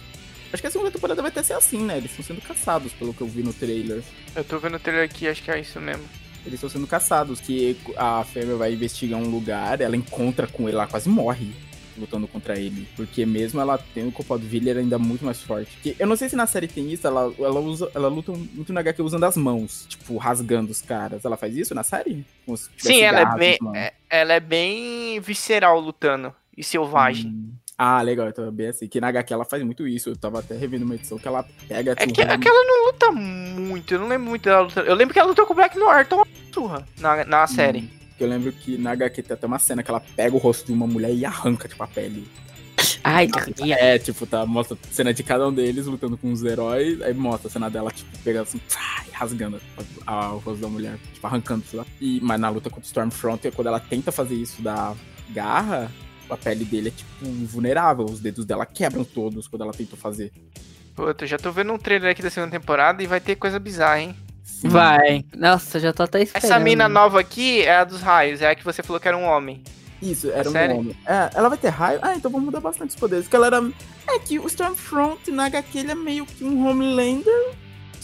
Acho 0.55 0.63
que 0.63 0.69
a 0.69 0.71
segunda 0.71 0.91
temporada 0.93 1.21
vai 1.21 1.33
até 1.33 1.43
ser 1.43 1.55
assim, 1.55 1.85
né? 1.85 1.97
Eles 1.97 2.13
estão 2.13 2.25
sendo 2.25 2.41
caçados, 2.41 2.93
pelo 2.93 3.13
que 3.13 3.21
eu 3.21 3.27
vi 3.27 3.43
no 3.43 3.53
trailer. 3.53 4.05
Eu 4.37 4.45
tô 4.45 4.57
vendo 4.61 4.77
o 4.77 4.79
trailer 4.79 5.05
aqui, 5.05 5.27
acho 5.27 5.43
que 5.43 5.51
é 5.51 5.59
isso 5.59 5.81
mesmo. 5.81 6.05
Eles 6.47 6.55
estão 6.55 6.71
sendo 6.71 6.87
caçados, 6.87 7.41
que 7.41 7.77
a 7.97 8.23
fêmea 8.23 8.55
vai 8.55 8.73
investigar 8.73 9.19
um 9.19 9.29
lugar, 9.29 9.81
ela 9.81 9.97
encontra 9.97 10.47
com 10.47 10.69
ele 10.69 10.77
lá, 10.77 10.87
quase 10.87 11.09
morre 11.09 11.53
lutando 11.99 12.29
contra 12.29 12.57
ele. 12.57 12.87
Porque 12.95 13.27
mesmo 13.27 13.61
ela 13.61 13.79
tendo 13.93 14.11
o 14.11 14.13
culpado 14.13 14.47
Villa, 14.47 14.71
ele 14.71 14.79
é 14.79 14.83
ainda 14.83 14.97
muito 14.97 15.25
mais 15.25 15.43
forte. 15.43 15.77
Que, 15.83 15.97
eu 15.99 16.07
não 16.07 16.15
sei 16.15 16.29
se 16.29 16.37
na 16.37 16.47
série 16.47 16.69
tem 16.69 16.89
isso, 16.93 17.05
ela, 17.05 17.35
ela, 17.37 17.59
usa, 17.59 17.91
ela 17.93 18.07
luta 18.07 18.31
muito 18.31 18.73
na 18.73 18.79
HQ 18.81 19.03
usando 19.03 19.25
as 19.25 19.37
mãos, 19.37 19.87
tipo, 19.89 20.17
rasgando 20.19 20.71
os 20.71 20.81
caras. 20.81 21.25
Ela 21.25 21.37
faz 21.37 21.57
isso 21.57 21.75
na 21.75 21.83
série? 21.83 22.25
Sim, 22.79 23.01
ela 23.01 23.21
é 23.23 23.39
bem. 23.39 23.59
é- 23.75 23.93
ela 24.09 24.33
é 24.35 24.41
bem 24.41 25.19
visceral 25.19 25.81
lutando. 25.81 26.33
E 26.57 26.63
selvagem. 26.63 27.27
Hum. 27.27 27.53
Ah, 27.77 28.01
legal, 28.03 28.29
então 28.29 28.47
é 28.47 28.51
bem 28.51 28.69
assim. 28.69 28.87
Que 28.87 29.01
na 29.01 29.09
HQ 29.09 29.33
ela 29.33 29.45
faz 29.45 29.63
muito 29.65 29.87
isso. 29.89 30.11
Eu 30.11 30.17
tava 30.17 30.39
até 30.39 30.57
revendo 30.57 30.85
uma 30.85 30.95
edição 30.95 31.19
que 31.19 31.27
ela 31.27 31.45
pega. 31.69 31.93
É 31.93 31.95
tipo, 31.97 32.13
que, 32.15 32.23
é 32.23 32.39
que 32.39 32.49
ela 32.49 32.65
não 32.65 32.87
luta 32.87 33.11
muito, 33.13 33.95
eu 33.95 33.99
não 34.01 34.09
lembro 34.09 34.29
muito 34.29 34.45
dela 34.45 34.61
lutando. 34.63 34.87
Eu 34.89 34.95
lembro 34.95 35.13
que 35.13 35.19
ela 35.19 35.29
lutou 35.29 35.45
com 35.47 35.53
o 35.53 35.57
Black 35.57 35.77
Noir, 35.79 36.07
toma 36.07 36.25
surra 36.53 36.87
na, 37.01 37.25
na 37.25 37.47
série. 37.47 37.81
Hum. 37.81 37.89
Eu 38.21 38.29
lembro 38.29 38.53
que 38.53 38.79
na 38.79 38.93
HQ 38.93 39.23
tem 39.25 39.35
até 39.35 39.45
uma 39.47 39.59
cena 39.59 39.83
que 39.83 39.91
ela 39.91 40.01
pega 40.15 40.37
o 40.37 40.39
rosto 40.39 40.67
de 40.67 40.73
uma 40.73 40.87
mulher 40.87 41.13
e 41.13 41.25
arranca, 41.27 41.67
tipo, 41.67 41.83
a 41.83 41.87
pele. 41.89 42.29
Ai, 43.03 43.29
É, 43.73 43.99
tipo, 43.99 44.25
tá, 44.25 44.47
mostra 44.47 44.77
a 44.81 44.95
cena 44.95 45.13
de 45.13 45.23
cada 45.25 45.49
um 45.49 45.53
deles 45.53 45.87
lutando 45.87 46.17
com 46.17 46.31
os 46.33 46.43
heróis, 46.45 47.03
aí 47.03 47.13
mostra 47.13 47.49
a 47.49 47.51
cena 47.51 47.69
dela, 47.69 47.91
tipo, 47.91 48.09
pegando 48.23 48.43
assim, 48.45 48.61
e 49.09 49.11
rasgando 49.11 49.61
a- 50.07 50.13
a- 50.13 50.33
o 50.33 50.39
rosto 50.39 50.61
da 50.61 50.69
mulher, 50.69 50.97
tipo, 51.13 51.27
arrancando, 51.27 51.65
sei 51.67 51.79
lá. 51.81 51.87
E, 52.01 52.21
mas 52.23 52.41
na 52.41 52.49
luta 52.51 52.71
contra 52.71 52.85
o 52.85 52.87
Stormfront, 52.87 53.51
quando 53.51 53.67
ela 53.67 53.81
tenta 53.81 54.13
fazer 54.13 54.37
isso 54.37 54.63
da 54.63 54.95
garra, 55.31 55.91
a 56.31 56.37
pele 56.37 56.65
dele 56.65 56.89
é, 56.89 56.91
tipo, 56.91 57.25
vulnerável, 57.47 58.05
os 58.05 58.21
dedos 58.21 58.45
dela 58.45 58.67
quebram 58.67 59.05
todos 59.05 59.49
quando 59.49 59.63
ela 59.63 59.73
tentou 59.73 59.99
fazer. 59.99 60.33
Puta, 60.95 61.25
eu 61.25 61.29
já 61.29 61.39
tô 61.39 61.51
vendo 61.51 61.73
um 61.73 61.79
trailer 61.79 62.11
aqui 62.11 62.23
da 62.23 62.31
segunda 62.31 62.53
temporada 62.53 63.03
e 63.03 63.07
vai 63.07 63.21
ter 63.21 63.37
coisa 63.37 63.59
bizarra, 63.59 64.01
hein? 64.01 64.17
Sim. 64.43 64.69
vai. 64.69 65.25
Nossa, 65.37 65.81
já 65.81 65.93
tô 65.93 66.03
até 66.03 66.23
esperando. 66.23 66.45
Essa 66.45 66.59
mina 66.59 66.89
nova 66.89 67.21
aqui 67.21 67.63
é 67.63 67.77
a 67.77 67.85
dos 67.85 68.01
raios, 68.01 68.41
é 68.41 68.51
a 68.51 68.55
que 68.55 68.65
você 68.65 68.83
falou 68.83 69.01
que 69.01 69.09
era 69.09 69.17
um 69.17 69.25
homem. 69.25 69.63
Isso, 70.01 70.31
era 70.31 70.49
um 70.49 70.79
homem. 70.79 70.97
É, 71.07 71.31
ela 71.35 71.49
vai 71.49 71.59
ter 71.59 71.69
raio? 71.69 71.99
Ah, 72.03 72.15
então 72.15 72.31
vamos 72.31 72.47
mudar 72.47 72.61
bastante 72.61 72.91
os 72.91 72.97
poderes. 72.97 73.25
Porque 73.25 73.37
ela 73.37 73.47
era. 73.47 73.73
É 74.07 74.19
que 74.19 74.39
o 74.39 74.47
Stormfront 74.47 75.31
na 75.31 75.47
HQ 75.47 75.79
ele 75.79 75.93
é 75.93 75.95
meio 75.95 76.27
que 76.27 76.45
um 76.45 76.67
Homelander 76.67 77.55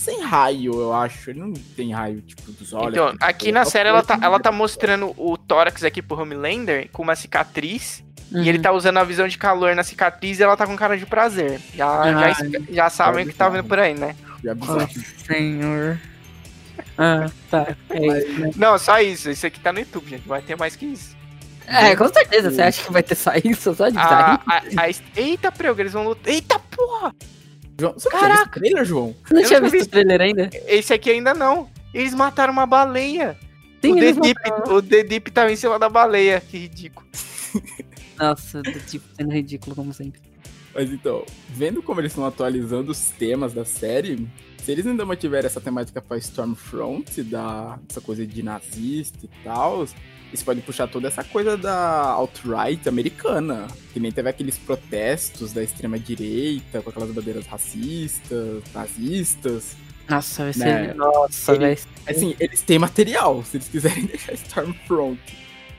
sem 0.00 0.22
raio, 0.22 0.72
eu 0.74 0.92
acho. 0.92 1.30
Ele 1.30 1.40
não 1.40 1.52
tem 1.52 1.92
raio, 1.92 2.20
tipo, 2.22 2.50
dos 2.52 2.72
olhos. 2.72 2.92
então, 2.94 3.12
tipo, 3.12 3.24
aqui 3.24 3.52
na 3.52 3.64
série 3.64 3.88
ela 3.88 4.02
tá, 4.02 4.18
ela 4.20 4.40
tá 4.40 4.50
mostrando 4.50 5.14
o 5.16 5.36
tórax 5.36 5.84
aqui 5.84 6.00
pro 6.02 6.20
Homelander 6.20 6.88
com 6.92 7.02
uma 7.02 7.14
cicatriz. 7.14 8.02
Uhum. 8.32 8.42
E 8.42 8.48
ele 8.48 8.60
tá 8.60 8.70
usando 8.72 8.98
a 8.98 9.04
visão 9.04 9.26
de 9.26 9.36
calor 9.36 9.74
na 9.74 9.82
cicatriz 9.82 10.38
e 10.38 10.42
ela 10.42 10.56
tá 10.56 10.64
com 10.66 10.76
cara 10.76 10.96
de 10.96 11.04
prazer. 11.04 11.60
Já, 11.74 12.12
já, 12.12 12.28
Ah. 12.30 12.34
já 12.70 12.90
sabem 12.90 13.24
o 13.24 13.28
que 13.28 13.34
tá 13.34 13.48
vindo 13.48 13.64
por 13.64 13.78
aí, 13.78 13.92
né? 13.94 14.14
Já. 14.42 14.54
Nossa, 14.54 14.88
senhor. 15.26 15.98
Ah, 16.96 17.28
tá. 17.50 17.76
É 17.90 18.06
isso, 18.18 18.40
né? 18.40 18.50
Não, 18.56 18.78
só 18.78 19.00
isso. 19.00 19.30
Isso 19.30 19.46
aqui 19.46 19.58
tá 19.58 19.72
no 19.72 19.80
YouTube, 19.80 20.08
gente. 20.08 20.28
Vai 20.28 20.40
ter 20.42 20.56
mais 20.56 20.76
que 20.76 20.86
isso. 20.86 21.16
É, 21.66 21.94
com 21.96 22.08
certeza. 22.08 22.50
Você 22.50 22.62
acha 22.62 22.82
que 22.84 22.92
vai 22.92 23.02
ter 23.02 23.14
só 23.14 23.32
isso? 23.44 23.74
Só 23.74 23.88
de 23.88 23.98
A, 23.98 24.38
bizarrice? 24.38 24.78
a, 24.78 24.82
a, 24.82 25.20
Eita, 25.20 25.52
prego, 25.52 25.80
eles 25.80 25.92
vão 25.92 26.04
lutar. 26.04 26.32
Eita 26.32 26.58
porra! 26.58 27.14
João, 27.80 27.94
você 27.94 28.08
não 28.08 28.18
tinha 28.18 28.28
visto 28.28 28.36
Caraca! 28.36 28.50
o 28.50 28.60
trailer, 28.60 28.84
João? 28.84 29.16
Você 29.24 29.34
não 29.34 29.40
eu 29.40 29.48
tinha 29.48 29.60
nunca 29.60 29.72
visto 29.72 29.88
o 29.88 29.90
trailer 29.90 30.20
ainda? 30.20 30.50
Esse 30.66 30.92
aqui 30.92 31.10
ainda 31.10 31.34
não. 31.34 31.68
Eles 31.92 32.14
mataram 32.14 32.52
uma 32.52 32.66
baleia. 32.66 33.36
Sim, 33.82 33.92
o, 33.92 33.96
The 33.96 34.12
Deep, 34.12 34.40
o 34.70 34.82
The 34.82 35.02
Deep 35.04 35.30
tava 35.30 35.50
em 35.50 35.56
cima 35.56 35.78
da 35.78 35.88
baleia. 35.88 36.40
Que 36.40 36.58
ridículo. 36.58 37.06
Nossa, 38.18 38.62
do 38.62 38.78
tipo 38.80 39.04
sendo 39.16 39.32
ridículo, 39.32 39.74
como 39.74 39.92
sempre. 39.92 40.20
Mas 40.74 40.92
então, 40.92 41.24
vendo 41.48 41.82
como 41.82 42.00
eles 42.00 42.12
estão 42.12 42.24
atualizando 42.24 42.92
os 42.92 43.06
temas 43.10 43.52
da 43.52 43.64
série, 43.64 44.28
se 44.62 44.70
eles 44.70 44.86
ainda 44.86 45.04
mantiverem 45.04 45.46
essa 45.46 45.60
temática 45.60 46.00
pra 46.00 46.18
Stormfront, 46.18 47.22
da, 47.24 47.78
essa 47.88 48.00
coisa 48.00 48.26
de 48.26 48.42
nazista 48.42 49.24
e 49.24 49.30
tal, 49.42 49.86
eles 50.30 50.42
podem 50.44 50.62
puxar 50.62 50.86
toda 50.86 51.08
essa 51.08 51.24
coisa 51.24 51.56
da 51.56 52.04
alt-right 52.04 52.88
americana. 52.88 53.66
Que 53.92 53.98
nem 53.98 54.12
teve 54.12 54.28
aqueles 54.28 54.56
protestos 54.56 55.52
da 55.52 55.62
extrema-direita, 55.62 56.80
com 56.80 56.90
aquelas 56.90 57.10
bandeiras 57.10 57.46
racistas, 57.46 58.62
nazistas. 58.72 59.76
Nossa, 60.08 60.44
vai 60.44 60.52
ser. 60.52 60.64
Né? 60.64 60.94
Nossa, 60.94 61.54
vai 61.56 61.76
ser. 61.76 61.88
Assim, 62.06 62.36
eles 62.38 62.62
têm 62.62 62.78
material. 62.78 63.42
Se 63.44 63.56
eles 63.56 63.68
quiserem 63.68 64.06
deixar 64.06 64.34
Stormfront 64.34 65.20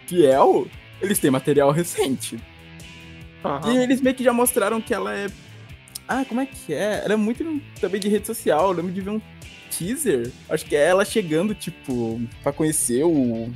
fiel, 0.05 0.67
eles 1.01 1.17
têm 1.17 1.31
material 1.31 1.71
recente. 1.71 2.37
Aham. 3.43 3.73
E 3.73 3.77
eles 3.77 4.01
meio 4.01 4.15
que 4.15 4.23
já 4.23 4.33
mostraram 4.33 4.81
que 4.81 4.93
ela 4.93 5.15
é. 5.15 5.27
Ah, 6.07 6.25
como 6.27 6.41
é 6.41 6.45
que 6.45 6.73
é? 6.73 7.01
Ela 7.05 7.13
é 7.13 7.17
muito 7.17 7.61
também 7.79 8.01
de 8.01 8.09
rede 8.09 8.27
social. 8.27 8.67
Eu 8.67 8.71
lembro 8.73 8.91
de 8.91 8.99
ver 8.99 9.11
um 9.11 9.21
teaser. 9.69 10.29
Acho 10.49 10.65
que 10.65 10.75
é 10.75 10.89
ela 10.89 11.05
chegando, 11.05 11.55
tipo, 11.55 12.21
pra 12.43 12.51
conhecer 12.51 13.05
o, 13.05 13.49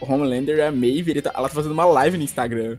o 0.00 0.12
Homelander 0.12 0.56
e 0.58 0.62
a 0.62 0.72
Maeve. 0.72 1.10
Ele 1.12 1.22
tá- 1.22 1.32
ela 1.34 1.48
tá 1.48 1.54
fazendo 1.54 1.72
uma 1.72 1.84
live 1.84 2.16
no 2.18 2.24
Instagram. 2.24 2.76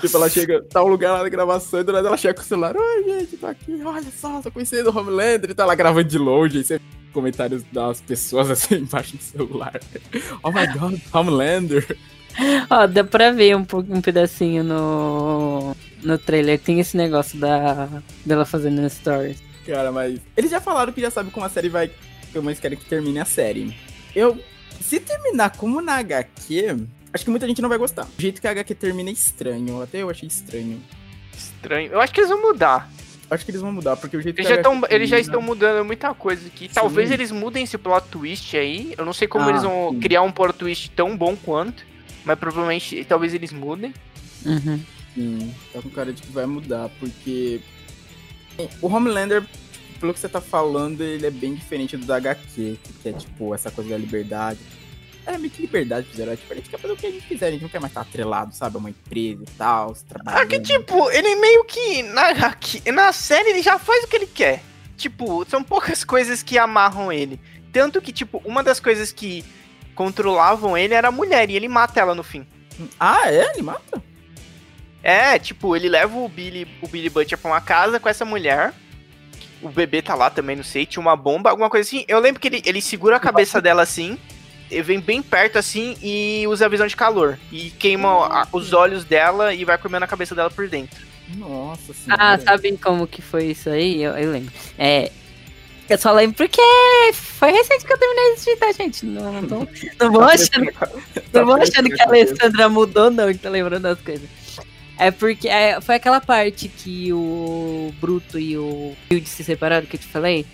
Tipo, 0.00 0.16
ela 0.16 0.28
chega, 0.30 0.62
tá 0.62 0.82
um 0.82 0.86
lugar 0.88 1.12
lá 1.12 1.22
na 1.22 1.28
gravação 1.28 1.80
e 1.80 1.84
do 1.84 1.92
nada 1.92 2.08
ela 2.08 2.16
chega 2.16 2.32
com 2.34 2.40
o 2.40 2.44
celular. 2.44 2.74
Oi, 2.76 3.04
gente, 3.04 3.36
tô 3.36 3.46
aqui, 3.46 3.82
olha 3.84 4.06
só, 4.18 4.40
tô 4.40 4.50
conhecendo 4.50 4.90
o 4.90 4.96
Homelander. 4.98 5.50
E 5.50 5.54
tá 5.54 5.66
lá 5.66 5.74
gravando 5.74 6.08
de 6.08 6.16
longe. 6.18 6.58
Aí 6.58 6.64
você 6.64 6.80
comentários 7.12 7.62
das 7.72 8.00
pessoas 8.00 8.48
assim 8.52 8.76
embaixo 8.76 9.16
do 9.16 9.22
celular. 9.22 9.78
Oh 10.42 10.50
my 10.52 10.66
god, 10.68 10.98
Homelander. 11.12 11.96
Ó, 12.70 12.86
dá 12.86 13.02
pra 13.04 13.32
ver 13.32 13.56
um, 13.56 13.64
pouco- 13.64 13.92
um 13.92 14.00
pedacinho 14.00 14.62
no, 14.62 15.76
no 16.02 16.16
trailer. 16.16 16.58
Tem 16.58 16.78
esse 16.80 16.96
negócio 16.96 17.38
da, 17.38 17.88
dela 18.24 18.44
fazendo 18.46 18.88
stories. 18.88 19.42
Cara, 19.66 19.90
mas. 19.92 20.20
Eles 20.36 20.50
já 20.50 20.60
falaram 20.60 20.92
que 20.92 21.00
já 21.00 21.10
sabem 21.10 21.30
como 21.32 21.44
a 21.44 21.48
série 21.50 21.68
vai. 21.68 21.90
Como 22.32 22.48
eles 22.48 22.60
querem 22.60 22.78
que 22.78 22.84
termine 22.84 23.18
a 23.18 23.24
série. 23.24 23.76
Eu. 24.14 24.38
Se 24.80 24.98
terminar 25.00 25.50
como 25.56 25.80
na 25.80 25.96
HQ, 25.96 26.76
acho 27.12 27.24
que 27.24 27.30
muita 27.30 27.46
gente 27.46 27.60
não 27.62 27.68
vai 27.68 27.78
gostar. 27.78 28.04
O 28.04 28.20
jeito 28.20 28.40
que 28.40 28.46
a 28.46 28.50
HQ 28.50 28.74
termina 28.74 29.10
é 29.10 29.12
estranho. 29.12 29.82
Até 29.82 29.98
eu 30.02 30.10
achei 30.10 30.26
estranho. 30.28 30.80
Estranho. 31.36 31.92
Eu 31.92 32.00
acho 32.00 32.12
que 32.12 32.20
eles 32.20 32.30
vão 32.30 32.40
mudar. 32.42 32.90
Acho 33.30 33.44
que 33.44 33.52
eles 33.52 33.60
vão 33.60 33.70
mudar, 33.70 33.96
porque 33.96 34.16
o 34.16 34.20
jeito 34.20 34.36
Eles 34.40 34.48
que 34.48 34.54
já, 34.54 34.60
a 34.60 34.62
tão, 34.62 34.78
HQ 34.78 34.94
eles 34.94 35.08
já 35.08 35.18
estão 35.20 35.40
mudando 35.40 35.84
muita 35.84 36.12
coisa 36.14 36.44
aqui. 36.48 36.68
Talvez 36.68 37.08
Sim. 37.08 37.14
eles 37.14 37.30
mudem 37.30 37.62
esse 37.62 37.78
plot 37.78 38.08
twist 38.08 38.56
aí. 38.56 38.92
Eu 38.98 39.04
não 39.04 39.12
sei 39.12 39.28
como 39.28 39.44
Ah, 39.46 39.50
eles 39.50 39.62
vão 39.62 39.90
sim. 39.92 40.00
criar 40.00 40.22
um 40.22 40.32
plot 40.32 40.54
twist 40.54 40.90
tão 40.90 41.16
bom 41.16 41.36
quanto. 41.36 41.84
Mas 42.24 42.38
provavelmente, 42.38 43.04
talvez 43.04 43.32
eles 43.32 43.52
mudem. 43.52 43.94
Uhum. 44.44 44.80
Sim, 45.14 45.54
tá 45.72 45.80
com 45.80 45.90
cara 45.90 46.12
de 46.12 46.22
que 46.22 46.32
vai 46.32 46.46
mudar, 46.46 46.88
porque. 46.98 47.60
O 48.82 48.88
Homelander, 48.88 49.44
pelo 50.00 50.12
que 50.14 50.18
você 50.18 50.28
tá 50.28 50.40
falando, 50.40 51.02
ele 51.02 51.26
é 51.26 51.30
bem 51.30 51.54
diferente 51.54 51.96
do 51.96 52.06
da 52.06 52.16
HQ, 52.16 52.78
que 53.02 53.08
é 53.08 53.12
tipo 53.12 53.54
essa 53.54 53.70
coisa 53.70 53.90
da 53.90 53.96
liberdade. 53.98 54.58
É 55.26 55.36
meio 55.36 55.50
que 55.50 55.60
liberdade 55.62 56.08
heróis, 56.18 56.40
tipo, 56.40 56.52
a 56.52 56.56
gente 56.56 56.70
quer 56.70 56.78
fazer 56.80 56.94
o 56.94 56.96
que 56.96 57.06
a 57.06 57.10
gente 57.10 57.26
quiser, 57.26 57.48
a 57.48 57.50
gente 57.52 57.62
não 57.62 57.68
quer 57.68 57.78
mais 57.78 57.90
estar 57.90 58.00
atrelado, 58.00 58.54
sabe, 58.54 58.76
a 58.76 58.78
uma 58.78 58.90
empresa 58.90 59.42
e 59.42 59.50
tal, 59.56 59.94
se 59.94 60.04
trabalhando. 60.06 60.40
Ah, 60.42 60.46
que 60.46 60.58
tipo, 60.58 61.10
ele 61.10 61.36
meio 61.36 61.62
que. 61.64 62.02
Na, 62.02 62.30
aqui- 62.30 62.90
na 62.90 63.12
série 63.12 63.50
ele 63.50 63.62
já 63.62 63.78
faz 63.78 64.04
o 64.04 64.08
que 64.08 64.16
ele 64.16 64.26
quer. 64.26 64.62
Tipo, 64.96 65.44
são 65.48 65.62
poucas 65.62 66.02
coisas 66.04 66.42
que 66.42 66.58
amarram 66.58 67.12
ele. 67.12 67.38
Tanto 67.72 68.00
que, 68.00 68.12
tipo, 68.12 68.40
uma 68.44 68.62
das 68.64 68.80
coisas 68.80 69.12
que 69.12 69.44
controlavam 69.94 70.76
ele 70.76 70.94
era 70.94 71.08
a 71.08 71.12
mulher, 71.12 71.50
e 71.50 71.54
ele 71.56 71.68
mata 71.68 72.00
ela 72.00 72.14
no 72.14 72.22
fim. 72.22 72.46
Ah, 72.98 73.30
é? 73.30 73.52
Ele 73.52 73.62
mata? 73.62 74.02
É, 75.02 75.38
tipo, 75.38 75.76
ele 75.76 75.88
leva 75.88 76.16
o 76.18 76.28
Billy, 76.28 76.66
o 76.82 76.88
Billy 76.88 77.08
Butcher 77.10 77.38
pra 77.38 77.50
uma 77.50 77.60
casa 77.60 78.00
com 78.00 78.08
essa 78.08 78.24
mulher. 78.24 78.72
O 79.62 79.68
bebê 79.68 80.00
tá 80.00 80.14
lá 80.14 80.30
também, 80.30 80.56
não 80.56 80.64
sei, 80.64 80.86
tinha 80.86 81.00
uma 81.00 81.14
bomba, 81.16 81.50
alguma 81.50 81.68
coisa 81.68 81.86
assim. 81.86 82.04
Eu 82.08 82.18
lembro 82.18 82.40
que 82.40 82.48
ele, 82.48 82.62
ele 82.64 82.80
segura 82.80 83.16
a 83.16 83.20
cabeça 83.20 83.60
dela 83.60 83.82
assim, 83.82 84.18
e 84.70 84.80
vem 84.82 85.00
bem 85.00 85.20
perto 85.20 85.58
assim 85.58 85.96
e 86.02 86.46
usa 86.48 86.64
a 86.66 86.68
visão 86.68 86.86
de 86.86 86.96
calor. 86.96 87.38
E 87.52 87.70
queima 87.70 88.08
a- 88.08 88.48
os 88.52 88.72
olhos 88.72 89.04
dela 89.04 89.52
e 89.52 89.64
vai 89.64 89.76
comendo 89.76 90.04
a 90.04 90.08
cabeça 90.08 90.34
dela 90.34 90.50
por 90.50 90.68
dentro. 90.68 91.04
Nossa 91.36 91.92
senhora. 91.92 92.22
Ah, 92.22 92.38
sabe 92.38 92.76
como 92.78 93.06
que 93.06 93.20
foi 93.20 93.46
isso 93.46 93.68
aí? 93.68 94.02
Eu, 94.02 94.16
eu 94.16 94.32
lembro. 94.32 94.52
É. 94.78 95.10
Eu 95.88 95.98
só 95.98 96.12
lembro 96.12 96.36
porque 96.36 96.60
foi 97.12 97.50
recente 97.50 97.84
que 97.84 97.92
eu 97.92 97.98
terminei 97.98 98.24
de 98.26 98.32
assistir, 98.32 98.56
tá, 98.58 98.70
gente? 98.72 99.04
Não, 99.04 99.42
não, 99.42 99.68
não 100.00 100.12
vou 100.12 100.22
achando 100.22 100.72
Não 101.32 101.44
vou 101.44 101.56
achando 101.56 101.90
que 101.90 102.00
a 102.00 102.06
Alessandra 102.06 102.68
mudou, 102.68 103.10
não, 103.10 103.26
que 103.32 103.38
tá 103.38 103.50
lembrando 103.50 103.82
das 103.82 104.00
coisas. 104.00 104.28
É 105.00 105.10
porque 105.10 105.48
é, 105.48 105.80
foi 105.80 105.94
aquela 105.94 106.20
parte 106.20 106.68
que 106.68 107.10
o 107.10 107.90
Bruto 107.98 108.38
e 108.38 108.58
o 108.58 108.94
Hilde 109.10 109.30
se 109.30 109.42
separaram, 109.42 109.86
que 109.86 109.96
eu 109.96 110.00
te 110.00 110.06
falei. 110.06 110.44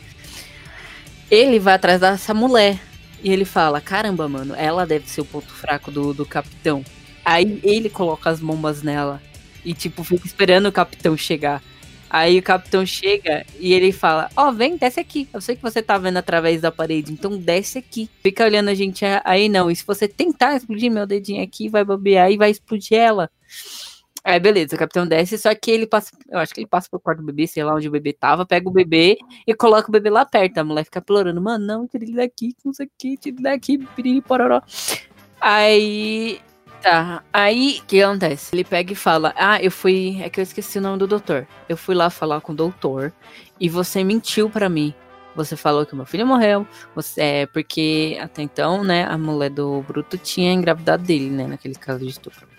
Ele 1.28 1.59
vai 1.59 1.74
atrás 1.74 2.01
dessa 2.01 2.32
mulher. 2.32 2.78
E 3.24 3.32
ele 3.32 3.44
fala: 3.44 3.81
Caramba, 3.81 4.28
mano, 4.28 4.55
ela 4.55 4.86
deve 4.86 5.10
ser 5.10 5.23
o 5.23 5.24
ponto 5.24 5.52
fraco 5.52 5.90
do, 5.90 6.14
do 6.14 6.24
capitão. 6.24 6.85
Aí 7.24 7.59
ele 7.64 7.90
coloca 7.90 8.31
as 8.31 8.39
bombas 8.39 8.85
nela. 8.85 9.20
E, 9.64 9.74
tipo, 9.74 10.05
fica 10.05 10.24
esperando 10.24 10.66
o 10.66 10.73
capitão 10.73 11.16
chegar. 11.16 11.60
Aí 12.09 12.39
o 12.39 12.43
capitão 12.43 12.86
chega 12.86 13.44
e 13.59 13.73
ele 13.73 13.90
fala: 13.90 14.31
Ó, 14.36 14.52
vem, 14.52 14.77
desce 14.77 15.01
aqui. 15.01 15.28
Eu 15.35 15.40
sei 15.40 15.56
que 15.56 15.62
você 15.62 15.82
tá 15.82 15.98
vendo 15.98 16.18
através 16.18 16.60
da 16.60 16.70
parede, 16.70 17.12
então 17.12 17.36
desce 17.36 17.78
aqui. 17.78 18.09
Fica 18.23 18.44
olhando 18.44 18.68
a 18.68 18.74
gente 18.74 19.05
aí, 19.24 19.48
não. 19.48 19.68
E 19.68 19.74
se 19.74 19.85
você 19.85 20.06
tentar 20.06 20.55
explodir 20.55 20.89
meu 20.89 21.05
dedinho 21.05 21.43
aqui, 21.43 21.68
vai 21.68 21.85
bobear 21.85 22.31
e 22.31 22.36
vai 22.36 22.48
explodir 22.48 22.97
ela. 22.97 23.28
Aí, 24.27 24.40
beleza, 24.40 24.74
o 24.74 24.78
capitão 24.78 25.07
desce, 25.07 25.39
só 25.39 25.55
que 25.55 25.70
ele 25.70 25.86
passa. 25.86 26.11
Eu 26.28 26.40
acho 26.40 26.53
que 26.53 26.59
ele 26.59 26.66
passa 26.66 26.89
pro 26.90 26.98
quarto 26.98 27.20
do 27.20 27.27
bebê, 27.27 27.47
sei 27.47 27.62
lá 27.62 27.73
onde 27.73 27.86
o 27.86 27.90
bebê 27.93 28.12
tava, 28.12 28.44
pega 28.44 28.69
o 28.69 28.73
bebê 28.73 29.16
e 29.47 29.55
coloca 29.55 29.89
o 29.89 29.93
bebê 29.93 30.11
lá 30.11 30.27
perto. 30.27 30.59
A 30.59 30.65
mulher 30.65 30.82
fica 30.82 30.98
implorando, 30.98 31.40
mano, 31.40 31.65
não, 31.65 31.86
tira 31.86 32.03
ele 32.03 32.16
daqui, 32.16 32.53
não 32.65 32.73
sei 32.73 32.86
o 32.86 32.90
que, 32.98 33.16
tira 33.16 33.36
ele 33.36 33.43
daqui, 33.44 33.78
piriri, 33.94 34.20
pororó. 34.20 34.61
Aí. 35.40 36.40
Tá, 36.82 37.23
aí 37.32 37.78
o 37.81 37.86
que 37.86 38.03
acontece? 38.03 38.53
Ele 38.53 38.65
pega 38.65 38.93
e 38.93 38.97
fala: 38.97 39.32
Ah, 39.36 39.62
eu 39.62 39.70
fui. 39.70 40.20
É 40.20 40.28
que 40.28 40.40
eu 40.40 40.43
esqueci 40.43 40.78
o 40.78 40.82
nome 40.82 40.98
do 40.98 41.07
doutor. 41.07 41.47
Eu 41.69 41.77
fui 41.77 41.94
lá 41.94 42.11
falar 42.11 42.40
com 42.40 42.53
o 42.53 42.57
doutor 42.57 43.12
e 43.61 43.69
você 43.69 44.03
mentiu 44.03 44.51
pra 44.51 44.69
mim. 44.69 44.93
Você 45.36 45.55
falou 45.55 45.86
que 45.86 45.94
meu 45.94 46.05
filho 46.05 46.27
morreu. 46.27 46.66
Você, 46.97 47.20
é, 47.20 47.47
porque 47.47 48.19
até 48.20 48.43
então, 48.43 48.82
né, 48.82 49.05
a 49.05 49.16
mulher 49.16 49.51
do 49.51 49.82
Bruto 49.82 50.19
tinha 50.19 50.53
engravidado 50.53 51.05
dele, 51.05 51.31
né, 51.31 51.47
naquele 51.47 51.77
caso 51.77 52.01
de 52.01 52.11
estupro. 52.11 52.55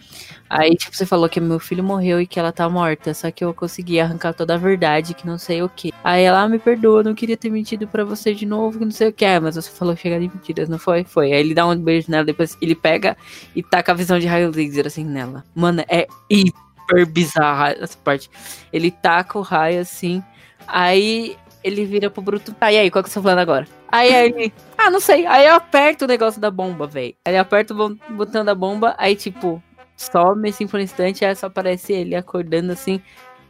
Aí, 0.50 0.76
tipo, 0.76 0.96
você 0.96 1.06
falou 1.06 1.28
que 1.28 1.40
meu 1.40 1.60
filho 1.60 1.84
morreu 1.84 2.22
e 2.22 2.28
que 2.28 2.40
ela 2.40 2.52
tá 2.52 2.70
morta, 2.70 3.14
só 3.14 3.30
que 3.30 3.44
eu 3.44 3.54
consegui 3.54 4.00
arrancar 4.00 4.34
toda 4.34 4.54
a 4.54 4.58
verdade, 4.58 5.14
que 5.14 5.28
não 5.28 5.38
sei 5.38 5.62
o 5.62 5.70
que. 5.70 5.94
Aí 6.04 6.24
ela, 6.24 6.44
ah, 6.44 6.50
me 6.50 6.58
perdoa, 6.58 7.04
não 7.04 7.14
queria 7.14 7.36
ter 7.36 7.50
mentido 7.50 7.88
pra 7.88 8.04
você 8.06 8.34
de 8.34 8.46
novo, 8.46 8.80
que 8.80 8.86
não 8.86 8.92
sei 8.92 9.10
o 9.10 9.14
que. 9.14 9.26
Ah, 9.26 9.42
mas 9.42 9.56
você 9.56 9.70
falou 9.70 9.96
chegar 9.96 10.20
de 10.20 10.28
mentiras, 10.28 10.70
não 10.70 10.80
foi? 10.80 11.04
Foi. 11.04 11.34
Aí 11.34 11.40
ele 11.40 11.54
dá 11.54 11.68
um 11.68 11.76
beijo 11.76 12.10
nela, 12.10 12.24
depois 12.24 12.58
ele 12.62 12.76
pega 12.76 13.18
e 13.56 13.62
taca 13.62 13.92
a 13.92 13.96
visão 13.96 14.20
de 14.20 14.28
raio 14.28 14.52
laser 14.52 14.88
assim 14.88 15.04
nela. 15.04 15.44
Mano, 15.54 15.84
é 15.90 16.08
hiper 16.30 17.06
bizarra 17.08 17.76
essa 17.80 17.98
parte. 17.98 18.30
Ele 18.72 18.90
taca 18.90 19.38
o 19.38 19.42
raio 19.42 19.82
assim, 19.82 20.24
aí 20.68 21.36
ele 21.64 21.86
vira 21.86 22.10
pro 22.10 22.22
Bruto. 22.22 22.54
Tá, 22.54 22.72
e 22.72 22.78
aí, 22.78 22.90
qual 22.90 23.04
que 23.04 23.10
é 23.10 23.12
o 23.12 23.14
seu 23.14 23.22
plano 23.22 23.42
agora? 23.42 23.68
Aí 23.90 24.14
ele. 24.14 24.54
Ah, 24.78 24.90
não 24.90 25.00
sei. 25.00 25.26
Aí 25.26 25.46
eu 25.48 25.56
aperto 25.56 26.06
o 26.06 26.08
negócio 26.08 26.40
da 26.40 26.52
bomba, 26.52 26.88
velho. 26.88 27.16
Aí 27.26 27.34
ele 27.34 27.38
aperta 27.38 27.74
o 27.74 27.96
botão 28.12 28.44
da 28.44 28.56
bomba, 28.56 28.96
aí 28.98 29.16
tipo, 29.16 29.62
some 29.98 30.48
assim 30.48 30.68
por 30.68 30.80
um 30.80 30.84
instante, 30.84 31.26
aí 31.26 31.36
só 31.36 31.48
aparece 31.48 31.92
ele 31.92 32.16
acordando 32.16 32.72
assim. 32.72 33.02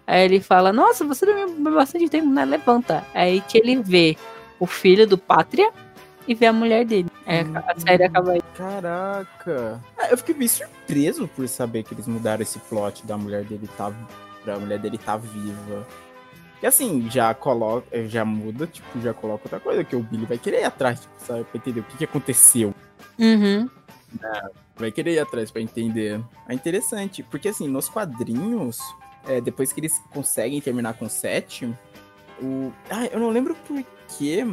Aí 0.07 0.23
ele 0.23 0.39
fala, 0.39 0.71
nossa, 0.71 1.03
você 1.05 1.25
dormiu 1.25 1.73
bastante 1.75 2.07
tempo, 2.09 2.29
né? 2.29 2.45
Levanta. 2.45 3.03
Aí 3.13 3.41
que 3.41 3.57
ele 3.57 3.75
vê 3.83 4.15
o 4.59 4.65
filho 4.65 5.05
do 5.05 5.17
Pátria 5.17 5.69
e 6.25 6.33
vê 6.33 6.45
a 6.45 6.53
mulher 6.53 6.85
dele. 6.85 7.09
Aí 7.25 7.41
a- 7.53 7.71
a 7.73 7.79
série 7.79 8.03
acaba 8.05 8.31
aí. 8.31 8.41
Caraca. 8.55 9.81
Ah, 9.97 10.07
eu 10.09 10.17
fiquei 10.17 10.33
bem 10.33 10.47
surpreso 10.47 11.27
por 11.27 11.45
saber 11.47 11.83
que 11.83 11.93
eles 11.93 12.07
mudaram 12.07 12.41
esse 12.41 12.57
plot 12.59 13.05
da 13.05 13.17
mulher 13.17 13.43
dele 13.43 13.69
tá. 13.77 13.91
Pra 14.43 14.57
mulher 14.57 14.79
dele 14.79 14.97
tá 14.97 15.17
viva. 15.17 15.85
E 16.63 16.65
assim, 16.65 17.09
já 17.11 17.33
coloca. 17.33 18.07
Já 18.07 18.23
muda, 18.23 18.65
tipo, 18.65 19.01
já 19.01 19.13
coloca 19.13 19.43
outra 19.45 19.59
coisa, 19.59 19.83
que 19.83 19.95
o 19.95 19.99
Billy 20.01 20.25
vai 20.25 20.37
querer 20.37 20.61
ir 20.61 20.65
atrás, 20.65 21.01
tipo, 21.01 21.13
sabe? 21.19 21.43
Pra 21.43 21.57
entender 21.57 21.81
o 21.81 21.83
que, 21.83 21.97
que 21.97 22.05
aconteceu. 22.05 22.73
Uhum. 23.19 23.69
Vai 24.75 24.91
querer 24.91 25.13
ir 25.13 25.19
atrás 25.19 25.51
pra 25.51 25.61
entender. 25.61 26.23
É 26.47 26.53
interessante, 26.53 27.23
porque 27.23 27.49
assim, 27.49 27.67
nos 27.67 27.89
quadrinhos, 27.89 28.79
é, 29.27 29.41
depois 29.41 29.73
que 29.73 29.79
eles 29.79 29.99
conseguem 30.11 30.61
terminar 30.61 30.93
com 30.93 31.05
o 31.05 31.09
7, 31.09 31.73
o. 32.41 32.71
Ah, 32.89 33.05
eu 33.05 33.19
não 33.19 33.29
lembro 33.29 33.55
por 33.67 33.83
que 34.17 34.43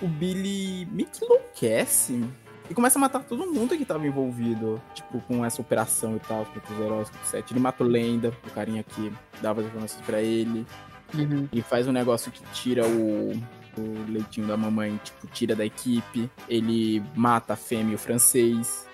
o 0.00 0.08
Billy 0.08 0.86
meio 0.90 1.08
que 1.08 1.24
enlouquece 1.24 2.24
e 2.68 2.74
começa 2.74 2.98
a 2.98 3.00
matar 3.00 3.24
todo 3.24 3.46
mundo 3.46 3.76
que 3.76 3.84
tava 3.84 4.06
envolvido, 4.06 4.80
tipo, 4.94 5.20
com 5.22 5.44
essa 5.44 5.60
operação 5.60 6.16
e 6.16 6.20
tal, 6.20 6.44
contra 6.46 6.72
os 6.72 6.80
heróis 6.80 7.10
do 7.10 7.18
7. 7.26 7.52
Ele 7.52 7.60
mata 7.60 7.84
o 7.84 7.86
Lenda, 7.86 8.32
o 8.46 8.50
carinha 8.50 8.82
que 8.82 9.12
dava 9.40 9.60
as 9.60 9.66
informações 9.66 10.04
pra 10.04 10.20
ele. 10.20 10.66
Uhum. 11.14 11.48
Ele 11.52 11.62
faz 11.62 11.86
um 11.86 11.92
negócio 11.92 12.32
que 12.32 12.42
tira 12.52 12.86
o, 12.86 13.32
o 13.76 14.10
leitinho 14.10 14.46
da 14.46 14.56
mamãe, 14.56 15.00
tipo, 15.02 15.26
tira 15.28 15.54
da 15.54 15.64
equipe. 15.64 16.30
Ele 16.48 17.02
mata 17.14 17.54
a 17.54 17.56
fêmea 17.56 17.92
e 17.92 17.94
o 17.94 17.98
francês. 17.98 18.86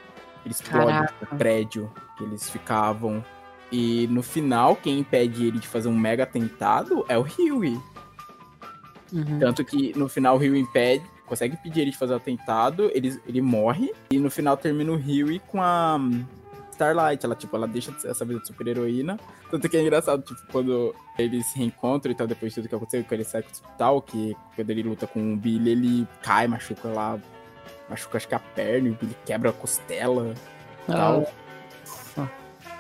Ele 0.45 0.55
explode 0.55 0.87
Caraca. 0.87 1.35
o 1.35 1.37
prédio 1.37 1.93
que 2.17 2.25
eles 2.25 2.49
ficavam. 2.49 3.25
E 3.71 4.07
no 4.09 4.23
final, 4.23 4.77
quem 4.77 4.99
impede 4.99 5.47
ele 5.47 5.59
de 5.59 5.69
fazer 5.69 5.89
um 5.89 5.99
mega 5.99 6.23
atentado 6.23 7.05
é 7.09 7.19
o 7.19 7.23
Huey. 7.23 7.79
Uhum. 9.13 9.39
Tanto 9.39 9.65
que 9.65 9.97
no 9.97 10.09
final 10.09 10.37
o 10.37 10.39
Rio 10.39 10.57
impede, 10.57 11.05
consegue 11.27 11.55
impedir 11.55 11.83
ele 11.83 11.91
de 11.91 11.97
fazer 11.97 12.15
o 12.15 12.17
atentado, 12.17 12.91
ele, 12.95 13.19
ele 13.27 13.41
morre, 13.41 13.93
e 14.11 14.19
no 14.19 14.31
final 14.31 14.57
termina 14.57 14.93
o 14.93 14.97
Rio 14.97 15.41
com 15.47 15.63
a 15.63 15.99
Starlight, 16.79 17.27
ela, 17.27 17.35
tipo, 17.35 17.57
ela 17.57 17.67
deixa 17.67 17.93
essa 18.05 18.25
vida 18.25 18.41
de 18.41 18.47
super-heroína. 18.47 19.19
Tanto 19.51 19.69
que 19.69 19.77
é 19.77 19.83
engraçado, 19.83 20.23
tipo, 20.23 20.41
quando 20.53 20.95
eles 21.19 21.47
se 21.47 21.59
reencontram 21.59 22.13
e 22.13 22.15
tal, 22.15 22.27
depois 22.27 22.53
de 22.53 22.61
tudo 22.61 22.69
que 22.69 22.75
aconteceu, 22.75 23.03
quando 23.03 23.13
ele 23.15 23.25
sai 23.25 23.43
do 23.43 23.51
hospital, 23.51 24.01
que 24.01 24.37
quando 24.55 24.71
ele 24.71 24.83
luta 24.85 25.07
com 25.07 25.35
o 25.35 25.37
Billy, 25.37 25.71
ele 25.71 26.09
cai, 26.23 26.47
machuca 26.47 26.89
lá, 26.89 27.19
machuca 27.91 28.17
acho 28.17 28.29
que 28.29 28.35
a 28.35 28.39
perna, 28.39 28.89
e 28.89 28.91
o 28.93 28.95
Billy 28.95 29.17
quebra 29.27 29.51
a 29.51 29.53
costela 29.53 30.35
e 30.89 30.93
tal. 30.93 31.27
Ah, 32.17 32.29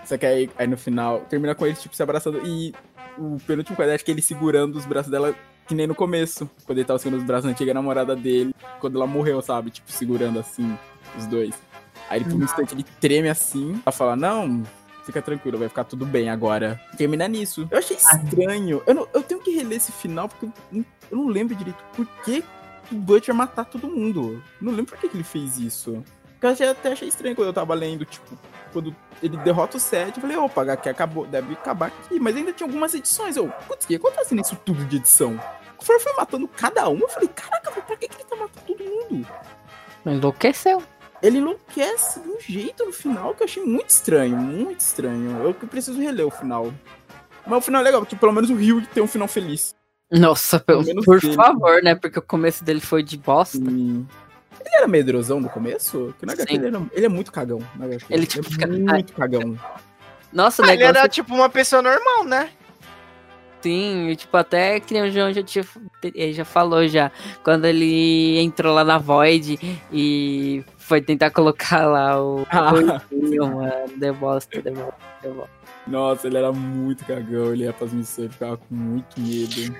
Só 0.05 0.16
que 0.16 0.25
aí, 0.27 0.51
aí 0.57 0.66
no 0.66 0.79
final, 0.79 1.20
termina 1.29 1.55
com 1.55 1.66
eles, 1.66 1.83
tipo, 1.83 1.97
se 1.97 2.03
abraçando, 2.03 2.41
e 2.47 2.73
o 3.19 3.37
penúltimo 3.47 3.77
quadro, 3.77 3.95
acho 3.95 4.05
que 4.05 4.11
ele 4.12 4.23
segurando 4.23 4.77
os 4.77 4.87
braços 4.87 5.11
dela, 5.11 5.35
que 5.66 5.75
nem 5.75 5.87
no 5.87 5.95
começo, 5.95 6.49
quando 6.65 6.79
ele 6.79 6.87
tava 6.87 6.99
segurando 6.99 7.20
os 7.20 7.27
braços 7.27 7.45
da 7.45 7.51
antiga 7.51 7.75
namorada 7.75 8.15
dele, 8.15 8.55
quando 8.81 8.97
ela 8.97 9.07
morreu, 9.07 9.43
sabe? 9.43 9.70
Tipo, 9.70 9.91
segurando 9.91 10.39
assim, 10.39 10.79
os 11.19 11.27
dois. 11.27 11.55
Aí 12.09 12.20
ele, 12.20 12.30
por 12.30 12.40
um 12.40 12.44
instante, 12.44 12.74
ele 12.74 12.85
treme 13.01 13.28
assim, 13.28 13.80
ela 13.85 13.93
fala, 13.93 14.16
não, 14.16 14.62
fica 15.05 15.20
tranquilo, 15.22 15.59
vai 15.59 15.68
ficar 15.68 15.85
tudo 15.85 16.05
bem 16.06 16.30
agora. 16.30 16.80
Termina 16.97 17.26
nisso. 17.28 17.68
Eu 17.70 17.78
achei 17.78 17.97
estranho. 17.97 18.82
Eu, 18.86 18.94
não- 18.94 19.09
eu 19.12 19.22
tenho 19.22 19.40
que 19.40 19.51
reler 19.51 19.76
esse 19.78 19.93
final, 19.93 20.28
porque 20.28 20.47
eu 20.47 20.52
não, 20.72 20.85
eu 21.10 21.16
não 21.18 21.26
lembro 21.28 21.55
direito 21.55 21.82
por 21.94 22.06
que 22.24 22.43
o 22.90 22.94
Butcher 22.94 23.35
matar 23.35 23.64
todo 23.66 23.86
mundo. 23.89 24.43
Não 24.60 24.72
lembro 24.72 24.86
por 24.94 24.98
que, 24.98 25.09
que 25.09 25.16
ele 25.16 25.24
fez 25.24 25.59
isso. 25.59 26.02
Eu 26.40 26.48
achei- 26.51 26.68
até 26.68 26.93
achei 26.93 27.09
estranho 27.09 27.35
quando 27.35 27.48
eu 27.48 27.52
tava 27.52 27.74
lendo, 27.74 28.05
tipo, 28.05 28.39
quando 28.72 28.94
ele 29.22 29.36
derrota 29.39 29.76
o 29.76 29.80
Seth, 29.80 30.16
eu 30.16 30.20
falei, 30.20 30.36
opa, 30.36 30.62
HQ 30.62 30.89
acabou, 30.89 31.26
deve 31.26 31.52
acabar 31.55 31.86
aqui. 31.86 32.18
Mas 32.20 32.36
ainda 32.36 32.52
tinha 32.52 32.66
algumas 32.68 32.94
edições. 32.94 33.36
Eu, 33.36 33.48
putz, 33.66 33.85
o 33.85 33.89
que 33.89 33.97
acontece 33.97 34.35
nisso 34.35 34.56
tudo 34.64 34.85
de 34.85 34.97
edição? 34.97 35.39
O 35.78 35.85
Ford 35.85 36.01
foi 36.01 36.12
matando 36.14 36.47
cada 36.48 36.89
um. 36.89 36.98
Eu 36.98 37.09
falei, 37.09 37.28
caraca, 37.28 37.70
pra 37.72 37.97
que, 37.97 38.09
que 38.09 38.16
ele 38.16 38.24
tá 38.24 38.36
matando 38.36 38.60
todo 38.66 38.85
mundo? 38.85 39.26
Enlouqueceu. 40.06 40.82
Ele 41.23 41.39
enlouquece 41.39 42.20
de 42.20 42.28
um 42.28 42.39
jeito 42.40 42.85
no 42.85 42.93
final 42.93 43.35
que 43.35 43.43
eu 43.43 43.47
achei 43.47 43.62
muito 43.65 43.90
estranho, 43.90 44.36
muito 44.36 44.81
estranho. 44.81 45.43
Eu 45.43 45.53
que 45.53 45.66
preciso 45.66 46.01
reler 46.01 46.27
o 46.27 46.31
final. 46.31 46.73
Mas 47.47 47.59
o 47.59 47.62
final 47.62 47.81
é 47.81 47.85
legal, 47.85 48.01
porque 48.03 48.15
pelo 48.16 48.32
menos 48.32 48.51
o 48.51 48.55
Rio 48.55 48.86
tem 48.95 49.03
um 49.03 49.07
final 49.09 49.27
feliz. 49.27 49.74
Nossa, 50.11 50.59
Pelo 50.61 50.78
por, 50.81 50.86
menos 50.86 51.05
por 51.05 51.20
dele. 51.20 51.35
favor, 51.35 51.82
né? 51.82 51.95
Porque 51.95 52.19
o 52.19 52.23
começo 52.23 52.62
dele 52.65 52.81
foi 52.81 53.03
de 53.03 53.16
bosta. 53.19 53.59
E... 53.59 53.61
Ele 54.61 54.74
era 54.77 54.86
medrosão 54.89 55.40
no 55.40 55.49
começo? 55.49 56.15
Que 56.19 56.27
na 56.27 56.32
HQ 56.35 56.51
Sim. 56.53 56.59
ele, 56.59 56.66
era- 56.69 56.86
ele 56.93 57.07
é 57.07 57.09
muito 57.09 57.32
cagão. 57.32 57.59
Na 57.77 57.85
HQ. 57.86 58.07
Ele, 58.15 58.27
tipo, 58.27 58.47
é 58.47 58.51
fica- 58.51 58.66
muito 58.66 59.12
cagão. 59.12 59.59
Nossa, 60.32 60.62
Ah, 60.62 60.66
ele 60.69 60.77
negócio 60.82 60.99
era 60.99 61.09
tipo 61.09 61.35
uma 61.35 61.49
pessoa 61.49 61.81
normal, 61.82 62.24
né? 62.24 62.51
Sim, 63.60 64.14
tipo, 64.16 64.36
até 64.36 64.78
que 64.78 64.94
nem 64.94 65.02
o 65.02 65.10
João 65.10 65.32
já, 65.32 65.43
tinha, 65.43 65.64
ele 66.14 66.32
já 66.32 66.44
falou 66.44 66.86
já. 66.86 67.10
Quando 67.43 67.64
ele 67.64 68.39
entrou 68.39 68.72
lá 68.72 68.85
na 68.85 68.98
Void 68.98 69.59
e 69.93 70.64
foi 70.76 71.01
tentar 71.02 71.30
colocar 71.30 71.86
lá 71.86 72.22
o 72.22 72.47
Ah. 72.51 73.01
coisinho, 73.09 73.56
mano. 73.56 73.72
Deu 73.97 74.14
bosta, 74.14 74.62
deu 74.62 74.74
bosta, 74.74 74.94
deu 75.22 75.35
bosta. 75.35 75.51
Nossa, 75.89 76.26
ele 76.28 76.36
era 76.39 76.52
muito 76.52 77.05
cagão. 77.05 77.52
Ele 77.52 77.64
ia 77.64 77.72
pras 77.72 77.93
missões 77.93 78.28
e 78.30 78.32
ficava 78.32 78.56
com 78.59 78.74
muito 78.74 79.20
medo. 79.20 79.74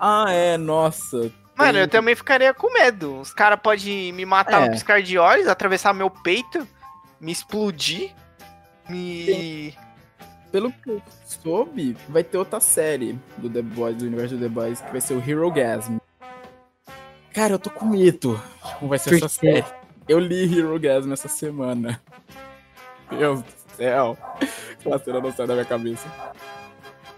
Ah, 0.00 0.26
é, 0.32 0.56
nossa. 0.56 1.30
Mano, 1.56 1.72
Tem- 1.72 1.80
eu 1.82 1.88
também 1.88 2.14
ficaria 2.14 2.54
com 2.54 2.72
medo. 2.72 3.18
Os 3.20 3.32
caras 3.34 3.58
podem 3.60 4.12
me 4.12 4.24
matar 4.24 4.62
É. 4.62 4.64
no 4.66 4.70
piscar 4.70 5.02
de 5.02 5.18
olhos, 5.18 5.48
atravessar 5.48 5.92
meu 5.92 6.08
peito, 6.08 6.66
me 7.20 7.32
explodir, 7.32 8.12
me. 8.88 9.74
Pelo 10.50 10.72
que 10.72 10.90
eu 10.90 11.02
soube, 11.24 11.96
vai 12.08 12.24
ter 12.24 12.38
outra 12.38 12.58
série 12.60 13.18
do 13.36 13.50
The 13.50 13.62
Boys, 13.62 13.96
do 13.96 14.06
universo 14.06 14.36
do 14.36 14.40
The 14.40 14.48
Boys, 14.48 14.80
que 14.80 14.90
vai 14.90 15.00
ser 15.00 15.14
o 15.14 15.30
Hero 15.30 15.50
Gasm. 15.50 15.98
Cara, 17.34 17.54
eu 17.54 17.58
tô 17.58 17.70
com 17.70 17.86
medo 17.86 18.40
de 18.64 18.74
como 18.74 18.88
vai 18.88 18.98
ser 18.98 19.10
Por 19.10 19.16
essa 19.16 19.28
série. 19.28 19.64
Eu 20.08 20.18
li 20.18 20.58
Hero 20.58 20.78
Gasm 20.80 21.12
essa 21.12 21.28
semana. 21.28 22.00
Deus 23.10 23.42
do 23.42 23.52
céu. 23.76 24.16
Aquela 24.72 24.98
cena 24.98 25.20
não 25.20 25.32
sai 25.32 25.46
da 25.46 25.54
minha 25.54 25.66
cabeça. 25.66 26.08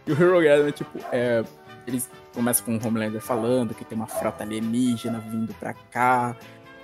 E 0.07 0.13
o 0.13 0.21
Hero 0.21 0.43
Gasm 0.43 0.69
é 0.69 0.73
tipo, 0.73 0.99
é, 1.13 1.45
eles 1.87 2.11
começam 2.35 2.65
com 2.65 2.77
o 2.77 2.89
Homelander 2.89 3.21
falando 3.21 3.75
que 3.75 3.85
tem 3.85 3.97
uma 3.97 4.07
frota 4.07 4.43
alienígena 4.43 5.21
vindo 5.21 5.55
pra 5.55 5.73
cá. 5.73 6.37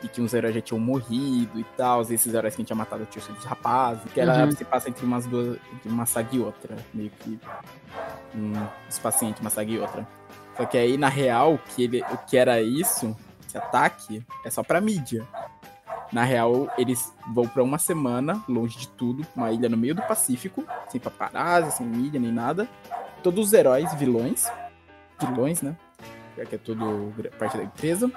E 0.03 0.09
que 0.09 0.21
uns 0.21 0.35
heróis 0.35 0.55
já 0.55 0.61
tinham 0.61 0.79
morrido 0.79 1.59
e 1.59 1.65
tal. 1.77 2.03
Esses 2.03 2.33
heróis 2.33 2.55
que 2.55 2.61
a 2.61 2.63
gente 2.63 2.67
tinha 2.69 2.77
matado 2.77 3.07
tinham 3.07 3.25
sido 3.25 3.39
os 3.39 3.45
rapazes. 3.45 4.03
Que 4.13 4.21
ela 4.21 4.45
Uhum. 4.45 4.51
se 4.53 4.65
passa 4.65 4.89
entre 4.91 5.05
umas 5.05 5.27
duas. 5.27 5.59
Entre 5.75 5.89
uma 5.89 6.05
saga 6.07 6.29
e 6.33 6.39
outra. 6.41 6.77
Meio 6.93 7.11
que. 7.21 7.39
Um 8.35 8.53
espacinho 8.89 9.31
entre 9.31 9.41
uma 9.41 9.51
saga 9.51 9.71
e 9.71 9.79
outra. 9.79 10.07
Só 10.57 10.65
que 10.67 10.77
aí, 10.79 10.97
na 10.97 11.09
real, 11.09 11.59
que 11.75 11.85
ele, 11.85 12.03
o 12.11 12.19
que 12.19 12.37
era 12.37 12.61
isso, 12.63 13.15
esse 13.47 13.57
ataque, 13.59 14.25
é 14.45 14.51
só 14.51 14.63
pra 14.63 14.81
mídia. 14.81 15.27
Na 16.13 16.23
real, 16.25 16.69
eles 16.79 17.13
vão 17.35 17.49
pra 17.49 17.63
uma 17.63 17.79
semana, 17.79 18.43
longe 18.49 18.79
de 18.79 18.89
tudo, 18.89 19.27
uma 19.35 19.51
ilha 19.51 19.69
no 19.69 19.77
meio 19.77 19.95
do 19.95 20.03
Pacífico, 20.03 20.65
sem 20.89 21.01
paparazzi, 21.01 21.73
sem 21.79 21.87
mídia, 21.87 22.21
nem 22.21 22.31
nada. 22.33 22.69
Todos 23.23 23.49
os 23.49 23.53
heróis, 23.53 23.93
vilões. 23.95 24.47
Vilões, 25.21 25.63
né? 25.63 25.75
Já 26.39 26.45
que 26.45 26.55
é 26.55 26.59
tudo 26.59 27.13
parte 27.39 27.57
da 27.57 27.65
empresa. 27.65 28.11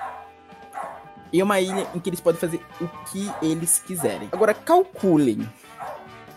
E 1.32 1.40
é 1.40 1.44
uma 1.44 1.60
ilha 1.60 1.88
em 1.94 2.00
que 2.00 2.10
eles 2.10 2.20
podem 2.20 2.40
fazer 2.40 2.60
o 2.82 2.88
que 3.06 3.32
eles 3.42 3.80
quiserem. 3.80 4.30
Agora, 4.32 4.54
calculem 4.54 5.48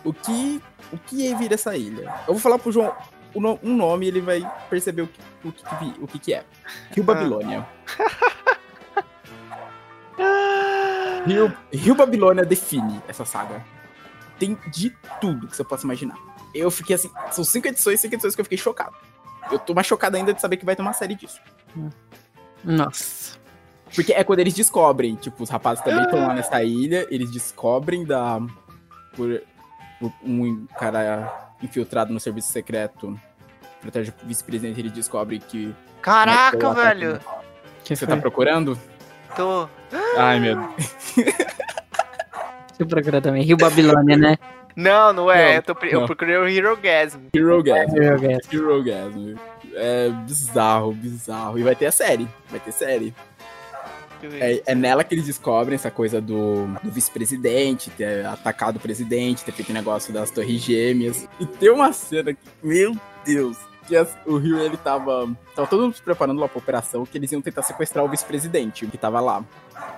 o 0.03 0.13
que, 0.13 0.61
o 0.91 0.97
que 0.97 1.33
vira 1.35 1.55
essa 1.55 1.75
ilha. 1.75 2.13
Eu 2.27 2.33
vou 2.33 2.39
falar 2.39 2.59
pro 2.59 2.71
João 2.71 2.93
um 3.35 3.75
nome 3.75 4.05
e 4.05 4.09
ele 4.09 4.21
vai 4.21 4.41
perceber 4.69 5.01
o 5.01 5.07
que, 5.07 5.19
o 5.43 5.51
que, 5.51 6.03
o 6.03 6.07
que, 6.07 6.19
que 6.19 6.33
é. 6.33 6.45
Rio 6.91 7.03
Babilônia. 7.03 7.67
Rio, 11.25 11.51
Rio 11.71 11.95
Babilônia 11.95 12.45
define 12.45 13.01
essa 13.07 13.25
saga. 13.25 13.65
Tem 14.37 14.57
de 14.67 14.91
tudo 15.19 15.47
que 15.47 15.55
você 15.55 15.63
possa 15.63 15.85
imaginar. 15.85 16.17
Eu 16.53 16.69
fiquei 16.69 16.95
assim, 16.95 17.09
são 17.31 17.43
cinco 17.43 17.67
edições, 17.67 17.99
cinco 17.99 18.13
edições 18.13 18.35
que 18.35 18.41
eu 18.41 18.45
fiquei 18.45 18.57
chocado. 18.57 18.95
Eu 19.51 19.57
tô 19.57 19.73
mais 19.73 19.87
chocado 19.87 20.15
ainda 20.15 20.33
de 20.33 20.39
saber 20.39 20.57
que 20.57 20.65
vai 20.65 20.75
ter 20.75 20.81
uma 20.81 20.93
série 20.93 21.15
disso. 21.15 21.41
Nossa. 22.63 23.42
Porque 23.95 24.13
é 24.13 24.23
quando 24.23 24.39
eles 24.39 24.53
descobrem, 24.53 25.15
tipo, 25.15 25.43
os 25.43 25.49
rapazes 25.49 25.83
também 25.83 26.03
estão 26.03 26.19
lá 26.19 26.33
nessa 26.33 26.63
ilha, 26.63 27.07
eles 27.09 27.31
descobrem 27.31 28.03
da. 28.03 28.39
Por, 29.15 29.41
por 29.99 30.11
um 30.23 30.65
cara 30.77 31.53
infiltrado 31.61 32.11
no 32.11 32.19
serviço 32.19 32.51
secreto, 32.51 33.19
protege 33.79 34.11
o 34.23 34.27
vice-presidente, 34.27 34.79
ele 34.79 34.89
descobre 34.89 35.39
que. 35.39 35.73
Caraca, 36.01 36.73
velho. 36.73 37.15
ataque. 37.15 37.43
Que 37.83 37.95
Você 37.95 38.05
foi? 38.05 38.15
tá 38.15 38.21
procurando? 38.21 38.77
Tô. 39.35 39.67
Ai, 40.17 40.39
meu 40.39 40.55
Deus. 40.55 40.93
Deixa 41.15 42.81
eu 42.81 42.87
procurar 42.87 43.21
também. 43.21 43.43
Rio 43.43 43.57
Babilônia, 43.57 44.17
né? 44.17 44.37
Não, 44.75 45.13
não 45.13 45.31
é. 45.31 45.49
Não, 45.49 45.53
eu, 45.55 45.61
tô, 45.61 45.85
eu 45.85 45.99
não. 45.99 46.07
procurei 46.07 46.35
o 46.37 46.47
Hero 46.47 46.75
Gasm. 46.77 47.19
Hero 47.35 47.61
Gasm. 47.61 47.95
Hero 47.95 48.19
Gasm. 48.21 48.55
Hero 48.55 48.83
Gasm. 48.83 49.35
É 49.75 50.09
bizarro, 50.09 50.91
bizarro. 50.93 51.59
E 51.59 51.63
vai 51.63 51.75
ter 51.75 51.85
a 51.87 51.91
série. 51.91 52.27
Vai 52.49 52.59
ter 52.59 52.71
série. 52.71 53.13
É, 54.39 54.61
é 54.65 54.75
nela 54.75 55.03
que 55.03 55.13
eles 55.13 55.25
descobrem 55.25 55.75
essa 55.75 55.91
coisa 55.91 56.21
do, 56.21 56.67
do 56.83 56.91
vice-presidente, 56.91 57.89
ter 57.91 58.25
atacado 58.25 58.77
o 58.77 58.79
presidente, 58.79 59.43
ter 59.43 59.51
feito 59.51 59.73
negócio 59.73 60.13
das 60.13 60.31
torres 60.31 60.61
gêmeas. 60.61 61.27
E 61.39 61.45
tem 61.45 61.69
uma 61.69 61.91
cena 61.91 62.33
que, 62.33 62.39
meu 62.61 62.95
Deus, 63.25 63.57
que 63.87 63.95
o 64.25 64.37
Rio 64.37 64.59
ele 64.59 64.77
tava. 64.77 65.29
Tava 65.55 65.67
todo 65.67 65.83
mundo 65.83 65.95
se 65.95 66.01
preparando 66.01 66.39
lá 66.39 66.47
pra 66.47 66.59
operação 66.59 67.05
que 67.05 67.17
eles 67.17 67.31
iam 67.31 67.41
tentar 67.41 67.61
sequestrar 67.63 68.03
o 68.03 68.09
vice-presidente, 68.09 68.87
que 68.87 68.97
tava 68.97 69.19
lá. 69.19 69.43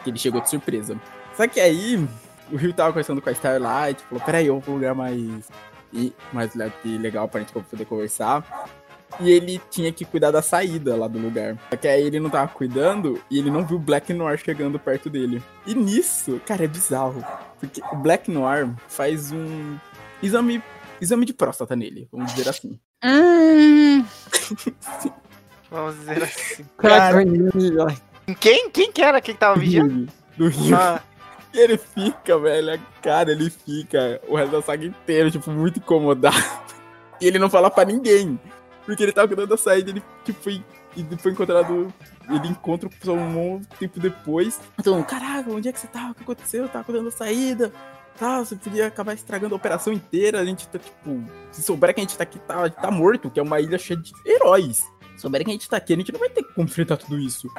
Que 0.03 0.09
ele 0.09 0.17
chegou 0.17 0.41
de 0.41 0.49
surpresa. 0.49 0.99
Só 1.35 1.47
que 1.47 1.59
aí, 1.59 2.07
o 2.51 2.55
Rio 2.55 2.73
tava 2.73 2.89
conversando 2.89 3.21
com 3.21 3.29
a 3.29 3.33
Starlight, 3.33 4.03
falou: 4.03 4.23
peraí, 4.23 4.47
eu 4.47 4.59
vou 4.59 4.75
um 4.75 4.77
lugar 4.77 4.95
mais. 4.95 5.49
E, 5.93 6.13
mais 6.33 6.51
legal 6.83 7.27
pra 7.27 7.39
gente 7.39 7.53
poder 7.53 7.85
conversar. 7.85 8.43
E 9.19 9.31
ele 9.31 9.61
tinha 9.69 9.91
que 9.91 10.03
cuidar 10.05 10.31
da 10.31 10.41
saída 10.41 10.95
lá 10.95 11.07
do 11.07 11.19
lugar. 11.19 11.57
Só 11.69 11.77
que 11.77 11.87
aí 11.87 12.03
ele 12.03 12.19
não 12.19 12.29
tava 12.29 12.47
cuidando 12.49 13.21
e 13.29 13.39
ele 13.39 13.49
não 13.49 13.65
viu 13.65 13.77
o 13.77 13.79
Black 13.79 14.13
Noir 14.13 14.37
chegando 14.37 14.77
perto 14.79 15.09
dele. 15.09 15.41
E 15.65 15.73
nisso, 15.73 16.41
cara, 16.45 16.63
é 16.63 16.67
bizarro. 16.67 17.25
Porque 17.59 17.81
o 17.91 17.95
Black 17.95 18.29
Noir 18.29 18.69
faz 18.87 19.31
um 19.31 19.77
exame, 20.21 20.61
exame 20.99 21.25
de 21.25 21.33
próstata 21.33 21.75
nele, 21.75 22.07
vamos 22.11 22.33
dizer 22.33 22.49
assim. 22.49 22.79
Hum, 23.03 24.05
Vamos 25.71 25.95
dizer 25.99 26.23
assim. 26.23 26.65
Cara. 26.77 27.23
Quem? 28.39 28.69
Quem 28.69 28.91
que 28.91 29.01
era? 29.01 29.19
Quem 29.21 29.33
que 29.33 29.39
tava 29.39 29.59
vigiando? 29.59 30.07
Do 30.37 30.47
Rio. 30.47 30.75
Ah, 30.75 31.01
E 31.53 31.59
ele 31.59 31.77
fica, 31.77 32.37
velho, 32.37 32.81
cara, 33.01 33.31
ele 33.31 33.49
fica 33.49 34.21
o 34.27 34.35
resto 34.35 34.51
da 34.51 34.61
saga 34.61 34.85
inteira, 34.85 35.31
tipo, 35.31 35.49
muito 35.51 35.79
incomodado. 35.79 36.35
E 37.21 37.27
ele 37.27 37.39
não 37.39 37.49
fala 37.49 37.69
pra 37.71 37.85
ninguém. 37.85 38.39
Porque 38.85 39.01
ele 39.01 39.11
tava 39.11 39.27
cuidando 39.27 39.49
da 39.49 39.57
saída, 39.57 39.89
ele, 39.89 40.03
tipo, 40.23 40.41
foi, 40.41 40.63
e 40.95 41.17
foi 41.17 41.31
encontrado. 41.31 41.93
Ele 42.29 42.47
encontra 42.47 42.87
o 42.87 42.91
pessoal 42.91 43.17
um 43.17 43.61
tempo 43.79 43.99
depois. 43.99 44.59
Então, 44.79 45.01
caraca, 45.03 45.49
onde 45.51 45.67
é 45.67 45.71
que 45.71 45.79
você 45.79 45.87
tava? 45.87 46.11
O 46.11 46.15
que 46.15 46.23
aconteceu? 46.23 46.63
Eu 46.63 46.69
tava 46.69 46.83
cuidando 46.83 47.05
da 47.05 47.11
saída. 47.11 47.71
Tá, 48.17 48.39
você 48.39 48.55
podia 48.55 48.87
acabar 48.87 49.13
estragando 49.13 49.53
a 49.53 49.57
operação 49.57 49.91
inteira. 49.91 50.39
A 50.39 50.45
gente 50.45 50.67
tá, 50.67 50.79
tipo, 50.79 51.23
se 51.51 51.61
souber 51.61 51.93
que 51.93 51.99
a 51.99 52.03
gente 52.03 52.17
tá 52.17 52.23
aqui, 52.23 52.39
tá, 52.39 52.69
tá 52.69 52.91
morto, 52.91 53.29
que 53.29 53.39
é 53.39 53.43
uma 53.43 53.59
ilha 53.59 53.77
cheia 53.77 53.99
de 53.99 54.11
heróis. 54.25 54.77
Se 55.15 55.21
souberem 55.21 55.45
que 55.45 55.51
a 55.51 55.53
gente 55.53 55.69
tá 55.69 55.77
aqui, 55.77 55.93
a 55.93 55.97
gente 55.97 56.11
não 56.11 56.19
vai 56.19 56.29
ter 56.29 56.43
como 56.43 56.67
enfrentar 56.67 56.97
tudo 56.97 57.19
isso. 57.19 57.49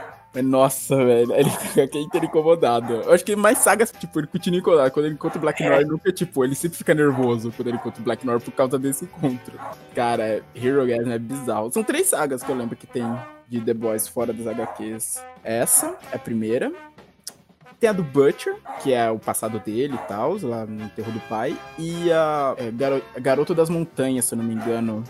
Nossa, 0.43 0.97
velho, 0.97 1.33
ele 1.35 1.51
fica 1.73 2.25
incomodado. 2.25 2.95
Eu 2.95 3.13
acho 3.13 3.25
que 3.25 3.35
mais 3.35 3.59
sagas, 3.59 3.93
tipo, 3.93 4.21
ele 4.21 4.27
continua 4.27 4.59
incomodado. 4.59 4.91
Quando 4.91 5.07
ele 5.07 5.15
encontra 5.15 5.39
o 5.39 5.41
Black 5.41 5.63
Noir, 5.63 5.87
nunca, 5.87 6.13
tipo, 6.13 6.45
ele 6.45 6.55
sempre 6.55 6.79
fica 6.79 6.95
nervoso 6.95 7.53
quando 7.53 7.69
ele 7.69 7.77
encontra 7.77 8.01
o 8.01 8.05
Black 8.05 8.27
Noir 8.27 8.41
por 8.41 8.53
causa 8.53 8.79
desse 8.79 9.05
encontro. 9.05 9.59
Cara, 9.95 10.43
Hero 10.55 10.87
Gasm 10.87 11.11
é 11.11 11.19
bizarro. 11.19 11.71
São 11.73 11.83
três 11.83 12.09
sagas 12.09 12.43
que 12.43 12.51
eu 12.51 12.57
lembro 12.57 12.77
que 12.77 12.87
tem 12.87 13.05
de 13.49 13.61
The 13.61 13.75
Boys 13.75 14.09
fora 14.09 14.33
das 14.33 14.47
HQs. 14.47 15.23
Essa 15.43 15.97
é 16.13 16.17
a 16.17 16.19
primeira. 16.19 16.73
Tem 17.79 17.91
a 17.91 17.93
do 17.93 18.03
Butcher, 18.03 18.57
que 18.83 18.93
é 18.93 19.11
o 19.11 19.19
passado 19.19 19.59
dele 19.59 19.95
e 19.95 20.09
tal, 20.09 20.39
lá 20.43 20.65
no 20.65 20.85
enterro 20.85 21.13
do 21.13 21.21
pai. 21.21 21.57
E 21.79 22.11
a 22.11 22.55
é, 22.57 22.71
Garo 22.71 23.03
Garoto 23.21 23.55
das 23.55 23.69
Montanhas, 23.69 24.25
se 24.25 24.35
eu 24.35 24.39
não 24.39 24.45
me 24.45 24.55
engano. 24.55 25.05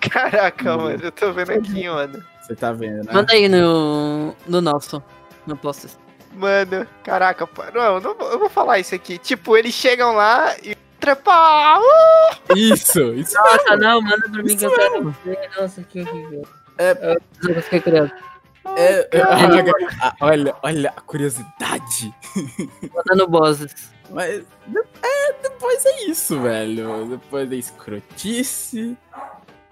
Caraca, 0.00 0.76
mano, 0.76 1.00
eu 1.02 1.12
tô 1.12 1.32
vendo 1.32 1.52
aqui, 1.52 1.88
mano. 1.88 2.22
Você 2.52 2.56
tá 2.56 2.70
vendo, 2.72 3.04
né? 3.04 3.12
Manda 3.12 3.32
aí 3.32 3.48
no, 3.48 4.34
no 4.46 4.60
nosso. 4.60 5.02
No 5.46 5.56
post. 5.56 5.88
Mano, 6.34 6.86
caraca, 7.02 7.48
não, 7.74 8.00
não, 8.00 8.16
eu 8.30 8.38
vou 8.38 8.48
falar 8.48 8.78
isso 8.78 8.94
aqui. 8.94 9.18
Tipo, 9.18 9.56
eles 9.56 9.74
chegam 9.74 10.14
lá 10.14 10.54
e 10.62 10.74
trepar. 11.00 11.80
Uh! 11.80 12.56
Isso, 12.56 13.14
isso 13.14 13.34
Nossa, 13.34 13.76
não, 13.76 14.02
manda 14.02 14.28
pra 14.28 14.42
mim 14.42 14.56
que 14.56 14.64
eu 14.64 14.70
Isso 14.70 14.78
quero 14.78 15.10
ver. 15.24 15.50
Nossa, 15.58 15.82
que 15.82 16.00
horrível. 16.00 16.42
É- 16.78 17.16
Eu, 17.48 17.62
fiquei 17.62 17.80
curioso. 17.80 18.12
é, 18.76 19.08
é, 19.12 19.22
ah, 19.22 20.14
olha, 20.20 20.54
olha 20.62 20.92
a 20.94 21.00
curiosidade. 21.00 22.14
Manda 22.94 23.14
no 23.16 23.28
Bosses. 23.28 23.92
Mas 24.10 24.44
é, 25.02 25.32
depois 25.42 25.84
é 25.86 26.04
isso, 26.04 26.38
velho. 26.40 27.06
Depois 27.06 27.50
é 27.50 27.56
escrotice, 27.56 28.96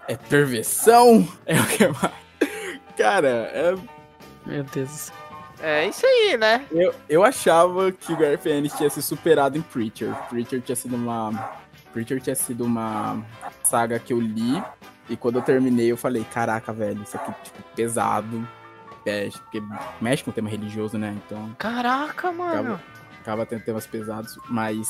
é 0.07 0.15
perversão, 0.15 1.27
é 1.45 1.59
o 1.59 1.65
que 1.67 1.87
mais. 1.87 2.30
Cara, 3.01 3.27
é- 3.27 3.75
Meu 4.45 4.63
Deus 4.63 4.89
do 4.89 4.95
céu. 4.95 5.15
É 5.63 5.85
isso 5.87 6.03
aí, 6.05 6.37
né? 6.37 6.65
eu, 6.71 6.93
eu 7.07 7.23
achava 7.23 7.91
que 7.91 8.11
o 8.13 8.49
Ennis 8.49 8.73
tinha 8.73 8.89
se 8.89 8.99
superado 9.01 9.57
em 9.57 9.61
Preacher. 9.61 10.11
Preacher 10.27 10.59
tinha 10.61 10.75
sido 10.75 10.95
uma. 10.95 11.51
Preacher 11.93 12.19
tinha 12.19 12.35
sido 12.35 12.63
uma 12.65 13.23
saga 13.63 13.99
que 13.99 14.11
eu 14.11 14.19
li. 14.19 14.61
E 15.07 15.15
quando 15.15 15.35
eu 15.35 15.41
terminei, 15.41 15.91
eu 15.91 15.97
falei, 15.97 16.23
caraca, 16.33 16.71
velho, 16.73 17.03
isso 17.03 17.15
aqui, 17.15 17.31
tipo, 17.43 17.61
pesado. 17.75 18.47
É, 19.05 19.29
porque 19.29 19.61
mexe 19.99 20.23
com 20.23 20.31
o 20.31 20.33
tema 20.33 20.49
religioso, 20.49 20.97
né? 20.97 21.15
Então, 21.25 21.53
Caraca, 21.57 22.31
mano. 22.31 22.53
acaba, 22.75 22.81
acaba 23.21 23.45
tendo 23.45 23.63
temas 23.63 23.85
pesados, 23.85 24.39
mas 24.47 24.87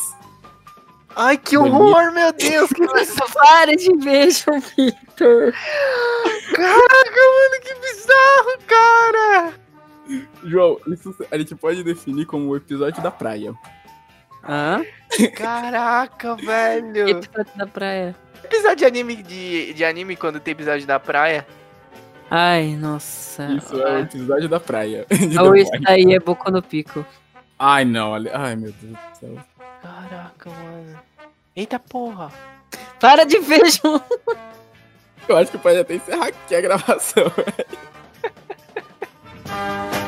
Ai, 1.16 1.38
que 1.38 1.58
horror, 1.58 2.12
meu 2.12 2.32
Deus. 2.34 2.70
Que... 2.72 2.82
Nossa, 2.86 3.26
para 3.34 3.76
de 3.76 3.96
beijo, 3.98 4.52
Victor. 4.76 5.54
Caraca, 6.56 7.22
mano, 7.32 7.62
que 7.62 7.76
bizarro, 7.76 8.58
cara. 8.68 9.54
João, 10.44 10.80
isso 10.88 11.16
a 11.30 11.38
gente 11.38 11.56
pode 11.56 11.84
definir 11.84 12.26
como 12.26 12.50
o 12.50 12.56
episódio 12.56 13.02
da 13.02 13.12
praia. 13.12 13.54
Hã? 14.44 14.84
Caraca, 15.36 16.36
velho. 16.36 17.10
Episódio 17.10 17.52
da 17.56 17.68
praia. 17.68 18.16
Episódio 18.44 18.78
de 18.78 18.86
anime, 18.86 19.16
de, 19.18 19.74
de 19.74 19.86
anime 19.86 20.16
quando 20.16 20.40
tem 20.40 20.54
episódio 20.54 20.88
da 20.88 21.00
praia. 21.00 21.46
Ai, 22.30 22.78
nossa. 22.78 23.52
Isso 23.54 23.80
é 23.82 23.98
o 23.98 24.00
episódio 24.00 24.50
da 24.50 24.60
praia. 24.60 25.06
The 25.10 25.60
isso 25.60 25.72
daí 25.82 26.14
é 26.14 26.20
Boku 26.20 26.50
no 26.50 26.62
Pico. 26.62 27.06
Ai, 27.60 27.86
não, 27.86 28.12
olha. 28.12 28.32
Ai, 28.34 28.56
meu 28.56 28.72
Deus 28.82 28.94
do 28.94 29.18
céu. 29.20 29.38
Caraca, 29.82 30.50
mano. 30.50 31.00
Eita 31.56 31.80
porra. 31.80 32.32
Para 33.00 33.26
de 33.26 33.40
ver, 33.40 33.70
João. 33.72 34.04
Eu 35.28 35.38
acho 35.38 35.52
que 35.52 35.58
pode 35.58 35.80
até 35.80 35.96
encerrar 35.96 36.28
aqui 36.28 36.56
a 36.56 36.62
gravação. 36.62 37.26